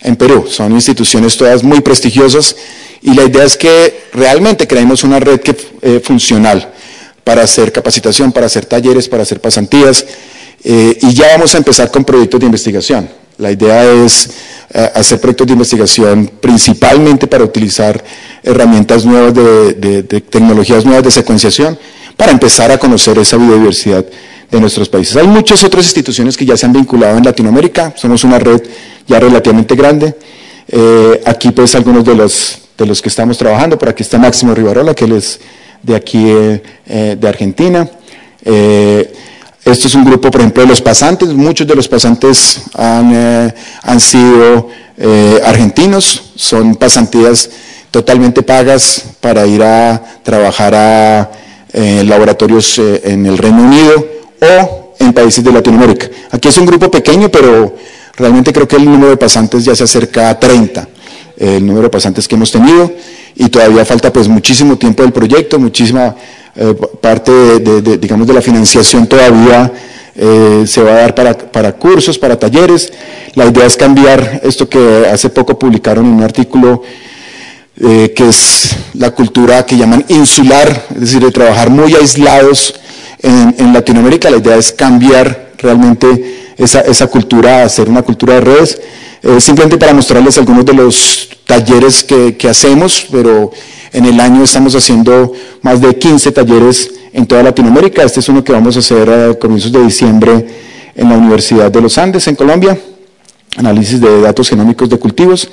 en 0.00 0.16
Perú. 0.16 0.46
Son 0.48 0.72
instituciones 0.72 1.36
todas 1.36 1.62
muy 1.62 1.80
prestigiosas 1.80 2.56
y 3.02 3.14
la 3.14 3.24
idea 3.24 3.44
es 3.44 3.56
que 3.56 4.08
realmente 4.12 4.66
creemos 4.66 5.04
una 5.04 5.20
red 5.20 5.40
que, 5.40 5.56
eh, 5.82 6.00
funcional 6.02 6.72
para 7.22 7.42
hacer 7.42 7.70
capacitación, 7.70 8.32
para 8.32 8.46
hacer 8.46 8.66
talleres, 8.66 9.08
para 9.08 9.22
hacer 9.22 9.40
pasantías 9.40 10.04
eh, 10.64 10.98
y 11.00 11.14
ya 11.14 11.28
vamos 11.28 11.54
a 11.54 11.58
empezar 11.58 11.90
con 11.90 12.04
proyectos 12.04 12.40
de 12.40 12.46
investigación. 12.46 13.08
La 13.38 13.52
idea 13.52 13.84
es 14.04 14.30
hacer 14.72 15.20
proyectos 15.20 15.46
de 15.48 15.52
investigación 15.54 16.30
principalmente 16.40 17.26
para 17.26 17.42
utilizar 17.42 18.02
herramientas 18.42 19.04
nuevas 19.04 19.34
de, 19.34 20.02
tecnologías 20.02 20.84
nuevas 20.84 21.02
de 21.04 21.10
secuenciación 21.10 21.78
para 22.16 22.32
empezar 22.32 22.70
a 22.70 22.78
conocer 22.78 23.18
esa 23.18 23.36
biodiversidad 23.36 24.04
de 24.50 24.60
nuestros 24.60 24.88
países. 24.88 25.16
Hay 25.16 25.26
muchas 25.26 25.62
otras 25.64 25.84
instituciones 25.84 26.36
que 26.36 26.44
ya 26.44 26.56
se 26.56 26.66
han 26.66 26.72
vinculado 26.72 27.16
en 27.16 27.24
Latinoamérica, 27.24 27.94
somos 27.96 28.24
una 28.24 28.38
red 28.38 28.62
ya 29.06 29.18
relativamente 29.18 29.74
grande. 29.74 30.14
Eh, 30.68 31.20
aquí 31.24 31.50
pues 31.50 31.74
algunos 31.74 32.04
de 32.04 32.14
los, 32.14 32.58
de 32.76 32.86
los 32.86 33.02
que 33.02 33.08
estamos 33.08 33.38
trabajando, 33.38 33.78
por 33.78 33.88
aquí 33.88 34.02
está 34.02 34.18
Máximo 34.18 34.54
Rivarola, 34.54 34.94
que 34.94 35.04
él 35.04 35.12
es 35.12 35.40
de 35.82 35.96
aquí 35.96 36.28
eh, 36.28 36.62
eh, 36.86 37.16
de 37.18 37.28
Argentina. 37.28 37.90
Esto 39.64 39.88
es 39.88 39.94
un 39.94 40.04
grupo, 40.04 40.30
por 40.30 40.40
ejemplo, 40.40 40.62
de 40.62 40.68
los 40.68 40.80
pasantes. 40.80 41.28
Muchos 41.28 41.66
de 41.66 41.74
los 41.74 41.86
pasantes 41.86 42.62
han, 42.74 43.12
eh, 43.14 43.54
sido 43.98 44.68
eh, 44.96 45.40
argentinos, 45.44 46.32
son 46.34 46.76
pasantías 46.76 47.50
totalmente 47.90 48.42
pagas 48.42 49.04
para 49.20 49.46
ir 49.46 49.62
a 49.62 50.02
trabajar 50.22 50.74
a 50.74 51.30
eh, 51.72 52.02
laboratorios 52.04 52.78
en 52.78 53.26
el 53.26 53.36
Reino 53.36 53.62
Unido 53.62 54.06
o 54.40 54.94
en 54.98 55.12
países 55.12 55.44
de 55.44 55.52
Latinoamérica. 55.52 56.08
Aquí 56.30 56.48
es 56.48 56.56
un 56.56 56.66
grupo 56.66 56.90
pequeño, 56.90 57.28
pero 57.28 57.76
realmente 58.16 58.52
creo 58.52 58.66
que 58.66 58.76
el 58.76 58.84
número 58.86 59.10
de 59.10 59.16
pasantes 59.16 59.64
ya 59.64 59.74
se 59.74 59.84
acerca 59.84 60.30
a 60.30 60.40
30, 60.40 60.88
el 61.36 61.66
número 61.66 61.84
de 61.84 61.90
pasantes 61.90 62.26
que 62.26 62.34
hemos 62.34 62.50
tenido, 62.50 62.90
y 63.34 63.48
todavía 63.48 63.84
falta 63.84 64.12
pues 64.12 64.26
muchísimo 64.26 64.76
tiempo 64.76 65.02
del 65.02 65.12
proyecto, 65.12 65.58
muchísima 65.58 66.14
eh, 66.62 66.74
parte 67.00 67.32
de, 67.32 67.96
digamos, 67.96 68.26
de 68.26 68.34
la 68.34 68.42
financiación 68.42 69.06
todavía 69.06 69.72
eh, 70.14 70.64
se 70.66 70.82
va 70.82 70.90
a 70.90 70.94
dar 70.96 71.14
para, 71.14 71.72
cursos, 71.72 72.18
para 72.18 72.38
talleres. 72.38 72.92
La 73.34 73.46
idea 73.46 73.64
es 73.64 73.78
cambiar 73.78 74.42
esto 74.44 74.68
que 74.68 75.08
hace 75.10 75.30
poco 75.30 75.58
publicaron 75.58 76.04
en 76.04 76.12
un 76.12 76.22
artículo 76.22 76.82
eh, 77.80 78.12
que 78.14 78.28
es 78.28 78.76
la 78.92 79.10
cultura 79.12 79.64
que 79.64 79.78
llaman 79.78 80.04
insular, 80.08 80.84
es 80.94 81.00
decir, 81.00 81.24
de 81.24 81.30
trabajar 81.30 81.70
muy 81.70 81.94
aislados 81.94 82.74
en, 83.22 83.72
Latinoamérica. 83.72 84.28
La 84.28 84.36
idea 84.36 84.56
es 84.56 84.70
cambiar 84.70 85.52
realmente 85.56 86.39
esa, 86.60 86.80
esa 86.80 87.06
cultura, 87.06 87.64
hacer 87.64 87.88
una 87.88 88.02
cultura 88.02 88.34
de 88.34 88.40
redes. 88.40 88.80
simplemente 89.38 89.76
para 89.76 89.92
mostrarles 89.92 90.38
algunos 90.38 90.64
de 90.64 90.72
los 90.72 91.28
talleres 91.46 92.04
que, 92.04 92.36
que 92.36 92.48
hacemos, 92.48 93.06
pero 93.10 93.50
en 93.92 94.04
el 94.04 94.20
año 94.20 94.44
estamos 94.44 94.74
haciendo 94.74 95.32
más 95.62 95.80
de 95.80 95.96
15 95.98 96.32
talleres 96.32 96.90
en 97.12 97.26
toda 97.26 97.42
Latinoamérica. 97.42 98.02
Este 98.02 98.20
es 98.20 98.28
uno 98.28 98.44
que 98.44 98.52
vamos 98.52 98.76
a 98.76 98.78
hacer 98.80 99.10
a 99.10 99.34
comienzos 99.34 99.72
de 99.72 99.82
diciembre 99.82 100.46
en 100.94 101.08
la 101.08 101.16
Universidad 101.16 101.70
de 101.70 101.80
los 101.80 101.98
Andes, 101.98 102.26
en 102.28 102.36
Colombia. 102.36 102.78
Análisis 103.56 104.00
de 104.00 104.20
datos 104.20 104.48
genómicos 104.48 104.88
de 104.88 104.98
cultivos. 104.98 105.50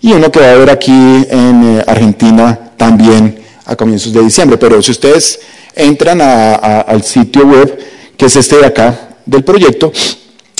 Y 0.00 0.12
uno 0.12 0.30
que 0.30 0.40
va 0.40 0.46
a 0.46 0.52
haber 0.52 0.70
aquí 0.70 0.92
en 0.92 1.78
eh, 1.78 1.84
Argentina 1.86 2.58
también 2.76 3.38
a 3.64 3.76
comienzos 3.76 4.12
de 4.12 4.22
diciembre. 4.22 4.58
Pero 4.58 4.82
si 4.82 4.90
ustedes 4.90 5.40
entran 5.74 6.20
al 6.20 7.02
sitio 7.02 7.46
web, 7.46 7.78
que 8.16 8.26
es 8.26 8.36
este 8.36 8.56
de 8.56 8.66
acá, 8.66 9.16
del 9.24 9.44
proyecto, 9.44 9.92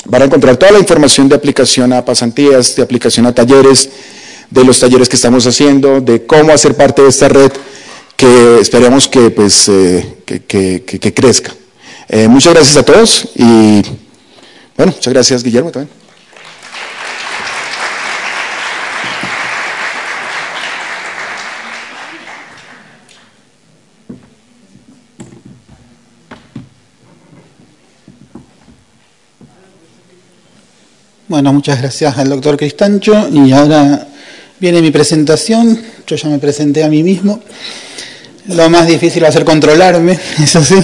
van 0.05 0.21
a 0.21 0.25
encontrar 0.25 0.57
toda 0.57 0.71
la 0.71 0.79
información 0.79 1.29
de 1.29 1.35
aplicación 1.35 1.93
a 1.93 2.03
pasantías, 2.03 2.75
de 2.75 2.83
aplicación 2.83 3.25
a 3.25 3.33
talleres, 3.33 3.89
de 4.49 4.63
los 4.63 4.79
talleres 4.79 5.09
que 5.09 5.15
estamos 5.15 5.45
haciendo, 5.47 6.01
de 6.01 6.25
cómo 6.25 6.51
hacer 6.51 6.75
parte 6.75 7.01
de 7.01 7.09
esta 7.09 7.29
red 7.29 7.51
que 8.15 8.59
esperamos 8.59 9.07
que, 9.07 9.31
pues, 9.31 9.67
eh, 9.69 10.15
que, 10.25 11.13
crezca. 11.13 11.53
Eh, 12.09 12.27
muchas 12.27 12.53
gracias 12.53 12.77
a 12.77 12.83
todos 12.83 13.29
y 13.35 13.81
bueno, 14.75 14.91
muchas 14.93 15.13
gracias 15.13 15.43
Guillermo 15.43 15.71
también. 15.71 16.02
Bueno, 31.33 31.51
muchas 31.51 31.81
gracias 31.81 32.15
al 32.19 32.29
doctor 32.29 32.55
Cristancho 32.57 33.27
y 33.27 33.51
ahora 33.53 34.05
Viene 34.59 34.83
mi 34.83 34.91
presentación, 34.91 35.81
yo 36.05 36.15
ya 36.15 36.29
me 36.29 36.37
presenté 36.37 36.83
a 36.83 36.89
mí 36.89 37.01
mismo. 37.01 37.41
Lo 38.49 38.69
más 38.69 38.85
difícil 38.85 39.23
va 39.23 39.29
a 39.29 39.31
ser 39.31 39.43
controlarme, 39.43 40.19
eso 40.43 40.63
sí, 40.63 40.75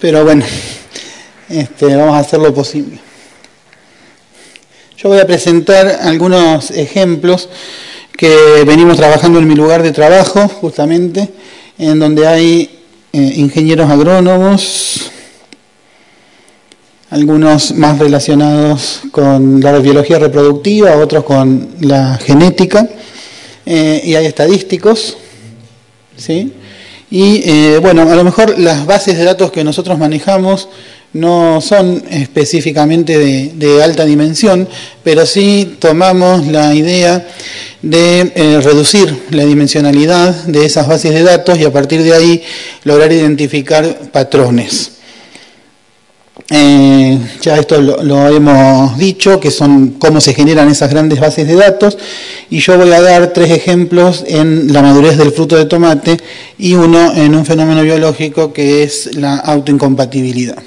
pero 0.00 0.24
bueno, 0.24 0.42
este, 1.50 1.94
vamos 1.96 2.14
a 2.14 2.20
hacer 2.20 2.40
lo 2.40 2.54
posible. 2.54 2.98
Yo 4.96 5.10
voy 5.10 5.18
a 5.18 5.26
presentar 5.26 5.98
algunos 6.00 6.70
ejemplos 6.70 7.50
que 8.16 8.64
venimos 8.66 8.96
trabajando 8.96 9.38
en 9.38 9.46
mi 9.46 9.54
lugar 9.54 9.82
de 9.82 9.92
trabajo, 9.92 10.48
justamente, 10.48 11.28
en 11.76 11.98
donde 11.98 12.26
hay 12.26 12.80
eh, 13.12 13.32
ingenieros 13.36 13.90
agrónomos, 13.90 15.12
algunos 17.14 17.72
más 17.76 17.96
relacionados 18.00 19.02
con 19.12 19.60
la 19.60 19.78
biología 19.78 20.18
reproductiva, 20.18 20.96
otros 20.96 21.22
con 21.22 21.68
la 21.80 22.18
genética, 22.18 22.88
eh, 23.64 24.02
y 24.04 24.16
hay 24.16 24.26
estadísticos, 24.26 25.16
¿sí? 26.16 26.52
Y 27.12 27.48
eh, 27.48 27.78
bueno, 27.80 28.02
a 28.02 28.16
lo 28.16 28.24
mejor 28.24 28.58
las 28.58 28.84
bases 28.84 29.16
de 29.16 29.22
datos 29.22 29.52
que 29.52 29.62
nosotros 29.62 29.96
manejamos 29.96 30.68
no 31.12 31.60
son 31.60 32.02
específicamente 32.10 33.16
de, 33.16 33.82
alta 33.84 34.04
dimensión, 34.04 34.68
pero 35.04 35.24
sí 35.24 35.76
tomamos 35.78 36.48
la 36.48 36.74
idea 36.74 37.28
de 37.80 38.32
eh, 38.34 38.60
reducir 38.60 39.26
la 39.30 39.44
dimensionalidad 39.44 40.34
de 40.46 40.66
esas 40.66 40.88
bases 40.88 41.14
de 41.14 41.22
datos 41.22 41.60
y 41.60 41.64
a 41.64 41.72
partir 41.72 42.02
de 42.02 42.12
ahí 42.12 42.42
lograr 42.82 43.12
identificar 43.12 44.10
patrones. 44.10 44.94
Eh, 46.50 47.18
ya 47.40 47.56
esto 47.58 47.80
lo, 47.80 48.28
hemos 48.28 48.98
dicho, 48.98 49.40
que 49.40 49.50
son 49.50 49.92
cómo 49.98 50.20
se 50.20 50.34
generan 50.34 50.68
esas 50.68 50.90
grandes 50.90 51.18
bases 51.18 51.46
de 51.48 51.54
datos, 51.54 51.96
y 52.50 52.58
yo 52.60 52.76
voy 52.76 52.92
a 52.92 53.00
dar 53.00 53.32
tres 53.32 53.50
ejemplos 53.50 54.24
en 54.26 54.72
la 54.72 54.82
madurez 54.82 55.16
del 55.16 55.32
fruto 55.32 55.56
de 55.56 55.64
tomate 55.64 56.18
y 56.58 56.74
uno 56.74 57.14
en 57.14 57.34
un 57.34 57.46
fenómeno 57.46 57.82
biológico 57.82 58.52
que 58.52 58.82
es 58.82 59.16
la 59.16 59.36
autoincompatibilidad. 59.36 60.62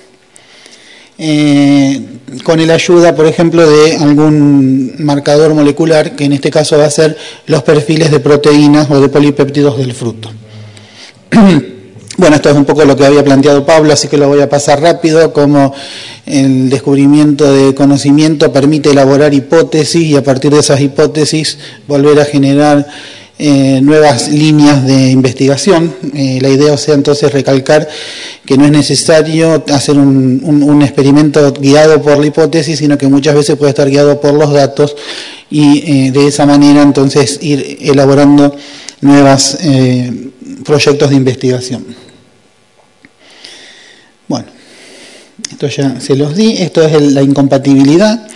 Eh, 1.20 2.02
con 2.44 2.60
el 2.60 2.70
ayuda, 2.70 3.16
por 3.16 3.26
ejemplo, 3.26 3.68
de 3.68 3.98
algún 3.98 4.96
marcador 5.00 5.54
molecular, 5.54 6.16
que 6.16 6.26
en 6.26 6.34
este 6.34 6.50
caso 6.50 6.78
va 6.78 6.86
a 6.86 6.92
ser 6.92 7.18
los 7.46 7.64
perfiles 7.64 8.12
de 8.12 8.20
proteínas 8.20 8.90
o 8.90 9.00
de 9.00 9.10
polipéptidos 9.10 9.78
del 9.78 9.94
fruto. 9.94 10.32
Bueno, 12.18 12.36
esto 12.36 12.50
es 12.50 12.56
un 12.56 12.66
poco 12.66 12.84
lo 12.84 12.96
que 12.96 13.06
había 13.06 13.24
planteado 13.24 13.64
Pablo, 13.64 13.94
así 13.94 14.08
que 14.08 14.18
lo 14.18 14.28
voy 14.28 14.42
a 14.42 14.50
pasar 14.50 14.82
rápido, 14.82 15.32
como 15.34 15.72
el 16.26 16.68
descubrimiento 16.68 17.54
de 17.54 17.76
conocimiento 17.76 18.52
permite 18.52 18.90
elaborar 18.90 19.36
hipótesis 19.36 20.02
y 20.02 20.16
a 20.16 20.24
partir 20.24 20.52
de 20.52 20.62
esas 20.62 20.82
hipótesis 20.82 21.60
volver 21.88 22.20
a 22.20 22.26
generar 22.26 22.88
eh, 23.38 23.82
nuevas 23.84 24.30
líneas 24.30 24.84
de 24.88 25.12
investigación. 25.12 25.94
Eh, 26.16 26.40
la 26.42 26.50
idea, 26.50 26.74
o 26.74 26.92
entonces 26.92 27.32
recalcar 27.32 27.88
que 28.44 28.58
no 28.58 28.66
es 28.66 28.72
necesario 28.72 29.64
hacer 29.72 30.00
un, 30.00 30.82
experimento 30.82 31.54
guiado 31.54 32.02
por 32.02 32.18
la 32.18 32.26
hipótesis, 32.26 32.80
sino 32.80 32.98
que 32.98 33.08
muchas 33.08 33.36
veces 33.36 33.58
puede 33.58 33.70
estar 33.70 33.88
guiado 33.88 34.20
por 34.20 34.34
los 34.34 34.52
datos 34.52 34.96
y 35.52 36.08
eh, 36.08 36.12
de 36.12 36.26
esa 36.26 36.48
manera 36.48 36.82
entonces 36.82 37.38
ir 37.44 37.78
elaborando 37.82 38.56
nuevos 39.02 39.60
proyectos 40.66 41.12
de 41.12 41.16
investigación. 41.16 42.07
Bueno, 44.28 44.48
esto 45.52 45.68
ya 45.68 46.00
se 46.00 46.16
los 46.16 46.36
di, 46.36 46.58
esto 46.58 46.82
es 46.82 47.02
la 47.14 47.22
incompatibilidad. 47.22 48.28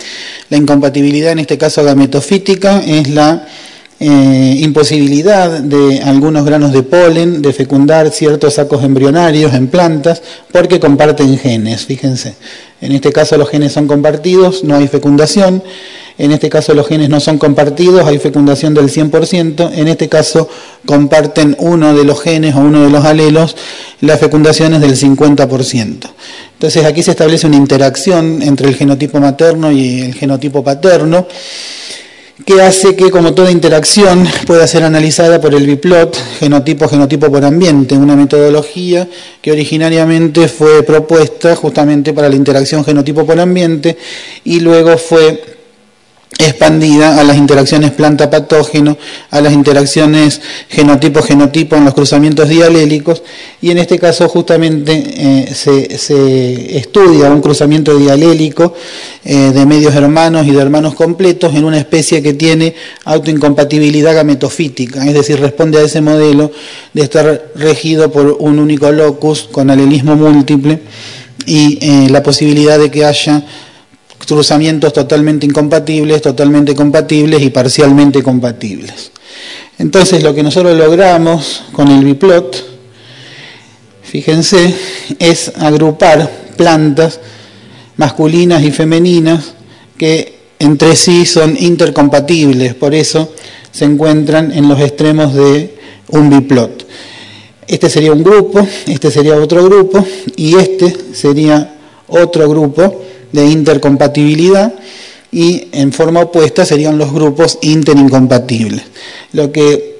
La 0.48 0.56
incompatibilidad 0.56 1.32
en 1.32 1.40
este 1.40 1.58
caso 1.58 1.84
gametofítica 1.84 2.80
es 2.80 3.08
la 3.08 3.46
eh, 4.04 4.56
imposibilidad 4.58 5.60
de 5.60 6.00
algunos 6.02 6.44
granos 6.44 6.72
de 6.72 6.82
polen 6.82 7.40
de 7.40 7.52
fecundar 7.52 8.10
ciertos 8.10 8.54
sacos 8.54 8.82
embrionarios 8.82 9.54
en 9.54 9.68
plantas 9.68 10.22
porque 10.50 10.80
comparten 10.80 11.38
genes, 11.38 11.86
fíjense. 11.86 12.34
En 12.80 12.90
este 12.90 13.12
caso 13.12 13.36
los 13.36 13.48
genes 13.48 13.72
son 13.72 13.86
compartidos, 13.86 14.64
no 14.64 14.74
hay 14.74 14.88
fecundación. 14.88 15.62
En 16.18 16.32
este 16.32 16.50
caso 16.50 16.74
los 16.74 16.88
genes 16.88 17.10
no 17.10 17.20
son 17.20 17.38
compartidos, 17.38 18.04
hay 18.04 18.18
fecundación 18.18 18.74
del 18.74 18.88
100%. 18.88 19.70
En 19.72 19.86
este 19.86 20.08
caso 20.08 20.48
comparten 20.84 21.54
uno 21.60 21.94
de 21.94 22.02
los 22.02 22.20
genes 22.20 22.56
o 22.56 22.58
uno 22.58 22.82
de 22.82 22.90
los 22.90 23.04
alelos, 23.04 23.54
la 24.00 24.16
fecundación 24.18 24.74
es 24.74 24.80
del 24.80 24.96
50%. 24.96 26.10
Entonces 26.54 26.84
aquí 26.84 27.04
se 27.04 27.12
establece 27.12 27.46
una 27.46 27.56
interacción 27.56 28.42
entre 28.42 28.66
el 28.68 28.74
genotipo 28.74 29.20
materno 29.20 29.70
y 29.70 30.00
el 30.00 30.14
genotipo 30.14 30.64
paterno 30.64 31.28
que 32.44 32.60
hace 32.60 32.96
que, 32.96 33.10
como 33.10 33.34
toda 33.34 33.50
interacción, 33.50 34.26
pueda 34.46 34.66
ser 34.66 34.82
analizada 34.82 35.40
por 35.40 35.54
el 35.54 35.66
biplot, 35.66 36.16
genotipo, 36.38 36.88
genotipo 36.88 37.30
por 37.30 37.44
ambiente, 37.44 37.96
una 37.96 38.16
metodología 38.16 39.08
que 39.40 39.52
originariamente 39.52 40.48
fue 40.48 40.82
propuesta 40.82 41.56
justamente 41.56 42.12
para 42.12 42.28
la 42.28 42.36
interacción 42.36 42.84
genotipo 42.84 43.24
por 43.26 43.38
ambiente 43.38 43.96
y 44.44 44.60
luego 44.60 44.98
fue 44.98 45.51
expandida 46.38 47.20
a 47.20 47.24
las 47.24 47.36
interacciones 47.36 47.90
planta-patógeno, 47.90 48.96
a 49.30 49.40
las 49.40 49.52
interacciones 49.52 50.40
genotipo-genotipo 50.68 51.76
en 51.76 51.84
los 51.84 51.94
cruzamientos 51.94 52.48
dialélicos, 52.48 53.22
y 53.60 53.70
en 53.70 53.78
este 53.78 53.98
caso 53.98 54.28
justamente 54.28 54.92
eh, 54.94 55.54
se, 55.54 56.76
estudia 56.78 57.30
un 57.30 57.40
cruzamiento 57.40 57.96
dialélico 57.96 58.74
eh, 59.24 59.52
de 59.52 59.66
medios 59.66 59.94
hermanos 59.94 60.46
y 60.46 60.52
de 60.52 60.60
hermanos 60.60 60.94
completos 60.94 61.54
en 61.54 61.64
una 61.64 61.78
especie 61.78 62.22
que 62.22 62.32
tiene 62.32 62.74
autoincompatibilidad 63.04 64.14
gametofítica, 64.14 65.06
es 65.06 65.14
decir, 65.14 65.38
responde 65.40 65.78
a 65.78 65.82
ese 65.82 66.00
modelo 66.00 66.50
de 66.92 67.02
estar 67.02 67.52
regido 67.54 68.10
por 68.10 68.36
un 68.40 68.58
único 68.58 68.90
locus 68.90 69.48
con 69.50 69.70
alelismo 69.70 70.16
múltiple 70.16 70.80
y 71.46 71.78
eh, 71.80 72.08
la 72.10 72.22
posibilidad 72.22 72.78
de 72.78 72.90
que 72.90 73.04
haya 73.04 73.44
cruzamientos 74.26 74.92
totalmente 74.92 75.46
incompatibles, 75.46 76.22
totalmente 76.22 76.74
compatibles 76.74 77.42
y 77.42 77.50
parcialmente 77.50 78.22
compatibles. 78.22 79.12
Entonces 79.78 80.22
lo 80.22 80.34
que 80.34 80.42
nosotros 80.42 80.76
logramos 80.76 81.64
con 81.72 81.88
el 81.88 82.04
biplot, 82.04 82.64
fíjense, 84.02 84.74
es 85.18 85.52
agrupar 85.56 86.30
plantas 86.56 87.20
masculinas 87.96 88.62
y 88.62 88.70
femeninas 88.70 89.54
que 89.96 90.40
entre 90.58 90.94
sí 90.96 91.26
son 91.26 91.56
intercompatibles, 91.58 92.74
por 92.74 92.94
eso 92.94 93.32
se 93.70 93.84
encuentran 93.84 94.52
en 94.52 94.68
los 94.68 94.80
extremos 94.80 95.34
de 95.34 95.76
un 96.08 96.30
biplot. 96.30 96.86
Este 97.66 97.88
sería 97.88 98.12
un 98.12 98.22
grupo, 98.22 98.66
este 98.86 99.10
sería 99.10 99.36
otro 99.36 99.64
grupo 99.64 100.04
y 100.36 100.56
este 100.56 100.94
sería 101.14 101.74
otro 102.06 102.48
grupo 102.48 103.02
de 103.32 103.46
intercompatibilidad 103.46 104.72
y 105.32 105.68
en 105.72 105.92
forma 105.92 106.20
opuesta 106.20 106.64
serían 106.64 106.98
los 106.98 107.12
grupos 107.12 107.58
interincompatibles. 107.62 108.82
Lo 109.32 109.50
que 109.50 109.92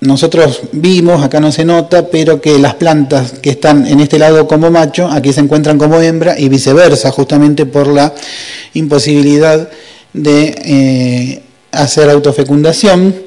nosotros 0.00 0.60
vimos, 0.72 1.22
acá 1.22 1.40
no 1.40 1.50
se 1.50 1.64
nota, 1.64 2.08
pero 2.08 2.40
que 2.40 2.58
las 2.58 2.74
plantas 2.74 3.32
que 3.40 3.50
están 3.50 3.86
en 3.86 4.00
este 4.00 4.18
lado 4.18 4.46
como 4.46 4.70
macho, 4.70 5.08
aquí 5.10 5.32
se 5.32 5.40
encuentran 5.40 5.78
como 5.78 6.00
hembra 6.00 6.38
y 6.38 6.50
viceversa, 6.50 7.10
justamente 7.10 7.64
por 7.64 7.86
la 7.86 8.14
imposibilidad 8.74 9.70
de 10.12 10.54
eh, 10.64 11.42
hacer 11.72 12.10
autofecundación. 12.10 13.23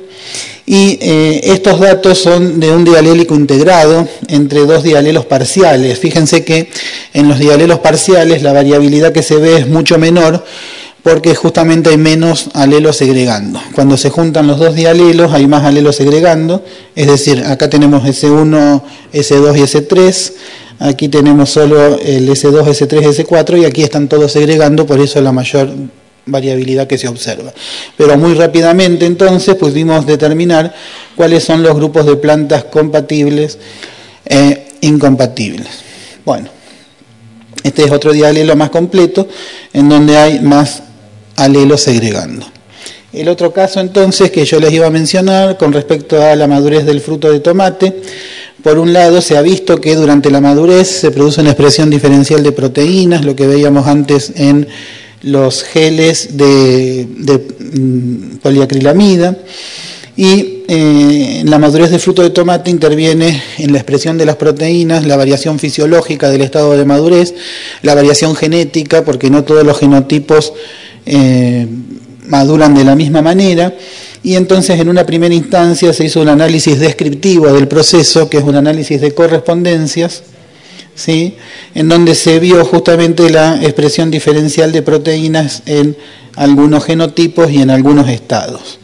Y 0.70 1.00
eh, 1.00 1.40
estos 1.46 1.80
datos 1.80 2.18
son 2.18 2.60
de 2.60 2.70
un 2.72 2.84
dialélico 2.84 3.34
integrado 3.34 4.06
entre 4.28 4.66
dos 4.66 4.84
dialelos 4.84 5.26
parciales. 5.26 5.98
Fíjense 5.98 6.44
que 6.44 6.70
en 7.14 7.30
los 7.30 7.40
dialelos 7.40 7.80
parciales 7.80 8.44
la 8.44 8.52
variabilidad 8.52 9.14
que 9.14 9.24
se 9.24 9.38
ve 9.38 9.56
es 9.56 9.68
mucho 9.68 9.98
menor 9.98 10.44
porque 11.04 11.36
justamente 11.36 11.90
hay 11.90 11.98
menos 11.98 12.50
alelos 12.54 12.98
segregando. 12.98 13.62
Cuando 13.76 13.96
se 13.96 14.10
juntan 14.10 14.46
los 14.46 14.60
dos 14.60 14.76
dialelos 14.76 15.32
hay 15.32 15.48
más 15.48 15.64
alelos 15.64 15.96
segregando, 15.96 16.66
es 16.98 17.08
decir, 17.08 17.46
acá 17.46 17.70
tenemos 17.70 18.04
S1, 18.04 18.82
S2 19.14 19.58
y 19.58 19.62
S3, 19.62 20.34
aquí 20.80 21.08
tenemos 21.08 21.50
solo 21.50 21.98
el 21.98 22.28
S2, 22.28 22.62
S3, 22.62 23.26
S4 23.26 23.62
y 23.62 23.64
aquí 23.64 23.84
están 23.84 24.10
todos 24.10 24.34
segregando, 24.34 24.86
por 24.86 25.00
eso 25.00 25.22
la 25.22 25.32
mayor 25.32 25.70
variabilidad 26.28 26.88
que 26.88 26.98
se 26.98 27.08
observa. 27.08 27.54
Pero 27.98 28.18
muy 28.18 28.34
rápidamente 28.36 29.06
entonces 29.06 29.56
pudimos 29.56 30.06
determinar 30.06 30.74
cuáles 31.16 31.44
son 31.44 31.64
los 31.64 31.76
grupos 31.76 32.06
de 32.06 32.16
plantas 32.18 32.66
compatibles 32.66 33.58
e 34.26 34.68
incompatibles. 34.82 35.68
Bueno, 36.24 36.50
este 37.64 37.84
es 37.84 37.92
otro 37.92 38.14
dialelo 38.14 38.56
más 38.56 38.70
completo 38.70 39.28
en 39.74 39.90
donde 39.90 40.18
hay 40.18 40.40
más 40.40 40.84
alelos 41.36 41.82
segregando. 41.82 42.46
El 43.14 43.30
otro 43.30 43.52
caso 43.52 43.80
entonces 43.80 44.32
que 44.32 44.46
yo 44.46 44.60
les 44.60 44.72
iba 44.74 44.86
a 44.86 44.92
mencionar 44.92 45.58
con 45.58 45.74
respecto 45.74 46.22
a 46.22 46.36
la 46.36 46.48
madurez 46.48 46.86
del 46.86 47.02
fruto 47.02 47.32
de 47.32 47.40
tomate, 47.40 48.02
por 48.62 48.78
un 48.78 48.92
lado 48.92 49.22
se 49.22 49.38
ha 49.38 49.42
visto 49.42 49.80
que 49.80 49.96
durante 49.96 50.30
la 50.30 50.42
madurez 50.42 50.88
se 50.88 51.12
produce 51.12 51.42
una 51.42 51.52
expresión 51.52 51.90
diferencial 51.90 52.44
de 52.44 52.52
proteínas, 52.52 53.24
lo 53.24 53.36
que 53.36 53.48
veíamos 53.48 53.88
antes 53.88 54.34
en 54.36 54.68
los 55.22 55.64
geles 55.64 56.38
de, 56.38 57.08
mm, 57.74 58.38
poliacrilamida 58.38 59.38
y 60.16 60.64
eh, 60.68 61.40
en 61.42 61.50
la 61.50 61.60
madurez 61.60 61.92
del 61.92 62.00
fruto 62.00 62.24
de 62.24 62.30
tomate 62.30 62.70
interviene 62.70 63.42
en 63.58 63.72
la 63.72 63.78
expresión 63.78 64.18
de 64.18 64.26
las 64.26 64.36
proteínas, 64.36 65.06
la 65.06 65.16
variación 65.16 65.60
fisiológica 65.60 66.30
del 66.30 66.42
estado 66.42 66.76
de 66.76 66.86
madurez, 66.86 67.34
la 67.84 67.96
variación 67.96 68.36
genética, 68.36 69.06
porque 69.06 69.30
no 69.30 69.44
todos 69.44 69.64
los 69.64 69.80
genotipos 69.80 70.54
eh, 71.06 71.68
maduran 72.26 72.74
de 72.74 72.84
la 72.84 72.96
misma 72.96 73.22
manera, 73.22 73.74
y 74.24 74.36
entonces 74.36 74.80
en 74.80 74.90
una 74.90 75.06
primera 75.06 75.34
instancia 75.34 75.94
se 75.94 76.06
hizo 76.06 76.22
un 76.22 76.30
análisis 76.30 76.80
descriptivo 76.80 77.54
del 77.54 77.68
proceso, 77.68 78.30
que 78.30 78.38
es 78.38 78.44
un 78.44 78.56
análisis 78.56 79.00
de 79.00 79.14
correspondencias, 79.14 80.24
¿sí? 80.98 81.38
en 81.76 81.88
donde 81.88 82.16
se 82.16 82.40
vio 82.40 82.66
justamente 82.66 83.30
la 83.30 83.56
expresión 83.64 84.12
diferencial 84.12 84.74
de 84.74 84.82
proteínas 84.82 85.62
en 85.66 85.96
algunos 86.36 86.84
genotipos 86.84 87.50
y 87.52 87.62
en 87.62 87.70
algunos 87.70 88.10
estados. 88.10 88.80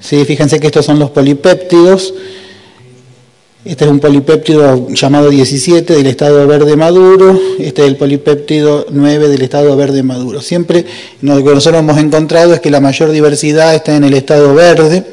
¿sí? 0.00 0.24
Fíjense 0.24 0.60
que 0.60 0.68
estos 0.68 0.86
son 0.86 0.98
los 0.98 1.10
polipéptidos 1.10 2.14
Este 3.62 3.84
es 3.84 3.90
un 3.90 4.00
polipéptido 4.00 4.88
llamado 4.88 5.28
17 5.28 5.92
del 5.92 6.06
estado 6.06 6.46
verde 6.46 6.76
maduro, 6.76 7.38
este 7.58 7.82
es 7.82 7.88
el 7.88 7.96
polipéptido 7.96 8.86
9 8.90 9.28
del 9.28 9.42
estado 9.42 9.76
verde 9.76 10.02
maduro. 10.02 10.40
Siempre 10.40 10.86
lo 11.20 11.36
que 11.44 11.54
nosotros 11.54 11.80
hemos 11.80 11.98
encontrado 11.98 12.54
es 12.54 12.60
que 12.60 12.70
la 12.70 12.80
mayor 12.80 13.10
diversidad 13.10 13.74
está 13.74 13.94
en 13.96 14.04
el 14.04 14.14
estado 14.14 14.54
verde, 14.54 15.04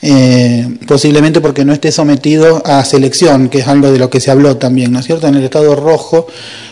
eh, 0.00 0.66
posiblemente 0.88 1.42
porque 1.42 1.66
no 1.66 1.74
esté 1.74 1.92
sometido 1.92 2.62
a 2.64 2.82
selección, 2.82 3.50
que 3.50 3.58
es 3.58 3.68
algo 3.68 3.92
de 3.92 3.98
lo 3.98 4.08
que 4.08 4.20
se 4.20 4.30
habló 4.30 4.56
también, 4.56 4.90
¿no 4.90 5.00
es 5.00 5.04
cierto? 5.04 5.28
En 5.28 5.34
el 5.34 5.44
estado 5.44 5.76
rojo 5.76 6.28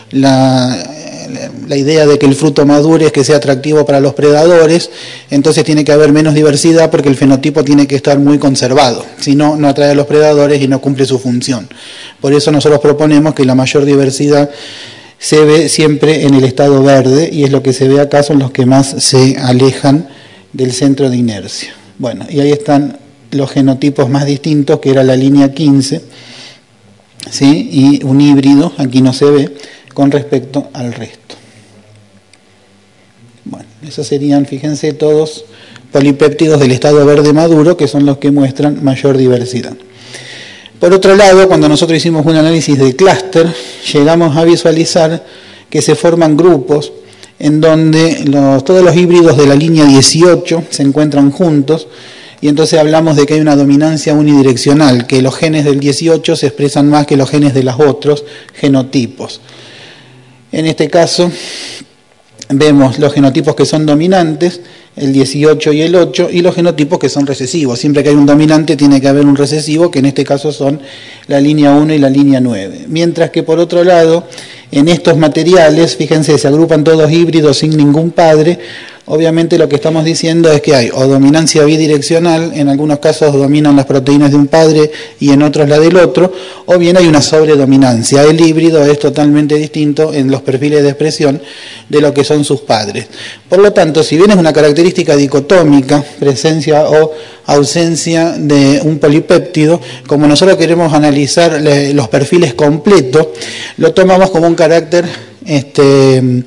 la, 0.09 0.94
la 1.67 1.75
idea 1.75 2.05
de 2.05 2.17
que 2.19 2.25
el 2.25 2.35
fruto 2.35 2.65
madure 2.65 3.07
es 3.07 3.11
que 3.11 3.23
sea 3.23 3.37
atractivo 3.37 3.85
para 3.85 3.99
los 3.99 4.13
predadores, 4.13 4.89
entonces 5.29 5.63
tiene 5.63 5.83
que 5.83 5.91
haber 5.91 6.11
menos 6.11 6.33
diversidad 6.33 6.91
porque 6.91 7.09
el 7.09 7.15
fenotipo 7.15 7.63
tiene 7.63 7.87
que 7.87 7.95
estar 7.95 8.19
muy 8.19 8.37
conservado, 8.37 9.05
si 9.19 9.35
no, 9.35 9.55
no 9.55 9.67
atrae 9.67 9.91
a 9.91 9.95
los 9.95 10.07
predadores 10.07 10.61
y 10.61 10.67
no 10.67 10.81
cumple 10.81 11.05
su 11.05 11.19
función. 11.19 11.67
Por 12.21 12.33
eso 12.33 12.51
nosotros 12.51 12.79
proponemos 12.79 13.33
que 13.33 13.45
la 13.45 13.55
mayor 13.55 13.85
diversidad 13.85 14.49
se 15.17 15.43
ve 15.43 15.69
siempre 15.69 16.25
en 16.25 16.33
el 16.33 16.43
estado 16.43 16.83
verde 16.83 17.29
y 17.31 17.43
es 17.43 17.51
lo 17.51 17.63
que 17.63 17.73
se 17.73 17.87
ve 17.87 17.99
acá, 17.99 18.23
son 18.23 18.39
los 18.39 18.51
que 18.51 18.65
más 18.65 19.03
se 19.03 19.37
alejan 19.37 20.07
del 20.53 20.71
centro 20.71 21.09
de 21.09 21.17
inercia. 21.17 21.73
Bueno, 21.97 22.25
y 22.29 22.39
ahí 22.39 22.51
están 22.51 22.99
los 23.31 23.51
genotipos 23.51 24.09
más 24.09 24.25
distintos, 24.25 24.79
que 24.79 24.91
era 24.91 25.03
la 25.03 25.15
línea 25.15 25.53
15, 25.53 26.01
¿sí? 27.29 27.69
y 27.71 28.03
un 28.03 28.21
híbrido, 28.21 28.73
aquí 28.77 29.01
no 29.01 29.13
se 29.13 29.25
ve, 29.25 29.55
con 29.95 30.11
respecto 30.11 30.67
al 30.73 30.93
resto. 30.93 31.35
Bueno, 33.45 33.65
esos 33.87 34.05
serían, 34.05 34.45
fíjense, 34.45 34.93
todos 34.93 35.45
polipéptidos 35.91 36.59
del 36.59 36.71
estado 36.71 37.03
verde 37.05 37.31
maduro, 37.31 37.77
que 37.77 37.87
son 37.87 38.05
los 38.05 38.17
que 38.17 38.29
muestran 38.29 38.83
mayor 38.83 39.17
diversidad. 39.17 39.73
Por 40.79 40.93
otro 40.93 41.15
lado, 41.15 41.47
cuando 41.47 41.69
nosotros 41.69 41.97
hicimos 41.97 42.25
un 42.25 42.35
análisis 42.35 42.77
de 42.77 42.95
clúster, 42.95 43.47
llegamos 43.93 44.35
a 44.35 44.43
visualizar 44.43 45.25
que 45.69 45.81
se 45.81 45.95
forman 45.95 46.35
grupos 46.35 46.91
en 47.39 47.61
donde 47.61 48.25
todos 48.65 48.83
los 48.83 48.95
híbridos 48.95 49.37
de 49.37 49.47
la 49.47 49.55
línea 49.55 49.85
18 49.85 50.63
se 50.69 50.83
encuentran 50.83 51.31
juntos 51.31 51.87
y 52.41 52.49
entonces 52.49 52.77
hablamos 52.77 53.15
de 53.15 53.25
que 53.25 53.35
hay 53.35 53.39
una 53.39 53.55
dominancia 53.55 54.13
unidireccional, 54.13 55.07
que 55.07 55.21
los 55.21 55.35
genes 55.35 55.63
del 55.63 55.79
18 55.79 56.35
se 56.35 56.47
expresan 56.47 56.89
más 56.89 57.07
que 57.07 57.15
los 57.15 57.29
genes 57.29 57.53
de 57.53 57.63
los 57.63 57.79
otros 57.79 58.25
genotipos. 58.53 59.39
En 60.55 60.65
este 60.67 60.89
caso 60.89 61.29
vemos 62.47 62.97
los 62.97 63.11
genotipos 63.11 63.55
que 63.55 63.65
son 63.65 63.85
dominantes, 63.85 64.61
el 64.95 65.11
18 65.11 65.73
y 65.73 65.81
el 65.81 65.93
8, 65.93 66.29
y 66.31 66.41
los 66.41 66.55
genotipos 66.55 66.97
que 66.97 67.09
son 67.09 67.27
recesivos. 67.27 67.77
Siempre 67.77 68.03
que 68.03 68.09
hay 68.09 68.15
un 68.15 68.25
dominante 68.25 68.77
tiene 68.77 69.01
que 69.01 69.09
haber 69.09 69.25
un 69.25 69.35
recesivo, 69.35 69.91
que 69.91 69.99
en 69.99 70.05
este 70.05 70.23
caso 70.23 70.53
son 70.53 70.79
la 71.27 71.41
línea 71.41 71.71
1 71.71 71.95
y 71.95 71.97
la 71.97 72.09
línea 72.09 72.39
9. 72.39 72.85
Mientras 72.87 73.31
que 73.31 73.43
por 73.43 73.59
otro 73.59 73.83
lado, 73.83 74.29
en 74.71 74.87
estos 74.87 75.17
materiales, 75.17 75.97
fíjense, 75.97 76.37
se 76.37 76.47
agrupan 76.47 76.85
todos 76.85 77.11
híbridos 77.11 77.57
sin 77.57 77.75
ningún 77.75 78.11
padre, 78.11 78.57
Obviamente 79.07 79.59
lo 79.59 79.69
que 79.69 79.75
estamos 79.75 80.03
diciendo 80.03 80.51
es 80.51 80.61
que 80.61 80.73
hay 80.73 80.89
o 80.91 81.05
dominancia 81.05 81.63
bidireccional, 81.63 82.53
en 82.55 82.69
algunos 82.69 82.97
casos 82.97 83.33
dominan 83.33 83.75
las 83.75 83.85
proteínas 83.85 84.31
de 84.31 84.37
un 84.37 84.47
padre 84.47 84.91
y 85.19 85.29
en 85.29 85.43
otros 85.43 85.69
la 85.69 85.79
del 85.79 85.95
otro, 85.97 86.33
o 86.65 86.79
bien 86.79 86.97
hay 86.97 87.05
una 87.05 87.21
sobredominancia. 87.21 88.23
El 88.23 88.41
híbrido 88.41 88.83
es 88.83 88.97
totalmente 88.97 89.55
distinto 89.55 90.11
en 90.11 90.31
los 90.31 90.41
perfiles 90.41 90.81
de 90.81 90.89
expresión 90.89 91.39
de 91.87 92.01
lo 92.01 92.15
que 92.15 92.23
son 92.23 92.43
sus 92.43 92.61
padres. 92.61 93.05
Por 93.47 93.59
lo 93.59 93.71
tanto, 93.71 94.01
si 94.01 94.17
bien 94.17 94.31
es 94.31 94.37
una 94.37 94.51
característica 94.51 95.15
dicotómica, 95.15 96.03
presencia 96.19 96.89
o 96.89 97.11
ausencia 97.45 98.31
de 98.31 98.81
un 98.83 98.97
polipéptido, 98.97 99.79
como 100.07 100.25
nosotros 100.25 100.57
queremos 100.57 100.91
analizar 100.93 101.61
los 101.61 102.07
perfiles 102.07 102.55
completos, 102.55 103.27
lo 103.77 103.93
tomamos 103.93 104.31
como 104.31 104.47
un 104.47 104.55
carácter 104.55 105.05
este, 105.45 106.43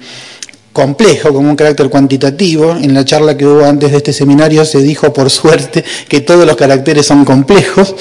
complejo, 0.79 1.35
como 1.35 1.51
un 1.51 1.57
carácter 1.57 1.91
cuantitativo. 1.91 2.71
En 2.71 2.95
la 2.95 3.05
charla 3.05 3.37
que 3.37 3.45
hubo 3.45 3.65
antes 3.65 3.91
de 3.91 3.97
este 3.97 4.13
seminario 4.13 4.65
se 4.65 4.81
dijo, 4.81 5.13
por 5.13 5.29
suerte, 5.29 5.85
que 6.07 6.21
todos 6.21 6.47
los 6.47 6.55
caracteres 6.55 7.05
son 7.05 7.25
complejos, 7.25 7.97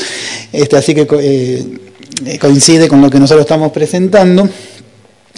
este, 0.53 0.77
así 0.77 0.93
que 0.93 1.07
eh, 1.19 2.37
coincide 2.39 2.87
con 2.87 3.01
lo 3.01 3.09
que 3.09 3.19
nosotros 3.19 3.45
estamos 3.45 3.71
presentando. 3.71 4.47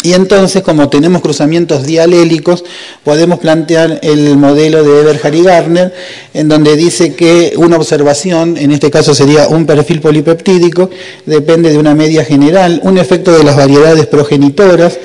Y 0.03 0.13
entonces, 0.13 0.63
como 0.63 0.89
tenemos 0.89 1.21
cruzamientos 1.21 1.85
dialélicos, 1.85 2.65
podemos 3.05 3.39
plantear 3.39 3.99
el 4.01 4.35
modelo 4.35 4.83
de 4.83 4.99
Eberhard 4.99 5.35
y 5.35 5.43
Garner, 5.43 5.93
en 6.33 6.49
donde 6.49 6.75
dice 6.75 7.15
que 7.15 7.53
una 7.55 7.77
observación, 7.77 8.57
en 8.57 8.71
este 8.71 8.91
caso 8.91 9.13
sería 9.15 9.47
un 9.47 9.65
perfil 9.65 10.01
polipeptídico, 10.01 10.89
depende 11.25 11.71
de 11.71 11.77
una 11.77 11.95
media 11.95 12.25
general, 12.25 12.81
un 12.83 12.97
efecto 12.97 13.31
de 13.31 13.43
las 13.43 13.55
variedades 13.55 14.07
progenitoras, 14.07 14.97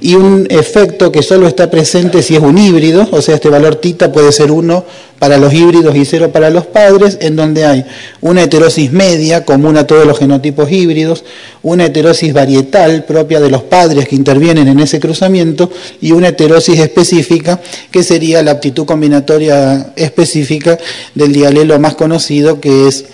y 0.00 0.14
un 0.14 0.46
efecto 0.48 1.12
que 1.12 1.22
solo 1.22 1.46
está 1.46 1.70
presente 1.70 2.22
si 2.22 2.34
es 2.34 2.40
un 2.40 2.56
híbrido, 2.56 3.06
o 3.10 3.20
sea, 3.20 3.34
este 3.34 3.50
valor 3.50 3.76
tita 3.76 4.10
puede 4.10 4.32
ser 4.32 4.50
1 4.50 4.84
para 5.18 5.36
los 5.36 5.52
híbridos 5.52 5.94
y 5.94 6.06
0 6.06 6.30
para 6.32 6.48
los 6.48 6.64
padres, 6.66 7.18
en 7.20 7.36
donde 7.36 7.66
hay 7.66 7.84
una 8.22 8.42
heterosis 8.42 8.90
media 8.92 9.44
común 9.44 9.76
a 9.76 9.86
todos 9.86 10.06
los 10.06 10.18
genotipos 10.18 10.72
híbridos, 10.72 11.24
una 11.62 11.84
heterosis 11.84 12.32
varietal 12.32 13.04
propia 13.04 13.40
de 13.40 13.50
los 13.50 13.62
padres 13.62 14.08
que 14.08 14.16
intervienen 14.16 14.68
en 14.68 14.80
ese 14.80 15.00
cruzamiento 15.00 15.70
y 16.00 16.12
una 16.12 16.28
heterosis 16.28 16.80
específica 16.80 17.60
que 17.90 18.02
sería 18.02 18.42
la 18.42 18.52
aptitud 18.52 18.86
combinatoria 18.86 19.92
específica 19.96 20.78
del 21.14 21.34
dialelo 21.34 21.78
más 21.78 21.94
conocido 21.94 22.58
que 22.58 22.88
es 22.88 23.04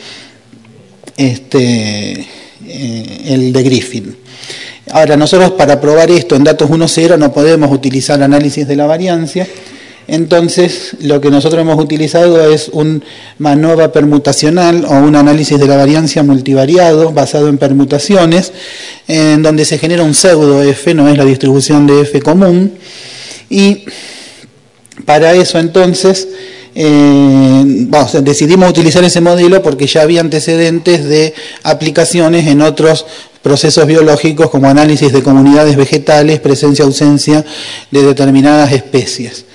este, 1.17 2.27
eh, 2.77 3.35
el 3.35 3.53
de 3.53 3.63
Griffin. 3.63 4.17
Ahora, 4.91 5.17
nosotros 5.17 5.53
para 5.53 5.81
probar 5.81 6.11
esto 6.11 6.37
en 6.37 6.45
datos 6.45 6.71
1.0 6.71 7.19
no 7.19 7.33
podemos 7.33 7.73
utilizar 7.73 8.23
análisis 8.23 8.69
de 8.69 8.77
la 8.77 8.87
variancia, 8.87 9.47
entonces 10.09 10.93
lo 11.01 11.21
que 11.21 11.31
nosotros 11.31 11.61
hemos 11.61 11.83
utilizado 11.83 12.49
es 12.49 12.69
un 12.69 13.03
MANOVA 13.39 13.91
permutacional 13.91 14.85
o 14.85 14.93
un 14.93 15.17
análisis 15.17 15.59
de 15.59 15.67
la 15.67 15.77
variancia 15.77 16.23
multivariado 16.23 17.13
basado 17.13 17.49
en 17.49 17.59
permutaciones, 17.59 18.53
en 19.09 19.43
donde 19.43 19.65
se 19.65 19.79
genera 19.79 20.05
un 20.05 20.15
pseudo 20.15 20.63
F, 20.63 20.95
no 20.95 21.09
es 21.09 21.19
la 21.19 21.25
distribución 21.25 21.89
de 21.89 22.03
F 22.03 22.23
común, 22.23 22.75
y 23.51 23.85
para 25.05 25.35
eso 25.35 25.59
entonces 25.59 26.29
eh, 26.79 27.65
decidimos 28.23 28.69
utilizar 28.69 29.03
ese 29.03 29.23
modelo 29.23 29.63
porque 29.63 29.87
ya 29.87 30.03
había 30.03 30.21
antecedentes 30.21 31.05
de 31.05 31.33
aplicaciones 31.63 32.47
en 32.47 32.61
otros 32.61 33.07
procesos 33.41 33.87
biológicos 33.87 34.51
como 34.51 34.69
análisis 34.69 35.11
de 35.11 35.23
comunidades 35.23 35.77
vegetales, 35.77 36.39
presencia-ausencia 36.41 37.45
de 37.91 38.03
determinadas 38.03 38.73
especies. 38.73 39.47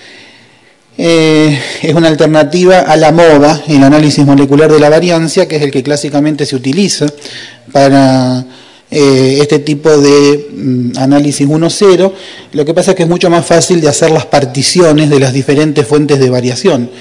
Eh, 0.98 1.60
es 1.84 1.94
una 1.94 2.08
alternativa 2.08 2.80
a 2.80 2.96
la 2.96 3.12
MOVA, 3.12 3.62
el 3.68 3.84
análisis 3.84 4.26
molecular 4.26 4.72
de 4.72 4.80
la 4.80 4.90
variancia, 4.90 5.48
que 5.48 5.58
es 5.58 5.62
el 5.62 5.70
que 5.70 5.84
clásicamente 5.84 6.48
se 6.48 6.56
utiliza 6.56 7.06
para 7.72 8.44
eh, 8.92 9.38
este 9.40 9.60
tipo 9.60 9.90
de 9.98 10.50
mm, 10.54 10.98
análisis 10.98 11.48
1.0. 11.48 12.12
Lo 12.52 12.66
que 12.66 12.74
pasa 12.74 12.92
es 12.92 12.98
que 12.98 13.04
es 13.04 13.10
mucho 13.10 13.30
más 13.30 13.46
fácil 13.46 13.80
de 13.80 13.88
hacer 13.88 14.12
las 14.12 14.26
particiones 14.26 15.10
de 15.10 15.20
las 15.20 15.32
diferentes 15.32 15.88
fuentes 15.88 16.20
de 16.20 16.30
variación. 16.30 16.92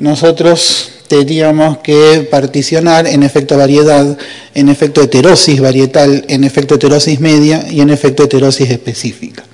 Nosotros 0.00 0.92
tendríamos 1.08 1.78
que 1.78 2.26
particionar 2.30 3.06
en 3.06 3.22
efecto 3.22 3.56
variedad, 3.56 4.16
en 4.54 4.68
efecto 4.68 5.02
heterosis 5.02 5.60
varietal, 5.60 6.24
en 6.28 6.42
efecto 6.44 6.76
heterosis 6.76 7.20
media 7.20 7.66
y 7.70 7.80
en 7.80 7.90
efecto 7.90 8.24
heterosis 8.24 8.70
específica. 8.70 9.44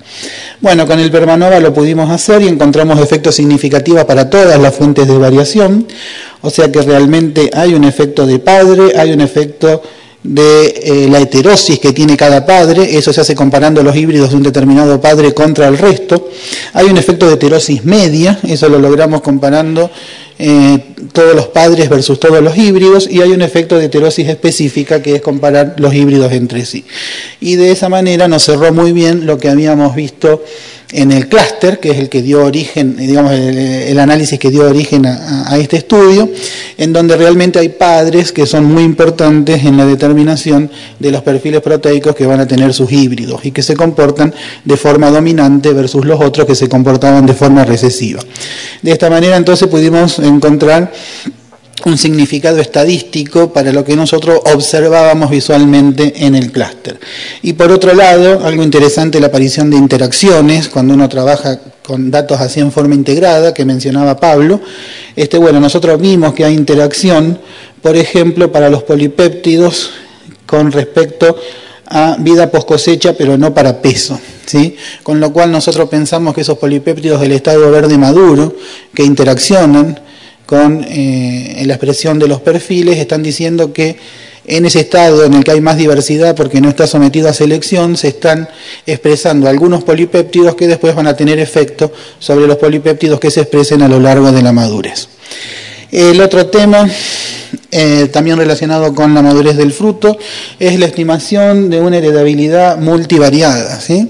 Bueno, 0.61 0.87
con 0.87 0.99
el 0.99 1.11
Permanova 1.11 1.59
lo 1.59 1.73
pudimos 1.73 2.09
hacer 2.09 2.41
y 2.41 2.47
encontramos 2.47 2.99
efectos 3.01 3.35
significativos 3.35 4.05
para 4.05 4.29
todas 4.29 4.59
las 4.59 4.73
fuentes 4.73 5.07
de 5.07 5.17
variación, 5.17 5.87
o 6.41 6.49
sea 6.49 6.71
que 6.71 6.81
realmente 6.81 7.49
hay 7.53 7.73
un 7.73 7.83
efecto 7.83 8.25
de 8.25 8.39
padre, 8.39 8.97
hay 8.97 9.11
un 9.11 9.19
efecto 9.19 9.81
de 10.23 10.67
eh, 10.67 11.07
la 11.09 11.19
heterosis 11.19 11.79
que 11.79 11.91
tiene 11.91 12.15
cada 12.15 12.45
padre, 12.45 12.97
eso 12.97 13.11
se 13.11 13.21
hace 13.21 13.35
comparando 13.35 13.83
los 13.83 13.95
híbridos 13.95 14.29
de 14.29 14.37
un 14.37 14.43
determinado 14.43 14.99
padre 15.01 15.33
contra 15.33 15.67
el 15.67 15.77
resto. 15.77 16.29
Hay 16.73 16.85
un 16.87 16.97
efecto 16.97 17.27
de 17.27 17.33
heterosis 17.33 17.83
media, 17.83 18.39
eso 18.43 18.69
lo 18.69 18.79
logramos 18.79 19.21
comparando 19.21 19.91
eh, 20.39 20.79
todos 21.11 21.35
los 21.35 21.47
padres 21.47 21.89
versus 21.89 22.19
todos 22.19 22.41
los 22.41 22.57
híbridos, 22.57 23.07
y 23.09 23.21
hay 23.21 23.31
un 23.31 23.41
efecto 23.41 23.77
de 23.77 23.85
heterosis 23.85 24.29
específica 24.29 25.01
que 25.01 25.15
es 25.15 25.21
comparar 25.21 25.75
los 25.77 25.93
híbridos 25.93 26.31
entre 26.31 26.65
sí. 26.65 26.85
Y 27.41 27.55
de 27.55 27.71
esa 27.71 27.89
manera 27.89 28.27
nos 28.29 28.43
cerró 28.43 28.73
muy 28.73 28.93
bien 28.93 29.25
lo 29.25 29.37
que 29.37 29.49
habíamos 29.49 29.93
visto 29.93 30.41
en 30.93 31.11
el 31.11 31.27
clúster, 31.27 31.79
que 31.79 31.91
es 31.91 31.97
el 31.97 32.07
que 32.07 32.21
dio 32.21 32.43
origen, 32.43 32.95
digamos, 32.95 33.31
el, 33.33 33.99
análisis 33.99 34.37
que 34.37 34.51
dio 34.51 34.67
origen 34.67 35.05
a, 35.05 35.57
este 35.57 35.77
estudio, 35.77 36.29
en 36.77 36.93
donde 36.93 37.17
realmente 37.17 37.59
hay 37.59 37.69
padres 37.69 38.31
que 38.31 38.45
son 38.45 38.65
muy 38.65 38.83
importantes 38.83 39.65
en 39.65 39.75
la 39.75 39.85
determinación 39.85 40.69
de 40.99 41.11
los 41.11 41.21
perfiles 41.21 41.61
proteicos 41.61 42.15
que 42.15 42.25
van 42.25 42.39
a 42.39 42.47
tener 42.47 42.73
sus 42.73 42.91
híbridos 42.91 43.43
y 43.43 43.51
que 43.51 43.63
se 43.63 43.75
comportan 43.75 44.33
de 44.63 44.77
forma 44.77 45.09
dominante 45.09 45.73
versus 45.73 46.05
los 46.05 46.21
otros 46.21 46.45
que 46.45 46.55
se 46.55 46.69
comportaban 46.69 47.25
de 47.25 47.33
forma 47.33 47.65
recesiva. 47.65 48.21
De 48.81 48.91
esta 48.91 49.09
manera 49.09 49.35
entonces 49.35 49.67
pudimos 49.67 50.19
encontrar 50.19 50.91
un 51.85 51.97
significado 51.97 52.59
estadístico 52.59 53.51
para 53.51 53.73
lo 53.73 53.83
que 53.83 53.95
nosotros 53.95 54.39
observábamos 54.45 55.29
visualmente 55.29 56.25
en 56.25 56.35
el 56.35 56.51
clúster. 56.51 56.99
Y 57.41 57.53
por 57.53 57.71
otro 57.71 57.93
lado, 57.93 58.45
algo 58.45 58.63
interesante, 58.63 59.19
la 59.19 59.27
aparición 59.27 59.69
de 59.69 59.77
interacciones, 59.77 60.69
cuando 60.69 60.93
uno 60.93 61.09
trabaja 61.09 61.59
con 61.83 62.09
datos 62.09 62.39
así 62.39 62.61
en 62.61 62.71
forma 62.71 62.95
integrada, 62.95 63.53
que 63.53 63.65
mencionaba 63.65 64.17
Pablo. 64.17 64.61
Este, 65.15 65.37
bueno, 65.37 65.59
nosotros 65.59 65.99
vimos 65.99 66.33
que 66.33 66.45
hay 66.45 66.53
interacción, 66.53 67.39
por 67.81 67.97
ejemplo, 67.97 68.51
para 68.51 68.69
los 68.69 68.83
polipéptidos 68.83 69.91
con 70.45 70.71
respecto 70.71 71.35
a 71.87 72.15
vida 72.19 72.49
post 72.49 72.67
cosecha, 72.67 73.13
pero 73.13 73.37
no 73.37 73.53
para 73.53 73.81
peso. 73.81 74.17
¿sí? 74.45 74.77
Con 75.03 75.19
lo 75.19 75.33
cual 75.33 75.51
nosotros 75.51 75.89
pensamos 75.89 76.33
que 76.33 76.41
esos 76.41 76.57
polipéptidos 76.57 77.19
del 77.19 77.33
estado 77.33 77.69
verde 77.69 77.97
maduro, 77.97 78.55
que 78.93 79.03
interaccionan, 79.03 79.99
con 80.45 80.85
eh, 80.87 81.63
la 81.65 81.73
expresión 81.73 82.19
de 82.19 82.27
los 82.27 82.41
perfiles, 82.41 82.97
están 82.97 83.23
diciendo 83.23 83.73
que 83.73 83.97
en 84.45 84.65
ese 84.65 84.81
estado 84.81 85.23
en 85.23 85.33
el 85.33 85.43
que 85.43 85.51
hay 85.51 85.61
más 85.61 85.77
diversidad 85.77 86.35
porque 86.35 86.59
no 86.59 86.69
está 86.69 86.85
sometido 86.85 87.29
a 87.29 87.33
selección, 87.33 87.95
se 87.95 88.09
están 88.09 88.49
expresando 88.85 89.47
algunos 89.47 89.83
polipéptidos 89.83 90.55
que 90.55 90.67
después 90.67 90.95
van 90.95 91.07
a 91.07 91.15
tener 91.15 91.39
efecto 91.39 91.93
sobre 92.19 92.47
los 92.47 92.57
polipéptidos 92.57 93.19
que 93.19 93.31
se 93.31 93.41
expresen 93.41 93.81
a 93.81 93.87
lo 93.87 93.99
largo 93.99 94.31
de 94.31 94.41
la 94.41 94.51
madurez. 94.51 95.07
El 95.91 96.19
otro 96.21 96.47
tema, 96.47 96.89
eh, 97.71 98.09
también 98.11 98.37
relacionado 98.37 98.93
con 98.95 99.13
la 99.13 99.21
madurez 99.21 99.55
del 99.55 99.71
fruto, 99.71 100.17
es 100.59 100.79
la 100.79 100.87
estimación 100.87 101.69
de 101.69 101.79
una 101.79 101.97
heredabilidad 101.97 102.77
multivariada. 102.77 103.79
¿sí? 103.79 104.09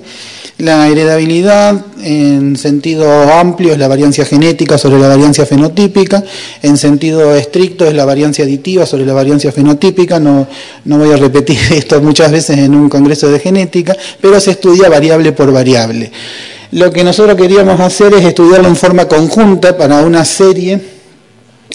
La 0.59 0.88
heredabilidad 0.88 1.84
en 2.03 2.55
sentido 2.57 3.11
amplio 3.34 3.73
es 3.73 3.80
la 3.80 3.88
variancia 3.88 4.23
genética 4.23 4.77
sobre 4.77 4.99
la 4.99 5.07
variancia 5.07 5.47
fenotípica, 5.47 6.23
en 6.61 6.77
sentido 6.77 7.35
estricto 7.35 7.85
es 7.85 7.95
la 7.95 8.05
variancia 8.05 8.45
aditiva 8.45 8.85
sobre 8.85 9.05
la 9.05 9.13
variancia 9.13 9.51
fenotípica, 9.51 10.19
no, 10.19 10.47
no 10.85 10.97
voy 10.99 11.11
a 11.11 11.17
repetir 11.17 11.57
esto 11.71 11.99
muchas 12.01 12.31
veces 12.31 12.59
en 12.59 12.75
un 12.75 12.88
congreso 12.88 13.31
de 13.31 13.39
genética, 13.39 13.97
pero 14.21 14.39
se 14.39 14.51
estudia 14.51 14.89
variable 14.89 15.31
por 15.31 15.51
variable. 15.51 16.11
Lo 16.71 16.91
que 16.91 17.03
nosotros 17.03 17.35
queríamos 17.35 17.80
hacer 17.80 18.13
es 18.13 18.23
estudiarlo 18.23 18.67
en 18.67 18.75
forma 18.75 19.07
conjunta 19.07 19.75
para 19.75 20.01
una 20.01 20.23
serie 20.23 20.93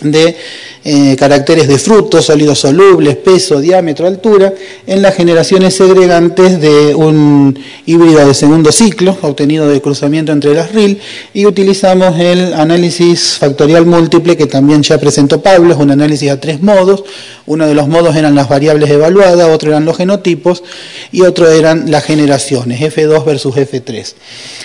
de 0.02 0.36
eh, 0.84 1.16
caracteres 1.18 1.68
de 1.68 1.78
frutos, 1.78 2.26
sólidos 2.26 2.60
solubles, 2.60 3.16
peso, 3.16 3.60
diámetro, 3.60 4.06
altura, 4.06 4.54
en 4.86 5.02
las 5.02 5.14
generaciones 5.14 5.74
segregantes 5.74 6.60
de 6.60 6.94
un 6.94 7.58
híbrido 7.84 8.26
de 8.26 8.34
segundo 8.34 8.72
ciclo, 8.72 9.16
obtenido 9.22 9.68
de 9.68 9.80
cruzamiento 9.80 10.32
entre 10.32 10.54
las 10.54 10.72
RIL, 10.72 11.00
y 11.34 11.46
utilizamos 11.46 12.18
el 12.18 12.54
análisis 12.54 13.38
factorial 13.38 13.86
múltiple 13.86 14.36
que 14.36 14.46
también 14.46 14.82
ya 14.82 14.98
presentó 14.98 15.42
Pablo, 15.42 15.74
es 15.74 15.80
un 15.80 15.90
análisis 15.90 16.30
a 16.30 16.40
tres 16.40 16.62
modos. 16.62 17.04
Uno 17.46 17.66
de 17.66 17.74
los 17.74 17.88
modos 17.88 18.14
eran 18.14 18.34
las 18.34 18.48
variables 18.48 18.90
evaluadas, 18.90 19.48
otro 19.48 19.70
eran 19.70 19.84
los 19.84 19.96
genotipos 19.96 20.62
y 21.10 21.22
otro 21.22 21.50
eran 21.50 21.90
las 21.90 22.04
generaciones, 22.04 22.80
F2 22.80 23.24
versus 23.24 23.56
F3. 23.56 24.14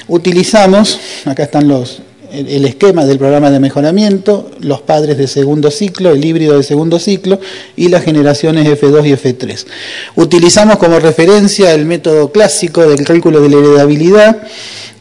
Utilizamos, 0.08 1.00
acá 1.26 1.44
están 1.44 1.68
los, 1.68 2.02
el 2.34 2.66
esquema 2.66 3.06
del 3.06 3.20
programa 3.20 3.52
de 3.52 3.60
mejoramiento, 3.60 4.50
los 4.60 4.82
padres 4.82 5.18
de 5.18 5.28
segundo 5.28 5.70
ciclo, 5.70 6.12
el 6.12 6.26
híbrido 6.26 6.58
de 6.58 6.64
segundo 6.64 6.98
ciclo 6.98 7.40
y 7.76 7.90
las 7.90 8.04
generaciones 8.04 8.68
F2 8.68 9.08
y 9.08 9.12
F3. 9.14 9.66
Utilizamos 10.16 10.78
como 10.78 11.00
referencia 11.00 11.74
el 11.74 11.86
método 11.86 12.32
clásico 12.32 12.88
del 12.88 13.06
cálculo 13.06 13.40
de 13.40 13.50
la 13.50 13.58
heredabilidad, 13.58 14.44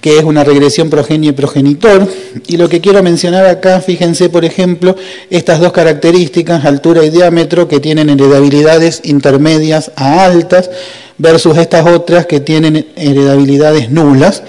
que 0.02 0.18
es 0.18 0.24
una 0.24 0.44
regresión 0.44 0.90
progenio 0.90 1.30
y 1.30 1.32
progenitor. 1.32 2.06
Y 2.48 2.58
lo 2.58 2.68
que 2.68 2.82
quiero 2.82 3.02
mencionar 3.02 3.46
acá, 3.46 3.80
fíjense 3.80 4.28
por 4.28 4.44
ejemplo, 4.44 4.94
estas 5.30 5.60
dos 5.60 5.72
características, 5.72 6.66
altura 6.66 7.02
y 7.04 7.10
diámetro, 7.10 7.66
que 7.66 7.80
tienen 7.80 8.10
heredabilidades 8.10 9.00
intermedias 9.04 9.90
a 9.96 10.24
altas, 10.24 10.70
versus 11.16 11.56
estas 11.56 11.86
otras 11.86 12.26
que 12.26 12.40
tienen 12.40 12.88
heredabilidades 12.96 13.90
nulas, 13.90 14.42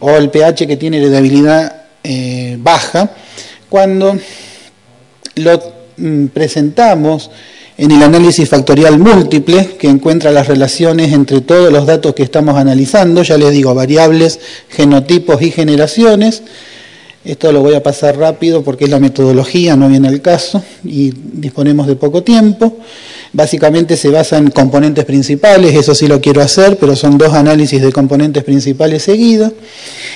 o 0.00 0.10
el 0.10 0.30
pH 0.30 0.66
que 0.66 0.76
tiene 0.76 0.98
heredabilidad 0.98 1.87
eh, 2.02 2.56
baja, 2.60 3.10
cuando 3.68 4.18
lo 5.36 5.62
mm, 5.96 6.26
presentamos 6.26 7.30
en 7.76 7.92
el 7.92 8.02
análisis 8.02 8.48
factorial 8.48 8.98
múltiple, 8.98 9.76
que 9.78 9.88
encuentra 9.88 10.32
las 10.32 10.48
relaciones 10.48 11.12
entre 11.12 11.40
todos 11.40 11.72
los 11.72 11.86
datos 11.86 12.12
que 12.14 12.24
estamos 12.24 12.56
analizando, 12.56 13.22
ya 13.22 13.38
les 13.38 13.52
digo, 13.52 13.72
variables, 13.74 14.40
genotipos 14.68 15.40
y 15.42 15.52
generaciones. 15.52 16.42
Esto 17.24 17.52
lo 17.52 17.60
voy 17.60 17.74
a 17.74 17.82
pasar 17.82 18.16
rápido 18.16 18.64
porque 18.64 18.84
es 18.84 18.90
la 18.90 18.98
metodología, 18.98 19.76
no 19.76 19.88
viene 19.88 20.08
el 20.08 20.22
caso, 20.22 20.62
y 20.82 21.12
disponemos 21.14 21.86
de 21.86 21.94
poco 21.94 22.24
tiempo. 22.24 22.78
Básicamente 23.32 23.96
se 23.96 24.08
basa 24.08 24.38
en 24.38 24.50
componentes 24.50 25.04
principales, 25.04 25.74
eso 25.74 25.94
sí 25.94 26.06
lo 26.06 26.20
quiero 26.20 26.40
hacer, 26.40 26.78
pero 26.78 26.96
son 26.96 27.18
dos 27.18 27.34
análisis 27.34 27.82
de 27.82 27.92
componentes 27.92 28.42
principales 28.42 29.02
seguidos. 29.02 29.52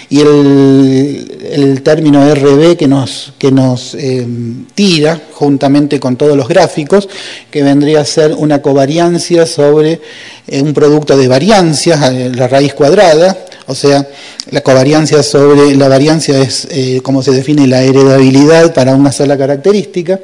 Y 0.08 0.20
el, 0.20 1.80
término 1.82 2.34
RB 2.34 2.76
que 2.76 2.88
nos, 2.88 3.32
que 3.38 3.50
nos 3.50 3.94
eh, 3.94 4.26
tira, 4.74 5.20
juntamente 5.32 6.00
con 6.00 6.16
todos 6.16 6.36
los 6.36 6.48
gráficos, 6.48 7.08
que 7.50 7.62
vendría 7.62 8.00
a 8.00 8.04
ser 8.04 8.34
una 8.34 8.62
covariancia 8.62 9.46
sobre 9.46 10.00
eh, 10.46 10.62
un 10.62 10.72
producto 10.72 11.16
de 11.16 11.28
variancias, 11.28 12.00
la 12.34 12.48
raíz 12.48 12.74
cuadrada, 12.74 13.36
o 13.66 13.74
sea, 13.74 14.06
la 14.50 14.60
covariancia 14.60 15.22
sobre 15.22 15.74
la 15.76 15.88
variancia 15.88 16.38
es 16.40 16.66
eh, 16.70 17.00
como 17.02 17.22
se 17.22 17.32
define 17.32 17.66
la 17.66 17.82
heredabilidad 17.82 18.74
para 18.74 18.94
una 18.94 19.12
sola 19.12 19.36
característica. 19.38 20.20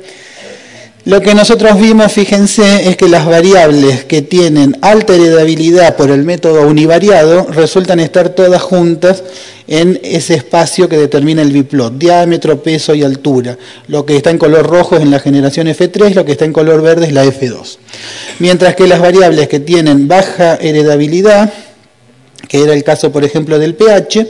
Lo 1.08 1.22
que 1.22 1.34
nosotros 1.34 1.80
vimos, 1.80 2.12
fíjense, 2.12 2.86
es 2.86 2.98
que 2.98 3.08
las 3.08 3.24
variables 3.24 4.04
que 4.04 4.20
tienen 4.20 4.76
alta 4.82 5.14
heredabilidad 5.14 5.96
por 5.96 6.10
el 6.10 6.22
método 6.22 6.66
univariado 6.66 7.46
resultan 7.46 7.98
estar 7.98 8.28
todas 8.28 8.60
juntas 8.60 9.24
en 9.68 9.98
ese 10.02 10.34
espacio 10.34 10.86
que 10.86 10.98
determina 10.98 11.40
el 11.40 11.50
biplot, 11.50 11.96
diámetro, 11.96 12.62
peso 12.62 12.94
y 12.94 13.04
altura. 13.04 13.56
Lo 13.86 14.04
que 14.04 14.18
está 14.18 14.28
en 14.28 14.36
color 14.36 14.66
rojo 14.66 14.96
es 14.96 15.00
en 15.00 15.10
la 15.10 15.18
generación 15.18 15.68
F3, 15.68 16.12
lo 16.12 16.26
que 16.26 16.32
está 16.32 16.44
en 16.44 16.52
color 16.52 16.82
verde 16.82 17.06
es 17.06 17.14
la 17.14 17.24
F2. 17.24 17.78
Mientras 18.38 18.76
que 18.76 18.86
las 18.86 19.00
variables 19.00 19.48
que 19.48 19.60
tienen 19.60 20.08
baja 20.08 20.56
heredabilidad, 20.56 21.50
que 22.48 22.62
era 22.62 22.74
el 22.74 22.84
caso, 22.84 23.10
por 23.10 23.24
ejemplo, 23.24 23.58
del 23.58 23.76
pH, 23.76 24.26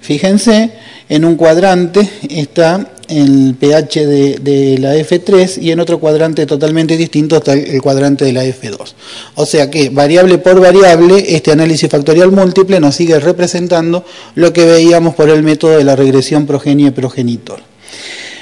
fíjense, 0.00 0.70
en 1.08 1.24
un 1.24 1.34
cuadrante 1.34 2.08
está 2.30 2.92
el 3.18 3.54
pH 3.58 4.06
de, 4.06 4.78
la 4.78 4.96
F3 4.96 5.60
y 5.62 5.70
en 5.70 5.80
otro 5.80 5.98
cuadrante 5.98 6.46
totalmente 6.46 6.96
distinto 6.96 7.36
está 7.36 7.52
el 7.52 7.80
cuadrante 7.82 8.24
de 8.24 8.32
la 8.32 8.44
F2. 8.44 8.94
O 9.34 9.46
sea 9.46 9.70
que 9.70 9.90
variable 9.90 10.38
por 10.38 10.60
variable, 10.60 11.36
este 11.36 11.52
análisis 11.52 11.88
factorial 11.90 12.32
múltiple 12.32 12.80
nos 12.80 12.94
sigue 12.94 13.18
representando 13.20 14.04
lo 14.34 14.52
que 14.52 14.64
veíamos 14.64 15.14
por 15.14 15.30
el 15.30 15.42
método 15.42 15.76
de 15.78 15.84
la 15.84 15.96
regresión 15.96 16.46
progenie-progenitor. 16.46 17.60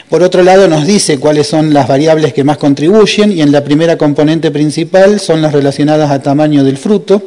Por 0.08 0.24
otro 0.24 0.42
lado, 0.42 0.66
nos 0.66 0.86
dice 0.86 1.20
cuáles 1.20 1.46
son 1.46 1.72
las 1.72 1.86
variables 1.86 2.32
que 2.32 2.42
más 2.42 2.58
contribuyen 2.58 3.30
y 3.30 3.42
en 3.42 3.52
la 3.52 3.62
primera 3.62 3.96
componente 3.96 4.50
principal 4.50 5.20
son 5.20 5.40
las 5.40 5.52
relacionadas 5.52 6.10
a 6.10 6.20
tamaño 6.20 6.64
del 6.64 6.78
fruto 6.78 7.22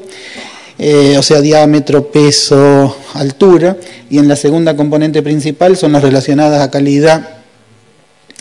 eh, 0.80 1.16
o 1.18 1.24
sea, 1.24 1.42
diámetro, 1.42 2.12
peso, 2.12 2.96
altura, 3.14 3.78
y 4.10 4.18
en 4.18 4.28
la 4.28 4.36
segunda 4.36 4.76
componente 4.76 5.22
principal 5.22 5.78
son 5.78 5.92
las 5.92 6.02
relacionadas 6.02 6.62
a 6.62 6.72
calidad 6.72 7.30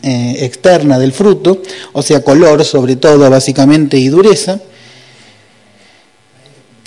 eh, 0.03 0.37
externa 0.41 0.99
del 0.99 1.13
fruto, 1.13 1.63
o 1.93 2.03
sea, 2.03 2.23
color 2.23 2.65
sobre 2.65 2.97
todo 2.97 3.29
básicamente 3.31 3.99
y 3.99 4.09
dureza. 4.09 4.61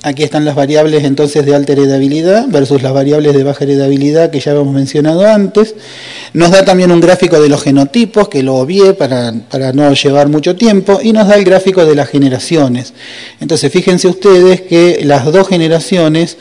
Aquí 0.06 0.22
están 0.22 0.46
las 0.46 0.54
variables 0.54 1.04
entonces 1.04 1.48
de 1.48 1.56
alta 1.56 1.74
heredabilidad 1.74 2.46
versus 2.50 2.84
las 2.84 2.94
variables 2.94 3.34
de 3.34 3.44
baja 3.44 3.64
heredabilidad 3.64 4.30
que 4.30 4.40
ya 4.40 4.52
hemos 4.52 4.72
mencionado 4.72 5.26
antes. 5.26 5.74
Nos 6.32 6.52
da 6.52 6.64
también 6.64 6.92
un 6.92 7.02
gráfico 7.02 7.42
de 7.42 7.50
los 7.50 7.64
genotipos, 7.64 8.30
que 8.30 8.44
lo 8.44 8.54
obvié 8.54 8.94
para, 8.94 9.34
para 9.50 9.74
no 9.74 9.92
llevar 9.96 10.30
mucho 10.30 10.56
tiempo, 10.56 11.00
y 11.02 11.12
nos 11.12 11.28
da 11.28 11.34
el 11.34 11.44
gráfico 11.44 11.88
de 11.88 11.96
las 11.96 12.08
generaciones. 12.08 12.94
Entonces 13.42 13.72
fíjense 13.72 14.08
ustedes 14.08 14.62
que 14.62 15.00
las 15.04 15.26
dos 15.26 15.48
generaciones 15.48 16.38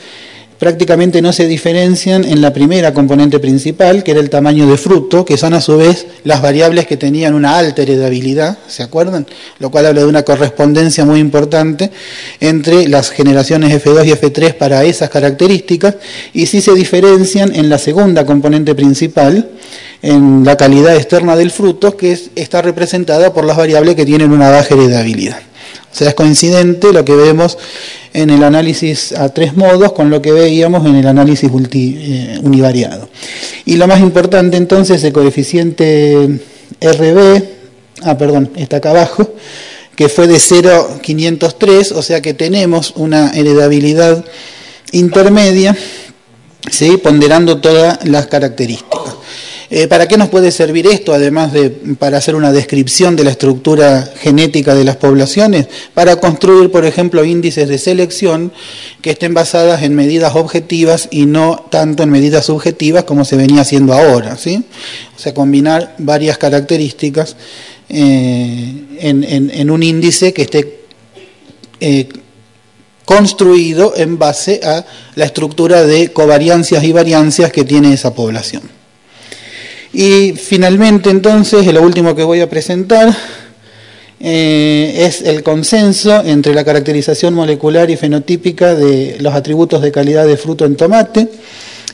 prácticamente 0.59 1.21
no 1.21 1.33
se 1.33 1.47
diferencian 1.47 2.23
en 2.23 2.41
la 2.41 2.53
primera 2.53 2.93
componente 2.93 3.39
principal, 3.39 4.03
que 4.03 4.11
era 4.11 4.19
el 4.19 4.29
tamaño 4.29 4.67
de 4.67 4.77
fruto, 4.77 5.25
que 5.25 5.37
son 5.37 5.53
a 5.53 5.61
su 5.61 5.77
vez 5.77 6.07
las 6.23 6.41
variables 6.41 6.87
que 6.87 6.97
tenían 6.97 7.33
una 7.33 7.57
alta 7.57 7.81
heredabilidad, 7.81 8.57
¿se 8.67 8.83
acuerdan? 8.83 9.27
Lo 9.59 9.69
cual 9.71 9.87
habla 9.87 10.01
de 10.01 10.07
una 10.07 10.23
correspondencia 10.23 11.05
muy 11.05 11.19
importante 11.19 11.91
entre 12.39 12.87
las 12.87 13.09
generaciones 13.09 13.83
F2 13.83 14.05
y 14.05 14.11
F3 14.11 14.53
para 14.53 14.83
esas 14.83 15.09
características, 15.09 15.95
y 16.33 16.45
sí 16.45 16.61
se 16.61 16.73
diferencian 16.73 17.53
en 17.55 17.69
la 17.69 17.77
segunda 17.77 18.25
componente 18.25 18.75
principal, 18.75 19.49
en 20.01 20.43
la 20.45 20.55
calidad 20.55 20.95
externa 20.95 21.35
del 21.35 21.51
fruto, 21.51 21.97
que 21.97 22.17
está 22.35 22.61
representada 22.61 23.33
por 23.33 23.43
las 23.45 23.57
variables 23.57 23.95
que 23.95 24.05
tienen 24.05 24.31
una 24.31 24.49
baja 24.49 24.73
heredabilidad. 24.75 25.39
O 25.91 25.95
sea, 25.95 26.09
es 26.09 26.15
coincidente 26.15 26.93
lo 26.93 27.05
que 27.05 27.15
vemos 27.15 27.57
en 28.13 28.29
el 28.29 28.43
análisis 28.43 29.11
a 29.11 29.29
tres 29.29 29.55
modos 29.55 29.93
con 29.93 30.09
lo 30.09 30.21
que 30.21 30.31
veíamos 30.31 30.85
en 30.85 30.95
el 30.95 31.07
análisis 31.07 31.49
eh, 31.53 32.39
univariado. 32.41 33.09
Y 33.65 33.75
lo 33.75 33.87
más 33.87 33.99
importante 33.99 34.57
entonces, 34.57 35.03
el 35.03 35.13
coeficiente 35.13 36.39
RB 36.81 37.55
ah, 38.03 38.17
perdón, 38.17 38.51
está 38.55 38.77
acá 38.77 38.91
abajo, 38.91 39.27
que 39.95 40.09
fue 40.09 40.27
de 40.27 40.39
0,503, 40.39 41.91
o 41.93 42.01
sea 42.01 42.21
que 42.21 42.33
tenemos 42.33 42.93
una 42.95 43.31
heredabilidad 43.31 44.25
intermedia, 44.91 45.75
¿sí? 46.69 46.97
ponderando 46.97 47.59
todas 47.59 48.05
las 48.05 48.27
características. 48.27 49.15
Eh, 49.69 49.87
¿Para 49.87 50.07
qué 50.07 50.17
nos 50.17 50.29
puede 50.29 50.51
servir 50.51 50.85
esto, 50.85 51.13
además 51.13 51.51
de 51.51 51.69
para 51.69 52.17
hacer 52.17 52.35
una 52.35 52.51
descripción 52.51 53.15
de 53.15 53.23
la 53.23 53.31
estructura 53.31 54.11
genética 54.17 54.75
de 54.75 54.83
las 54.83 54.97
poblaciones? 54.97 55.67
Para 55.93 56.17
construir, 56.17 56.71
por 56.71 56.85
ejemplo, 56.85 57.25
índices 57.25 57.67
de 57.67 57.77
selección 57.79 58.51
que 59.01 59.11
estén 59.11 59.33
basadas 59.33 59.81
en 59.81 59.95
medidas 59.95 60.35
objetivas 60.35 61.07
y 61.09 61.25
no 61.25 61.65
tanto 61.71 62.03
en 62.03 62.09
medidas 62.09 62.45
subjetivas 62.45 63.05
como 63.05 63.25
se 63.25 63.37
venía 63.37 63.61
haciendo 63.61 63.93
ahora. 63.93 64.37
¿sí? 64.37 64.63
O 65.15 65.19
sea, 65.19 65.33
combinar 65.33 65.95
varias 65.97 66.37
características 66.37 67.35
eh, 67.89 68.73
en, 68.99 69.69
un 69.69 69.83
índice 69.83 70.33
que 70.33 70.43
esté 70.43 70.79
eh, 71.79 72.07
construido 73.05 73.93
en 73.95 74.17
base 74.17 74.61
a 74.63 74.85
la 75.15 75.25
estructura 75.25 75.83
de 75.83 76.11
covariancias 76.11 76.83
y 76.83 76.91
variancias 76.91 77.51
que 77.51 77.63
tiene 77.63 77.93
esa 77.93 78.13
población. 78.13 78.63
Y 79.97 80.33
finalmente 80.33 81.09
entonces, 81.09 81.65
lo 81.73 81.81
último 81.81 82.13
que 82.15 82.25
voy 82.25 82.41
a 82.41 82.49
presentar 82.49 83.15
eh, 84.19 84.93
es 85.07 85.21
el 85.21 85.41
consenso 85.41 86.21
entre 86.25 86.53
la 86.53 86.65
caracterización 86.65 87.33
molecular 87.33 87.89
y 87.89 87.95
fenotípica 87.95 88.75
de 88.75 89.15
los 89.21 89.33
atributos 89.33 89.81
de 89.81 89.93
calidad 89.93 90.27
de 90.27 90.35
fruto 90.35 90.65
en 90.65 90.75
tomate. 90.75 91.29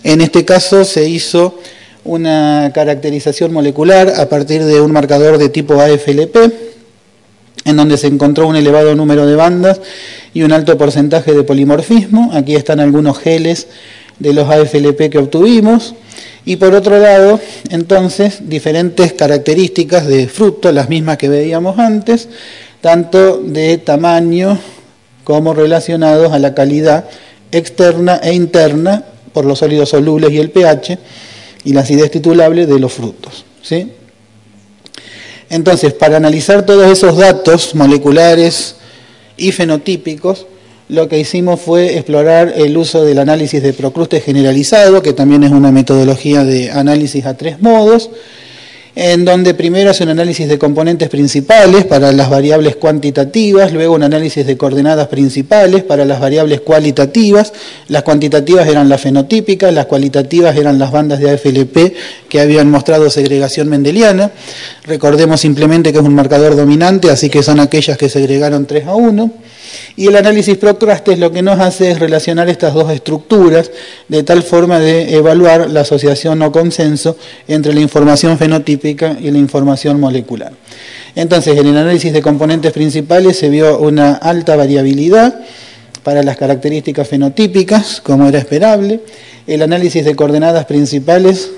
En 0.04 0.22
este 0.22 0.44
caso 0.46 0.84
se 0.84 1.08
hizo 1.08 1.60
una 2.04 2.72
caracterización 2.74 3.54
molecular 3.54 4.12
a 4.18 4.28
partir 4.28 4.64
de 4.64 4.82
un 4.82 4.92
marcador 4.92 5.38
de 5.38 5.50
tipo 5.50 5.80
AFLP, 5.80 6.36
en 7.66 7.78
donde 7.78 7.98
se 7.98 8.08
encontró 8.08 8.48
un 8.48 8.56
elevado 8.56 8.96
número 8.96 9.28
de 9.28 9.36
bandas 9.36 9.80
y 10.34 10.42
un 10.42 10.54
alto 10.54 10.76
porcentaje 10.76 11.34
de 11.34 11.44
polimorfismo. 11.44 12.32
Aquí 12.34 12.56
están 12.56 12.80
algunos 12.80 13.20
geles 13.20 13.68
de 14.18 14.34
los 14.34 14.50
AFLP 14.50 15.12
que 15.12 15.20
obtuvimos. 15.20 15.94
Y 16.46 16.56
por 16.56 16.74
otro 16.74 16.98
lado, 17.00 17.40
entonces, 17.70 18.50
diferentes 18.50 19.14
características 19.14 20.08
de 20.08 20.28
fruto, 20.28 20.72
las 20.72 20.90
mismas 20.90 21.18
que 21.18 21.30
veíamos 21.30 21.78
antes, 21.78 22.30
tanto 22.82 23.38
de 23.38 23.78
tamaño 23.78 24.58
como 25.24 25.54
relacionados 25.54 26.34
a 26.34 26.40
la 26.40 26.56
calidad 26.56 27.06
externa 27.52 28.20
e 28.24 28.34
interna 28.34 29.06
por 29.34 29.46
los 29.46 29.60
sólidos 29.60 29.90
solubles 29.90 30.32
y 30.32 30.40
el 30.40 30.50
pH 30.50 30.98
y 31.64 31.74
la 31.74 31.82
acidez 31.82 32.10
titulable 32.10 32.66
de 32.66 32.80
los 32.80 32.92
frutos. 32.92 33.46
¿sí? 33.62 33.92
Entonces, 35.50 35.94
para 35.94 36.18
analizar 36.18 36.66
todos 36.66 36.90
esos 36.92 37.18
datos 37.18 37.76
moleculares 37.76 38.78
y 39.38 39.52
fenotípicos, 39.52 40.48
lo 40.92 41.08
que 41.08 41.18
hicimos 41.18 41.62
fue 41.62 41.96
explorar 41.96 42.54
el 42.54 42.76
uso 42.76 43.06
del 43.06 43.20
análisis 43.20 43.64
de 43.64 43.72
procruste 43.72 44.20
generalizado, 44.20 45.02
que 45.02 45.14
también 45.14 45.42
es 45.44 45.52
una 45.52 45.72
metodología 45.72 46.44
de 46.44 46.70
análisis 46.70 47.26
a 47.26 47.38
tres 47.38 47.62
modos, 47.62 48.10
en 48.94 49.24
donde 49.24 49.54
primero 49.54 49.92
hace 49.92 50.04
un 50.04 50.10
análisis 50.10 50.50
de 50.50 50.60
componentes 50.60 51.08
principales 51.08 51.86
para 51.86 52.12
las 52.12 52.30
variables 52.30 52.76
cuantitativas, 52.76 53.72
luego 53.72 53.96
un 53.96 54.04
análisis 54.04 54.46
de 54.46 54.58
coordenadas 54.58 55.08
principales 55.08 55.82
para 55.84 56.04
las 56.04 56.20
variables 56.20 56.60
cualitativas, 56.60 57.54
las 57.88 58.04
cuantitativas 58.04 58.68
eran 58.68 58.90
las 58.90 59.00
fenotípicas, 59.00 59.74
las 59.74 59.86
cualitativas 59.86 60.58
eran 60.58 60.78
las 60.78 60.92
bandas 60.92 61.22
de 61.22 61.32
AFLP 61.32 61.94
que 62.28 62.42
habían 62.42 62.70
mostrado 62.70 63.10
segregación 63.10 63.70
mendeliana, 63.70 64.32
recordemos 64.84 65.40
simplemente 65.40 65.94
que 65.94 66.00
es 66.00 66.04
un 66.04 66.16
marcador 66.16 66.58
dominante, 66.58 67.10
así 67.10 67.30
que 67.30 67.44
son 67.44 67.62
aquellas 67.62 67.98
que 67.98 68.10
segregaron 68.10 68.66
3 68.66 68.88
a 68.88 68.96
1, 68.96 69.32
y 69.96 70.08
el 70.08 70.16
análisis 70.16 70.58
procraste 70.58 71.18
lo 71.18 71.32
que 71.32 71.42
nos 71.42 71.60
hace 71.60 71.92
es 71.92 72.00
relacionar 72.00 72.50
estas 72.50 72.74
dos 72.74 72.92
estructuras 72.92 73.72
de 74.08 74.24
tal 74.24 74.44
forma 74.44 74.80
de 74.80 75.16
evaluar 75.16 75.70
la 75.70 75.82
asociación 75.82 76.42
o 76.42 76.52
consenso 76.52 77.18
entre 77.48 77.74
la 77.74 77.82
información 77.82 78.38
fenotípica 78.38 79.18
y 79.20 79.32
la 79.32 79.38
información 79.38 80.00
molecular. 80.00 80.54
Entonces, 81.16 81.58
en 81.58 81.68
el 81.68 81.78
análisis 81.78 82.14
de 82.14 82.22
componentes 82.22 82.72
principales 82.72 83.38
se 83.38 83.50
vio 83.50 83.80
una 83.80 84.14
alta 84.14 84.56
variabilidad 84.56 85.42
para 86.04 86.24
las 86.24 86.38
características 86.38 87.08
fenotípicas, 87.08 88.02
como 88.02 88.28
era 88.28 88.40
esperable. 88.40 89.02
El 89.48 89.62
análisis 89.62 90.06
de 90.06 90.16
coordenadas 90.16 90.66
principales 90.66 91.52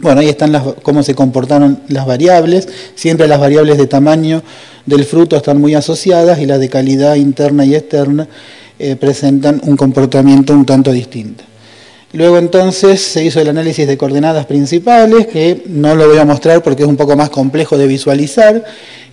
bueno, 0.00 0.20
ahí 0.20 0.28
están 0.28 0.52
las, 0.52 0.62
cómo 0.82 1.02
se 1.02 1.14
comportaron 1.14 1.80
las 1.88 2.06
variables. 2.06 2.68
Siempre 2.94 3.28
las 3.28 3.40
variables 3.40 3.78
de 3.78 3.86
tamaño 3.86 4.42
del 4.86 5.04
fruto 5.04 5.36
están 5.36 5.60
muy 5.60 5.74
asociadas 5.74 6.40
y 6.40 6.46
las 6.46 6.60
de 6.60 6.68
calidad 6.68 7.14
interna 7.14 7.64
y 7.64 7.74
externa 7.74 8.28
eh, 8.78 8.96
presentan 8.96 9.60
un 9.64 9.76
comportamiento 9.76 10.54
un 10.54 10.66
tanto 10.66 10.92
distinto. 10.92 11.44
Luego 12.14 12.36
entonces 12.36 13.00
se 13.00 13.24
hizo 13.24 13.40
el 13.40 13.48
análisis 13.48 13.86
de 13.86 13.96
coordenadas 13.96 14.44
principales, 14.44 15.28
que 15.28 15.62
no 15.66 15.94
lo 15.94 16.08
voy 16.08 16.18
a 16.18 16.26
mostrar 16.26 16.62
porque 16.62 16.82
es 16.82 16.88
un 16.88 16.98
poco 16.98 17.16
más 17.16 17.30
complejo 17.30 17.78
de 17.78 17.86
visualizar, 17.86 18.64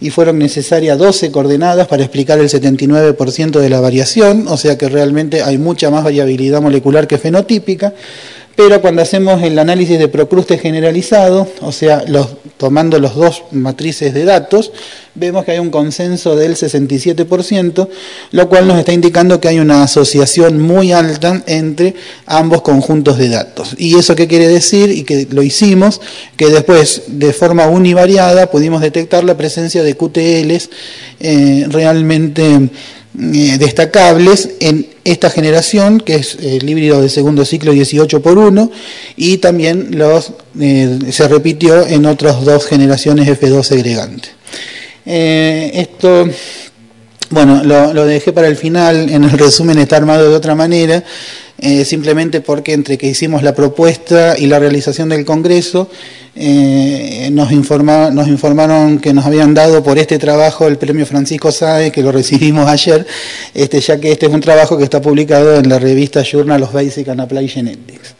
y 0.02 0.10
fueron 0.10 0.38
necesarias 0.38 0.98
12 0.98 1.32
coordenadas 1.32 1.88
para 1.88 2.04
explicar 2.04 2.40
el 2.40 2.50
79% 2.50 3.60
de 3.60 3.70
la 3.70 3.80
variación, 3.80 4.50
o 4.50 4.58
sea 4.58 4.78
que 4.78 4.90
realmente 4.90 5.44
hay 5.44 5.58
mucha 5.58 5.90
más 5.90 6.04
variabilidad 6.04 6.62
molecular 6.62 7.08
que 7.08 7.18
fenotípica 7.18 7.94
pero 8.60 8.82
cuando 8.82 9.02
hacemos 9.02 9.42
el 9.42 9.58
análisis 9.58 9.98
de 9.98 10.10
procruste 10.10 10.58
generalizado, 10.58 11.48
o 11.62 11.72
sea, 11.72 12.04
tomando 12.58 13.00
los 13.00 13.16
dos 13.16 13.44
matrices 13.52 14.14
de 14.14 14.26
datos, 14.26 14.74
vemos 15.16 15.46
que 15.46 15.52
hay 15.52 15.60
un 15.60 15.70
consenso 15.70 16.36
del 16.36 16.58
67%, 16.58 17.88
lo 18.32 18.50
cual 18.50 18.68
nos 18.68 18.78
está 18.78 18.92
indicando 18.92 19.40
que 19.40 19.48
hay 19.48 19.62
una 19.62 19.84
asociación 19.84 20.60
muy 20.60 20.92
alta 20.92 21.42
entre 21.48 21.96
ambos 22.26 22.62
conjuntos 22.62 23.18
de 23.18 23.30
datos. 23.30 23.76
¿Y 23.78 23.98
eso 23.98 24.14
qué 24.14 24.28
quiere 24.28 24.50
decir? 24.50 24.90
Y 24.90 25.04
que 25.04 25.26
lo 25.32 25.42
hicimos, 25.42 26.02
que 26.36 26.48
después, 26.48 27.04
de 27.08 27.32
forma 27.32 27.66
univariada, 27.68 28.52
pudimos 28.52 28.82
detectar 28.82 29.24
la 29.24 29.38
presencia 29.38 29.84
de 29.84 29.96
QTLs 29.96 30.70
eh, 31.22 31.66
realmente 31.70 32.70
eh, 33.22 33.58
destacables 33.58 34.52
en 34.62 34.88
esta 35.04 35.30
generación, 35.30 36.00
que 36.00 36.16
es 36.16 36.38
el 36.42 36.70
híbrido 36.70 37.02
de 37.02 37.10
segundo 37.10 37.44
ciclo 37.44 37.74
18 37.74 38.22
por 38.22 38.38
1, 38.38 38.72
y 39.18 39.38
también 39.40 39.98
los, 39.98 40.32
eh, 40.60 41.00
se 41.12 41.28
repitió 41.28 41.86
en 41.86 42.06
otras 42.06 42.46
dos 42.46 42.66
generaciones 42.66 43.28
F2 43.28 43.64
segregantes. 43.64 44.32
Eh, 45.06 45.72
esto, 45.74 46.30
bueno, 47.30 47.62
lo, 47.64 47.94
lo, 47.94 48.06
dejé 48.06 48.32
para 48.32 48.48
el 48.48 48.56
final, 48.56 49.10
en 49.10 49.24
el 49.24 49.32
resumen 49.32 49.80
está 49.80 49.98
armado 49.98 50.30
de 50.30 50.36
otra 50.36 50.56
manera, 50.56 51.04
simplemente 51.86 52.42
porque 52.42 52.74
entre 52.74 52.98
que 52.98 53.08
hicimos 53.08 53.44
la 53.44 53.54
propuesta 53.54 54.38
y 54.38 54.48
la 54.48 54.60
realización 54.60 55.10
del 55.10 55.26
Congreso, 55.26 55.90
eh, 56.36 57.30
nos, 57.34 57.52
informaron 57.52 59.00
que 59.00 59.14
nos 59.14 59.26
habían 59.26 59.54
dado 59.54 59.84
por 59.84 60.00
este 60.00 60.18
trabajo 60.18 60.68
el 60.68 60.78
premio 60.78 61.06
Francisco 61.06 61.52
Sáez, 61.52 61.92
que 61.92 62.02
lo 62.02 62.14
recibimos 62.14 62.66
ayer, 62.70 63.06
este, 63.54 63.82
ya 63.82 64.00
que 64.00 64.12
este 64.14 64.28
es 64.28 64.32
un 64.32 64.40
trabajo 64.40 64.78
que 64.78 64.86
está 64.86 65.02
publicado 65.02 65.58
en 65.58 65.68
la 65.68 65.80
revista 65.80 66.24
Journal 66.24 66.64
of 66.64 66.72
Basic 66.72 67.10
and 67.10 67.22
Applied 67.22 67.50
Genetics. 67.50 68.16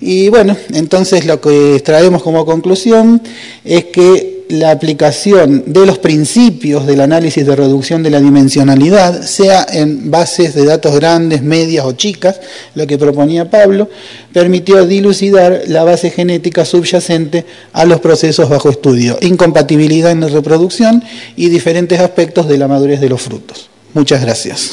Y 0.00 0.28
bueno, 0.28 0.56
entonces 0.74 1.24
lo 1.24 1.40
que 1.40 1.80
traemos 1.84 2.22
como 2.22 2.46
conclusión 2.46 3.20
es 3.64 3.86
que 3.86 4.35
la 4.48 4.70
aplicación 4.70 5.64
de 5.66 5.86
los 5.86 5.98
principios 5.98 6.86
del 6.86 7.00
análisis 7.00 7.46
de 7.46 7.56
reducción 7.56 8.02
de 8.02 8.10
la 8.10 8.20
dimensionalidad, 8.20 9.22
sea 9.22 9.66
en 9.70 10.10
bases 10.10 10.54
de 10.54 10.64
datos 10.64 10.94
grandes, 10.94 11.42
medias 11.42 11.84
o 11.84 11.92
chicas, 11.92 12.40
lo 12.74 12.86
que 12.86 12.98
proponía 12.98 13.50
Pablo, 13.50 13.88
permitió 14.32 14.86
dilucidar 14.86 15.62
la 15.66 15.84
base 15.84 16.10
genética 16.10 16.64
subyacente 16.64 17.44
a 17.72 17.84
los 17.84 18.00
procesos 18.00 18.48
bajo 18.48 18.70
estudio, 18.70 19.18
incompatibilidad 19.20 20.12
en 20.12 20.20
la 20.20 20.28
reproducción 20.28 21.02
y 21.36 21.48
diferentes 21.48 22.00
aspectos 22.00 22.48
de 22.48 22.58
la 22.58 22.68
madurez 22.68 23.00
de 23.00 23.08
los 23.08 23.22
frutos. 23.22 23.68
Muchas 23.94 24.20
gracias. 24.20 24.70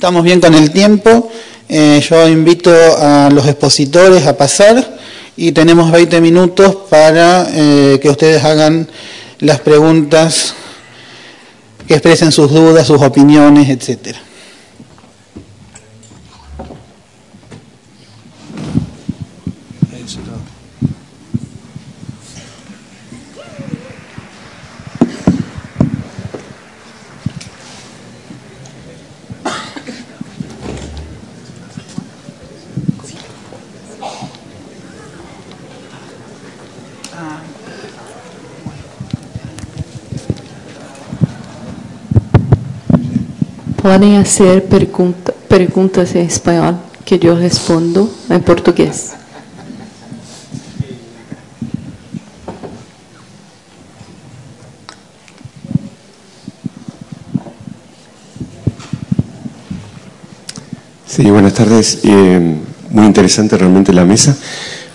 Estamos 0.00 0.24
bien 0.24 0.40
con 0.40 0.54
el 0.54 0.70
tiempo. 0.70 1.30
Eh, 1.68 2.02
yo 2.08 2.26
invito 2.26 2.72
a 2.72 3.28
los 3.30 3.46
expositores 3.46 4.26
a 4.26 4.34
pasar 4.34 4.96
y 5.36 5.52
tenemos 5.52 5.92
20 5.92 6.22
minutos 6.22 6.74
para 6.88 7.46
eh, 7.52 7.98
que 8.00 8.08
ustedes 8.08 8.42
hagan 8.42 8.88
las 9.40 9.60
preguntas, 9.60 10.54
que 11.86 11.92
expresen 11.92 12.32
sus 12.32 12.50
dudas, 12.50 12.86
sus 12.86 13.02
opiniones, 13.02 13.68
etcétera. 13.68 14.18
Podem 43.82 44.22
fazer 44.22 44.68
pergunta, 44.68 45.32
perguntas 45.48 46.14
em 46.14 46.26
espanhol 46.26 46.78
que 47.02 47.18
eu 47.26 47.34
respondo 47.34 48.12
em 48.28 48.38
português. 48.38 49.14
Sí, 61.06 61.30
buenas 61.30 61.54
tardes. 61.54 62.00
Eh, 62.04 62.56
muy 62.90 63.06
interesante 63.06 63.56
realmente 63.56 63.94
la 63.94 64.04
mesa. 64.04 64.36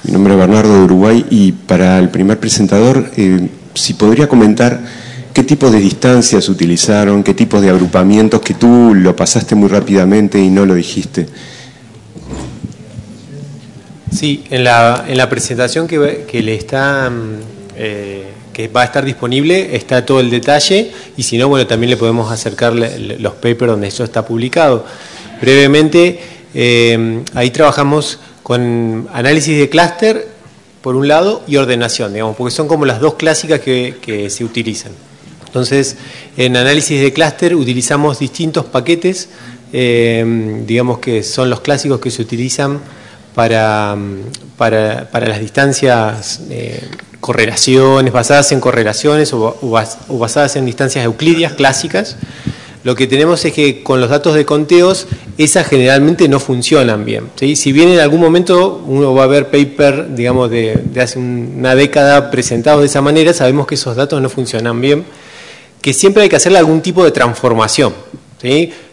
Mi 0.04 0.12
nombre 0.12 0.34
es 0.34 0.40
Bernardo 0.40 0.74
de 0.76 0.84
Uruguay 0.84 1.26
y 1.32 1.54
para 1.54 1.98
el 1.98 2.10
primer 2.10 2.40
presentador, 2.40 3.10
eh, 3.18 3.50
si 3.74 3.96
podría 3.96 4.30
comentar 4.30 4.80
qué 5.36 5.44
tipo 5.44 5.70
de 5.70 5.82
distancias 5.82 6.48
utilizaron, 6.48 7.22
qué 7.22 7.34
tipos 7.34 7.62
de 7.62 7.70
agrupamientos 7.70 8.40
que 8.40 8.54
tú 8.54 8.94
lo 8.96 9.18
pasaste 9.18 9.54
muy 9.54 9.68
rápidamente 9.68 10.40
y 10.40 10.50
no 10.50 10.66
lo 10.66 10.76
dijiste. 10.76 11.28
Sí, 14.14 14.46
en 14.50 14.64
la, 14.64 15.04
en 15.06 15.18
la 15.18 15.28
presentación 15.28 15.90
que, 15.90 16.42
le 16.42 16.56
está, 16.56 17.12
eh, 17.76 18.30
que 18.54 18.70
va 18.70 18.84
a 18.84 18.86
estar 18.86 19.04
disponible 19.04 19.76
está 19.76 20.06
todo 20.06 20.22
el 20.22 20.30
detalle 20.30 20.92
y 21.18 21.24
si 21.24 21.38
no, 21.38 21.50
bueno, 21.50 21.68
también 21.68 21.90
le 21.90 21.98
podemos 21.98 22.32
acercar 22.32 22.74
los 22.74 23.34
papers 23.34 23.72
donde 23.72 23.90
eso 23.90 24.06
está 24.06 24.26
publicado. 24.26 24.86
Brevemente, 25.42 26.18
eh, 26.54 27.24
ahí 27.34 27.52
trabajamos 27.52 28.20
con 28.42 29.10
análisis 29.12 29.58
de 29.58 29.68
clúster, 29.68 30.30
por 30.82 30.96
un 30.96 31.10
lado, 31.10 31.44
y 31.46 31.58
ordenación, 31.58 32.14
digamos, 32.14 32.38
porque 32.38 32.56
son 32.56 32.70
como 32.70 32.86
las 32.86 33.02
dos 33.02 33.16
clásicas 33.16 33.60
que 33.60 34.28
se 34.30 34.46
utilizan. 34.46 34.94
Entonces, 35.56 35.96
en 36.36 36.58
análisis 36.58 37.00
de 37.00 37.14
clúster 37.14 37.56
utilizamos 37.56 38.20
distintos 38.20 38.66
paquetes, 38.66 39.30
eh, 39.72 40.62
digamos 40.68 41.00
que 41.00 41.24
son 41.24 41.50
los 41.50 41.62
clásicos 41.62 42.02
que 42.02 42.12
se 42.12 42.22
utilizan 42.22 42.82
para, 43.34 43.96
para, 44.58 45.10
para 45.10 45.28
las 45.28 45.40
distancias, 45.40 46.42
eh, 46.50 46.84
correlaciones, 47.22 48.12
basadas 48.12 48.52
en 48.52 48.60
correlaciones 48.60 49.32
o, 49.32 49.58
o 49.62 50.18
basadas 50.20 50.58
en 50.58 50.66
distancias 50.66 51.06
euclidias 51.06 51.54
clásicas 51.54 52.18
lo 52.86 52.96
que 52.96 53.08
tenemos 53.08 53.44
es 53.46 53.52
que 53.52 53.82
con 53.82 54.00
los 54.00 54.12
datos 54.12 54.36
de 54.36 54.46
conteos, 54.46 55.08
esas 55.40 55.66
generalmente 55.66 56.30
no 56.30 56.40
funcionan 56.40 57.04
bien. 57.04 57.32
Si 57.36 57.72
bien 57.72 57.90
en 57.90 58.00
algún 58.00 58.20
momento 58.20 58.84
uno 58.86 59.16
va 59.16 59.24
a 59.24 59.28
ver 59.28 59.50
paper, 59.50 60.14
digamos, 60.14 60.52
de, 60.52 60.80
hace 61.02 61.18
una 61.18 61.74
década 61.74 62.30
presentados 62.30 62.82
de 62.82 62.86
esa 62.86 63.02
manera, 63.02 63.34
sabemos 63.34 63.66
que 63.66 63.74
esos 63.74 63.96
datos 63.96 64.22
no 64.22 64.30
funcionan 64.30 64.82
bien, 64.82 65.04
que 65.86 65.94
siempre 65.94 66.24
hay 66.24 66.30
que 66.30 66.36
hacerle 66.36 66.58
algún 66.58 66.82
tipo 66.82 67.04
de 67.04 67.12
transformación. 67.12 67.94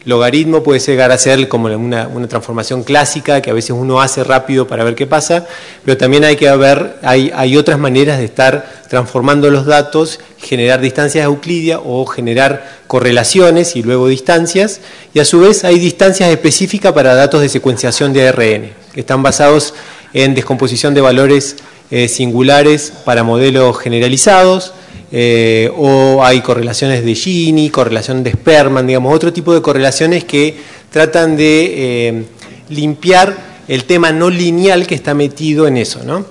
Logaritmo 0.04 0.62
puede 0.62 0.78
llegar 0.78 1.10
a 1.10 1.16
ser 1.16 1.48
como 1.48 1.68
una, 1.74 2.28
transformación 2.28 2.82
clásica 2.82 3.40
que 3.40 3.48
a 3.48 3.54
veces 3.54 3.70
uno 3.70 4.02
hace 4.02 4.22
rápido 4.22 4.66
para 4.66 4.84
ver 4.84 4.94
qué 4.94 5.06
pasa, 5.06 5.46
pero 5.86 5.96
también 5.96 6.22
hay 6.22 6.36
que 6.36 6.54
ver, 6.54 6.98
hay, 7.00 7.32
hay 7.34 7.56
otras 7.56 7.78
maneras 7.78 8.18
de 8.18 8.26
estar 8.26 8.70
transformando 8.90 9.50
los 9.50 9.64
datos, 9.64 10.20
generar 10.36 10.82
distancias 10.82 11.24
euclidias 11.24 11.80
o 11.82 12.04
generar 12.04 12.82
correlaciones 12.88 13.74
y 13.74 13.82
luego 13.82 14.08
distancias, 14.08 14.82
y 15.14 15.20
a 15.20 15.24
su 15.24 15.40
vez 15.40 15.64
hay 15.64 15.78
distancias 15.78 16.28
específicas 16.28 16.92
para 16.92 17.14
datos 17.14 17.40
de 17.40 17.48
secuenciación 17.48 18.12
de 18.12 18.28
ARN, 18.28 18.70
que 18.92 19.00
están 19.00 19.22
basados 19.22 19.72
en 20.12 20.34
descomposición 20.34 20.92
de 20.92 21.00
valores 21.00 21.56
eh, 21.90 22.06
singulares 22.08 22.92
para 23.06 23.22
modelos 23.22 23.78
generalizados, 23.78 24.74
eh, 25.12 25.70
o 25.76 26.24
hay 26.24 26.40
correlaciones 26.40 27.04
de 27.04 27.14
Gini, 27.14 27.68
correlación 27.70 28.24
de 28.24 28.32
Sperman, 28.32 28.86
digamos, 28.86 29.14
otro 29.14 29.32
tipo 29.32 29.52
de 29.52 29.60
correlaciones 29.60 30.24
que 30.24 30.56
tratan 30.90 31.36
de 31.36 32.08
eh, 32.08 32.24
limpiar 32.70 33.36
el 33.68 33.84
tema 33.84 34.10
no 34.10 34.30
lineal 34.30 34.86
que 34.86 34.94
está 34.94 35.14
metido 35.14 35.66
en 35.66 35.76
eso, 35.76 36.02
¿no? 36.02 36.24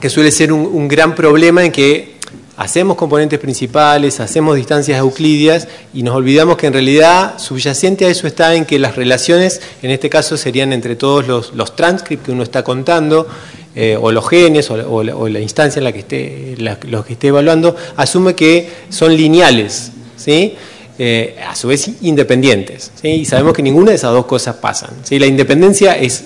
que 0.00 0.10
suele 0.10 0.30
ser 0.30 0.52
un, 0.52 0.88
gran 0.88 1.14
problema 1.14 1.64
en 1.64 1.72
que 1.72 2.16
hacemos 2.56 2.96
componentes 2.96 3.38
principales, 3.38 4.20
hacemos 4.20 4.56
distancias 4.56 4.98
euclidias 4.98 5.68
y 5.92 6.02
nos 6.02 6.14
olvidamos 6.14 6.56
que 6.56 6.66
en 6.66 6.72
realidad 6.72 7.38
subyacente 7.38 8.04
a 8.04 8.08
eso 8.08 8.26
está 8.26 8.54
en 8.54 8.64
que 8.64 8.78
las 8.78 8.96
relaciones, 8.96 9.60
en 9.82 9.90
este 9.90 10.08
caso 10.08 10.36
serían 10.36 10.72
entre 10.72 10.96
todos 10.96 11.26
los, 11.26 11.54
los 11.54 11.76
transcripts 11.76 12.26
que 12.26 12.32
uno 12.32 12.42
está 12.42 12.62
contando, 12.62 13.26
eh, 13.78 13.94
o 14.00 14.10
los 14.10 14.26
genes 14.26 14.70
o, 14.70 15.28
la 15.28 15.38
instancia 15.38 15.80
en 15.80 15.84
la 15.84 15.92
que 15.92 15.98
esté, 15.98 16.54
los 16.88 17.04
que 17.04 17.12
esté 17.12 17.28
evaluando, 17.28 17.76
asume 17.96 18.34
que 18.34 18.70
son 18.88 19.14
lineales, 19.14 19.92
¿sí? 20.16 20.54
Eh, 20.98 21.36
a 21.46 21.54
su 21.54 21.68
vez 21.68 21.90
independientes. 22.00 22.90
¿sí? 23.00 23.08
Y 23.08 23.24
sabemos 23.26 23.52
que 23.52 23.62
ninguna 23.62 23.90
de 23.90 23.96
esas 23.96 24.12
dos 24.12 24.24
cosas 24.24 24.56
pasan. 24.56 24.92
¿sí? 25.02 25.18
La 25.18 25.26
independencia 25.26 25.92
es, 25.92 26.24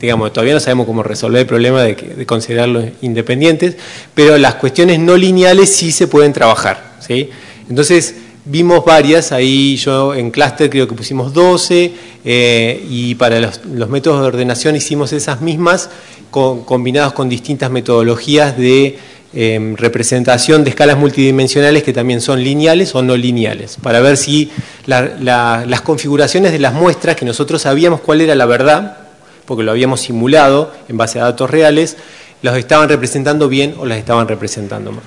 digamos, 0.00 0.32
todavía 0.32 0.54
no 0.54 0.60
sabemos 0.60 0.86
cómo 0.86 1.02
resolver 1.02 1.40
el 1.40 1.46
problema 1.48 1.82
de, 1.82 1.96
de, 1.96 2.24
considerarlos 2.24 2.84
independientes, 3.02 3.76
pero 4.14 4.38
las 4.38 4.54
cuestiones 4.54 5.00
no 5.00 5.16
lineales 5.16 5.74
sí 5.74 5.90
se 5.90 6.06
pueden 6.06 6.32
trabajar. 6.32 6.98
¿sí? 7.00 7.30
Entonces, 7.68 8.14
vimos 8.46 8.84
varias, 8.84 9.32
ahí 9.32 9.76
yo 9.76 10.14
en 10.14 10.30
clúster 10.30 10.70
creo 10.70 10.88
que 10.88 10.94
pusimos 10.94 11.32
12, 11.34 11.92
eh, 12.24 12.86
y 12.88 13.14
para 13.16 13.40
los, 13.40 13.60
métodos 13.90 14.22
de 14.22 14.26
ordenación 14.28 14.76
hicimos 14.76 15.12
esas 15.12 15.40
mismas 15.40 15.90
combinados 16.30 17.12
con 17.12 17.28
distintas 17.28 17.70
metodologías 17.70 18.56
de 18.58 18.98
em, 19.32 19.74
representación 19.76 20.64
de 20.64 20.70
escalas 20.70 20.98
multidimensionales 20.98 21.82
que 21.82 21.92
también 21.92 22.20
son 22.20 22.42
lineales 22.42 22.94
o 22.94 23.02
no 23.02 23.16
lineales, 23.16 23.78
para 23.82 24.00
ver 24.00 24.16
si 24.16 24.50
las 24.86 25.80
configuraciones 25.82 26.52
de 26.52 26.58
las 26.58 26.72
muestras, 26.72 27.16
que 27.16 27.24
nosotros 27.24 27.62
sabíamos 27.62 28.00
cuál 28.00 28.20
era 28.20 28.34
la 28.34 28.46
verdad, 28.46 28.98
porque 29.44 29.62
lo 29.62 29.70
habíamos 29.72 30.00
simulado 30.00 30.72
en 30.88 30.96
base 30.96 31.18
a 31.20 31.24
datos 31.24 31.50
reales, 31.50 31.96
los 32.42 32.56
estaban 32.56 32.88
representando 32.88 33.48
bien 33.48 33.74
o 33.78 33.86
las 33.86 33.98
estaban 33.98 34.28
representando 34.28 34.92
mal. 34.92 35.02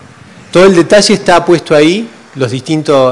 Todo 0.51 0.65
el 0.65 0.73
detalle 0.73 1.13
está 1.13 1.45
puesto 1.45 1.75
ahí, 1.75 2.07
los 2.39 2.51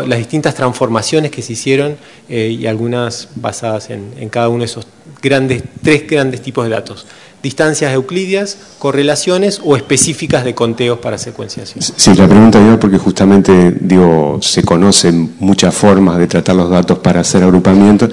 las 0.08 0.18
distintas 0.20 0.56
transformaciones 0.56 1.32
que 1.32 1.42
se 1.42 1.54
hicieron 1.54 1.98
eh, 2.30 2.48
y 2.48 2.66
algunas 2.66 3.30
basadas 3.36 3.90
en, 3.90 4.14
en 4.18 4.30
cada 4.30 4.48
uno 4.48 4.60
de 4.60 4.66
esos 4.66 4.88
grandes, 5.22 5.64
tres 5.84 6.08
grandes 6.08 6.42
tipos 6.42 6.64
de 6.64 6.72
datos 6.72 7.06
distancias 7.44 7.94
euclidias, 7.94 8.58
correlaciones 8.80 9.62
o 9.64 9.76
específicas 9.76 10.44
de 10.44 10.56
conteos 10.56 11.00
para 11.00 11.18
secuenciación. 11.18 11.82
Sí, 11.82 12.14
la 12.16 12.28
pregunta 12.28 12.60
iba 12.60 12.80
porque 12.80 12.98
justamente 12.98 13.76
digo, 13.80 14.40
se 14.42 14.64
conocen 14.64 15.36
muchas 15.40 15.74
formas 15.74 16.18
de 16.18 16.28
tratar 16.28 16.56
los 16.56 16.70
datos 16.70 17.00
para 17.00 17.22
hacer 17.22 17.44
agrupamientos, 17.44 18.12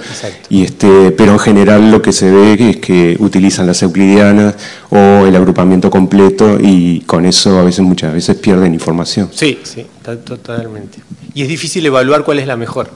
y 0.49 0.63
este, 0.63 1.11
pero 1.11 1.33
en 1.33 1.39
general 1.39 1.91
lo 1.91 2.01
que 2.01 2.11
se 2.11 2.31
ve 2.31 2.69
es 2.69 2.77
que 2.77 3.17
utilizan 3.19 3.67
las 3.67 3.81
euclidianas 3.81 4.55
o 4.89 5.25
el 5.25 5.35
agrupamiento 5.35 5.89
completo 5.89 6.57
y 6.61 7.01
con 7.01 7.25
eso 7.25 7.59
a 7.59 7.63
veces 7.63 7.81
muchas 7.81 8.13
veces 8.13 8.35
pierden 8.37 8.73
información. 8.73 9.29
Sí, 9.33 9.59
sí, 9.63 9.85
totalmente. 10.03 10.99
Y 11.33 11.41
es 11.41 11.47
difícil 11.47 11.85
evaluar 11.85 12.23
cuál 12.23 12.39
es 12.39 12.47
la 12.47 12.55
mejor. 12.55 12.89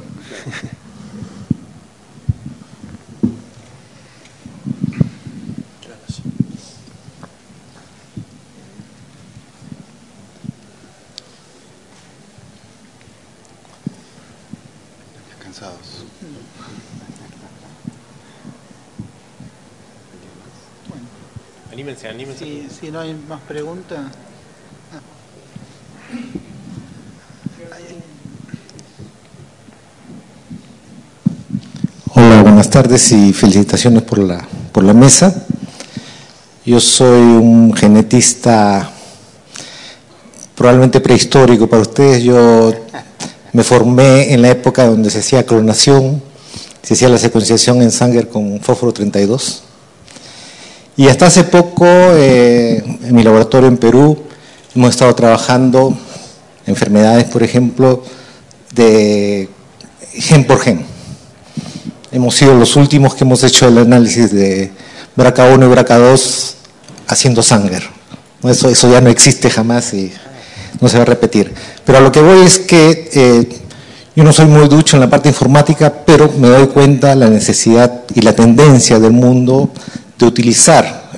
Si 21.98 22.92
no 22.92 23.00
hay 23.00 23.16
más 23.28 23.42
preguntas. 23.42 24.00
Hola, 32.14 32.44
buenas 32.44 32.70
tardes 32.70 33.12
y 33.12 33.34
felicitaciones 33.34 34.04
por 34.04 34.20
la, 34.20 34.48
por 34.72 34.84
la 34.84 34.94
mesa. 34.94 35.34
Yo 36.64 36.80
soy 36.80 37.22
un 37.22 37.74
genetista 37.74 38.92
probablemente 40.54 41.00
prehistórico 41.00 41.68
para 41.68 41.82
ustedes. 41.82 42.22
Yo 42.22 42.72
me 43.52 43.64
formé 43.64 44.32
en 44.32 44.44
la 44.44 44.50
época 44.50 44.86
donde 44.86 45.10
se 45.10 45.20
hacía 45.20 45.44
clonación, 45.44 46.22
se 46.84 46.94
hacía 46.94 47.10
la 47.10 47.18
secuenciación 47.18 47.82
en 47.82 47.90
Sanger 47.90 48.30
con 48.30 48.60
fósforo 48.60 48.94
32 48.94 49.64
y 51.00 51.08
hasta 51.08 51.28
hace 51.28 51.46
poco, 51.46 51.86
eh, 51.88 52.84
en 53.06 53.16
mi 53.16 53.24
laboratorio 53.24 53.70
en 53.70 53.78
Perú, 53.78 54.22
hemos 54.76 54.90
estado 54.90 55.16
trabajando 55.16 55.98
enfermedades, 56.66 57.24
por 57.24 57.42
ejemplo, 57.42 58.04
de 58.76 59.48
gen 60.12 60.46
por 60.46 60.60
gen. 60.60 60.82
Hemos 62.12 62.36
sido 62.36 62.54
los 62.54 62.76
últimos 62.76 63.16
que 63.16 63.24
hemos 63.24 63.42
hecho 63.46 63.70
el 63.70 63.78
análisis 63.78 64.34
de 64.34 64.74
BRCA1 65.16 65.64
y 65.64 65.74
BRCA2 65.74 66.54
haciendo 67.08 67.44
Sanger. 67.44 67.84
Eso, 68.44 68.68
eso 68.68 68.92
ya 68.92 69.00
no 69.00 69.10
existe 69.10 69.50
jamás 69.50 69.94
y 69.94 70.12
no 70.82 70.90
se 70.90 70.98
va 70.98 71.04
a 71.04 71.06
repetir. 71.06 71.54
Pero 71.86 72.00
a 72.00 72.02
lo 72.02 72.12
que 72.12 72.20
voy 72.20 72.46
es 72.46 72.60
que 72.60 73.10
eh, 73.14 73.50
yo 74.18 74.26
no 74.26 74.34
soy 74.34 74.48
muy 74.48 74.68
ducho 74.68 74.98
en 74.98 75.00
la 75.00 75.10
parte 75.10 75.30
informática, 75.30 75.94
pero 76.06 76.30
me 76.38 76.50
doy 76.50 76.68
cuenta 76.68 77.16
la 77.16 77.30
necesidad 77.30 78.02
y 78.14 78.20
la 78.20 78.36
tendencia 78.36 79.00
del 79.00 79.14
mundo 79.14 79.72
de 80.20 80.26
utilizar 80.26 81.10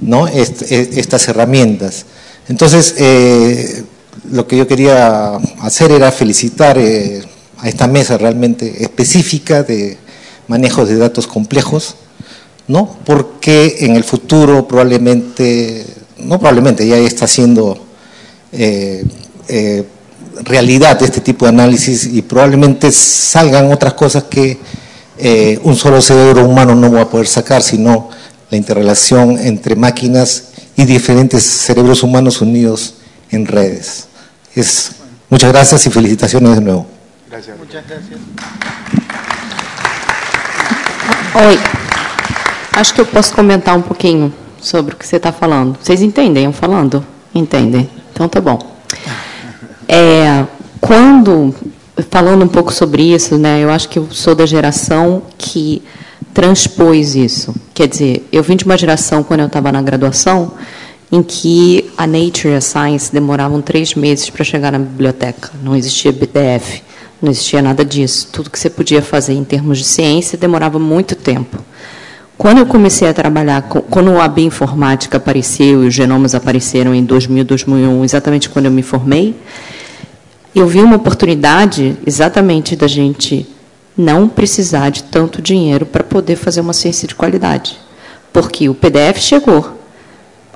¿no? 0.00 0.28
estas 0.28 1.28
herramientas. 1.28 2.06
Entonces, 2.48 2.94
eh, 2.96 3.84
lo 4.30 4.46
que 4.46 4.56
yo 4.56 4.66
quería 4.66 5.36
hacer 5.60 5.90
era 5.90 6.10
felicitar 6.12 6.78
eh, 6.78 7.22
a 7.58 7.68
esta 7.68 7.86
mesa 7.86 8.16
realmente 8.16 8.82
específica 8.82 9.62
de 9.62 9.98
manejo 10.46 10.86
de 10.86 10.96
datos 10.96 11.26
complejos, 11.26 11.96
¿no? 12.68 12.96
porque 13.04 13.78
en 13.80 13.96
el 13.96 14.04
futuro 14.04 14.66
probablemente, 14.66 15.84
no 16.18 16.38
probablemente, 16.38 16.86
ya 16.86 16.96
está 16.96 17.26
siendo 17.26 17.78
eh, 18.52 19.04
realidad 20.44 21.02
este 21.02 21.20
tipo 21.20 21.44
de 21.44 21.50
análisis 21.50 22.06
y 22.06 22.22
probablemente 22.22 22.92
salgan 22.92 23.72
otras 23.72 23.94
cosas 23.94 24.24
que 24.24 24.56
un 25.64 25.74
solo 25.74 26.00
cerebro 26.00 26.44
humano 26.44 26.76
no 26.76 26.92
va 26.92 27.02
a 27.02 27.10
poder 27.10 27.26
sacar, 27.26 27.60
sino 27.60 28.08
la 28.50 28.56
interrelación 28.56 29.38
entre 29.38 29.76
máquinas 29.76 30.52
y 30.76 30.84
diferentes 30.84 31.42
cerebros 31.42 32.02
humanos 32.02 32.40
unidos 32.40 32.94
en 33.30 33.46
redes. 33.46 34.08
Es, 34.54 34.92
muchas 35.28 35.52
gracias 35.52 35.86
y 35.86 35.90
felicitaciones 35.90 36.56
de 36.56 36.60
nuevo. 36.60 36.86
Gracias. 37.28 37.58
Muchas 37.58 37.84
gracias. 37.86 38.18
Oi, 41.34 41.58
acho 42.72 42.94
que 42.94 43.00
eu 43.00 43.06
posso 43.06 43.34
comentar 43.34 43.76
um 43.76 43.82
pouquinho 43.82 44.32
sobre 44.60 44.94
o 44.94 44.96
que 44.96 45.06
você 45.06 45.16
está 45.16 45.30
falando. 45.30 45.76
Vocês 45.80 46.00
entendem 46.00 46.44
eu 46.44 46.52
falando? 46.52 47.04
Entendem? 47.34 47.88
Então 48.12 48.28
tá 48.28 48.40
bom. 48.40 48.58
É, 49.86 50.44
quando, 50.80 51.54
falando 52.10 52.44
um 52.44 52.48
pouco 52.48 52.72
sobre 52.72 53.02
isso, 53.14 53.36
né, 53.36 53.62
eu 53.62 53.70
acho 53.70 53.88
que 53.88 53.98
eu 53.98 54.08
sou 54.10 54.34
da 54.34 54.46
geração 54.46 55.22
que 55.36 55.82
transpôs 56.38 57.16
isso. 57.16 57.52
Quer 57.74 57.88
dizer, 57.88 58.28
eu 58.30 58.44
vim 58.44 58.54
de 58.54 58.64
uma 58.64 58.78
geração, 58.78 59.24
quando 59.24 59.40
eu 59.40 59.46
estava 59.46 59.72
na 59.72 59.82
graduação, 59.82 60.52
em 61.10 61.20
que 61.20 61.90
a 61.98 62.06
Nature 62.06 62.50
e 62.50 62.54
a 62.54 62.60
Science 62.60 63.12
demoravam 63.12 63.60
três 63.60 63.92
meses 63.96 64.30
para 64.30 64.44
chegar 64.44 64.70
na 64.70 64.78
biblioteca. 64.78 65.50
Não 65.64 65.74
existia 65.74 66.12
BDF, 66.12 66.84
não 67.20 67.28
existia 67.28 67.60
nada 67.60 67.84
disso. 67.84 68.28
Tudo 68.30 68.50
que 68.50 68.58
você 68.58 68.70
podia 68.70 69.02
fazer 69.02 69.32
em 69.32 69.42
termos 69.42 69.78
de 69.78 69.84
ciência 69.84 70.38
demorava 70.38 70.78
muito 70.78 71.16
tempo. 71.16 71.58
Quando 72.36 72.58
eu 72.58 72.66
comecei 72.66 73.08
a 73.08 73.12
trabalhar, 73.12 73.62
quando 73.62 74.16
a 74.16 74.28
bioinformática 74.28 75.16
apareceu 75.16 75.82
e 75.82 75.88
os 75.88 75.94
genomas 75.94 76.36
apareceram 76.36 76.94
em 76.94 77.02
2000, 77.02 77.42
2001, 77.46 78.04
exatamente 78.04 78.48
quando 78.48 78.66
eu 78.66 78.70
me 78.70 78.82
formei, 78.82 79.34
eu 80.54 80.68
vi 80.68 80.78
uma 80.78 80.94
oportunidade 80.94 81.96
exatamente 82.06 82.76
da 82.76 82.86
gente 82.86 83.44
não 83.98 84.28
precisar 84.28 84.90
de 84.90 85.02
tanto 85.02 85.42
dinheiro 85.42 85.84
para 85.84 86.04
poder 86.04 86.36
fazer 86.36 86.60
uma 86.60 86.72
ciência 86.72 87.08
de 87.08 87.16
qualidade. 87.16 87.76
Porque 88.32 88.68
o 88.68 88.74
PDF 88.74 89.18
chegou, 89.18 89.76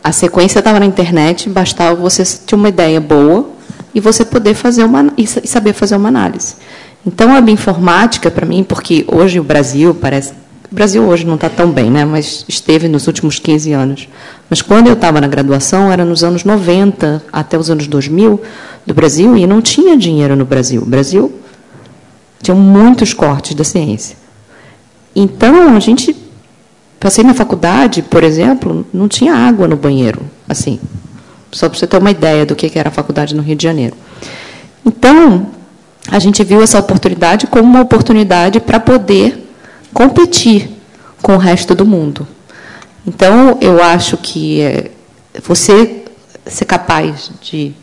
a 0.03 0.13
sequência 0.13 0.61
estava 0.61 0.79
na 0.79 0.87
internet, 0.87 1.51
bastava 1.51 1.97
você 1.97 2.25
ter 2.25 2.55
uma 2.55 2.69
ideia 2.69 3.01
boa 3.01 3.51
e 3.93 3.99
você 3.99 4.25
poder 4.25 4.55
fazer 4.55 4.85
uma 4.85 5.13
e 5.19 5.27
saber 5.27 5.73
fazer 5.73 5.97
uma 5.97 6.09
análise. 6.09 6.55
Então 7.05 7.35
a 7.35 7.41
bioinformática 7.41 8.31
para 8.31 8.47
mim, 8.47 8.63
porque 8.63 9.05
hoje 9.09 9.41
o 9.41 9.45
Brasil 9.45 9.93
parece 9.93 10.35
o 10.71 10.75
Brasil 10.75 11.03
hoje 11.03 11.27
não 11.27 11.35
está 11.35 11.51
tão 11.51 11.71
bem, 11.71 11.91
né? 11.91 12.03
mas 12.03 12.47
esteve 12.49 12.89
nos 12.89 13.07
últimos 13.07 13.39
15 13.39 13.73
anos. 13.73 14.09
Mas 14.49 14.63
quando 14.63 14.87
eu 14.87 14.95
estava 14.95 15.21
na 15.21 15.27
graduação, 15.27 15.93
era 15.93 16.03
nos 16.03 16.25
anos 16.25 16.45
90 16.45 17.23
até 17.31 17.59
os 17.59 17.71
anos 17.71 17.87
2000 17.87 18.41
do 18.87 18.95
Brasil, 18.95 19.37
e 19.37 19.47
não 19.47 19.61
tinha 19.61 19.99
dinheiro 19.99 20.35
no 20.35 20.47
Brasil. 20.47 20.81
O 20.81 20.87
Brasil 20.87 21.31
tinham 22.43 22.59
muitos 22.59 23.15
cortes 23.15 23.55
da 23.55 23.65
ciência. 23.65 24.17
Então, 25.15 25.75
a 25.77 25.81
gente. 25.81 26.17
Passei 26.99 27.25
na 27.25 27.35
faculdade, 27.35 28.01
por 28.01 28.23
exemplo, 28.23 28.87
não 28.95 29.09
tinha 29.09 29.35
água 29.35 29.67
no 29.67 29.77
banheiro. 29.77 30.23
Assim, 30.49 30.79
só 31.51 31.69
para 31.69 31.77
você 31.77 31.87
ter 31.87 31.99
uma 31.99 32.13
ideia 32.13 32.47
do 32.47 32.55
que 32.55 32.79
era 32.79 32.91
a 32.91 32.93
faculdade 32.93 33.35
no 33.35 33.43
Rio 33.43 33.57
de 33.57 33.65
Janeiro. 33.65 33.97
Então, 34.87 35.49
a 36.09 36.19
gente 36.21 36.45
viu 36.45 36.63
essa 36.63 36.79
oportunidade 36.79 37.49
como 37.49 37.65
uma 37.65 37.81
oportunidade 37.81 38.61
para 38.61 38.79
poder 38.79 39.49
competir 39.93 40.71
com 41.21 41.35
o 41.35 41.39
resto 41.39 41.75
do 41.75 41.85
mundo. 41.85 42.27
Então, 43.07 43.59
eu 43.61 43.83
acho 43.83 44.17
que 44.17 44.61
é, 44.61 44.91
você 45.43 46.05
ser 46.47 46.65
capaz 46.65 47.31
de 47.41 47.75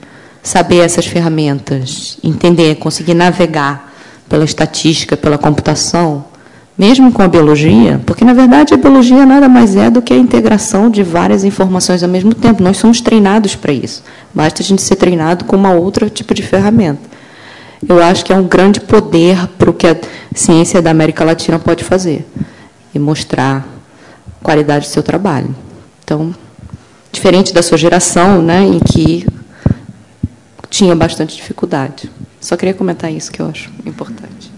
saber 0.42 0.78
essas 0.78 1.06
ferramentas, 1.06 2.18
entender, 2.24 2.76
conseguir 2.76 3.14
navegar 3.14 3.89
pela 4.30 4.46
estatística, 4.46 5.18
pela 5.18 5.38
computação, 5.38 6.24
mesmo 6.78 7.12
com 7.12 7.22
a 7.22 7.28
biologia, 7.28 8.00
porque 8.06 8.24
na 8.24 8.34
verdade 8.34 8.74
a 8.74 8.78
biologia 8.78 9.26
nada 9.26 9.50
mais 9.50 9.76
é 9.76 9.90
do 9.90 10.02
que 10.02 10.14
a 10.14 10.18
integração 10.18 10.90
de 10.90 11.04
várias 11.04 11.44
informações 11.44 12.04
ao 12.04 12.10
mesmo 12.10 12.34
tempo. 12.34 12.64
Nós 12.64 12.78
somos 12.78 13.02
treinados 13.02 13.56
para 13.56 13.74
isso. 13.74 14.02
Basta 14.34 14.62
a 14.62 14.66
gente 14.66 14.82
ser 14.82 14.96
treinado 14.96 15.44
com 15.44 15.58
uma 15.58 15.74
outra 15.74 16.10
tipo 16.10 16.34
de 16.34 16.42
ferramenta. 16.42 17.02
Eu 17.86 18.02
acho 18.02 18.24
que 18.24 18.32
é 18.32 18.36
um 18.36 18.48
grande 18.48 18.80
poder 18.80 19.48
para 19.58 19.70
o 19.70 19.74
que 19.74 19.88
a 19.88 19.98
ciência 20.34 20.82
da 20.82 20.92
América 20.92 21.26
Latina 21.26 21.60
pode 21.60 21.84
fazer 21.84 22.26
e 22.94 23.00
mostrar 23.00 23.66
a 24.40 24.44
qualidade 24.44 24.86
do 24.86 24.90
seu 24.90 25.04
trabalho. 25.04 25.54
Então, 26.04 26.34
diferente 27.12 27.54
da 27.54 27.62
sua 27.62 27.78
geração, 27.78 28.42
né, 28.42 28.64
em 28.64 28.80
que 28.80 29.26
tinha 30.70 30.96
bastante 30.96 31.36
dificuldade. 31.36 32.10
Só 32.40 32.56
queria 32.56 32.74
comentar 32.74 33.12
isso 33.12 33.32
que 33.32 33.42
eu 33.42 33.48
acho 33.48 33.70
importante. 33.86 34.49